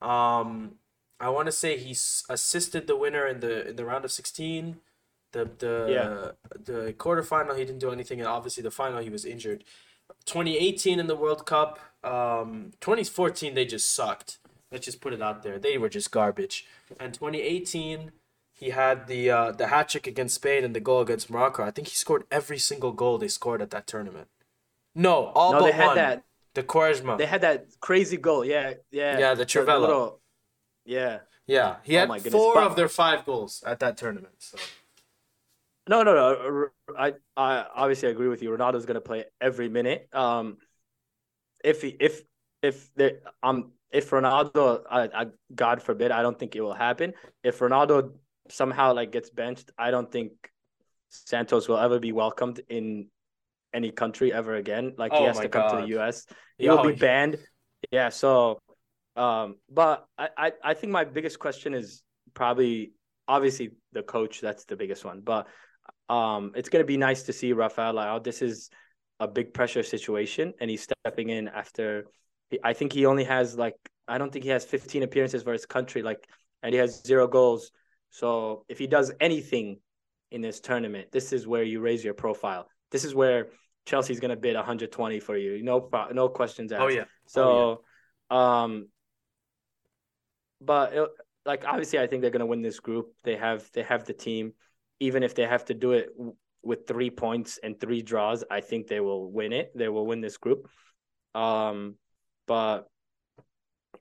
Um, 0.02 0.76
I 1.20 1.30
want 1.30 1.48
to 1.48 1.52
say 1.52 1.78
he 1.78 1.92
assisted 1.92 2.88
the 2.88 2.96
winner 2.96 3.28
in 3.28 3.40
the 3.40 3.70
in 3.70 3.76
the 3.76 3.86
round 3.86 4.06
of 4.06 4.12
sixteen. 4.12 4.78
The 5.32 5.50
the 5.58 5.88
yeah. 5.90 6.32
the 6.64 6.94
quarterfinal 6.94 7.58
he 7.58 7.66
didn't 7.66 7.80
do 7.80 7.92
anything, 7.92 8.20
and 8.20 8.28
obviously 8.28 8.64
the 8.64 8.72
final 8.72 9.00
he 9.02 9.10
was 9.10 9.26
injured. 9.26 9.64
2018 10.26 11.00
in 11.00 11.08
the 11.08 11.16
World 11.16 11.46
Cup. 11.46 11.80
Um, 12.04 12.74
2014 12.82 13.54
they 13.54 13.66
just 13.66 13.94
sucked. 13.94 14.40
Let's 14.72 14.86
just 14.86 15.02
put 15.02 15.14
it 15.14 15.22
out 15.22 15.44
there. 15.44 15.60
They 15.60 15.78
were 15.78 15.90
just 15.90 16.12
garbage. 16.12 16.66
And 17.00 17.14
2018 17.14 18.12
he 18.52 18.72
had 18.72 19.08
the 19.08 19.30
uh, 19.30 19.52
the 19.52 19.68
hat 19.68 19.90
trick 19.90 20.08
against 20.08 20.36
Spain 20.36 20.64
and 20.64 20.76
the 20.76 20.80
goal 20.80 21.02
against 21.02 21.30
Morocco. 21.30 21.64
I 21.64 21.72
think 21.72 21.88
he 21.90 21.96
scored 21.96 22.24
every 22.32 22.58
single 22.58 22.92
goal 22.92 23.18
they 23.18 23.28
scored 23.28 23.62
at 23.62 23.70
that 23.70 23.86
tournament. 23.86 24.28
No, 24.96 25.28
all 25.36 25.52
no, 25.52 25.60
but 25.60 25.66
they 25.66 25.72
had 25.74 25.86
one. 25.88 25.96
That, 25.96 26.24
the 26.56 26.64
Quaresma. 26.64 27.18
They 27.20 27.28
had 27.28 27.42
that 27.42 27.68
crazy 27.80 28.18
goal. 28.18 28.44
Yeah, 28.44 28.74
yeah. 28.90 29.20
Yeah, 29.20 29.34
the. 29.36 29.46
Little, 29.46 30.22
yeah. 30.86 31.20
Yeah, 31.46 31.78
he 31.84 31.94
had 31.94 32.10
oh 32.10 32.20
four 32.20 32.56
but, 32.56 32.64
of 32.64 32.76
their 32.76 32.90
five 32.90 33.26
goals 33.26 33.64
at 33.66 33.80
that 33.80 33.96
tournament. 33.96 34.34
So. 34.40 34.58
No, 35.88 36.04
no, 36.04 36.14
no. 36.14 36.68
I, 36.98 37.14
I 37.36 37.66
obviously 37.76 38.10
agree 38.10 38.28
with 38.28 38.42
you. 38.42 38.50
Ronaldo's 38.50 38.86
going 38.86 38.96
to 38.96 39.02
play 39.02 39.26
every 39.40 39.70
minute. 39.70 40.10
Um, 40.14 40.58
if 41.64 41.82
he, 41.82 41.96
if 42.00 42.22
if 42.62 42.94
there, 42.96 43.20
um, 43.44 43.72
if 43.92 44.10
Ronaldo, 44.10 44.82
I, 44.90 45.04
I, 45.04 45.26
God 45.54 45.82
forbid, 45.82 46.12
I 46.12 46.22
don't 46.22 46.38
think 46.38 46.56
it 46.56 46.62
will 46.62 46.74
happen. 46.74 47.14
If 47.44 47.60
Ronaldo 47.60 48.12
somehow 48.50 48.94
like 48.94 49.12
gets 49.12 49.30
benched, 49.30 49.72
I 49.78 49.92
don't 49.92 50.12
think 50.12 50.32
Santos 51.10 51.68
will 51.68 51.78
ever 51.78 52.00
be 52.00 52.12
welcomed 52.12 52.62
in 52.70 53.08
any 53.74 53.92
country 53.92 54.34
ever 54.34 54.56
again. 54.56 54.94
Like 54.98 55.12
oh 55.14 55.20
he 55.20 55.26
has 55.26 55.40
to 55.40 55.50
come 55.50 55.70
God. 55.70 55.82
to 55.82 55.86
the 55.86 56.00
US. 56.00 56.26
He 56.58 56.70
will 56.70 56.84
be 56.84 56.94
banned. 56.94 57.38
Yeah. 57.92 58.10
So, 58.10 58.60
um, 59.16 59.56
but 59.70 60.06
I, 60.18 60.30
I, 60.38 60.52
I 60.64 60.74
think 60.74 60.92
my 60.92 61.06
biggest 61.06 61.40
question 61.40 61.74
is 61.74 62.04
probably 62.34 62.94
obviously 63.28 63.72
the 63.94 64.04
coach. 64.04 64.42
That's 64.42 64.66
the 64.66 64.76
biggest 64.76 65.06
one. 65.06 65.22
But 65.22 65.48
um, 66.10 66.52
it's 66.56 66.70
gonna 66.70 66.84
be 66.84 66.98
nice 66.98 67.24
to 67.24 67.34
see 67.34 67.54
Rafael 67.54 68.00
oh, 68.00 68.20
this 68.20 68.42
is 68.42 68.70
a 69.20 69.28
big 69.28 69.54
pressure 69.54 69.84
situation, 69.84 70.54
and 70.60 70.70
he's 70.70 70.84
stepping 70.84 71.30
in 71.30 71.48
after. 71.48 72.06
I 72.64 72.74
think 72.74 72.94
he 72.94 73.06
only 73.06 73.26
has 73.26 73.58
like 73.58 73.76
I 74.08 74.18
don't 74.18 74.32
think 74.32 74.46
he 74.46 74.52
has 74.52 74.64
15 74.64 75.04
appearances 75.04 75.44
for 75.44 75.52
his 75.52 75.66
country, 75.66 76.02
like, 76.02 76.28
and 76.64 76.74
he 76.74 76.80
has 76.80 77.04
zero 77.04 77.28
goals. 77.28 77.72
So 78.10 78.64
if 78.70 78.80
he 78.80 78.88
does 78.88 79.12
anything 79.20 79.80
in 80.32 80.42
this 80.42 80.60
tournament, 80.62 81.12
this 81.12 81.34
is 81.34 81.46
where 81.46 81.64
you 81.64 81.82
raise 81.82 82.04
your 82.04 82.14
profile. 82.14 82.68
This 82.90 83.04
is 83.04 83.14
where 83.14 83.50
Chelsea's 83.86 84.20
gonna 84.20 84.38
bid 84.38 84.56
120 84.56 85.20
for 85.20 85.36
you. 85.36 85.62
No, 85.62 85.90
no 86.14 86.30
questions 86.30 86.72
asked. 86.72 86.82
Oh 86.82 86.88
yeah. 86.88 87.06
So, 87.26 87.44
oh, 87.44 87.82
yeah. 88.32 88.64
um, 88.64 88.88
but 90.62 90.94
it, 90.94 91.10
like 91.46 91.66
obviously, 91.66 92.00
I 92.00 92.08
think 92.08 92.22
they're 92.22 92.32
gonna 92.32 92.46
win 92.46 92.62
this 92.62 92.80
group. 92.80 93.14
They 93.24 93.36
have 93.36 93.70
they 93.74 93.84
have 93.84 94.06
the 94.06 94.14
team. 94.14 94.54
Even 95.00 95.24
if 95.24 95.36
they 95.36 95.46
have 95.46 95.66
to 95.66 95.74
do 95.74 95.92
it 95.92 96.10
with 96.64 96.88
three 96.88 97.10
points 97.10 97.60
and 97.62 97.80
three 97.80 98.02
draws, 98.02 98.44
I 98.50 98.62
think 98.62 98.88
they 98.88 99.00
will 99.00 99.32
win 99.32 99.54
it. 99.54 99.72
They 99.76 99.90
will 99.90 100.06
win 100.06 100.22
this 100.22 100.38
group. 100.38 100.68
Um, 101.36 101.96
but 102.48 102.88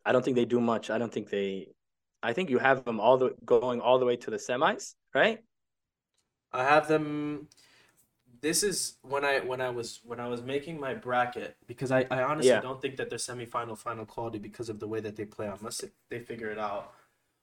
I 0.05 0.13
don't 0.13 0.25
think 0.25 0.37
they 0.37 0.45
do 0.45 0.61
much. 0.61 0.91
I 0.91 0.99
don't 0.99 1.13
think 1.13 1.29
they 1.31 1.69
I 2.23 2.33
think 2.33 2.51
you 2.51 2.59
have 2.59 2.85
them 2.85 2.99
all 2.99 3.19
the 3.19 3.35
going 3.45 3.81
all 3.81 3.99
the 3.99 4.05
way 4.05 4.17
to 4.17 4.31
the 4.31 4.37
semis, 4.37 4.95
right? 5.15 5.39
I 6.53 6.65
have 6.65 6.89
them. 6.89 7.49
This 8.41 8.65
is 8.65 8.97
when 9.03 9.25
I 9.25 9.41
when 9.41 9.61
I 9.61 9.71
was 9.71 10.01
when 10.05 10.19
I 10.19 10.27
was 10.27 10.43
making 10.43 10.81
my 10.81 10.95
bracket 10.95 11.57
because 11.67 11.93
I, 11.93 12.05
I 12.11 12.23
honestly 12.23 12.51
yeah. 12.51 12.61
don't 12.61 12.83
think 12.83 12.97
that 12.97 13.11
they're 13.11 13.19
semifinal 13.19 13.79
final 13.79 14.05
quality 14.05 14.39
because 14.39 14.69
of 14.69 14.81
the 14.81 14.89
way 14.89 15.01
that 15.01 15.17
they 15.17 15.25
play 15.25 15.47
unless 15.47 15.85
they 16.11 16.19
figure 16.19 16.51
it 16.51 16.59
out. 16.59 16.93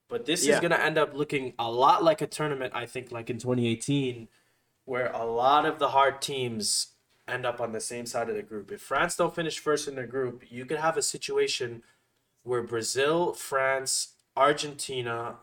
But 0.08 0.26
this 0.26 0.46
yeah. 0.46 0.54
is 0.54 0.60
gonna 0.60 0.76
end 0.76 0.98
up 0.98 1.14
looking 1.14 1.54
a 1.58 1.70
lot 1.70 2.04
like 2.04 2.20
a 2.20 2.26
tournament. 2.26 2.72
I 2.74 2.86
think 2.86 3.10
like 3.10 3.30
in 3.30 3.38
2018, 3.38 4.28
where 4.84 5.10
a 5.12 5.24
lot 5.24 5.64
of 5.66 5.78
the 5.78 5.88
hard 5.88 6.20
teams 6.20 6.88
end 7.26 7.46
up 7.46 7.60
on 7.60 7.72
the 7.72 7.80
same 7.80 8.06
side 8.06 8.28
of 8.28 8.36
the 8.36 8.42
group. 8.42 8.70
If 8.70 8.82
France 8.82 9.16
don't 9.16 9.34
finish 9.34 9.58
first 9.58 9.88
in 9.88 9.94
their 9.94 10.06
group, 10.06 10.44
you 10.50 10.66
could 10.66 10.78
have 10.78 10.96
a 10.96 11.02
situation 11.02 11.82
where 12.42 12.62
Brazil, 12.62 13.32
France, 13.32 14.14
Argentina, 14.36 15.36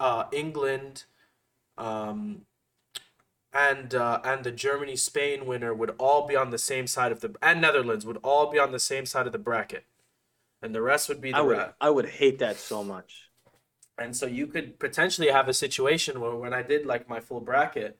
uh, 0.00 0.24
England, 0.32 1.04
um, 1.78 2.42
and 3.52 3.94
uh, 3.94 4.20
and 4.24 4.44
the 4.44 4.50
Germany 4.50 4.96
Spain 4.96 5.46
winner 5.46 5.72
would 5.72 5.94
all 5.98 6.26
be 6.26 6.36
on 6.36 6.50
the 6.50 6.58
same 6.58 6.86
side 6.86 7.12
of 7.12 7.20
the 7.20 7.34
and 7.40 7.60
Netherlands 7.60 8.04
would 8.04 8.18
all 8.22 8.50
be 8.50 8.58
on 8.58 8.72
the 8.72 8.80
same 8.80 9.06
side 9.06 9.26
of 9.26 9.32
the 9.32 9.38
bracket, 9.38 9.84
and 10.60 10.74
the 10.74 10.82
rest 10.82 11.08
would 11.08 11.20
be 11.20 11.30
the 11.30 11.38
I 11.38 11.40
would, 11.40 11.56
rest. 11.56 11.74
I 11.80 11.90
would 11.90 12.06
hate 12.06 12.38
that 12.40 12.56
so 12.56 12.82
much. 12.82 13.25
And 13.98 14.14
so 14.14 14.26
you 14.26 14.46
could 14.46 14.78
potentially 14.78 15.28
have 15.28 15.48
a 15.48 15.54
situation 15.54 16.20
where 16.20 16.34
when 16.34 16.52
I 16.52 16.62
did 16.62 16.84
like 16.86 17.08
my 17.08 17.20
full 17.20 17.40
bracket, 17.40 17.98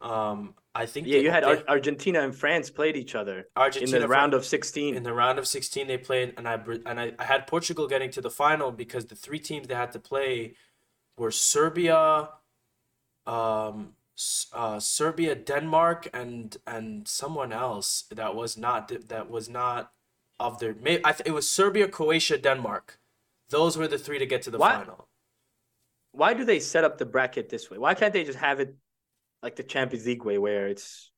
um, 0.00 0.54
I 0.74 0.86
think 0.86 1.06
yeah, 1.06 1.18
they, 1.18 1.24
you 1.24 1.30
had 1.30 1.44
they, 1.44 1.62
Argentina 1.66 2.20
and 2.20 2.34
France 2.34 2.70
played 2.70 2.96
each 2.96 3.14
other 3.14 3.48
Argentina 3.56 3.96
in 3.96 4.02
the 4.02 4.08
round 4.08 4.32
of 4.32 4.44
sixteen. 4.44 4.94
In 4.94 5.02
the 5.02 5.12
round 5.12 5.38
of 5.38 5.46
sixteen, 5.46 5.88
they 5.88 5.98
played, 5.98 6.34
and 6.36 6.48
I 6.48 6.60
and 6.86 7.00
I, 7.00 7.12
I 7.18 7.24
had 7.24 7.46
Portugal 7.46 7.88
getting 7.88 8.10
to 8.12 8.20
the 8.20 8.30
final 8.30 8.70
because 8.70 9.06
the 9.06 9.16
three 9.16 9.40
teams 9.40 9.66
they 9.66 9.74
had 9.74 9.90
to 9.92 9.98
play 9.98 10.54
were 11.16 11.32
Serbia, 11.32 12.28
um, 13.26 13.94
uh, 14.52 14.78
Serbia, 14.78 15.34
Denmark, 15.34 16.08
and 16.14 16.56
and 16.66 17.08
someone 17.08 17.52
else 17.52 18.04
that 18.14 18.36
was 18.36 18.56
not 18.56 19.08
that 19.08 19.28
was 19.28 19.48
not 19.48 19.92
of 20.38 20.60
their. 20.60 20.76
I 21.04 21.14
it 21.26 21.32
was 21.32 21.50
Serbia, 21.50 21.88
Croatia, 21.88 22.38
Denmark. 22.38 23.00
Those 23.50 23.76
were 23.76 23.88
the 23.88 23.98
three 23.98 24.20
to 24.20 24.26
get 24.26 24.42
to 24.42 24.50
the 24.50 24.58
why, 24.58 24.74
final. 24.74 25.08
Why 26.18 26.34
do 26.34 26.44
they 26.44 26.58
set 26.58 26.82
up 26.82 26.98
the 26.98 27.06
bracket 27.06 27.48
this 27.48 27.70
way? 27.70 27.78
Why 27.78 27.94
can't 27.94 28.12
they 28.12 28.24
just 28.24 28.40
have 28.40 28.58
it 28.58 28.74
like 29.40 29.54
the 29.54 29.62
Champions 29.62 30.04
League 30.04 30.24
way 30.24 30.36
where 30.36 30.66
it's 30.66 31.12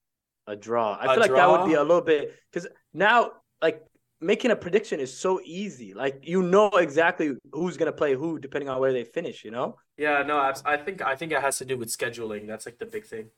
a 0.47 0.55
draw. 0.55 0.93
I 0.93 1.05
a 1.05 1.09
feel 1.09 1.21
like 1.21 1.31
draw? 1.31 1.37
that 1.39 1.51
would 1.51 1.67
be 1.67 1.75
a 1.75 1.83
little 1.83 2.03
bit 2.03 2.35
because 2.53 2.69
now 2.93 3.33
like 3.63 3.83
making 4.21 4.51
a 4.51 4.57
prediction 4.57 5.01
is 5.01 5.17
so 5.17 5.41
easy. 5.43 5.95
Like 5.95 6.29
you 6.29 6.43
know 6.43 6.69
exactly 6.69 7.33
who's 7.51 7.79
gonna 7.79 7.93
play 7.93 8.15
who 8.15 8.39
depending 8.39 8.69
on 8.69 8.79
where 8.79 8.93
they 8.93 9.05
finish. 9.05 9.43
You 9.43 9.53
know. 9.53 9.77
Yeah, 9.97 10.23
no, 10.23 10.37
I 10.65 10.77
think 10.77 11.01
I 11.01 11.17
think 11.17 11.33
it 11.33 11.41
has 11.41 11.57
to 11.59 11.65
do 11.65 11.79
with 11.79 11.89
scheduling. 11.89 12.47
That's 12.47 12.67
like 12.67 12.79
the 12.79 12.87
big 12.87 13.07
thing. 13.07 13.31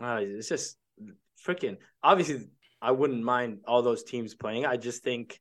Uh, 0.00 0.20
it's 0.22 0.48
just 0.48 0.76
freaking. 1.46 1.76
Obviously, 2.02 2.48
I 2.80 2.90
wouldn't 2.90 3.22
mind 3.22 3.60
all 3.68 3.82
those 3.82 4.02
teams 4.02 4.34
playing. 4.34 4.66
I 4.66 4.76
just 4.76 5.04
think 5.04 5.38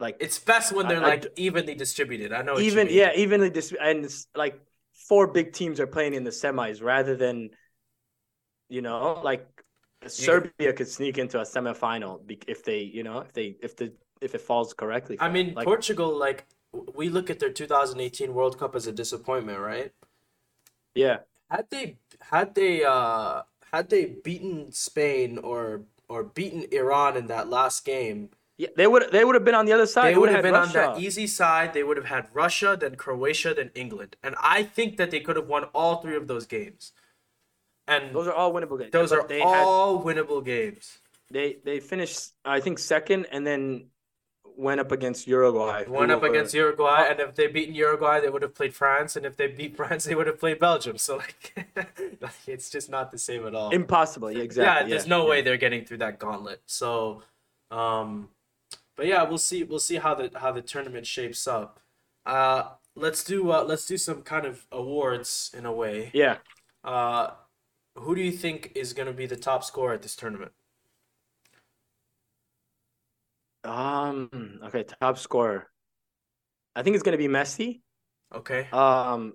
like 0.00 0.16
it's 0.20 0.38
best 0.38 0.72
when 0.72 0.86
they're 0.88 1.02
I, 1.02 1.08
like 1.08 1.24
I, 1.26 1.28
evenly 1.36 1.74
distributed. 1.74 2.32
I 2.32 2.42
know 2.42 2.58
even 2.58 2.88
yeah, 2.90 3.12
evenly 3.14 3.50
distributed, 3.50 3.90
and 3.90 4.04
it's 4.04 4.26
like 4.34 4.60
four 4.92 5.26
big 5.26 5.52
teams 5.52 5.80
are 5.80 5.86
playing 5.86 6.14
in 6.14 6.24
the 6.24 6.30
semis 6.30 6.82
rather 6.82 7.16
than, 7.16 7.50
you 8.68 8.82
know, 8.82 9.20
like 9.24 9.46
Serbia 10.06 10.72
could 10.72 10.88
sneak 10.88 11.18
into 11.18 11.40
a 11.40 11.44
semifinal 11.44 12.20
if 12.46 12.64
they, 12.64 12.80
you 12.80 13.02
know, 13.02 13.20
if 13.20 13.32
they 13.32 13.56
if 13.60 13.76
the 13.76 13.92
if 14.20 14.34
it 14.34 14.40
falls 14.40 14.72
correctly. 14.74 15.16
I 15.20 15.28
mean, 15.28 15.54
like, 15.54 15.64
Portugal, 15.64 16.16
like 16.16 16.46
we 16.94 17.08
look 17.08 17.30
at 17.30 17.38
their 17.38 17.52
2018 17.52 18.34
World 18.34 18.58
Cup 18.58 18.76
as 18.76 18.86
a 18.86 18.92
disappointment, 18.92 19.58
right? 19.58 19.92
Yeah. 20.94 21.18
Had 21.50 21.66
they 21.70 21.96
had 22.20 22.54
they 22.54 22.84
uh 22.84 23.42
had 23.72 23.88
they 23.88 24.04
beaten 24.06 24.70
Spain 24.72 25.38
or 25.38 25.82
or 26.08 26.24
beaten 26.24 26.66
Iran 26.72 27.16
in 27.16 27.26
that 27.26 27.48
last 27.48 27.84
game, 27.84 28.30
yeah, 28.58 28.68
they 28.76 28.86
would 28.86 29.10
they 29.12 29.24
would 29.24 29.36
have 29.36 29.44
been 29.44 29.54
on 29.54 29.66
the 29.66 29.72
other 29.72 29.86
side. 29.86 30.12
They 30.12 30.18
would 30.18 30.30
have 30.30 30.42
been 30.42 30.52
Russia. 30.52 30.88
on 30.88 30.94
that 30.94 31.00
easy 31.00 31.28
side. 31.28 31.72
They 31.72 31.84
would 31.84 31.96
have 31.96 32.06
had 32.06 32.26
Russia, 32.34 32.76
then 32.78 32.96
Croatia, 32.96 33.54
then 33.54 33.70
England, 33.74 34.16
and 34.22 34.34
I 34.42 34.64
think 34.64 34.96
that 34.96 35.12
they 35.12 35.20
could 35.20 35.36
have 35.36 35.46
won 35.46 35.64
all 35.72 36.02
three 36.02 36.16
of 36.16 36.26
those 36.26 36.46
games. 36.46 36.92
And 37.86 38.14
those 38.14 38.26
are 38.26 38.34
all 38.34 38.52
winnable 38.52 38.78
games. 38.78 38.90
Those 38.92 39.12
are 39.12 39.22
all 39.42 39.98
had, 39.98 40.06
winnable 40.06 40.44
games. 40.44 40.98
They 41.30 41.58
they 41.64 41.78
finished, 41.78 42.32
I 42.44 42.60
think, 42.60 42.80
second, 42.80 43.26
and 43.30 43.46
then 43.46 43.86
went 44.58 44.80
up 44.80 44.90
against 44.90 45.28
Uruguay. 45.28 45.84
Went 45.86 46.10
up 46.10 46.22
were- 46.22 46.28
against 46.28 46.52
Uruguay, 46.52 47.06
and 47.08 47.20
if 47.20 47.36
they 47.36 47.46
beaten 47.46 47.74
Uruguay, 47.74 48.20
they 48.20 48.28
would 48.28 48.42
have 48.42 48.54
played 48.54 48.74
France, 48.74 49.14
and 49.14 49.24
if 49.24 49.36
they 49.36 49.46
beat 49.46 49.76
France, 49.76 50.04
they 50.04 50.16
would 50.16 50.26
have 50.26 50.40
played 50.40 50.58
Belgium. 50.58 50.98
So 50.98 51.18
like, 51.18 51.54
it's 52.46 52.68
just 52.68 52.90
not 52.90 53.12
the 53.12 53.18
same 53.18 53.46
at 53.46 53.54
all. 53.54 53.70
impossible. 53.70 54.32
Yeah, 54.32 54.42
exactly. 54.42 54.90
Yeah, 54.90 54.96
there's 54.96 55.06
no 55.06 55.26
way 55.26 55.42
they're 55.42 55.56
getting 55.56 55.84
through 55.84 55.98
that 55.98 56.18
gauntlet. 56.18 56.60
So, 56.66 57.22
um, 57.70 58.28
but 58.98 59.06
yeah, 59.06 59.22
we'll 59.22 59.38
see. 59.38 59.62
We'll 59.62 59.78
see 59.78 59.96
how 59.96 60.14
the 60.16 60.30
how 60.34 60.50
the 60.50 60.60
tournament 60.60 61.06
shapes 61.06 61.46
up. 61.46 61.78
Uh, 62.26 62.64
let's 62.96 63.22
do 63.22 63.50
uh, 63.52 63.62
let's 63.62 63.86
do 63.86 63.96
some 63.96 64.22
kind 64.22 64.44
of 64.44 64.66
awards 64.72 65.52
in 65.56 65.64
a 65.64 65.72
way. 65.72 66.10
Yeah. 66.12 66.38
Uh, 66.82 67.28
who 67.94 68.16
do 68.16 68.20
you 68.20 68.32
think 68.32 68.72
is 68.74 68.92
going 68.92 69.06
to 69.06 69.12
be 69.12 69.26
the 69.26 69.36
top 69.36 69.62
scorer 69.62 69.94
at 69.94 70.02
this 70.02 70.16
tournament? 70.16 70.50
Um. 73.62 74.58
Okay. 74.64 74.84
Top 75.00 75.16
scorer. 75.16 75.70
I 76.74 76.82
think 76.82 76.94
it's 76.94 77.04
gonna 77.04 77.16
be 77.16 77.28
Messi. 77.28 77.80
Okay. 78.34 78.66
Um. 78.72 79.34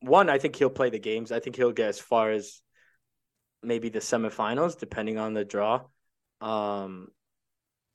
One, 0.00 0.28
I 0.28 0.38
think 0.38 0.56
he'll 0.56 0.68
play 0.68 0.90
the 0.90 0.98
games. 0.98 1.32
I 1.32 1.40
think 1.40 1.56
he'll 1.56 1.72
get 1.72 1.88
as 1.88 1.98
far 1.98 2.30
as 2.30 2.60
maybe 3.62 3.88
the 3.88 4.00
semifinals, 4.00 4.78
depending 4.78 5.16
on 5.18 5.32
the 5.32 5.44
draw. 5.44 5.86
Um, 6.42 7.08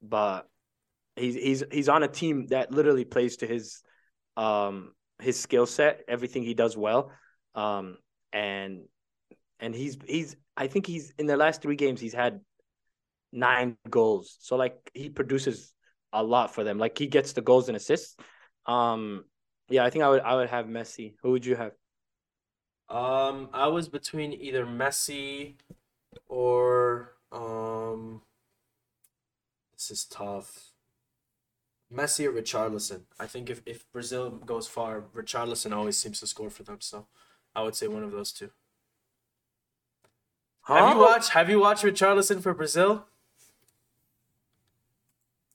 but 0.01 0.47
he's 1.15 1.35
he's 1.35 1.63
he's 1.71 1.89
on 1.89 2.03
a 2.03 2.07
team 2.07 2.47
that 2.47 2.71
literally 2.71 3.05
plays 3.05 3.37
to 3.37 3.47
his 3.47 3.81
um 4.37 4.93
his 5.19 5.39
skill 5.39 5.65
set, 5.65 6.03
everything 6.07 6.43
he 6.43 6.53
does 6.53 6.75
well. 6.75 7.11
Um, 7.55 7.97
and 8.33 8.83
and 9.59 9.75
he's 9.75 9.97
he's 10.07 10.35
I 10.57 10.67
think 10.67 10.87
he's 10.87 11.13
in 11.17 11.27
the 11.27 11.37
last 11.37 11.61
three 11.61 11.75
games 11.75 12.01
he's 12.01 12.13
had 12.13 12.41
nine 13.31 13.77
goals. 13.89 14.37
So 14.41 14.55
like 14.55 14.91
he 14.93 15.09
produces 15.09 15.73
a 16.13 16.23
lot 16.23 16.53
for 16.53 16.63
them. 16.63 16.77
Like 16.77 16.97
he 16.97 17.07
gets 17.07 17.33
the 17.33 17.41
goals 17.41 17.67
and 17.67 17.77
assists. 17.77 18.15
Um, 18.65 19.25
yeah, 19.69 19.85
I 19.85 19.89
think 19.89 20.03
I 20.03 20.09
would 20.09 20.21
I 20.21 20.35
would 20.35 20.49
have 20.49 20.65
Messi. 20.65 21.15
Who 21.21 21.31
would 21.31 21.45
you 21.45 21.55
have? 21.55 21.71
Um, 22.89 23.49
I 23.53 23.67
was 23.67 23.87
between 23.87 24.33
either 24.33 24.65
Messi 24.65 25.55
or 26.27 27.13
um. 27.31 28.21
This 29.81 29.89
is 29.89 30.05
tough. 30.05 30.73
Messi 31.91 32.27
or 32.27 32.31
Richarlison. 32.31 33.01
I 33.19 33.25
think 33.25 33.49
if, 33.49 33.63
if 33.65 33.91
Brazil 33.91 34.29
goes 34.29 34.67
far, 34.67 35.05
Richarlison 35.15 35.75
always 35.75 35.97
seems 35.97 36.19
to 36.19 36.27
score 36.27 36.51
for 36.51 36.61
them. 36.61 36.77
So, 36.81 37.07
I 37.55 37.63
would 37.63 37.75
say 37.75 37.87
one 37.87 38.03
of 38.03 38.11
those 38.11 38.31
two. 38.31 38.51
Have 40.65 40.93
you 40.93 41.01
watched 41.01 41.29
Have 41.29 41.49
you 41.49 41.59
watched 41.59 41.83
Richarlison 41.83 42.43
for 42.43 42.53
Brazil? 42.53 43.05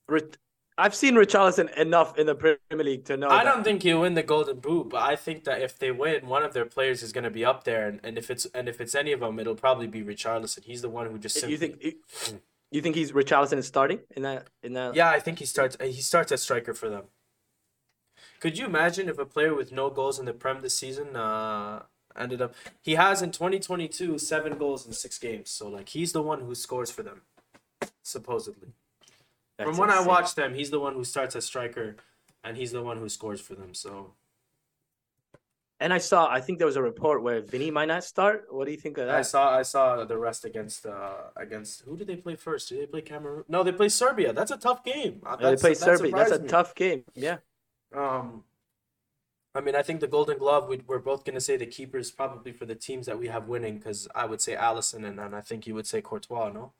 Rit- 0.09 0.39
I've 0.77 0.97
seen 0.97 1.15
Richarlison 1.15 1.73
enough 1.77 2.19
in 2.19 2.27
the 2.27 2.35
Premier 2.35 2.59
League 2.85 3.05
to 3.05 3.17
know. 3.17 3.29
I 3.29 3.45
that- 3.45 3.55
don't 3.55 3.63
think 3.63 3.85
he'll 3.85 4.01
win 4.01 4.15
the 4.15 4.25
Golden 4.25 4.59
Boot, 4.59 4.89
but 4.89 5.03
I 5.03 5.15
think 5.15 5.45
that 5.45 5.63
if 5.63 5.79
they 5.79 5.93
win, 5.93 6.27
one 6.27 6.43
of 6.43 6.53
their 6.53 6.67
players 6.67 7.05
is 7.05 7.13
going 7.13 7.25
to 7.25 7.31
be 7.31 7.45
up 7.45 7.63
there, 7.63 7.87
and, 7.87 8.01
and 8.03 8.19
if 8.19 8.29
it's 8.29 8.47
and 8.47 8.69
if 8.69 8.81
it's 8.81 8.97
any 8.97 9.13
of 9.13 9.21
them, 9.21 9.39
it'll 9.39 9.55
probably 9.55 9.87
be 9.87 10.03
Richarlison. 10.03 10.65
He's 10.65 10.83
the 10.83 10.91
one 10.91 11.09
who 11.09 11.17
just 11.17 11.37
You 11.37 11.57
simply, 11.57 11.91
think 11.91 12.37
you, 12.71 12.81
think 12.83 12.97
he's 12.97 13.13
Richarlison 13.13 13.59
is 13.59 13.67
starting 13.67 14.01
in 14.11 14.23
that 14.23 14.49
in 14.63 14.73
that? 14.75 14.95
Yeah, 14.95 15.09
I 15.09 15.21
think 15.21 15.39
he 15.39 15.47
starts. 15.47 15.77
He 15.81 16.03
starts 16.03 16.33
as 16.33 16.43
striker 16.43 16.75
for 16.75 16.89
them. 16.89 17.05
Could 18.41 18.59
you 18.59 18.67
imagine 18.67 19.09
if 19.09 19.19
a 19.19 19.25
player 19.25 19.55
with 19.55 19.73
no 19.73 19.91
goals 19.91 20.19
in 20.19 20.25
the 20.25 20.33
Prem 20.33 20.61
this 20.61 20.77
season 20.77 21.17
uh, 21.17 21.83
ended 22.17 22.43
up? 22.43 22.55
He 22.83 22.95
has 22.95 23.23
in 23.23 23.33
twenty 23.33 23.59
twenty 23.59 23.89
two 23.89 24.19
seven 24.19 24.59
goals 24.59 24.87
in 24.87 24.93
six 24.93 25.19
games. 25.19 25.51
So 25.51 25.69
like 25.69 25.91
he's 25.91 26.13
the 26.13 26.23
one 26.23 26.41
who 26.41 26.55
scores 26.55 26.91
for 26.91 27.03
them, 27.03 27.23
supposedly. 28.03 28.69
That's 29.59 29.71
From 29.71 29.79
when 29.79 29.91
I 29.91 29.99
insane. 29.99 30.09
watch 30.09 30.35
them, 30.35 30.55
he's 30.55 30.71
the 30.71 30.81
one 30.81 30.95
who 30.95 31.05
starts 31.05 31.35
as 31.35 31.47
striker, 31.47 31.97
and 32.45 32.57
he's 32.57 32.73
the 32.73 32.83
one 32.83 32.99
who 32.99 33.09
scores 33.09 33.41
for 33.41 33.55
them. 33.55 33.75
So 33.75 34.13
And 35.79 35.93
I 35.93 35.99
saw, 35.99 36.27
I 36.31 36.41
think 36.41 36.57
there 36.59 36.67
was 36.67 36.77
a 36.77 36.83
report 36.83 37.23
where 37.23 37.43
Vinny 37.43 37.71
might 37.71 37.89
not 37.89 38.03
start. 38.03 38.47
What 38.51 38.65
do 38.65 38.71
you 38.71 38.79
think 38.79 38.97
of 38.97 39.07
that? 39.07 39.15
I 39.15 39.21
saw 39.23 39.55
I 39.59 39.63
saw 39.63 40.05
the 40.05 40.17
rest 40.17 40.45
against 40.47 40.87
uh 40.87 41.25
against 41.37 41.83
who 41.83 41.99
did 41.99 42.07
they 42.07 42.17
play 42.17 42.35
first? 42.35 42.71
Did 42.71 42.81
they 42.81 42.87
play 42.87 43.03
Cameroon? 43.03 43.45
No, 43.49 43.63
they 43.63 43.73
play 43.73 43.91
Serbia. 43.91 44.33
That's 44.33 44.51
a 44.51 44.57
tough 44.57 44.83
game. 44.85 45.21
Uh, 45.25 45.37
Yeah, 45.39 45.51
they 45.51 45.57
play 45.57 45.75
that 45.75 45.79
Serbia. 45.79 46.13
That's 46.13 46.33
a 46.33 46.41
me. 46.41 46.49
tough 46.49 46.75
game. 46.75 47.05
Yeah. 47.15 47.39
Um, 47.95 48.45
I 49.55 49.61
mean, 49.61 49.75
I 49.75 49.83
think 49.83 50.01
the 50.01 50.07
Golden 50.09 50.39
Glove. 50.39 50.67
We, 50.69 50.81
we're 50.87 50.99
both 50.99 51.25
gonna 51.25 51.41
say 51.41 51.59
the 51.59 51.67
keepers 51.67 52.11
probably 52.11 52.53
for 52.53 52.65
the 52.65 52.75
teams 52.75 53.05
that 53.07 53.19
we 53.19 53.29
have 53.29 53.47
winning, 53.47 53.77
because 53.79 54.09
I 54.15 54.25
would 54.25 54.41
say 54.41 54.55
Alisson, 54.57 55.05
and 55.07 55.19
then 55.19 55.35
I 55.35 55.43
think 55.43 55.67
you 55.67 55.75
would 55.75 55.87
say 55.87 56.01
Courtois. 56.01 56.53
No. 56.53 56.73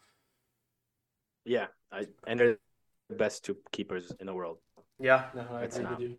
Yeah. 1.45 1.67
I, 1.93 2.07
and 2.27 2.41
they're 2.41 2.59
the 3.09 3.15
best 3.15 3.45
two 3.45 3.59
keepers 3.73 4.13
in 4.21 4.27
the 4.27 4.35
world. 4.35 4.59
Yeah, 4.99 5.27
no, 5.35 5.47
I 5.53 5.65
agree 5.65 5.85
with 5.85 6.01
you. 6.01 6.17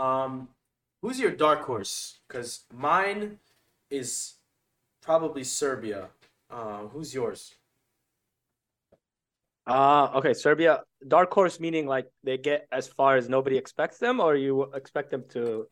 Um, 0.00 0.48
who's 1.02 1.18
your 1.20 1.32
dark 1.32 1.62
horse? 1.62 2.20
Because 2.26 2.64
mine 2.72 3.38
is 3.90 4.34
probably 5.02 5.44
Serbia. 5.44 6.08
Uh, 6.50 6.86
who's 6.92 7.14
yours? 7.14 7.54
Uh 9.66 10.10
okay, 10.16 10.34
Serbia 10.34 10.82
dark 11.06 11.32
horse 11.32 11.60
meaning 11.60 11.86
like 11.86 12.10
they 12.24 12.36
get 12.36 12.66
as 12.72 12.88
far 12.88 13.16
as 13.16 13.28
nobody 13.28 13.56
expects 13.56 13.98
them, 13.98 14.18
or 14.20 14.34
you 14.34 14.62
expect 14.74 15.10
them 15.10 15.24
to 15.30 15.68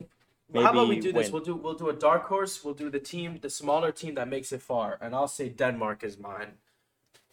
Well, 0.47 0.63
How 0.63 0.71
about 0.71 0.87
we 0.87 0.95
maybe 0.95 1.07
do 1.07 1.13
this? 1.13 1.31
We'll 1.31 1.43
do 1.43 1.55
we'll 1.55 1.75
do 1.75 1.89
a 1.89 1.93
dark 1.93 2.23
horse. 2.27 2.63
We'll 2.63 2.73
do 2.73 2.89
the 2.89 2.99
team, 2.99 3.39
the 3.41 3.49
smaller 3.49 3.91
team 3.91 4.15
that 4.15 4.29
makes 4.29 4.51
it 4.51 4.61
far, 4.61 4.97
and 5.01 5.13
I'll 5.13 5.27
say 5.27 5.49
Denmark 5.49 6.03
is 6.03 6.17
mine. 6.17 6.53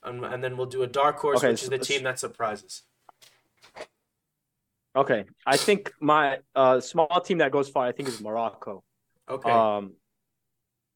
And, 0.03 0.25
and 0.25 0.43
then 0.43 0.57
we'll 0.57 0.66
do 0.66 0.83
a 0.83 0.87
dark 0.87 1.19
horse, 1.19 1.39
Okay, 1.39 1.51
which 1.51 1.65
is 1.65 1.69
the 1.70 1.79
team 1.79 2.05
that 2.05 2.19
surprises. 2.20 2.83
Okay. 4.99 5.25
I 5.47 5.57
think 5.57 5.93
my 6.01 6.39
uh 6.55 6.81
small 6.81 7.20
team 7.20 7.39
that 7.39 7.53
goes 7.53 7.69
far, 7.69 7.87
I 7.87 7.93
think 7.93 8.09
is 8.09 8.20
Morocco. 8.20 8.83
Okay. 9.29 9.51
Um 9.51 9.95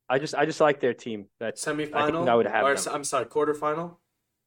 I 0.08 0.18
just 0.18 0.34
I 0.34 0.44
just 0.44 0.60
like 0.60 0.80
their 0.80 0.94
team. 0.94 1.26
That 1.40 1.56
Semifinal. 1.56 2.28
I 2.28 2.34
would 2.34 2.46
have 2.46 2.64
or, 2.64 2.74
them. 2.74 2.94
I'm 2.94 3.04
sorry, 3.04 3.26
quarterfinal. 3.26 3.96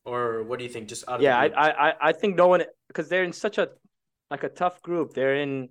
Or 0.04 0.44
what 0.44 0.60
do 0.60 0.66
you 0.66 0.70
think? 0.70 0.88
Just 0.88 1.08
out 1.10 1.16
of 1.16 1.22
yeah, 1.22 1.40
I. 1.40 1.48
I 1.48 1.90
I- 1.90 1.96
I 2.10 2.12
think 2.12 2.36
no 2.36 2.48
one 2.48 2.64
because 2.90 3.08
they're 3.10 3.24
in 3.24 3.34
such 3.34 3.58
a 3.58 3.70
like 4.30 4.44
a 4.44 4.50
tough 4.50 4.82
group. 4.82 5.14
They're 5.14 5.36
in 5.36 5.70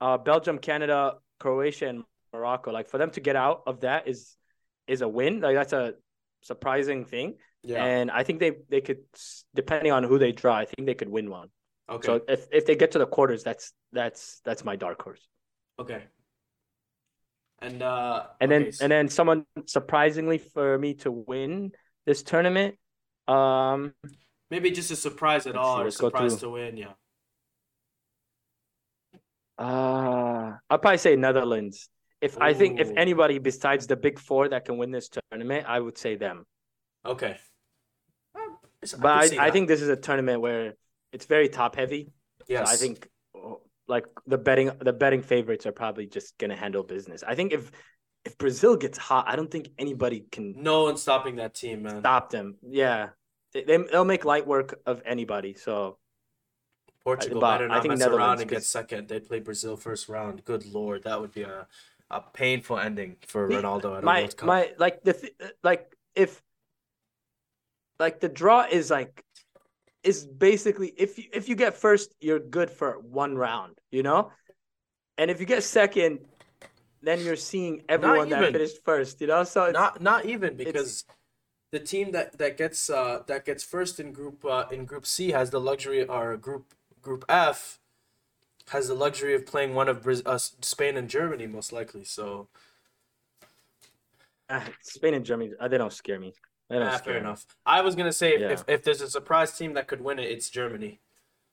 uh 0.00 0.18
Belgium, 0.18 0.58
Canada, 0.58 1.14
Croatia, 1.38 1.86
and 1.88 2.04
Morocco. 2.32 2.72
Like 2.72 2.88
for 2.88 2.98
them 2.98 3.10
to 3.12 3.20
get 3.20 3.36
out 3.36 3.62
of 3.66 3.80
that 3.80 4.08
is 4.08 4.36
is 4.86 5.00
a 5.02 5.08
win. 5.08 5.40
Like 5.40 5.54
that's 5.54 5.72
a 5.72 5.94
surprising 6.42 7.04
thing. 7.04 7.36
yeah. 7.62 7.84
And 7.84 8.10
I 8.10 8.24
think 8.24 8.40
they 8.40 8.52
they 8.68 8.80
could 8.80 9.00
depending 9.54 9.92
on 9.92 10.02
who 10.04 10.18
they 10.18 10.32
draw, 10.32 10.56
I 10.56 10.66
think 10.66 10.86
they 10.86 10.94
could 10.94 11.08
win 11.08 11.30
one. 11.30 11.48
Okay. 11.90 12.06
So 12.06 12.20
if 12.28 12.46
if 12.52 12.66
they 12.66 12.76
get 12.76 12.92
to 12.92 12.98
the 12.98 13.06
quarters, 13.06 13.42
that's 13.42 13.72
that's 13.92 14.40
that's 14.44 14.64
my 14.64 14.76
dark 14.76 15.02
horse. 15.02 15.26
okay. 15.78 16.04
And 17.62 17.82
uh. 17.82 18.26
And 18.40 18.52
okay, 18.52 18.64
then 18.64 18.72
so- 18.72 18.84
and 18.84 18.92
then 18.92 19.08
someone 19.08 19.44
surprisingly 19.66 20.38
for 20.38 20.78
me 20.78 20.94
to 21.04 21.10
win 21.12 21.72
this 22.06 22.22
tournament, 22.22 22.76
um, 23.28 23.92
maybe 24.50 24.70
just 24.70 24.90
a 24.90 24.96
surprise 24.96 25.46
at 25.46 25.56
all, 25.56 25.76
see, 25.76 25.82
or 25.82 25.86
a 25.88 25.92
surprise 25.92 26.36
through. 26.36 26.48
to 26.48 26.50
win. 26.50 26.76
Yeah. 26.78 26.92
uh, 29.58 30.56
I'll 30.70 30.78
probably 30.78 30.98
say 30.98 31.16
Netherlands. 31.16 31.90
If 32.20 32.38
I 32.38 32.54
think 32.54 32.80
if 32.80 32.90
anybody 32.96 33.38
besides 33.38 33.86
the 33.86 33.96
big 33.96 34.18
four 34.18 34.48
that 34.48 34.64
can 34.64 34.78
win 34.78 34.90
this 34.90 35.08
tournament, 35.08 35.66
I 35.68 35.80
would 35.80 35.98
say 35.98 36.16
them. 36.16 36.46
Okay. 37.04 37.36
Um, 38.34 38.58
I 38.82 38.96
But 38.98 39.38
I, 39.38 39.46
I 39.46 39.50
think 39.50 39.68
this 39.68 39.80
is 39.82 39.88
a 39.88 39.96
tournament 39.96 40.40
where 40.40 40.74
it's 41.12 41.26
very 41.26 41.48
top 41.48 41.76
heavy. 41.76 42.12
yes. 42.48 42.68
So 42.68 42.74
I 42.74 42.76
think 42.76 43.08
like 43.88 44.06
the 44.26 44.38
betting 44.38 44.70
the 44.80 44.92
betting 44.92 45.22
favorites 45.22 45.66
are 45.66 45.72
probably 45.72 46.06
just 46.06 46.38
gonna 46.38 46.56
handle 46.56 46.82
business. 46.82 47.22
I 47.26 47.34
think 47.34 47.52
if 47.52 47.70
if 48.24 48.36
Brazil 48.38 48.76
gets 48.76 48.98
hot, 48.98 49.24
I 49.26 49.36
don't 49.36 49.50
think 49.50 49.68
anybody 49.78 50.26
can 50.30 50.54
no 50.62 50.84
one's 50.84 51.02
stopping 51.02 51.36
that 51.36 51.54
team, 51.54 51.82
man. 51.82 52.00
stop 52.00 52.30
them. 52.30 52.56
Yeah, 52.62 53.10
they, 53.52 53.64
they 53.64 53.78
they'll 53.78 54.04
make 54.04 54.24
light 54.24 54.46
work 54.46 54.80
of 54.86 55.02
anybody. 55.04 55.54
So 55.54 55.98
Portugal 57.02 57.40
but 57.40 57.58
better 57.58 57.70
I 57.70 57.80
think 57.80 57.98
mess 57.98 58.06
around 58.06 58.40
and 58.40 58.50
get 58.50 58.62
second. 58.62 59.08
They 59.08 59.20
play 59.20 59.40
Brazil 59.40 59.76
first 59.76 60.08
round. 60.08 60.44
Good 60.44 60.66
lord, 60.66 61.04
that 61.04 61.20
would 61.20 61.32
be 61.32 61.42
a 61.42 61.66
a 62.10 62.20
painful 62.20 62.78
ending 62.78 63.16
for 63.26 63.48
Ronaldo 63.48 63.96
at 63.96 64.02
a 64.02 64.06
my 64.06 64.20
World 64.20 64.36
Cup. 64.36 64.46
my 64.46 64.72
like 64.78 65.02
the 65.02 65.12
th- 65.14 65.32
like 65.62 65.96
if 66.14 66.42
like 67.98 68.20
the 68.20 68.28
draw 68.28 68.66
is 68.70 68.90
like 68.90 69.24
is 70.02 70.24
basically 70.24 70.92
if 70.96 71.18
you 71.18 71.24
if 71.32 71.48
you 71.48 71.54
get 71.54 71.76
first 71.76 72.14
you're 72.20 72.38
good 72.38 72.70
for 72.70 72.98
one 73.00 73.36
round 73.36 73.78
you 73.90 74.02
know? 74.02 74.32
And 75.18 75.30
if 75.30 75.40
you 75.40 75.46
get 75.46 75.62
second 75.62 76.20
then 77.02 77.20
you're 77.20 77.36
seeing 77.36 77.82
everyone 77.88 78.28
that 78.30 78.52
finished 78.52 78.84
first 78.84 79.20
you 79.20 79.26
know? 79.26 79.44
So 79.44 79.64
it's, 79.64 79.74
not 79.74 80.00
not 80.00 80.24
even 80.26 80.56
because 80.56 81.04
the 81.72 81.80
team 81.80 82.12
that 82.12 82.36
that 82.38 82.56
gets 82.56 82.90
uh 82.90 83.20
that 83.26 83.44
gets 83.44 83.62
first 83.62 84.00
in 84.00 84.12
group 84.12 84.44
uh, 84.44 84.64
in 84.70 84.84
group 84.84 85.06
C 85.06 85.30
has 85.30 85.50
the 85.50 85.60
luxury 85.60 86.04
or 86.04 86.36
group 86.36 86.74
group 87.00 87.24
F 87.28 87.78
has 88.68 88.88
the 88.88 88.94
luxury 88.94 89.34
of 89.34 89.46
playing 89.46 89.74
one 89.74 89.88
of 89.88 90.00
Braz- 90.02 90.22
uh, 90.24 90.38
Spain 90.38 90.96
and 90.96 91.08
Germany 91.08 91.46
most 91.46 91.72
likely. 91.72 92.04
So. 92.04 92.48
Ah, 94.48 94.66
Spain 94.82 95.14
and 95.14 95.24
Germany 95.24 95.52
uh, 95.60 95.68
they 95.68 95.78
don't 95.78 95.92
scare 95.92 96.18
me 96.18 96.34
ah, 96.70 96.98
fair 96.98 97.18
enough. 97.18 97.46
I 97.66 97.80
was 97.82 97.94
gonna 97.94 98.12
say 98.12 98.34
if, 98.34 98.40
Yeah. 98.40 98.50
if 98.52 98.64
if 98.68 98.82
there's 98.84 99.00
a 99.00 99.10
surprise 99.10 99.56
team 99.56 99.74
that 99.74 99.86
could 99.88 100.00
win 100.00 100.18
it, 100.18 100.30
it's 100.30 100.48
Germany. 100.50 101.00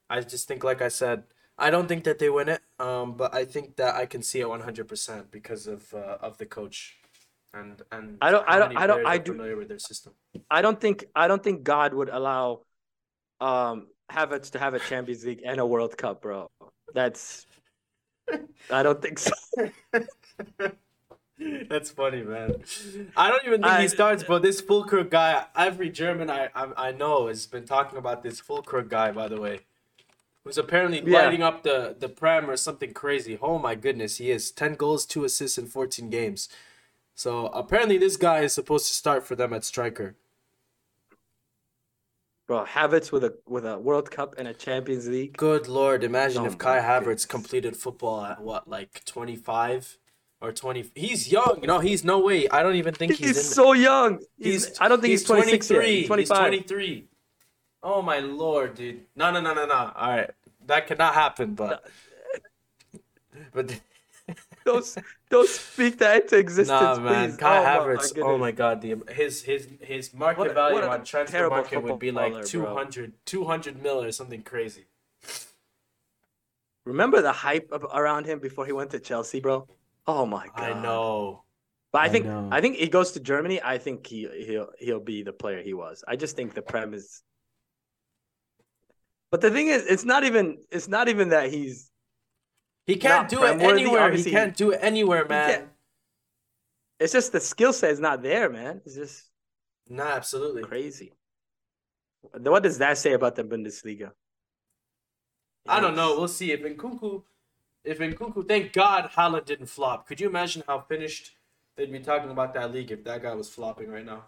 I 0.10 0.22
just 0.22 0.48
think, 0.48 0.64
like 0.64 0.82
I 0.82 0.88
said, 0.90 1.24
I 1.58 1.70
don't 1.70 1.88
think 1.88 2.04
that 2.06 2.20
they 2.20 2.30
win 2.30 2.50
it. 2.50 2.62
Um, 2.80 3.18
but 3.18 3.34
I 3.34 3.44
think 3.46 3.76
that 3.78 3.96
I 3.96 4.06
can 4.06 4.22
see 4.22 4.40
it 4.40 4.48
one 4.50 4.62
hundred 4.62 4.88
percent 4.88 5.32
because 5.32 5.68
of 5.68 5.94
uh, 5.94 6.18
of 6.22 6.38
the 6.38 6.46
coach, 6.46 6.98
and 7.54 7.82
and 7.92 8.18
I 8.22 8.32
don't- 8.32 8.48
I 8.48 8.60
don't- 8.60 8.78
I 8.78 8.88
don't- 8.88 9.06
I 9.06 9.18
do- 9.18 9.32
familiar 9.34 9.58
with 9.58 9.68
their 9.70 9.80
system. 9.80 10.14
I 10.50 10.62
don't 10.62 10.80
think 10.80 11.06
I 11.16 11.28
don't 11.28 11.44
think 11.44 11.64
God 11.64 11.94
would 11.94 12.10
allow 12.10 12.62
um 13.42 13.88
Havertz 14.12 14.52
to 14.52 14.60
have 14.60 14.74
a 14.74 14.80
Champions 14.80 15.26
League 15.26 15.42
and 15.44 15.60
a 15.60 15.66
World 15.66 15.98
Cup, 15.98 16.22
bro. 16.22 16.50
That's 16.94 17.46
I 18.70 18.84
don't 18.84 19.02
think 19.02 19.20
so. 19.20 19.34
That's 21.70 21.90
funny, 21.92 22.24
man. 22.24 22.64
I 23.16 23.30
don't 23.30 23.46
even 23.46 23.62
think 23.62 23.74
I- 23.74 23.82
he 23.84 23.88
starts, 23.88 24.24
but 24.24 24.42
this 24.42 24.62
Fullkrug 24.62 25.10
guy, 25.10 25.46
every 25.56 25.90
German 25.90 26.30
I, 26.30 26.50
I 26.56 26.88
I 26.88 26.92
know 26.92 27.28
has 27.28 27.46
been 27.46 27.66
talking 27.66 27.98
about 28.00 28.24
this 28.24 28.42
Fullkrug 28.42 28.90
guy, 28.90 29.12
by 29.12 29.28
the 29.28 29.40
way, 29.40 29.60
who's 30.44 30.58
apparently 30.58 31.02
Yeah. 31.06 31.20
lighting 31.24 31.44
up 31.44 31.64
the 31.64 31.96
the 31.98 32.10
Prem 32.10 32.50
or 32.50 32.58
something 32.58 32.92
crazy. 32.94 33.38
Oh 33.42 33.60
my 33.60 33.76
goodness, 33.76 34.18
he 34.18 34.32
is 34.32 34.52
ten 34.52 34.74
goals, 34.74 35.06
two 35.06 35.26
assists 35.26 35.58
in 35.60 35.68
fourteen 35.68 36.10
games. 36.10 36.50
So 37.14 37.48
apparently, 37.48 37.98
this 37.98 38.16
guy 38.18 38.42
is 38.42 38.54
supposed 38.54 38.88
to 38.88 38.94
start 38.94 39.26
for 39.26 39.36
them 39.36 39.54
at 39.54 39.64
striker. 39.64 40.16
Bro, 42.48 42.66
Havertz 42.66 43.12
with 43.12 43.24
a 43.26 43.36
with 43.46 43.66
a 43.66 43.78
World 43.78 44.10
Cup 44.10 44.36
and 44.38 44.48
a 44.48 44.54
Champions 44.54 45.08
League. 45.08 45.36
Good 45.38 45.68
lord, 45.68 46.04
imagine 46.04 46.44
Oh 46.44 46.46
if 46.46 46.58
Kai 46.58 46.80
Havertz 46.80 47.04
goodness. 47.04 47.26
completed 47.26 47.76
football 47.78 48.24
at 48.24 48.42
what, 48.42 48.68
like 48.68 49.04
twenty 49.06 49.36
five 49.36 49.98
or 50.42 50.52
twenty? 50.52 50.90
He's 50.96 51.32
young, 51.32 51.60
no. 51.64 51.80
He's 51.80 52.04
no 52.04 52.20
way. 52.20 52.48
I 52.50 52.64
don't 52.64 52.76
even 52.76 52.94
think 52.94 53.14
he's, 53.14 53.30
He's, 53.30 53.54
so 53.54 53.74
young. 53.74 54.20
He's, 54.38 54.80
I 54.80 54.88
don't 54.88 55.02
think 55.02 55.12
he's, 55.12 55.24
26 55.24 55.70
yet. 55.72 55.84
He's 55.84 56.08
25. 56.08 56.38
He's 56.54 56.62
23. 56.64 57.06
Oh 57.84 58.02
my 58.02 58.20
lord, 58.20 58.76
dude. 58.76 59.02
No, 59.16 59.32
no, 59.32 59.42
no, 59.42 59.54
no, 59.54 59.66
no. 59.66 59.92
All 59.96 60.10
right. 60.10 60.32
That 60.66 60.88
cannot 60.88 61.14
happen, 61.14 61.54
but 61.54 61.86
but 63.54 63.80
Don't, 64.66 64.98
don't 65.30 65.48
speak 65.48 65.98
that 66.00 66.24
into 66.24 66.38
existence, 66.38 66.98
nah, 66.98 67.00
man. 67.00 67.30
please. 67.30 67.38
Kai 67.38 67.60
oh, 67.60 67.66
Havertz. 67.66 68.18
My, 68.18 68.28
oh 68.28 68.38
my 68.38 68.52
god, 68.52 68.82
the 68.82 68.98
his 69.14 69.42
his 69.42 69.70
his 69.80 70.14
market 70.14 70.40
What 70.40 70.54
value 70.54 70.76
what 70.76 70.84
on 70.84 71.02
Transfermarkt 71.02 71.82
would 71.82 72.00
be 72.00 72.12
like 72.12 72.34
footballer, 72.34 72.66
bro. 72.66 72.76
200 72.76 73.14
200 73.26 73.82
mil 73.82 74.04
or 74.04 74.12
something 74.12 74.44
crazy. 74.44 74.88
Remember 76.84 77.22
the 77.22 77.32
hype 77.32 77.72
around 77.94 78.26
him 78.26 78.40
before 78.40 78.66
he 78.66 78.74
went 78.74 78.92
to 78.92 79.00
Chelsea, 79.00 79.40
bro? 79.40 79.68
Oh 80.08 80.26
my 80.26 80.48
god. 80.56 80.72
I 80.72 80.74
know. 80.82 81.44
But 81.92 82.02
I 82.02 82.06
I 82.06 82.10
think 82.10 82.26
know. 82.26 82.50
I 82.52 82.62
think 82.62 82.78
he 82.78 82.88
goes 82.88 83.12
to 83.14 83.20
Germany. 83.20 83.62
I 83.62 83.78
think 83.78 84.08
he 84.08 84.28
he'll 84.46 84.70
he'll 84.80 85.00
be 85.00 85.24
the 85.24 85.34
player 85.34 85.62
he 85.62 85.74
was. 85.74 86.04
I 86.08 86.16
just 86.16 86.36
think 86.36 86.54
the 86.54 86.62
prem 86.62 86.94
is. 86.94 87.24
But 89.32 89.42
the 89.42 89.52
thing 89.52 89.68
is, 89.68 89.86
it's 89.86 90.06
not 90.06 90.24
even 90.24 90.58
it's 90.72 90.88
not 90.88 91.10
even 91.10 91.30
that 91.30 91.52
he's 91.52 91.92
He 92.86 92.96
can't 92.96 93.30
do 93.30 93.38
it 93.38 93.58
Prem-worthy, 93.58 93.82
anywhere. 93.84 94.12
He 94.14 94.24
can't 94.24 94.56
do 94.56 94.72
it 94.72 94.80
anywhere, 94.82 95.26
man. 95.28 95.70
It's 97.00 97.14
just 97.14 97.32
the 97.32 97.40
skill 97.40 97.74
set 97.74 97.92
is 97.92 98.00
not 98.00 98.22
there, 98.24 98.50
man. 98.50 98.82
It's 98.86 98.96
just 98.96 99.30
Nah, 99.90 100.04
absolutely. 100.16 100.64
crazy. 100.64 101.14
What 102.22 102.64
does 102.64 102.78
that 102.80 102.98
say 102.98 103.14
about 103.14 103.36
the 103.36 103.44
Bundesliga? 103.44 104.12
I 105.68 105.80
don't 105.80 105.96
know. 105.96 106.18
We'll 106.18 106.28
see 106.28 106.52
if 106.52 106.62
Nkunku, 106.62 107.24
if 107.88 108.00
Nkunku, 108.00 108.48
thank 108.48 108.74
God 108.74 109.10
Haaland 109.16 109.46
didn't 109.46 109.68
flop. 109.68 110.08
Could 110.08 110.20
you 110.20 110.28
imagine 110.28 110.64
how 110.68 110.82
finished 110.82 111.32
they'd 111.76 111.92
be 111.92 112.00
talking 112.00 112.30
about 112.30 112.54
that 112.54 112.72
league 112.74 112.92
if 112.92 113.04
that 113.06 113.22
guy 113.24 113.34
was 113.34 113.50
flopping 113.50 113.90
right 113.90 114.06
now? 114.06 114.26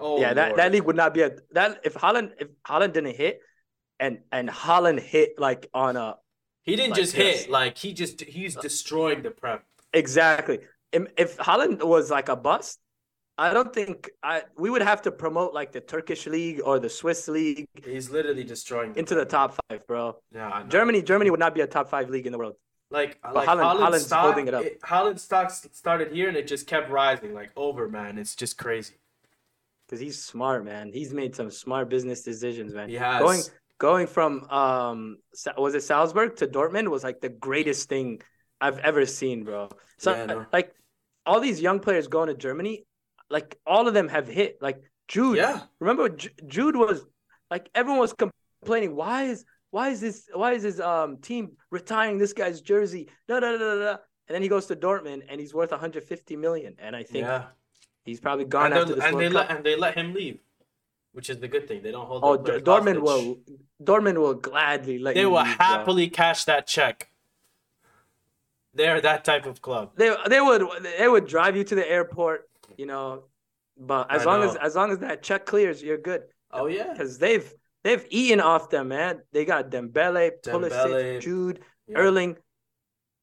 Oh 0.00 0.20
yeah, 0.20 0.34
that, 0.34 0.48
Lord. 0.48 0.58
that 0.58 0.72
league 0.72 0.84
would 0.84 0.96
not 0.96 1.14
be 1.14 1.22
a 1.22 1.30
that 1.52 1.80
if 1.84 1.94
Haaland 1.94 2.32
if 2.38 2.48
Haaland 2.62 2.92
didn't 2.92 3.16
hit, 3.16 3.40
and 4.00 4.20
and 4.32 4.48
Haaland 4.48 5.00
hit 5.00 5.38
like 5.38 5.68
on 5.74 5.96
a 5.96 6.16
he 6.62 6.76
didn't 6.76 6.92
like 6.92 7.00
just 7.00 7.14
this. 7.14 7.42
hit 7.42 7.50
like 7.50 7.78
he 7.78 7.92
just 7.92 8.20
he's 8.22 8.56
destroying 8.56 9.22
the 9.22 9.30
Prem. 9.30 9.60
exactly. 9.92 10.60
If, 10.92 11.06
if 11.16 11.36
Haaland 11.38 11.82
was 11.82 12.10
like 12.10 12.28
a 12.28 12.36
bust, 12.36 12.78
I 13.36 13.52
don't 13.52 13.72
think 13.72 14.10
I 14.22 14.42
we 14.56 14.70
would 14.70 14.82
have 14.82 15.02
to 15.02 15.10
promote 15.10 15.54
like 15.54 15.72
the 15.72 15.80
Turkish 15.80 16.26
league 16.26 16.60
or 16.64 16.78
the 16.78 16.88
Swiss 16.88 17.26
league 17.28 17.66
He's 17.84 18.10
literally 18.10 18.44
destroying 18.44 18.94
into 18.96 19.14
the 19.14 19.24
top 19.24 19.58
five, 19.68 19.86
bro. 19.86 20.16
Yeah. 20.32 20.64
Germany 20.68 21.02
Germany 21.02 21.30
would 21.30 21.40
not 21.40 21.54
be 21.54 21.60
a 21.60 21.66
top 21.66 21.88
five 21.88 22.08
league 22.10 22.26
in 22.26 22.32
the 22.32 22.38
world. 22.38 22.54
like 22.90 23.18
like 23.34 23.48
Haaland- 23.48 23.64
Haaland's 23.64 23.80
Haaland's 23.82 24.06
stock, 24.06 24.24
holding 24.24 24.46
it 24.48 24.54
up. 24.54 24.64
Haaland's 24.84 25.22
stock 25.22 25.46
s- 25.46 25.66
started 25.72 26.12
here 26.12 26.28
and 26.28 26.36
it 26.36 26.46
just 26.46 26.66
kept 26.68 26.90
rising 26.90 27.34
like 27.34 27.50
over, 27.56 27.88
man. 27.88 28.18
It's 28.18 28.36
just 28.36 28.56
crazy. 28.56 28.94
Because 29.86 30.00
he's 30.00 30.22
smart, 30.22 30.64
man. 30.64 30.92
He's 30.92 31.12
made 31.12 31.34
some 31.34 31.50
smart 31.50 31.88
business 31.90 32.22
decisions, 32.22 32.72
man. 32.72 32.88
He 32.88 32.94
has. 32.94 33.20
Going 33.20 33.40
going 33.78 34.06
from 34.06 34.48
um 34.48 35.16
was 35.58 35.74
it 35.74 35.82
Salzburg 35.82 36.36
to 36.36 36.46
Dortmund 36.46 36.88
was 36.88 37.02
like 37.02 37.20
the 37.20 37.30
greatest 37.30 37.88
thing 37.88 38.22
I've 38.60 38.78
ever 38.78 39.06
seen, 39.06 39.42
bro. 39.42 39.70
So 39.98 40.14
Yeah, 40.14 40.44
like 40.52 40.72
all 41.26 41.40
these 41.40 41.60
young 41.60 41.80
players 41.80 42.06
going 42.06 42.28
to 42.28 42.34
Germany, 42.34 42.84
like 43.36 43.48
all 43.66 43.84
of 43.88 43.94
them 43.98 44.08
have 44.16 44.26
hit. 44.28 44.50
Like 44.68 44.78
Jude, 45.08 45.36
Yeah. 45.36 45.60
remember 45.80 46.08
Ju- 46.08 46.36
Jude 46.54 46.76
was 46.76 47.04
like 47.50 47.68
everyone 47.74 48.00
was 48.06 48.14
complaining. 48.14 48.92
Why 49.02 49.24
is 49.32 49.44
why 49.70 49.86
is 49.94 50.00
this 50.00 50.18
why 50.32 50.50
is 50.58 50.62
his 50.70 50.78
um 50.80 51.10
team 51.28 51.44
retiring 51.78 52.16
this 52.18 52.32
guy's 52.40 52.60
jersey? 52.60 53.04
Da 53.28 53.40
da 53.40 53.50
da. 53.58 53.74
da. 53.84 53.90
And 54.26 54.32
then 54.34 54.42
he 54.46 54.48
goes 54.48 54.66
to 54.66 54.76
Dortmund 54.76 55.20
and 55.28 55.36
he's 55.42 55.52
worth 55.52 55.70
150 55.70 56.36
million. 56.36 56.72
And 56.78 56.96
I 56.96 57.02
think 57.02 57.24
yeah. 57.26 57.46
he's 58.06 58.20
probably 58.20 58.46
gone 58.46 58.66
And, 58.72 58.74
after 58.80 58.94
this 58.94 59.04
and 59.04 59.14
they 59.20 59.24
World 59.24 59.34
let 59.34 59.48
Cup. 59.48 59.56
and 59.56 59.66
they 59.66 59.76
let 59.76 59.94
him 60.00 60.14
leave, 60.14 60.38
which 61.12 61.28
is 61.28 61.38
the 61.40 61.48
good 61.48 61.66
thing. 61.68 61.82
They 61.82 61.90
don't 61.96 62.06
hold. 62.06 62.20
Oh, 62.24 62.36
D- 62.38 62.52
Dortmund 62.70 63.00
will 63.08 63.38
Dortmund 63.82 64.16
will 64.24 64.32
gladly 64.34 64.98
let 64.98 65.14
They 65.16 65.22
you 65.22 65.30
will 65.30 65.42
leave, 65.42 65.58
bro. 65.58 65.66
happily 65.66 66.08
cash 66.08 66.44
that 66.50 66.66
check. 66.76 67.10
They're 68.72 69.00
that 69.00 69.24
type 69.24 69.46
of 69.46 69.60
club. 69.60 69.92
They 69.96 70.14
they 70.28 70.40
would 70.40 70.62
they 70.98 71.08
would 71.08 71.26
drive 71.26 71.54
you 71.56 71.64
to 71.64 71.74
the 71.74 71.88
airport, 71.88 72.48
you 72.78 72.86
know. 72.86 73.24
But 73.76 74.10
as 74.10 74.22
I 74.22 74.24
long 74.24 74.42
as 74.42 74.54
know. 74.54 74.60
as 74.60 74.76
long 74.76 74.92
as 74.92 74.98
that 75.00 75.22
check 75.22 75.46
clears, 75.46 75.82
you're 75.82 75.98
good. 75.98 76.22
Oh 76.50 76.66
yeah. 76.66 76.92
Because 76.92 77.18
they've 77.18 77.52
they've 77.82 78.06
eaten 78.10 78.40
off 78.40 78.70
them, 78.70 78.88
man. 78.88 79.20
They 79.32 79.44
got 79.44 79.70
Dembele, 79.70 80.30
Dembele, 80.42 80.70
Pulisic, 80.70 81.20
Jude, 81.20 81.60
Yeah. 81.88 81.98
Erling. 81.98 82.36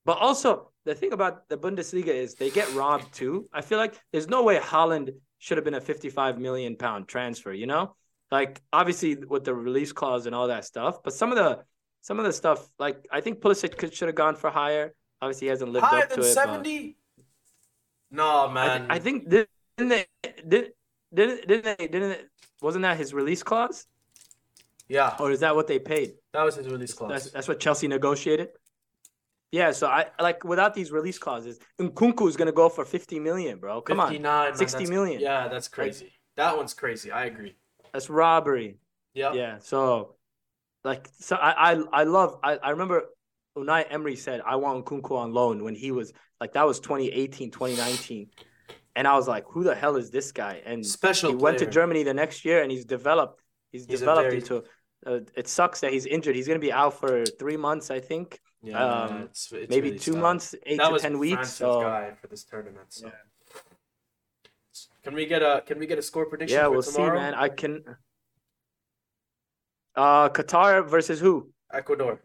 But 0.06 0.18
also 0.18 0.72
the 0.86 0.96
thing 0.96 1.14
about 1.14 1.48
the 1.48 1.58
Bundesliga 1.58 2.08
is 2.08 2.36
they 2.36 2.50
get 2.50 2.74
robbed 2.74 3.14
too. 3.14 3.48
I 3.54 3.62
feel 3.62 3.78
like 3.78 3.96
there's 4.12 4.28
no 4.28 4.44
way 4.44 4.58
Haaland 4.58 5.12
should 5.38 5.58
have 5.58 5.66
been 5.66 5.76
a 5.76 5.82
55 5.82 6.40
million 6.40 6.76
pound 6.76 7.08
transfer. 7.08 7.54
You 7.54 7.68
know, 7.68 7.96
like 8.32 8.62
obviously 8.74 9.16
with 9.16 9.46
the 9.46 9.54
release 9.54 9.92
clause 9.94 10.26
and 10.26 10.36
all 10.36 10.48
that 10.48 10.66
stuff. 10.66 11.04
But 11.04 11.14
some 11.14 11.32
of 11.32 11.38
the 11.38 11.64
some 12.02 12.20
of 12.20 12.26
the 12.26 12.34
stuff, 12.34 12.68
like 12.80 13.06
I 13.12 13.22
think 13.22 13.40
Pulisic 13.42 13.78
could 13.78 13.94
should 13.94 14.08
have 14.08 14.16
gone 14.16 14.36
for 14.36 14.50
higher. 14.50 14.94
Obviously, 15.22 15.46
he 15.48 15.50
hasn't 15.50 15.72
lived 15.72 15.86
Higher 15.86 16.04
up 16.04 16.10
to 16.10 16.16
than 16.16 16.26
it. 16.26 16.96
No, 18.12 18.48
I, 18.50 18.54
man. 18.54 18.80
th- 18.82 18.92
I 18.92 19.00
think 19.00 19.30
didn't 19.30 19.50
they 19.78 20.06
didn't 20.48 20.74
didn't 21.14 21.48
didn't 21.48 21.64
they 21.78 21.88
didn't 21.88 22.12
it, 22.12 22.30
wasn't 22.62 22.84
that 22.84 22.98
his 22.98 23.14
release 23.14 23.42
clause 23.44 23.86
yeah, 24.88 25.16
or 25.20 25.32
is 25.32 25.40
that 25.40 25.56
what 25.56 25.68
they 25.68 25.80
paid? 25.80 26.14
that 26.34 26.44
was 26.44 26.56
his 26.56 26.68
release 26.68 26.94
clause. 26.94 27.10
That's 27.12 27.32
that's 27.32 27.48
what 27.48 27.60
Chelsea 27.60 27.88
negotiated. 27.88 28.50
Yeah, 29.54 29.72
so 29.72 29.88
I 29.88 30.08
like 30.20 30.44
without 30.44 30.74
these 30.74 30.92
release 30.92 31.18
clauses, 31.18 31.60
Nkunku 31.80 32.28
is 32.28 32.36
gonna 32.38 32.52
go 32.52 32.68
for 32.70 32.84
fifty 32.86 33.20
million, 33.20 33.60
bro. 33.60 33.82
Come 33.82 34.00
on, 34.00 34.08
59, 34.10 34.50
man, 34.50 34.56
60 34.56 34.76
that's- 34.76 34.90
million. 34.90 35.22
Yeah, 35.22 35.48
that's 35.48 35.68
crazy. 35.70 36.12
that 36.36 36.56
one's 36.58 36.74
crazy. 36.74 37.12
I 37.12 37.26
agree. 37.26 37.56
that's 37.94 38.10
robbery. 38.10 38.78
Yeah. 39.14 39.34
Yeah, 39.34 39.58
so 39.60 40.16
like 40.84 41.10
so 41.20 41.36
I 41.36 41.74
I, 41.74 41.84
I 41.94 42.04
love 42.04 42.40
I, 42.44 42.58
I 42.58 42.70
remember 42.72 43.04
Unai 43.58 43.86
Emery 43.90 44.16
said 44.16 44.42
I 44.46 44.56
want 44.58 44.86
Nkunku 44.86 45.12
on 45.12 45.34
loan 45.34 45.64
when 45.64 45.76
he 45.76 45.92
was 45.92 46.14
like 46.42 46.54
that 46.54 46.66
was 46.68 46.80
2018, 46.80 47.52
2019. 47.52 48.28
And 48.98 49.08
I 49.08 49.14
was 49.16 49.28
like, 49.28 49.46
who 49.48 49.64
the 49.64 49.76
hell 49.76 49.96
is 49.96 50.10
this 50.12 50.32
guy? 50.34 50.62
And 50.66 50.86
Special 50.86 51.30
he 51.30 51.36
went 51.38 51.60
to. 51.60 51.66
Germany 51.68 52.04
the 52.04 52.14
next 52.14 52.44
year 52.44 52.62
and 52.64 52.70
he's 52.70 52.84
developed 52.84 53.42
he's, 53.72 53.86
He's 53.86 54.00
developed 54.00 54.26
very- 54.32 54.38
into 54.38 54.64
uh, 55.06 55.20
it 55.36 55.48
sucks 55.48 55.80
that 55.80 55.92
he's 55.94 56.06
injured. 56.06 56.36
He's 56.36 56.48
gonna 56.48 56.60
be 56.60 56.74
out 56.74 56.94
for 57.00 57.26
three 57.42 57.58
months, 57.58 57.90
I 57.90 58.00
think. 58.00 58.40
Yeah, 58.62 58.84
Um, 58.86 59.22
it's, 59.24 59.52
it's 59.52 59.70
maybe 59.70 59.88
really 59.90 60.00
two 60.00 60.16
months, 60.16 60.54
eight 60.68 60.78
That 60.78 60.90
to 60.90 61.00
ten 61.00 61.18
weeks. 61.18 61.36
France's 61.36 61.56
So 61.58 61.82
guy 61.82 62.12
for 62.22 62.28
this 62.28 62.44
tournament. 62.44 62.88
So. 62.90 63.12
Can 65.04 65.14
we 65.16 65.26
get 65.26 65.42
a 65.42 65.64
Can 65.66 65.80
we 65.80 65.88
get 65.88 65.98
a 65.98 66.02
score 66.04 66.26
prediction? 66.28 66.56
yeah, 66.58 66.66
for 66.66 66.72
we'll 66.72 66.84
tomorrow? 66.84 67.18
see, 67.18 67.22
man. 67.24 67.34
I 67.34 67.50
can. 67.50 67.84
Uh, 69.96 70.30
Qatar 70.30 70.88
versus 70.88 71.20
who? 71.20 71.50
Ecuador. 71.74 72.22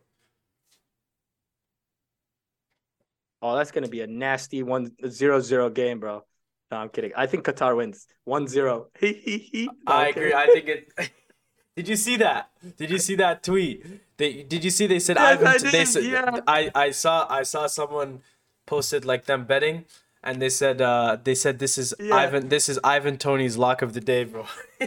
Oh, 3.42 3.54
that's 3.56 3.70
gonna 3.70 3.88
be 3.88 4.00
a 4.00 4.06
nasty 4.06 4.62
one 4.62 4.90
zero 5.08 5.40
zero 5.40 5.68
game, 5.70 6.00
bro. 6.00 6.24
No, 6.70 6.78
I'm 6.78 6.88
kidding. 6.88 7.12
I 7.16 7.26
think 7.26 7.44
Qatar 7.44 7.76
wins 7.76 8.06
1-0. 8.26 8.86
No, 9.86 9.92
I 9.92 10.08
agree. 10.08 10.34
I 10.34 10.46
think 10.46 10.66
it. 10.68 10.92
did 11.76 11.86
you 11.88 11.94
see 11.96 12.16
that? 12.16 12.50
Did 12.76 12.90
you 12.90 12.98
see 12.98 13.14
that 13.16 13.42
tweet? 13.44 13.86
They 14.16 14.42
did 14.42 14.64
you 14.64 14.70
see 14.70 14.86
they 14.88 14.98
said 14.98 15.16
Yes, 15.16 15.38
Ivan? 15.40 15.46
I 15.46 15.58
they 15.70 15.84
said 15.84 16.04
yeah. 16.04 16.40
I 16.46 16.70
I 16.74 16.90
saw 16.90 17.26
I 17.30 17.42
saw 17.44 17.66
someone 17.68 18.20
posted 18.66 19.04
like 19.04 19.26
them 19.26 19.44
betting, 19.44 19.84
and 20.24 20.42
they 20.42 20.48
said 20.48 20.80
uh 20.80 21.18
they 21.22 21.34
said 21.36 21.58
this 21.60 21.78
is 21.78 21.94
Yeah. 22.00 22.16
Ivan 22.16 22.48
this 22.48 22.68
is 22.68 22.80
Ivan 22.82 23.16
Toney's 23.18 23.56
lock 23.56 23.80
of 23.82 23.92
the 23.92 24.00
day, 24.00 24.24
bro. 24.24 24.46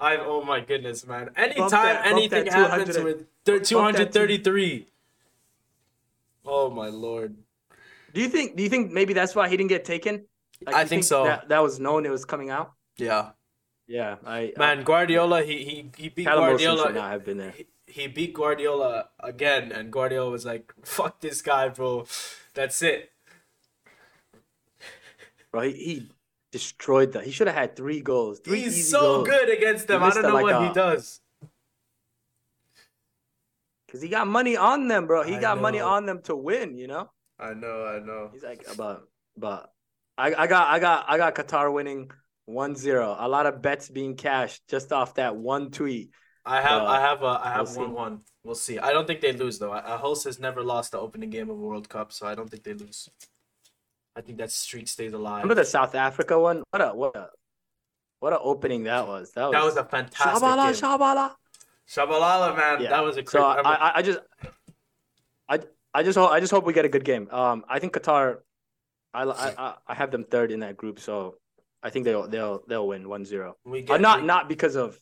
I 0.00 0.16
oh 0.16 0.42
my 0.42 0.60
goodness, 0.60 1.06
man. 1.06 1.28
Anytime 1.36 1.70
that- 1.70 2.06
anything 2.06 2.46
happens 2.46 2.96
with 2.98 3.26
thir- 3.44 3.58
233. 3.60 4.86
Oh 6.70 6.74
my 6.74 6.88
lord. 6.88 7.36
Do 8.14 8.20
you 8.20 8.28
think? 8.28 8.56
Do 8.56 8.62
you 8.62 8.68
think 8.68 8.92
maybe 8.92 9.12
that's 9.12 9.34
why 9.34 9.48
he 9.48 9.56
didn't 9.56 9.68
get 9.70 9.84
taken? 9.84 10.24
Like, 10.64 10.74
I 10.74 10.82
you 10.82 10.86
think 10.88 11.04
so. 11.04 11.24
That, 11.24 11.48
that 11.48 11.62
was 11.62 11.80
known. 11.80 12.04
It 12.06 12.10
was 12.10 12.24
coming 12.24 12.50
out. 12.50 12.72
Yeah. 12.96 13.30
Yeah, 13.86 14.16
I 14.24 14.52
Man, 14.56 14.84
Guardiola, 14.84 15.42
he 15.42 15.64
he, 15.64 15.90
he 15.96 16.08
beat 16.10 16.24
Callum 16.24 16.56
should 16.58 16.64
Guardiola. 16.64 16.92
not 16.92 17.10
have 17.10 17.24
been 17.24 17.38
there. 17.38 17.50
He, 17.50 17.66
he 17.88 18.06
beat 18.06 18.34
Guardiola 18.34 19.08
again, 19.18 19.72
and 19.72 19.90
Guardiola 19.92 20.30
was 20.30 20.44
like, 20.46 20.72
"Fuck 20.84 21.20
this 21.20 21.42
guy, 21.42 21.68
bro. 21.70 22.06
That's 22.54 22.82
it." 22.82 23.10
Bro, 25.50 25.62
he, 25.62 25.72
he 25.72 26.10
destroyed 26.52 27.12
that. 27.14 27.24
He 27.24 27.32
should 27.32 27.48
have 27.48 27.56
had 27.56 27.74
three 27.74 28.00
goals. 28.00 28.38
Three 28.38 28.60
He's 28.62 28.88
so 28.88 29.00
goals. 29.00 29.28
good 29.28 29.48
against 29.50 29.88
them. 29.88 30.02
I 30.04 30.10
don't 30.10 30.22
know 30.22 30.34
like 30.34 30.42
what 30.44 30.54
a- 30.62 30.68
he 30.68 30.72
does. 30.72 31.20
Cause 33.90 34.00
he 34.00 34.08
got 34.08 34.26
money 34.28 34.56
on 34.56 34.86
them, 34.88 35.06
bro. 35.06 35.22
He 35.24 35.36
I 35.36 35.40
got 35.40 35.60
money 35.60 35.80
on 35.80 36.06
them 36.06 36.22
to 36.22 36.36
win. 36.36 36.78
You 36.78 36.86
know. 36.86 37.10
I 37.38 37.54
know, 37.54 37.86
I 37.86 37.98
know. 38.04 38.30
He's 38.32 38.42
like, 38.42 38.64
but 38.76 39.02
but 39.36 39.72
I, 40.16 40.34
I 40.34 40.46
got 40.46 40.68
I 40.68 40.78
got 40.78 41.04
I 41.08 41.16
got 41.16 41.34
Qatar 41.34 41.72
winning 41.72 42.10
1-0. 42.48 43.16
A 43.18 43.28
lot 43.28 43.46
of 43.46 43.62
bets 43.62 43.88
being 43.88 44.16
cashed 44.16 44.62
just 44.68 44.92
off 44.92 45.14
that 45.14 45.36
one 45.36 45.70
tweet. 45.70 46.10
I 46.44 46.60
have, 46.60 46.82
Uh, 46.82 46.86
I 46.86 47.00
have, 47.00 47.22
a, 47.22 47.40
I 47.44 47.48
have 47.50 47.58
we'll 47.58 47.66
see. 47.66 47.80
one 47.80 47.92
one. 47.92 48.20
We'll 48.44 48.54
see. 48.54 48.78
I 48.78 48.92
don't 48.92 49.06
think 49.06 49.20
they 49.20 49.32
lose 49.32 49.58
though. 49.58 49.72
A 49.72 49.78
a 49.78 49.96
host 49.98 50.24
has 50.24 50.38
never 50.38 50.62
lost 50.62 50.92
the 50.92 50.98
opening 50.98 51.30
game 51.30 51.50
of 51.50 51.56
a 51.56 51.60
World 51.60 51.88
Cup, 51.88 52.12
so 52.12 52.26
I 52.26 52.34
don't 52.34 52.50
think 52.50 52.62
they 52.64 52.74
lose. 52.74 53.08
I 54.16 54.20
think 54.22 54.38
that 54.38 54.50
streak 54.50 54.88
stays 54.88 55.12
alive. 55.12 55.42
Remember 55.42 55.54
the 55.62 55.64
South 55.64 55.94
Africa 55.94 56.38
one? 56.38 56.62
What 56.70 56.82
a 56.82 56.88
what 56.94 57.16
a 57.16 57.28
what 58.20 58.32
a 58.32 58.38
opening 58.38 58.84
that 58.84 59.06
was. 59.06 59.32
That 59.32 59.44
was 59.46 59.52
that 59.52 59.64
was 59.64 59.76
a 59.76 59.84
fantastic 59.84 60.42
Shabala 60.42 60.72
game. 60.72 60.82
Shabala. 60.82 61.34
Tshabalala, 61.90 62.56
man. 62.56 62.80
Yeah. 62.82 62.90
That 62.90 63.04
was 63.04 63.16
a 63.16 63.24
So 63.26 63.42
crazy. 63.52 63.66
I, 63.66 63.74
I 63.74 63.92
I 63.98 64.02
just 64.02 64.18
I 65.48 65.58
I 65.92 66.02
just 66.02 66.16
hope 66.16 66.30
I 66.30 66.38
just 66.40 66.52
hope 66.52 66.64
we 66.64 66.72
get 66.72 66.84
a 66.84 66.88
good 66.88 67.04
game. 67.04 67.28
Um, 67.30 67.64
I 67.68 67.78
think 67.80 67.92
Qatar. 67.92 68.36
I 69.12 69.24
I 69.24 69.74
I- 69.88 69.94
have 69.94 70.12
them 70.12 70.22
third 70.24 70.52
in 70.52 70.60
that 70.60 70.76
group, 70.76 71.00
so 71.00 71.34
I 71.82 71.90
think 71.90 72.04
they'll 72.04 72.28
they'll 72.28 72.62
they'll 72.68 72.86
win 72.86 73.04
1-0. 73.06 73.52
we 73.64 73.80
Uh, 73.80 73.82
get 73.82 74.00
not 74.00 74.20
we- 74.20 74.26
not 74.26 74.48
because 74.48 74.76
of 74.76 74.96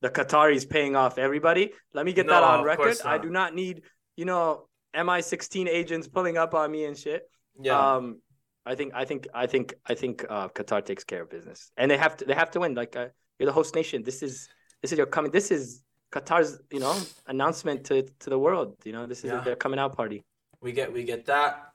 the 0.00 0.08
Qataris 0.08 0.68
paying 0.68 0.96
off 0.96 1.18
everybody. 1.18 1.74
Let 1.92 2.06
me 2.06 2.14
get 2.14 2.26
that 2.28 2.42
on 2.42 2.64
record. 2.64 2.96
I 3.04 3.18
do 3.18 3.28
not 3.28 3.54
need 3.54 3.82
you 4.16 4.24
know 4.24 4.68
MI16 4.94 5.68
agents 5.68 6.08
pulling 6.08 6.38
up 6.38 6.54
on 6.54 6.70
me 6.72 6.86
and 6.86 6.96
shit. 6.96 7.28
Yeah. 7.60 7.78
Um, 7.78 8.22
I 8.64 8.74
think 8.74 8.94
I 8.94 9.04
think 9.04 9.28
I 9.34 9.46
think 9.46 9.74
I 9.84 9.94
think 9.94 10.24
uh, 10.30 10.48
Qatar 10.48 10.82
takes 10.82 11.04
care 11.04 11.22
of 11.22 11.28
business, 11.28 11.70
and 11.76 11.90
they 11.90 11.98
have 11.98 12.16
to 12.18 12.24
they 12.24 12.34
have 12.34 12.50
to 12.52 12.60
win. 12.60 12.74
Like 12.74 12.96
uh, 12.96 13.08
you're 13.38 13.46
the 13.46 13.52
host 13.60 13.74
nation. 13.74 14.02
This 14.02 14.22
is 14.22 14.48
this 14.80 14.92
is 14.92 14.98
your 14.98 15.06
coming. 15.06 15.30
This 15.30 15.50
is 15.50 15.82
Qatar's 16.12 16.60
you 16.70 16.80
know 16.80 16.94
announcement 17.26 17.84
to 17.86 18.02
to 18.20 18.30
the 18.30 18.38
world. 18.38 18.76
You 18.84 18.92
know 18.92 19.06
this 19.06 19.18
is 19.24 19.30
Yeah. 19.32 19.40
their 19.40 19.56
coming 19.56 19.78
out 19.80 19.96
party. 19.96 20.22
we 20.60 20.70
get 20.72 20.92
we 20.92 21.02
get 21.04 21.24
that, 21.26 21.72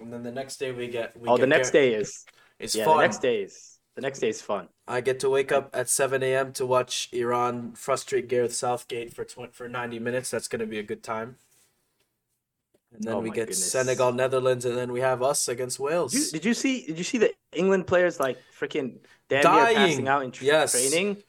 and 0.00 0.12
then 0.12 0.22
the 0.22 0.32
next 0.32 0.56
day 0.58 0.70
we 0.72 0.88
get. 0.88 1.16
We 1.20 1.28
oh, 1.28 1.36
get 1.36 1.42
the 1.42 1.46
next 1.56 1.70
day 1.70 1.94
is 1.94 2.26
It's 2.58 2.74
yeah. 2.74 2.84
fun. 2.84 2.96
The 2.98 3.02
next 3.04 3.22
day 3.22 3.36
is 3.42 3.78
the 3.94 4.02
next 4.02 4.18
day 4.20 4.28
is 4.28 4.42
fun. 4.42 4.68
I 4.86 5.00
get 5.00 5.18
to 5.20 5.28
wake 5.30 5.50
up 5.52 5.70
at 5.74 5.88
7 5.88 6.22
a.m. 6.22 6.52
to 6.54 6.64
watch 6.66 7.08
Iran 7.12 7.72
frustrate 7.74 8.28
Gareth 8.28 8.54
Southgate 8.54 9.12
for 9.14 9.24
tw- 9.24 9.52
for 9.52 9.68
90 9.68 9.98
minutes. 9.98 10.30
That's 10.30 10.48
going 10.48 10.60
to 10.60 10.66
be 10.66 10.78
a 10.78 10.82
good 10.82 11.02
time. 11.02 11.36
And 12.94 13.02
then 13.04 13.14
Oh 13.14 13.20
we 13.20 13.28
get 13.30 13.48
goodness. 13.48 13.70
Senegal, 13.72 14.12
Netherlands, 14.12 14.64
and 14.64 14.76
then 14.76 14.92
we 14.92 15.00
have 15.00 15.22
us 15.22 15.48
against 15.48 15.78
Wales. 15.78 16.12
Did 16.12 16.20
you, 16.24 16.30
did 16.32 16.44
you 16.46 16.54
see? 16.54 16.86
Did 16.86 16.98
you 16.98 17.04
see 17.04 17.18
the 17.18 17.32
England 17.52 17.86
players 17.86 18.18
like 18.18 18.38
freaking 18.58 18.98
Dying. 19.28 19.76
passing 19.76 20.08
out 20.08 20.22
in 20.24 20.30
tra- 20.30 20.46
Yes. 20.46 20.72
training? 20.72 21.22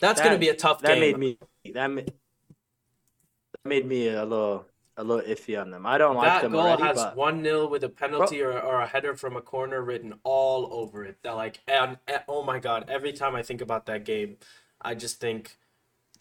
That's 0.00 0.20
going 0.20 0.32
to 0.32 0.38
be 0.38 0.48
a 0.48 0.54
tough 0.54 0.80
That 0.82 0.94
game. 0.94 1.00
made 1.00 1.18
me 1.18 1.38
that 1.74 1.90
made, 1.90 2.06
that 2.06 3.64
made 3.68 3.86
me 3.86 4.08
a 4.08 4.24
little 4.24 4.66
a 4.96 5.04
little 5.04 5.24
iffy 5.30 5.60
on 5.60 5.70
them. 5.70 5.84
I 5.84 5.98
don't 5.98 6.16
like 6.16 6.42
them. 6.42 6.52
that 6.52 6.56
goal 6.56 6.66
already, 6.66 6.82
has 6.84 6.96
but 6.96 7.16
1 7.16 7.42
0 7.42 7.68
with 7.68 7.84
a 7.84 7.88
penalty 7.88 8.40
or, 8.42 8.58
or 8.58 8.80
a 8.80 8.86
header 8.86 9.14
from 9.14 9.36
a 9.36 9.42
corner 9.42 9.82
written 9.82 10.14
all 10.24 10.68
over 10.72 11.04
it. 11.04 11.18
That, 11.22 11.32
like, 11.32 11.60
and, 11.68 11.98
and- 12.08 12.22
oh 12.28 12.42
my 12.42 12.58
God, 12.58 12.86
every 12.88 13.12
time 13.12 13.34
I 13.34 13.42
think 13.42 13.60
about 13.60 13.86
that 13.86 14.04
game, 14.04 14.36
I 14.80 14.94
just 14.94 15.20
think 15.20 15.58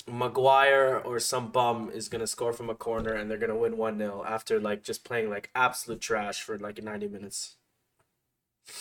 Maguire 0.08 1.02
or 1.06 1.20
some 1.20 1.52
bum 1.52 1.90
is 1.90 2.10
going 2.10 2.20
to 2.20 2.28
score 2.28 2.52
from 2.52 2.70
a 2.70 2.76
corner 2.76 3.14
and 3.14 3.32
they're 3.32 3.38
going 3.38 3.50
to 3.50 3.56
win 3.56 3.78
1 3.78 3.98
0 3.98 4.26
after, 4.28 4.60
like, 4.60 4.84
just 4.84 5.06
playing, 5.06 5.30
like, 5.30 5.52
absolute 5.56 6.02
trash 6.02 6.42
for, 6.42 6.58
like, 6.60 6.84
90 6.84 7.08
minutes. 7.08 7.56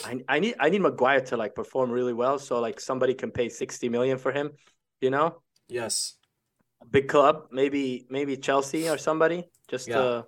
I, 0.04 0.24
I 0.28 0.38
need 0.38 0.54
I 0.58 0.70
need 0.70 0.80
Maguire 0.80 1.20
to 1.20 1.36
like 1.36 1.54
perform 1.54 1.90
really 1.90 2.14
well 2.14 2.38
so 2.38 2.58
like 2.58 2.80
somebody 2.80 3.12
can 3.12 3.30
pay 3.30 3.50
60 3.50 3.88
million 3.90 4.16
for 4.16 4.32
him, 4.32 4.52
you 5.00 5.10
know? 5.10 5.42
Yes. 5.68 6.14
A 6.82 6.86
big 6.86 7.08
club, 7.08 7.48
maybe 7.50 8.06
maybe 8.10 8.36
Chelsea 8.36 8.88
or 8.88 8.98
somebody 8.98 9.48
just 9.68 9.88
Yeah. 9.88 9.96
to 9.96 10.26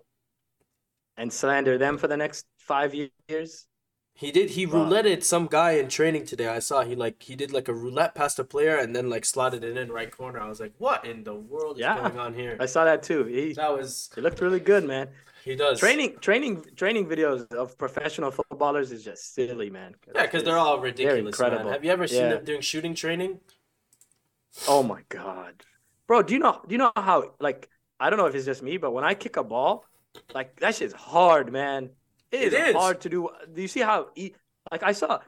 and 1.17 1.33
slander 1.33 1.79
them 1.79 1.97
for 1.99 2.09
the 2.09 2.17
next 2.17 2.47
5 2.59 2.95
years. 3.29 3.67
He 4.15 4.33
did. 4.33 4.51
He 4.51 4.65
Wow. 4.65 4.85
rouletted 4.87 5.23
some 5.23 5.47
guy 5.47 5.73
in 5.73 5.89
training 5.89 6.25
today. 6.25 6.49
I 6.49 6.59
saw 6.59 6.83
he 6.83 6.95
like 6.97 7.23
he 7.23 7.37
did 7.37 7.53
like 7.53 7.69
a 7.69 7.75
roulette 7.75 8.15
past 8.15 8.39
a 8.39 8.45
player 8.45 8.77
and 8.77 8.97
then 8.97 9.11
like 9.11 9.25
slotted 9.27 9.63
it 9.63 9.77
in 9.77 9.93
right 9.93 10.11
corner. 10.11 10.41
I 10.41 10.49
was 10.49 10.59
like, 10.61 10.73
what 10.79 11.05
in 11.05 11.23
the 11.25 11.35
world 11.35 11.77
is 11.77 11.81
Yeah. 11.83 11.99
going 12.01 12.19
on 12.19 12.33
here? 12.35 12.57
I 12.59 12.65
saw 12.67 12.85
that 12.87 13.03
too. 13.03 13.25
He, 13.25 13.53
That 13.53 13.77
was 13.77 14.11
he 14.15 14.21
looked 14.23 14.41
really 14.41 14.61
good, 14.61 14.85
man. 14.85 15.09
he 15.45 15.55
does 15.55 15.79
Training 15.79 16.19
training 16.21 16.65
training 16.77 17.07
videos 17.07 17.53
of 17.55 17.77
professional 17.77 18.31
footballers 18.31 18.91
is 18.91 19.05
just 19.05 19.35
silly, 19.35 19.69
man. 19.69 19.95
Yeah, 20.15 20.23
because 20.23 20.45
they're 20.45 20.57
all 20.59 20.81
ridiculous. 20.81 21.19
Man. 21.23 21.27
incredible. 21.29 21.71
Have 21.71 21.85
you 21.85 21.91
ever 21.91 22.07
seen 22.09 22.23
Yeah. 22.23 22.35
them 22.37 22.45
doing 22.45 22.63
shooting 22.63 22.95
training? 22.95 23.41
Oh 24.66 24.83
my 24.83 25.03
god, 25.09 25.62
bro! 26.07 26.23
Do 26.23 26.33
you 26.35 26.41
know? 26.41 26.61
Do 26.66 26.73
you 26.74 26.78
know 26.78 26.93
how? 26.97 27.35
Like, 27.41 27.69
I 28.01 28.11
don't 28.11 28.19
know 28.19 28.27
if 28.27 28.35
it's 28.35 28.45
just 28.47 28.62
me, 28.62 28.77
but 28.78 28.93
when 28.93 29.05
I 29.05 29.15
kick 29.15 29.37
a 29.37 29.45
ball, 29.45 29.85
like 30.35 30.59
that 30.61 30.74
shit's 30.74 30.95
hard, 30.95 31.53
man. 31.53 31.91
It 32.33 32.53
it 32.53 32.53
is, 32.53 32.55
is. 32.55 32.74
hard 32.74 33.01
to 33.03 33.09
do. 33.09 33.28
Do 33.53 33.62
you 33.62 33.69
see 33.69 33.81
how? 33.81 34.09
e- 34.16 34.35
Like 34.70 34.83
I 34.83 34.93
saw, 34.93 35.20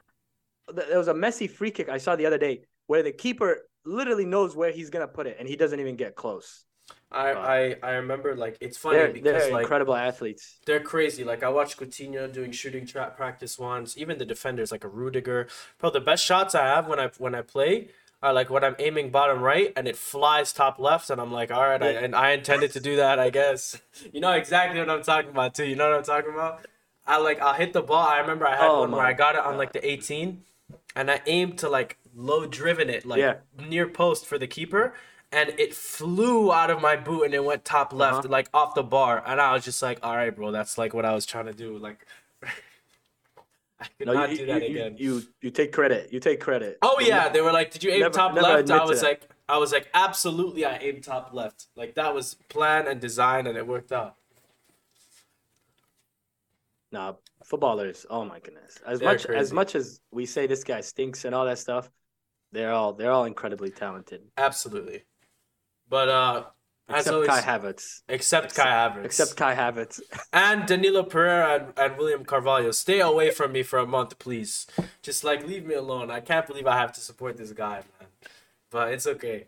there 0.68 0.98
was 0.98 1.08
a 1.08 1.14
Messi 1.14 1.50
free 1.50 1.70
kick 1.70 1.88
I 1.88 1.98
saw 1.98 2.16
the 2.16 2.26
other 2.26 2.38
day 2.38 2.62
where 2.86 3.02
the 3.02 3.12
keeper 3.12 3.68
literally 3.84 4.24
knows 4.26 4.56
where 4.56 4.72
he's 4.72 4.90
gonna 4.90 5.08
put 5.08 5.26
it, 5.26 5.36
and 5.38 5.48
he 5.48 5.56
doesn't 5.56 5.80
even 5.80 5.96
get 5.96 6.16
close. 6.16 6.64
I 7.10 7.32
Wow. 7.32 7.42
I, 7.42 7.76
I 7.82 7.90
remember 7.92 8.34
like 8.36 8.56
it's 8.60 8.76
funny 8.78 8.96
They're 8.96 9.08
because 9.08 9.32
they're 9.44 9.52
like 9.52 9.62
incredible 9.62 9.94
athletes. 9.96 10.58
they're 10.66 10.80
crazy. 10.80 11.24
Like 11.24 11.42
I 11.42 11.48
watched 11.48 11.78
Coutinho 11.78 12.32
doing 12.32 12.52
shooting 12.52 12.86
trap 12.86 13.16
practice 13.16 13.58
once. 13.58 13.96
Even 13.96 14.18
the 14.18 14.26
defenders 14.26 14.70
like 14.72 14.84
a 14.84 14.88
Rudiger. 14.88 15.48
Bro, 15.78 15.90
the 15.90 16.00
best 16.00 16.24
shots 16.24 16.54
I 16.54 16.66
have 16.66 16.88
when 16.88 16.98
I 17.00 17.10
when 17.18 17.34
I 17.34 17.42
play 17.42 17.90
are 18.22 18.32
like 18.32 18.50
when 18.50 18.64
I'm 18.64 18.74
aiming 18.78 19.10
bottom 19.10 19.40
right 19.40 19.72
and 19.76 19.86
it 19.86 19.96
flies 19.96 20.52
top 20.52 20.78
left 20.78 21.08
and 21.10 21.20
I'm 21.20 21.30
like, 21.32 21.50
all 21.50 21.62
right, 21.62 21.82
I, 21.82 21.90
and 21.92 22.14
I 22.16 22.30
intended 22.32 22.72
to 22.72 22.80
do 22.80 22.96
that. 22.96 23.18
I 23.18 23.30
guess 23.30 23.80
you 24.12 24.20
know 24.20 24.32
exactly 24.32 24.80
what 24.80 24.90
I'm 24.90 25.02
talking 25.02 25.30
about 25.30 25.54
too. 25.54 25.64
You 25.66 25.76
know 25.76 25.88
what 25.90 25.98
I'm 25.98 26.04
talking 26.04 26.32
about? 26.32 26.66
I 27.06 27.18
like 27.18 27.40
I'll 27.40 27.54
hit 27.54 27.72
the 27.72 27.82
ball. 27.82 28.06
I 28.06 28.18
remember 28.18 28.46
I 28.46 28.56
had 28.56 28.68
Oh 28.70 28.80
one 28.80 28.90
where 28.92 29.04
I 29.06 29.12
got 29.12 29.34
it 29.34 29.40
on 29.40 29.56
like 29.56 29.72
the 29.72 29.88
18, 29.88 30.42
and 30.96 31.10
I 31.10 31.22
aimed 31.26 31.58
to 31.58 31.68
like 31.68 31.96
low 32.14 32.44
driven 32.46 32.90
it 32.90 33.06
like 33.06 33.20
Yeah. 33.20 33.34
near 33.66 33.86
post 33.86 34.26
for 34.26 34.36
the 34.38 34.46
keeper. 34.46 34.94
And 35.30 35.50
it 35.58 35.74
flew 35.74 36.50
out 36.52 36.70
of 36.70 36.80
my 36.80 36.96
boot 36.96 37.24
and 37.24 37.34
it 37.34 37.44
went 37.44 37.62
top 37.64 37.92
left, 37.92 38.20
Uh-huh. 38.20 38.28
like 38.30 38.48
off 38.54 38.74
the 38.74 38.82
bar. 38.82 39.22
And 39.26 39.40
I 39.40 39.52
was 39.52 39.62
just 39.62 39.82
like, 39.82 39.98
all 40.02 40.16
right, 40.16 40.34
bro, 40.34 40.50
that's 40.50 40.78
like 40.78 40.94
what 40.94 41.04
I 41.04 41.12
was 41.14 41.26
trying 41.26 41.44
to 41.46 41.52
do. 41.52 41.76
Like, 41.76 42.06
I 43.80 43.86
could 43.96 44.06
No, 44.08 44.12
not 44.14 44.30
you, 44.30 44.38
do 44.38 44.46
that 44.46 44.62
you, 44.62 44.68
again. 44.70 44.96
You, 44.98 45.14
you 45.16 45.22
you 45.42 45.50
take 45.50 45.72
credit. 45.72 46.12
You 46.12 46.20
take 46.20 46.40
credit. 46.40 46.78
oh, 46.82 46.98
yeah. 47.00 47.28
They 47.28 47.40
were 47.40 47.52
like, 47.52 47.70
did 47.70 47.84
you 47.84 47.90
aim 47.90 48.00
never- 48.00 48.14
top 48.14 48.34
never 48.34 48.46
left? 48.46 48.70
I 48.70 48.84
was 48.84 49.00
that. 49.00 49.06
like, 49.06 49.28
I 49.48 49.56
was 49.58 49.72
like, 49.72 49.88
absolutely, 49.94 50.64
I 50.64 50.76
aimed 50.78 51.04
top 51.04 51.30
left. 51.32 51.66
Like, 51.76 51.94
that 51.94 52.14
was 52.14 52.34
plan 52.48 52.86
and 52.88 53.00
design 53.00 53.46
and 53.46 53.56
it 53.56 53.66
worked 53.66 53.92
out. 53.92 54.16
Nah, 56.90 57.14
footballers. 57.44 58.06
Oh 58.10 58.24
my 58.24 58.40
goodness. 58.40 58.78
As 58.86 58.98
They're 59.00 59.08
much 59.10 59.26
as 59.26 59.52
much 59.52 59.74
as 59.74 60.00
we 60.10 60.26
say 60.26 60.46
this 60.46 60.64
guy 60.64 60.80
stinks 60.80 61.24
and 61.24 61.34
all 61.34 61.44
that 61.44 61.58
stuff, 61.58 61.90
they're 62.52 62.72
all 62.72 62.94
they're 62.94 63.10
all 63.12 63.26
incredibly 63.26 63.70
talented. 63.70 64.22
Absolutely. 64.38 65.04
But, 65.90 66.08
uh, 66.08 66.44
as 66.88 67.00
Except 67.06 67.14
always, 67.14 67.28
Kai 67.28 67.40
Havertz. 67.42 68.00
except 68.08 68.54
Kai 68.54 68.66
Havertz. 68.66 69.04
Except 69.04 69.36
Kai 69.36 69.54
Havertz. 69.54 70.00
and 70.32 70.66
Danilo 70.66 71.02
Pereira 71.02 71.54
and, 71.56 71.72
and 71.76 71.98
William 71.98 72.24
Carvalho. 72.24 72.70
Stay 72.70 73.00
away 73.00 73.30
from 73.30 73.52
me 73.52 73.62
for 73.62 73.78
a 73.78 73.86
month, 73.86 74.18
please. 74.18 74.66
Just 75.02 75.22
like 75.22 75.46
leave 75.46 75.66
me 75.66 75.74
alone. 75.74 76.10
I 76.10 76.20
can't 76.20 76.46
believe 76.46 76.66
I 76.66 76.76
have 76.78 76.92
to 76.92 77.00
support 77.00 77.36
this 77.36 77.52
guy, 77.52 77.82
man. 78.00 78.08
But 78.70 78.92
it's 78.92 79.06
okay. 79.06 79.46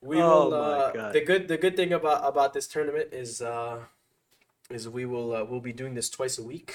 We 0.00 0.20
Oh 0.20 0.48
will. 0.48 0.50
my 0.50 0.56
Uh, 0.56 0.92
God. 0.92 1.12
the 1.14 1.20
good 1.20 1.48
the 1.48 1.56
good 1.56 1.76
thing 1.76 1.92
about 1.92 2.26
about 2.26 2.52
this 2.52 2.66
tournament 2.68 3.08
is 3.12 3.40
uh, 3.40 3.78
is 4.70 4.88
we 4.88 5.04
will 5.06 5.34
uh, 5.34 5.44
we'll 5.44 5.60
be 5.60 5.72
doing 5.72 5.94
this 5.94 6.10
twice 6.10 6.36
a 6.38 6.42
week. 6.42 6.74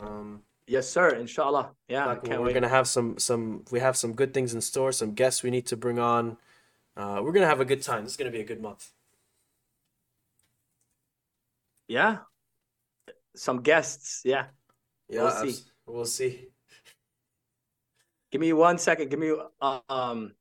Um, 0.00 0.42
yes, 0.66 0.88
sir. 0.88 1.08
Inshallah. 1.10 1.70
Yeah, 1.88 2.06
like, 2.06 2.22
we're 2.22 2.40
wait. 2.40 2.54
gonna 2.54 2.68
have 2.68 2.86
some 2.88 3.18
some 3.18 3.64
we 3.70 3.80
have 3.80 3.96
some 3.96 4.12
good 4.12 4.32
things 4.32 4.54
in 4.54 4.60
store. 4.60 4.92
Some 4.92 5.12
guests 5.14 5.42
we 5.42 5.50
need 5.50 5.66
to 5.66 5.76
bring 5.76 5.98
on. 5.98 6.36
Uh, 6.96 7.20
we're 7.22 7.32
gonna 7.32 7.46
have 7.46 7.60
a 7.60 7.64
good 7.64 7.82
time. 7.82 8.04
This 8.04 8.12
is 8.12 8.16
gonna 8.16 8.30
be 8.30 8.40
a 8.40 8.44
good 8.44 8.60
month. 8.62 8.90
Yeah. 11.88 12.18
Some 13.36 13.62
guests. 13.62 14.22
Yeah. 14.24 14.46
Yeah, 15.08 15.22
We'll 15.24 15.30
see. 15.52 15.62
We'll 15.86 16.04
see. 16.04 16.48
Give 18.30 18.40
me 18.40 18.52
one 18.52 18.78
second. 18.78 19.10
Give 19.10 19.18
me 19.18 19.34
uh, 19.60 19.80
um 19.88 20.32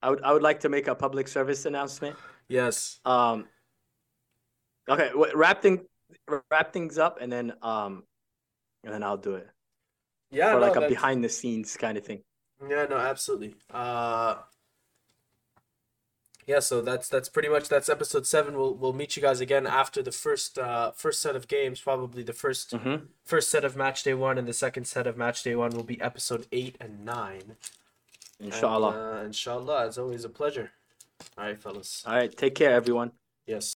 I 0.00 0.10
would 0.10 0.22
I 0.22 0.32
would 0.32 0.42
like 0.42 0.60
to 0.60 0.68
make 0.68 0.86
a 0.86 0.94
public 0.94 1.26
service 1.28 1.66
announcement. 1.66 2.16
Yes. 2.48 3.00
Um. 3.04 3.46
Okay, 4.88 5.10
wrap 5.34 5.60
thing, 5.60 5.84
wrap 6.50 6.72
things 6.72 6.96
up, 6.98 7.18
and 7.20 7.30
then 7.30 7.52
um, 7.62 8.04
and 8.84 8.94
then 8.94 9.02
I'll 9.02 9.18
do 9.18 9.34
it 9.34 9.48
Yeah. 10.30 10.52
for 10.54 10.60
no, 10.60 10.66
like 10.66 10.76
a 10.76 10.80
that's- 10.80 10.90
behind 10.90 11.22
the 11.24 11.28
scenes 11.28 11.76
kind 11.76 11.98
of 11.98 12.04
thing. 12.06 12.22
Yeah, 12.66 12.86
no, 12.88 12.96
absolutely. 12.96 13.54
Uh 13.70 14.36
Yeah, 16.48 16.60
so 16.60 16.80
that's 16.80 17.08
that's 17.10 17.28
pretty 17.28 17.50
much 17.50 17.68
that's 17.68 17.90
episode 17.90 18.26
7. 18.26 18.56
We'll 18.56 18.74
we'll 18.74 18.94
meet 18.94 19.16
you 19.16 19.22
guys 19.22 19.40
again 19.40 19.66
after 19.66 20.02
the 20.02 20.10
first 20.24 20.58
uh 20.58 20.92
first 20.92 21.20
set 21.20 21.36
of 21.36 21.46
games, 21.46 21.78
probably 21.88 22.22
the 22.22 22.32
1st 22.32 22.66
Mm-hmm. 22.78 22.96
first 23.24 23.50
set 23.50 23.64
of 23.66 23.76
match 23.76 24.02
day 24.02 24.14
1 24.14 24.38
and 24.38 24.48
the 24.48 24.54
second 24.54 24.86
set 24.86 25.06
of 25.06 25.14
match 25.16 25.42
day 25.42 25.54
1 25.54 25.72
will 25.76 25.82
be 25.94 26.00
episode 26.00 26.46
8 26.50 26.76
and 26.80 27.04
9. 27.04 27.42
Inshallah. 28.40 28.92
And, 29.10 29.18
uh, 29.20 29.24
inshallah, 29.26 29.86
it's 29.88 29.98
always 29.98 30.24
a 30.24 30.30
pleasure. 30.30 30.70
All 31.36 31.44
right, 31.44 31.60
fellas. 31.60 32.02
All 32.06 32.14
right, 32.14 32.34
take 32.34 32.54
care, 32.54 32.70
everyone. 32.72 33.10
Yes. 33.46 33.66